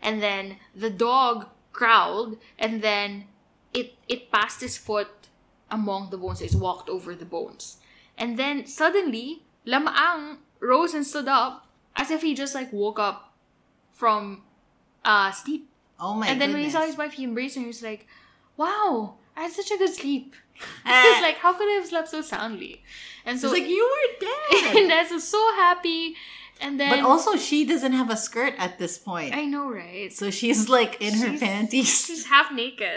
And 0.02 0.22
then 0.22 0.58
the 0.74 0.90
dog 0.90 1.48
growled 1.72 2.38
and 2.58 2.80
then 2.80 3.26
it 3.74 3.98
it 4.06 4.30
passed 4.30 4.62
its 4.62 4.76
foot 4.78 5.28
among 5.68 6.10
the 6.10 6.16
bones. 6.16 6.40
It 6.40 6.54
walked 6.54 6.88
over 6.88 7.14
the 7.14 7.26
bones. 7.26 7.78
And 8.16 8.38
then 8.38 8.66
suddenly, 8.66 9.42
Lam-ang 9.66 10.38
rose 10.60 10.94
and 10.94 11.04
stood 11.04 11.26
up 11.26 11.66
as 11.96 12.10
if 12.14 12.22
he 12.22 12.34
just 12.38 12.54
like 12.54 12.72
woke 12.72 13.00
up 13.02 13.34
from 13.92 14.42
uh 15.04 15.32
sleep. 15.32 15.66
oh 15.98 16.14
my 16.14 16.28
and 16.28 16.38
then 16.40 16.52
when 16.52 16.62
he 16.62 16.70
saw 16.70 16.86
his 16.86 16.96
wife, 16.96 17.14
he 17.18 17.24
embraced 17.24 17.56
her. 17.56 17.62
He 17.62 17.66
was 17.66 17.82
like, 17.82 18.06
"Wow, 18.56 19.16
I 19.36 19.42
had 19.42 19.52
such 19.52 19.70
a 19.70 19.78
good 19.78 19.94
sleep." 19.94 20.34
Ah. 20.86 21.02
He's 21.04 21.22
like, 21.22 21.36
"How 21.36 21.52
could 21.52 21.68
I 21.68 21.74
have 21.80 21.86
slept 21.86 22.08
so 22.08 22.22
soundly?" 22.22 22.82
And 23.26 23.38
so 23.38 23.48
It's 23.48 23.60
like, 23.60 23.68
you 23.68 23.84
were 23.84 24.26
dead. 24.26 24.76
Inez 24.84 25.10
was 25.10 25.26
so 25.28 25.42
happy. 25.56 26.16
And 26.60 26.80
then 26.80 26.88
but 26.88 27.00
also, 27.00 27.36
she 27.36 27.66
doesn't 27.66 27.92
have 27.92 28.08
a 28.08 28.16
skirt 28.16 28.54
at 28.56 28.78
this 28.78 28.96
point. 28.96 29.36
I 29.36 29.44
know, 29.44 29.68
right? 29.68 30.10
so 30.10 30.30
she's 30.30 30.70
like 30.70 30.96
in 31.02 31.12
her 31.20 31.36
panties. 31.38 31.92
She's 32.06 32.24
half 32.26 32.50
naked. 32.50 32.96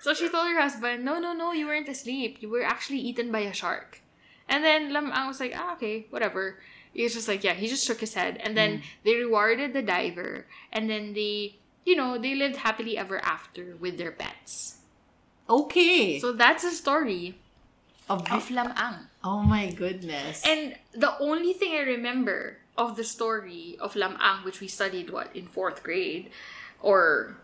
so 0.00 0.12
she 0.12 0.28
told 0.28 0.48
her 0.48 0.60
husband, 0.60 1.04
"No, 1.04 1.18
no, 1.18 1.32
no, 1.32 1.52
you 1.52 1.66
weren't 1.66 1.88
asleep. 1.88 2.42
You 2.42 2.50
were 2.50 2.62
actually 2.62 2.98
eaten 2.98 3.32
by 3.32 3.40
a 3.48 3.54
shark." 3.54 4.02
And 4.48 4.62
then 4.62 4.92
Lam-ang 4.92 5.28
was 5.28 5.40
like, 5.40 5.54
"Ah, 5.56 5.72
okay, 5.76 6.06
whatever." 6.10 6.60
He 6.92 7.04
was 7.04 7.14
just 7.14 7.28
like, 7.28 7.44
yeah, 7.44 7.54
he 7.54 7.68
just 7.68 7.86
shook 7.86 8.00
his 8.00 8.14
head. 8.14 8.38
And 8.42 8.56
then 8.56 8.82
they 9.04 9.14
rewarded 9.14 9.72
the 9.72 9.82
diver. 9.82 10.46
And 10.72 10.90
then 10.90 11.12
they, 11.12 11.60
you 11.84 11.94
know, 11.94 12.18
they 12.18 12.34
lived 12.34 12.56
happily 12.56 12.98
ever 12.98 13.22
after 13.22 13.76
with 13.78 13.98
their 13.98 14.10
pets. 14.10 14.77
Okay. 15.48 16.20
So 16.20 16.32
that's 16.32 16.62
the 16.62 16.70
story 16.72 17.38
Of- 18.08 18.30
of 18.30 18.50
Lam-ang. 18.50 19.08
oh 19.24 19.42
my 19.42 19.70
goodness. 19.72 20.42
And 20.46 20.76
the 20.92 21.16
only 21.18 21.52
thing 21.52 21.74
I 21.74 21.84
remember 21.84 22.58
of 22.76 22.96
the 22.96 23.04
story 23.04 23.76
of 23.80 23.96
Lam-ang, 23.96 24.44
which 24.44 24.60
we 24.60 24.68
studied 24.68 25.10
what 25.10 25.34
in 25.34 25.46
fourth 25.46 25.82
grade, 25.82 26.30
or 26.80 27.36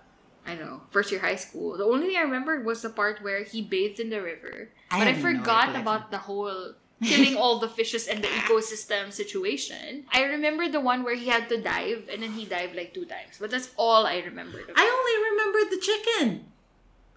I 0.47 0.55
don't 0.55 0.66
know, 0.66 0.81
first 0.90 1.10
year 1.10 1.20
high 1.20 1.36
school. 1.40 1.76
The 1.76 1.85
only 1.85 2.09
thing 2.09 2.16
I 2.16 2.22
remembered 2.22 2.64
was 2.64 2.82
the 2.82 2.90
part 2.90 3.22
where 3.22 3.43
he 3.44 3.60
bathed 3.60 3.98
in 3.98 4.10
the 4.10 4.20
river. 4.22 4.68
I 4.90 4.98
but 5.01 5.09
I 5.09 5.10
have 5.10 5.24
no 5.24 5.31
forgot 5.32 5.68
about 5.76 6.10
the 6.12 6.18
whole 6.18 6.74
killing 7.02 7.36
all 7.36 7.59
the 7.59 7.68
fishes 7.68 8.06
and 8.06 8.22
the 8.22 8.28
ecosystem 8.28 9.12
situation. 9.12 10.05
I 10.12 10.24
remember 10.24 10.68
the 10.68 10.81
one 10.81 11.02
where 11.02 11.16
he 11.16 11.28
had 11.28 11.48
to 11.48 11.60
dive 11.60 12.09
and 12.12 12.22
then 12.22 12.32
he 12.32 12.44
dived 12.44 12.76
like 12.76 12.94
two 12.94 13.05
times. 13.05 13.36
But 13.40 13.51
that's 13.51 13.70
all 13.76 14.06
I 14.06 14.20
remembered. 14.20 14.70
I 14.76 14.85
only 14.86 15.16
remembered 15.32 15.68
the 15.72 15.81
chicken. 15.82 16.47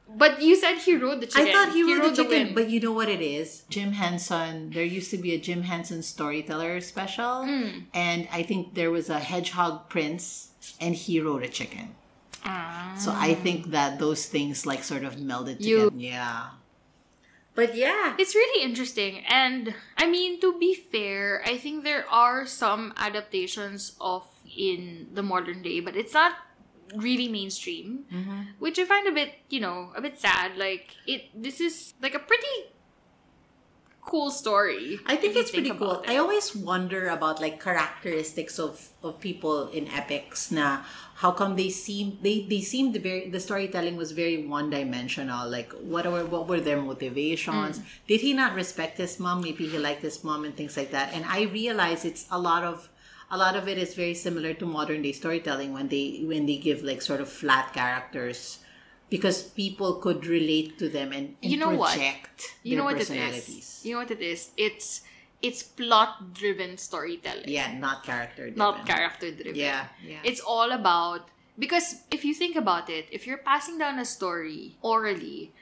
But 0.09 0.41
you 0.41 0.55
said 0.55 0.77
he 0.77 0.95
wrote 0.95 1.19
the 1.19 1.27
chicken. 1.27 1.47
I 1.47 1.51
thought 1.51 1.73
he, 1.73 1.84
wrote 1.84 2.15
the 2.15 2.23
chicken, 2.23 2.43
wind. 2.47 2.55
but 2.55 2.69
you 2.69 2.79
know 2.79 2.91
what 2.93 3.09
it 3.09 3.21
is? 3.21 3.63
Jim 3.69 3.91
Henson. 3.91 4.71
There 4.71 4.84
used 4.84 5.11
to 5.11 5.17
be 5.17 5.34
a 5.34 5.38
Jim 5.39 5.63
Henson 5.63 6.01
storyteller 6.01 6.79
special, 6.81 7.43
Mm. 7.45 7.85
and 7.93 8.27
I 8.31 8.43
think 8.43 8.73
there 8.73 8.89
was 8.89 9.09
a 9.09 9.19
hedgehog 9.19 9.89
prince, 9.89 10.51
and 10.79 10.95
he 10.95 11.19
wrote 11.19 11.43
a 11.43 11.49
chicken. 11.49 11.95
So 12.97 13.11
I 13.13 13.35
think 13.35 13.71
that 13.71 13.99
those 13.99 14.25
things 14.25 14.65
like 14.65 14.84
sort 14.84 15.03
of 15.03 15.15
melded 15.17 15.59
You- 15.59 15.91
together. 15.91 15.95
Yeah. 15.99 16.43
But 17.53 17.75
yeah. 17.75 18.15
It's 18.17 18.34
really 18.34 18.63
interesting. 18.63 19.25
And 19.27 19.73
I 19.97 20.07
mean, 20.07 20.39
to 20.41 20.57
be 20.57 20.73
fair, 20.73 21.41
I 21.45 21.57
think 21.57 21.84
there 21.84 22.07
are 22.09 22.45
some 22.47 22.93
adaptations 22.95 23.93
of 23.99 24.23
in 24.55 25.07
the 25.13 25.21
modern 25.21 25.61
day, 25.61 25.81
but 25.81 25.95
it's 25.97 26.13
not 26.13 26.34
really 26.95 27.27
mainstream, 27.27 28.05
mm-hmm. 28.11 28.41
which 28.59 28.80
I 28.80 28.85
find 28.85 29.07
a 29.07 29.11
bit, 29.11 29.34
you 29.49 29.59
know, 29.59 29.91
a 29.95 30.01
bit 30.01 30.19
sad. 30.19 30.57
Like 30.57 30.95
it, 31.05 31.30
this 31.35 31.59
is 31.59 31.93
like 32.01 32.15
a 32.15 32.19
pretty 32.19 32.72
cool 34.07 34.31
story. 34.31 34.99
I 35.05 35.18
think 35.18 35.35
it's 35.35 35.51
pretty 35.51 35.69
cool. 35.69 36.01
about 36.01 36.09
I 36.09 36.18
always 36.18 36.55
wonder 36.55 37.09
about 37.09 37.41
like 37.41 37.61
characteristics 37.61 38.57
of 38.57 38.89
of 39.03 39.19
people 39.19 39.68
in 39.69 39.88
epics 39.89 40.49
na 40.49 40.81
how 41.19 41.31
come 41.31 41.55
they 41.55 41.69
seem 41.69 42.18
they 42.23 42.47
they 42.47 42.61
seemed 42.61 42.95
very 43.03 43.30
the 43.30 43.39
storytelling 43.39 43.97
was 43.97 44.11
very 44.14 44.47
one 44.47 44.69
dimensional 44.69 45.49
like 45.49 45.73
what 45.81 46.05
were 46.05 46.26
what 46.26 46.47
were 46.47 46.61
their 46.61 46.81
motivations 46.81 47.80
mm. 47.80 47.84
did 48.07 48.22
he 48.22 48.34
not 48.34 48.53
respect 48.53 48.97
his 48.97 49.19
mom 49.19 49.41
maybe 49.41 49.68
he 49.68 49.77
liked 49.77 50.01
his 50.01 50.23
mom 50.23 50.45
and 50.45 50.55
things 50.55 50.77
like 50.77 50.91
that 50.91 51.14
and 51.14 51.26
I 51.26 51.49
realize 51.49 52.05
it's 52.05 52.26
a 52.31 52.39
lot 52.39 52.64
of 52.64 52.89
a 53.30 53.38
lot 53.38 53.56
of 53.56 53.68
it 53.68 53.78
is 53.78 53.94
very 53.94 54.14
similar 54.14 54.54
to 54.54 54.66
modern 54.66 55.02
day 55.02 55.12
storytelling 55.12 55.74
when 55.74 55.88
they 55.90 56.24
when 56.24 56.45
they 56.45 56.58
give 56.58 56.84
like 56.84 57.02
sort 57.02 57.22
of 57.22 57.30
flat 57.30 57.74
characters 57.74 58.60
because 59.10 59.41
people 59.44 59.95
could 59.95 60.26
relate 60.26 60.78
to 60.80 60.90
them 60.90 61.12
and, 61.12 61.36
and 61.41 61.52
You 61.52 61.58
know 61.58 61.72
what? 61.72 61.94
project 61.95 62.56
you 62.64 62.72
their 62.72 62.80
know 62.80 62.86
what 62.86 62.95
it 62.95 62.99
personalities. 63.08 63.82
You 63.84 63.94
know 63.94 63.99
what 63.99 64.12
it 64.12 64.22
is. 64.22 64.52
It's 64.58 65.02
it's 65.41 65.62
plot 65.64 66.34
driven 66.34 66.78
storytelling. 66.78 67.48
Yeah, 67.48 67.78
not 67.78 68.04
character 68.04 68.44
driven. 68.44 68.58
not 68.58 68.86
character 68.86 69.32
driven. 69.32 69.56
Yeah, 69.56 69.88
yeah. 70.06 70.20
It's 70.24 70.40
all 70.40 70.72
about 70.72 71.30
because 71.60 72.04
if 72.12 72.26
you 72.26 72.34
think 72.34 72.56
about 72.56 72.90
it, 72.90 73.08
if 73.12 73.28
you're 73.28 73.38
passing 73.38 73.78
down 73.78 73.99
a 73.99 74.06
story 74.06 74.76
orally, 74.82 75.54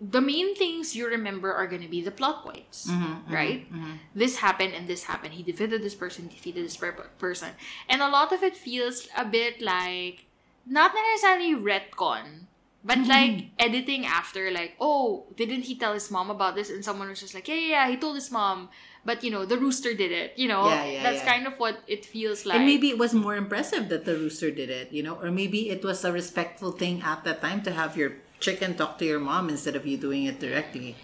the 0.00 0.20
main 0.20 0.54
things 0.54 0.94
you 0.94 1.08
remember 1.08 1.52
are 1.52 1.66
going 1.66 1.82
to 1.82 1.88
be 1.88 2.02
the 2.02 2.10
plot 2.10 2.44
points, 2.44 2.86
Mm-hmm, 2.90 3.32
right? 3.32 3.66
This 4.14 4.36
happened 4.38 4.74
and 4.74 4.86
this 4.88 5.04
happened. 5.04 5.34
He 5.34 5.42
defeated 5.42 5.82
this 5.82 5.94
person, 5.94 6.28
defeated 6.28 6.64
this 6.64 6.76
per- 6.76 6.92
person, 7.18 7.50
and 7.88 8.02
a 8.02 8.08
lot 8.08 8.32
of 8.32 8.42
it 8.42 8.56
feels 8.56 9.08
a 9.16 9.24
bit 9.24 9.60
like 9.62 10.26
not 10.66 10.92
necessarily 10.94 11.54
retcon. 11.54 12.48
But 12.86 12.98
Mm-hmm. 13.02 13.10
like 13.10 13.44
editing 13.58 14.06
after, 14.06 14.46
like, 14.52 14.76
oh, 14.78 15.26
didn't 15.34 15.62
he 15.66 15.74
tell 15.74 15.92
his 15.92 16.06
mom 16.08 16.30
about 16.30 16.54
this? 16.54 16.70
And 16.70 16.84
someone 16.84 17.08
was 17.10 17.18
just 17.18 17.34
like, 17.34 17.48
yeah, 17.48 17.56
yeah, 17.58 17.68
yeah, 17.82 17.86
he 17.90 17.96
told 17.96 18.14
his 18.14 18.30
mom, 18.30 18.68
but 19.04 19.24
you 19.24 19.30
know, 19.34 19.42
the 19.44 19.58
rooster 19.58 19.90
did 19.92 20.12
it. 20.12 20.38
You 20.38 20.46
know, 20.46 20.68
Yeah, 20.70 20.84
yeah, 20.86 21.02
that's 21.02 21.24
kind 21.26 21.48
of 21.48 21.58
what 21.58 21.82
it 21.88 22.06
feels 22.06 22.46
like. 22.46 22.54
and 22.58 22.64
maybe 22.64 22.86
it 22.90 22.96
was 22.98 23.10
more 23.12 23.34
impressive 23.34 23.88
that 23.88 24.04
the 24.04 24.14
rooster 24.14 24.52
did 24.54 24.70
it, 24.70 24.92
you 24.92 25.02
know, 25.02 25.18
or 25.18 25.32
maybe 25.32 25.68
it 25.70 25.82
was 25.82 26.04
a 26.04 26.12
respectful 26.12 26.70
thing 26.70 27.02
at 27.02 27.24
that 27.24 27.40
time 27.42 27.60
to 27.66 27.72
have 27.72 27.96
your 27.96 28.22
chicken 28.40 28.74
talk 28.74 28.98
to 28.98 29.04
your 29.04 29.20
mom 29.20 29.48
instead 29.48 29.76
of 29.76 29.86
you 29.86 29.96
doing 29.96 30.24
it 30.24 30.40
directly. 30.40 30.96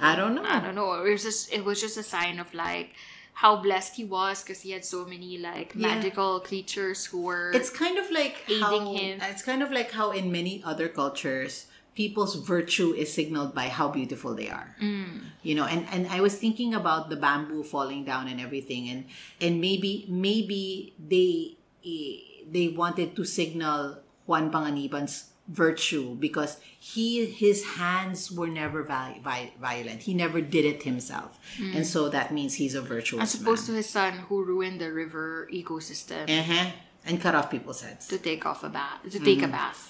I 0.00 0.16
don't 0.16 0.34
know. 0.34 0.44
I 0.44 0.60
don't 0.60 0.74
know. 0.74 0.94
It 1.04 1.10
was 1.10 1.22
just 1.22 1.52
it 1.52 1.64
was 1.64 1.80
just 1.80 1.96
a 1.96 2.02
sign 2.02 2.38
of 2.38 2.52
like 2.54 2.90
how 3.34 3.56
blessed 3.56 3.96
he 3.96 4.04
was 4.04 4.42
because 4.42 4.60
he 4.60 4.70
had 4.72 4.84
so 4.84 5.04
many 5.04 5.38
like 5.38 5.72
Yeah. 5.74 5.88
magical 5.88 6.40
creatures 6.40 7.06
who 7.06 7.22
were. 7.22 7.52
It's 7.52 7.70
kind 7.70 7.98
of 7.98 8.10
like 8.10 8.44
Aiding 8.48 8.60
how, 8.60 8.92
him. 8.94 9.20
It's 9.22 9.42
kind 9.42 9.62
of 9.62 9.70
like 9.72 9.90
how 9.92 10.10
in 10.12 10.30
many 10.30 10.62
other 10.64 10.88
cultures, 10.88 11.66
people's 11.94 12.36
virtue 12.36 12.92
is 12.92 13.12
signaled 13.12 13.54
by 13.54 13.68
how 13.68 13.88
beautiful 13.88 14.34
they 14.34 14.48
are. 14.48 14.76
Mm. 14.80 15.24
You 15.42 15.54
know, 15.54 15.64
and 15.64 15.86
and 15.90 16.06
I 16.08 16.20
was 16.20 16.36
thinking 16.36 16.74
about 16.74 17.08
the 17.08 17.16
bamboo 17.16 17.64
falling 17.64 18.04
down 18.04 18.28
and 18.28 18.40
everything, 18.40 18.88
and 18.88 19.04
and 19.40 19.60
maybe 19.60 20.06
maybe 20.08 20.94
they 21.00 21.56
eh, 21.84 22.44
they 22.48 22.68
wanted 22.68 23.16
to 23.16 23.24
signal 23.24 23.98
Juan 24.26 24.52
Panganiban's 24.52 25.29
virtue 25.50 26.14
because 26.14 26.58
he 26.78 27.26
his 27.26 27.64
hands 27.76 28.30
were 28.30 28.46
never 28.46 28.82
vi- 28.84 29.18
vi- 29.22 29.52
violent. 29.60 30.02
He 30.02 30.14
never 30.14 30.40
did 30.40 30.64
it 30.64 30.82
himself, 30.84 31.38
and 31.58 31.84
so 31.86 32.08
that 32.08 32.32
means 32.32 32.54
he's 32.54 32.74
a 32.74 32.80
virtuous 32.82 33.34
as 33.34 33.40
opposed 33.42 33.66
man. 33.68 33.74
to 33.74 33.76
his 33.82 33.88
son 33.90 34.12
who 34.30 34.44
ruined 34.44 34.80
the 34.80 34.92
river 34.92 35.48
ecosystem 35.52 36.30
uh-huh. 36.30 36.70
and 37.04 37.20
cut 37.20 37.34
off 37.34 37.50
people's 37.50 37.82
heads. 37.82 38.06
to 38.06 38.18
take 38.18 38.46
off 38.46 38.62
a 38.62 38.68
bath 38.70 39.02
to 39.10 39.18
take 39.18 39.40
Mm-hmm. 39.42 39.50
a 39.50 39.58
bath. 39.58 39.80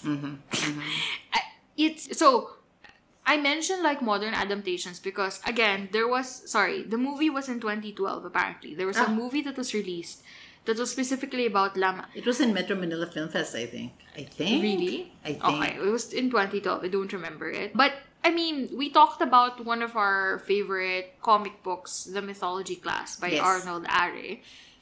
I- 1.33 1.49
It's 1.77 2.17
so. 2.19 2.57
I 3.27 3.37
mentioned 3.37 3.83
like 3.85 4.03
modern 4.03 4.35
adaptations 4.35 4.99
because 4.99 5.39
again 5.47 5.89
there 5.93 6.09
was 6.09 6.27
sorry 6.51 6.83
the 6.83 6.99
movie 6.99 7.31
was 7.31 7.49
in 7.49 7.61
2012 7.61 8.25
apparently 8.25 8.75
there 8.75 8.89
was 8.91 8.97
Ah. 8.99 9.07
a 9.07 9.11
movie 9.13 9.41
that 9.47 9.55
was 9.57 9.71
released 9.73 10.25
that 10.71 10.79
was 10.79 10.91
specifically 10.95 11.47
about 11.47 11.77
Lama 11.77 12.07
It 12.15 12.25
was 12.25 12.39
in 12.41 12.55
Metro 12.55 12.77
Manila 12.77 13.07
Film 13.07 13.29
Fest, 13.29 13.55
I 13.59 13.67
think. 13.67 13.91
I 14.17 14.23
think. 14.23 14.63
Really? 14.63 15.11
I 15.25 15.33
think. 15.35 15.45
Okay, 15.45 15.75
it 15.77 15.91
was 15.91 16.13
in 16.15 16.31
2012. 16.31 16.85
I 16.85 16.89
don't 16.89 17.13
remember 17.13 17.51
it. 17.51 17.75
But 17.75 17.93
I 18.23 18.31
mean, 18.31 18.69
we 18.77 18.91
talked 18.91 19.21
about 19.23 19.65
one 19.65 19.83
of 19.83 19.97
our 19.97 20.39
favorite 20.47 21.15
comic 21.23 21.63
books, 21.67 22.05
The 22.05 22.23
Mythology 22.23 22.77
Class 22.77 23.17
by 23.19 23.29
Yes. 23.35 23.43
Arnold 23.43 23.87
Arre. 23.91 24.39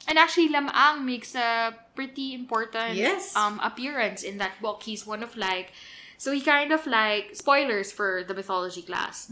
And 0.07 0.17
actually, 0.17 0.49
Lam-ang 0.49 1.05
makes 1.05 1.33
a 1.35 1.73
pretty 1.95 2.33
important 2.33 2.95
Yes. 2.95 3.35
um, 3.35 3.59
appearance 3.63 4.23
in 4.23 4.37
that 4.37 4.61
book. 4.61 4.83
He's 4.83 5.05
one 5.07 5.23
of 5.23 5.35
like, 5.37 5.71
so 6.17 6.31
he 6.31 6.41
kind 6.41 6.71
of 6.71 6.85
like 6.85 7.35
spoilers 7.35 7.91
for 7.91 8.23
the 8.27 8.33
mythology 8.33 8.81
class, 8.81 9.31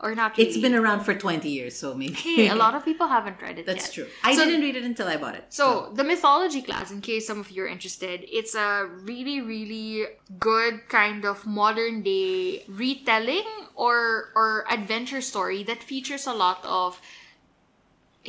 or 0.00 0.14
not? 0.14 0.36
Really. 0.36 0.48
It's 0.50 0.58
been 0.58 0.74
around 0.74 1.00
for 1.04 1.14
20 1.14 1.48
years, 1.48 1.76
so 1.76 1.94
maybe. 1.94 2.14
Hey, 2.28 2.48
a 2.48 2.54
lot 2.54 2.74
of 2.74 2.84
people 2.84 3.06
haven't 3.08 3.40
read 3.42 3.58
it 3.58 3.66
That's 3.66 3.86
yet. 3.86 3.94
true. 3.94 4.06
I 4.22 4.34
So- 4.34 4.44
didn't 4.44 4.60
read 4.62 4.76
it 4.76 4.84
until 4.84 5.08
I 5.08 5.16
bought 5.16 5.34
it. 5.34 5.44
So, 5.50 5.90
the 5.94 6.04
mythology 6.04 6.62
class, 6.62 6.90
in 6.90 7.00
case 7.00 7.26
some 7.26 7.38
of 7.40 7.50
you 7.50 7.62
are 7.64 7.68
interested, 7.68 8.24
it's 8.38 8.54
a 8.54 8.86
really, 9.02 9.40
really 9.40 10.06
good 10.38 10.88
kind 10.88 11.24
of 11.24 11.46
modern 11.46 12.02
day 12.02 12.64
retelling 12.68 13.44
or 13.74 14.30
or 14.34 14.64
adventure 14.70 15.20
story 15.20 15.62
that 15.64 15.82
features 15.82 16.26
a 16.26 16.32
lot 16.32 16.60
of 16.64 17.00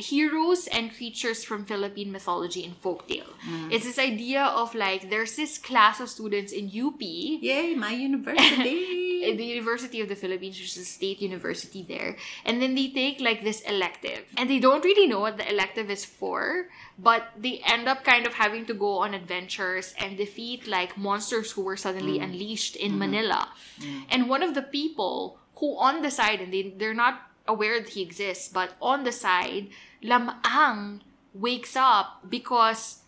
heroes 0.00 0.66
and 0.66 0.94
creatures 0.94 1.44
from 1.44 1.64
Philippine 1.64 2.10
mythology 2.10 2.64
and 2.64 2.80
folktale. 2.82 3.32
Mm. 3.48 3.72
It's 3.72 3.84
this 3.84 3.98
idea 3.98 4.44
of 4.44 4.74
like 4.74 5.10
there's 5.10 5.36
this 5.36 5.58
class 5.58 6.00
of 6.00 6.08
students 6.08 6.52
in 6.52 6.66
UP 6.66 7.00
Yay, 7.00 7.74
my 7.74 7.92
university. 7.92 9.00
the 9.36 9.44
University 9.44 10.00
of 10.00 10.08
the 10.08 10.16
Philippines, 10.16 10.58
which 10.58 10.76
is 10.76 10.78
a 10.78 10.84
state 10.84 11.20
university 11.20 11.82
there. 11.82 12.16
And 12.44 12.60
then 12.62 12.74
they 12.74 12.88
take 12.88 13.20
like 13.20 13.44
this 13.44 13.60
elective. 13.62 14.24
And 14.36 14.48
they 14.48 14.58
don't 14.58 14.84
really 14.84 15.06
know 15.06 15.20
what 15.20 15.36
the 15.36 15.48
elective 15.48 15.90
is 15.90 16.04
for, 16.04 16.68
but 16.98 17.28
they 17.36 17.60
end 17.64 17.88
up 17.88 18.04
kind 18.04 18.26
of 18.26 18.34
having 18.34 18.66
to 18.66 18.74
go 18.74 18.98
on 18.98 19.14
adventures 19.14 19.94
and 19.98 20.16
defeat 20.16 20.66
like 20.66 20.96
monsters 20.96 21.52
who 21.52 21.62
were 21.62 21.76
suddenly 21.76 22.18
mm. 22.18 22.24
unleashed 22.24 22.76
in 22.76 22.92
mm-hmm. 22.92 22.98
Manila. 22.98 23.48
Mm. 23.80 24.04
And 24.10 24.28
one 24.28 24.42
of 24.42 24.54
the 24.54 24.62
people 24.62 25.38
who 25.56 25.76
on 25.78 26.02
the 26.02 26.10
side, 26.10 26.40
and 26.40 26.52
they, 26.52 26.74
they're 26.76 26.94
not 26.94 27.29
aware 27.46 27.80
that 27.80 27.90
he 27.90 28.02
exists, 28.02 28.48
but 28.48 28.74
on 28.80 29.04
the 29.04 29.12
side, 29.12 29.68
Lam-ang 30.02 31.02
wakes 31.34 31.76
up 31.76 32.24
because 32.28 32.98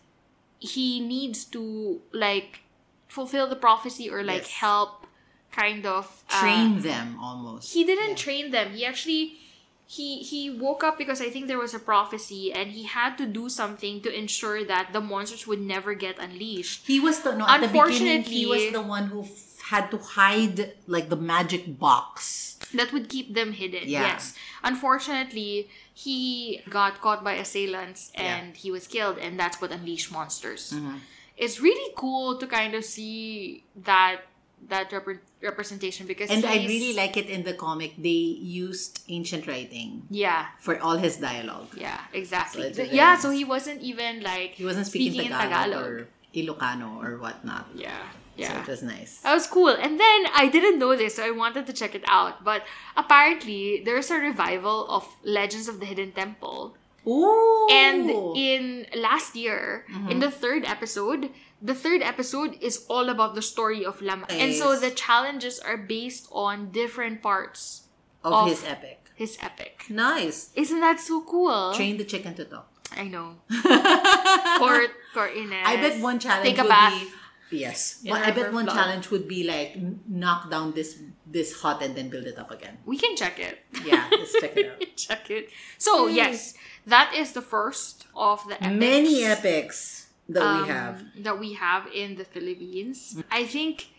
he 0.59 0.99
needs 0.99 1.43
to 1.45 2.01
like 2.13 2.61
fulfill 3.07 3.47
the 3.47 3.55
prophecy 3.55 4.09
or 4.09 4.23
like 4.23 4.43
Yes. 4.47 4.51
help 4.63 5.05
kind 5.51 5.85
of 5.85 6.23
uh, 6.31 6.39
Train 6.41 6.81
them 6.81 7.17
almost. 7.21 7.73
he 7.73 7.83
didn't 7.83 8.09
Yeah. 8.17 8.25
train 8.25 8.51
them 8.51 8.71
he 8.73 8.85
actually 8.85 9.37
he 9.85 10.23
he 10.23 10.49
woke 10.49 10.83
up 10.83 10.97
because 10.97 11.21
i 11.21 11.29
think 11.29 11.45
there 11.47 11.59
was 11.59 11.73
a 11.75 11.79
prophecy 11.79 12.51
and 12.51 12.71
he 12.71 12.83
had 12.83 13.17
to 13.19 13.25
do 13.27 13.49
something 13.49 14.01
to 14.01 14.09
ensure 14.09 14.63
that 14.65 14.93
the 14.93 15.01
monsters 15.01 15.45
would 15.45 15.61
never 15.61 15.93
get 15.93 16.17
unleashed 16.17 16.87
He 16.87 16.99
was 16.99 17.19
the 17.21 17.35
no. 17.35 17.45
At 17.45 17.61
the 17.61 17.67
beginning, 17.67 18.23
he 18.23 18.45
was 18.47 18.71
the 18.71 18.81
one 18.81 19.07
who 19.13 19.23
f- 19.23 19.61
had 19.69 19.91
to 19.91 19.97
hide 19.99 20.73
like 20.87 21.09
the 21.09 21.17
magic 21.19 21.77
box. 21.77 22.52
That 22.73 22.91
would 22.93 23.07
keep 23.09 23.33
them 23.33 23.53
hidden 23.53 23.85
Yeah. 23.87 24.01
yes 24.07 24.33
unfortunately 24.63 25.69
he 25.93 26.61
got 26.69 27.01
caught 27.01 27.23
by 27.23 27.33
assailants 27.33 28.11
Yeah. 28.13 28.21
and 28.37 28.57
he 28.57 28.69
was 28.71 28.87
killed 28.87 29.17
and 29.17 29.39
that's 29.39 29.61
what 29.61 29.71
unleashed 29.71 30.11
monsters 30.11 30.73
Mm-hmm. 30.75 30.97
it's 31.37 31.59
really 31.61 31.89
cool 31.95 32.37
to 32.41 32.45
kind 32.47 32.73
of 32.75 32.83
see 32.85 33.63
that 33.89 34.21
that 34.69 34.87
repre- 34.95 35.19
representation 35.43 36.07
because 36.07 36.29
And 36.31 36.45
I 36.45 36.55
really 36.63 36.93
like 36.95 37.17
it 37.19 37.27
in 37.27 37.43
the 37.43 37.51
comic. 37.51 37.99
They 37.99 38.23
used 38.63 39.03
ancient 39.11 39.43
writing 39.45 40.07
yeah 40.09 40.55
for 40.63 40.79
all 40.79 40.95
his 40.95 41.17
dialogue. 41.17 41.67
yeah 41.75 41.99
exactly 42.15 42.71
So 42.73 42.83
yeah 42.87 43.17
so 43.19 43.27
he 43.29 43.43
wasn't 43.43 43.81
even 43.83 44.23
like 44.23 44.51
He 44.55 44.63
wasn't 44.63 44.87
speaking, 44.87 45.25
in 45.27 45.35
Tagalog, 45.35 45.83
or 45.83 46.07
Ilocano 46.33 46.95
or 47.03 47.19
whatnot. 47.19 47.67
yeah 47.75 48.07
So 48.35 48.41
yeah 48.43 48.61
it 48.61 48.67
was 48.67 48.81
nice. 48.81 49.19
That 49.21 49.33
was 49.33 49.45
cool. 49.47 49.69
And 49.69 49.99
then 49.99 50.19
I 50.33 50.49
didn't 50.51 50.79
know 50.79 50.95
this, 50.95 51.15
so 51.15 51.23
I 51.25 51.31
wanted 51.31 51.67
to 51.67 51.73
check 51.73 51.93
it 51.93 52.03
out. 52.07 52.43
But 52.43 52.63
apparently, 52.97 53.81
there's 53.85 54.09
a 54.09 54.17
revival 54.17 54.87
of 54.89 55.07
Legends 55.23 55.67
of 55.67 55.79
the 55.79 55.85
Hidden 55.85 56.13
Temple. 56.13 56.75
Ooh. 57.05 57.67
And 57.69 58.09
in 58.35 58.87
last 58.95 59.35
year, 59.35 59.85
Mm-hmm. 59.91 60.09
in 60.09 60.19
the 60.19 60.31
third 60.31 60.63
episode, 60.65 61.29
the 61.61 61.75
third 61.75 62.01
episode 62.01 62.57
is 62.59 62.85
all 62.89 63.09
about 63.09 63.35
the 63.35 63.41
story 63.41 63.85
of 63.85 64.01
Lama. 64.01 64.25
And 64.29 64.53
so 64.55 64.79
the 64.79 64.89
challenges 64.89 65.59
are 65.59 65.77
based 65.77 66.27
on 66.31 66.71
different 66.71 67.21
parts 67.21 67.83
of, 68.23 68.33
of- 68.33 68.47
his 68.49 68.63
epic. 68.65 68.99
his 69.15 69.37
epic. 69.41 69.83
Nice. 69.89 70.49
Isn't 70.55 70.79
that 70.81 70.99
so 70.99 71.21
cool? 71.21 71.73
Train 71.75 71.97
the 71.97 72.03
chicken 72.07 72.33
to 72.35 72.45
talk. 72.45 72.69
I 72.95 73.05
know. 73.09 73.35
Court, 74.57 74.89
court 75.13 75.33
in 75.35 75.51
I 75.51 75.75
bet 75.77 75.99
one 76.01 76.19
challenge 76.19 76.45
Take 76.45 76.57
a 76.59 76.61
would 76.63 76.69
bath. 76.69 76.93
be 77.01 77.09
Yes. 77.51 78.01
Well, 78.05 78.21
I 78.23 78.31
bet 78.31 78.51
one 78.53 78.65
challenge 78.67 79.09
would 79.11 79.27
be 79.27 79.43
like 79.43 79.77
knock 80.07 80.49
down 80.49 80.73
this 80.73 80.97
this 81.27 81.61
hut 81.61 81.81
and 81.81 81.95
then 81.95 82.09
build 82.09 82.25
it 82.25 82.37
up 82.37 82.49
again. 82.51 82.77
We 82.85 82.97
can 82.97 83.15
check 83.15 83.39
it. 83.39 83.59
Yeah, 83.85 84.07
let's 84.11 84.33
check 84.39 84.57
it 84.57 84.65
out. 84.71 84.81
check 84.95 85.29
it. 85.29 85.49
So 85.77 86.07
yes, 86.07 86.53
that 86.87 87.13
is 87.15 87.33
the 87.33 87.41
first 87.41 88.05
of 88.15 88.41
the 88.47 88.55
epics, 88.61 88.73
Many 88.79 89.23
epics 89.23 90.07
that 90.29 90.41
um, 90.41 90.61
we 90.61 90.67
have. 90.69 90.95
that 91.23 91.37
we 91.39 91.53
have 91.53 91.87
in 91.93 92.15
the 92.15 92.25
Philippines. 92.25 93.17
I 93.29 93.45
think, 93.45 93.89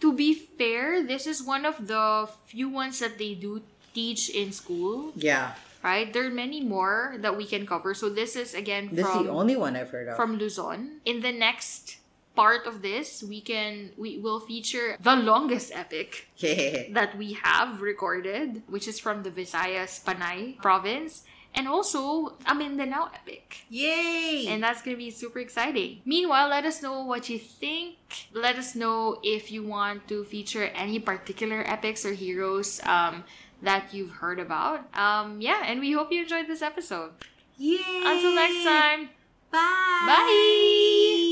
to 0.00 0.12
be 0.12 0.32
fair, 0.34 1.02
this 1.04 1.26
is 1.26 1.42
one 1.42 1.64
of 1.66 1.86
the 1.88 2.28
few 2.46 2.68
ones 2.68 2.98
that 3.00 3.18
they 3.18 3.34
do 3.34 3.62
teach 3.92 4.30
in 4.30 4.52
school. 4.52 5.12
Yeah. 5.14 5.54
Right? 5.82 6.10
There 6.12 6.26
are 6.26 6.30
many 6.34 6.60
more 6.60 7.16
that 7.20 7.36
we 7.36 7.46
can 7.46 7.66
cover. 7.66 7.94
So 7.94 8.08
this 8.10 8.34
is 8.34 8.54
again 8.54 8.88
This 8.92 9.06
is 9.06 9.22
the 9.24 9.30
only 9.30 9.56
one 9.56 9.76
I've 9.76 9.90
heard 9.90 10.08
of. 10.08 10.16
from 10.16 10.36
Luzon. 10.38 11.00
In 11.04 11.20
the 11.22 11.30
next 11.32 11.98
part 12.38 12.70
of 12.70 12.82
this, 12.82 13.20
we 13.26 13.40
can 13.42 13.90
we 13.98 14.22
will 14.22 14.38
feature 14.38 14.94
the 15.02 15.16
longest 15.18 15.74
epic 15.74 16.30
that 16.94 17.18
we 17.18 17.34
have 17.42 17.82
recorded, 17.82 18.62
which 18.70 18.86
is 18.86 19.02
from 19.02 19.26
the 19.26 19.30
Visayas 19.34 19.98
Panay 20.06 20.54
province, 20.62 21.26
and 21.50 21.66
also 21.66 22.38
a 22.46 22.54
Mindanao 22.54 23.10
epic. 23.10 23.66
Yay! 23.68 24.46
And 24.46 24.62
that's 24.62 24.82
gonna 24.86 24.96
be 24.96 25.10
super 25.10 25.42
exciting. 25.42 25.98
Meanwhile, 26.06 26.54
let 26.54 26.62
us 26.64 26.78
know 26.78 27.02
what 27.02 27.26
you 27.26 27.42
think. 27.42 27.98
Let 28.30 28.54
us 28.54 28.78
know 28.78 29.18
if 29.26 29.50
you 29.50 29.66
want 29.66 30.06
to 30.06 30.22
feature 30.22 30.70
any 30.78 31.02
particular 31.02 31.66
epics 31.66 32.06
or 32.06 32.14
heroes 32.14 32.78
um, 32.86 33.24
that 33.66 33.90
you've 33.90 34.22
heard 34.22 34.38
about. 34.38 34.86
Um, 34.94 35.42
yeah, 35.42 35.66
and 35.66 35.80
we 35.82 35.90
hope 35.90 36.14
you 36.14 36.22
enjoyed 36.22 36.46
this 36.46 36.62
episode. 36.62 37.10
Yay! 37.58 37.82
Until 38.06 38.38
next 38.38 38.62
time, 38.62 39.10
Bye. 39.50 40.06
bye! 40.06 41.27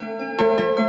Música 0.00 0.87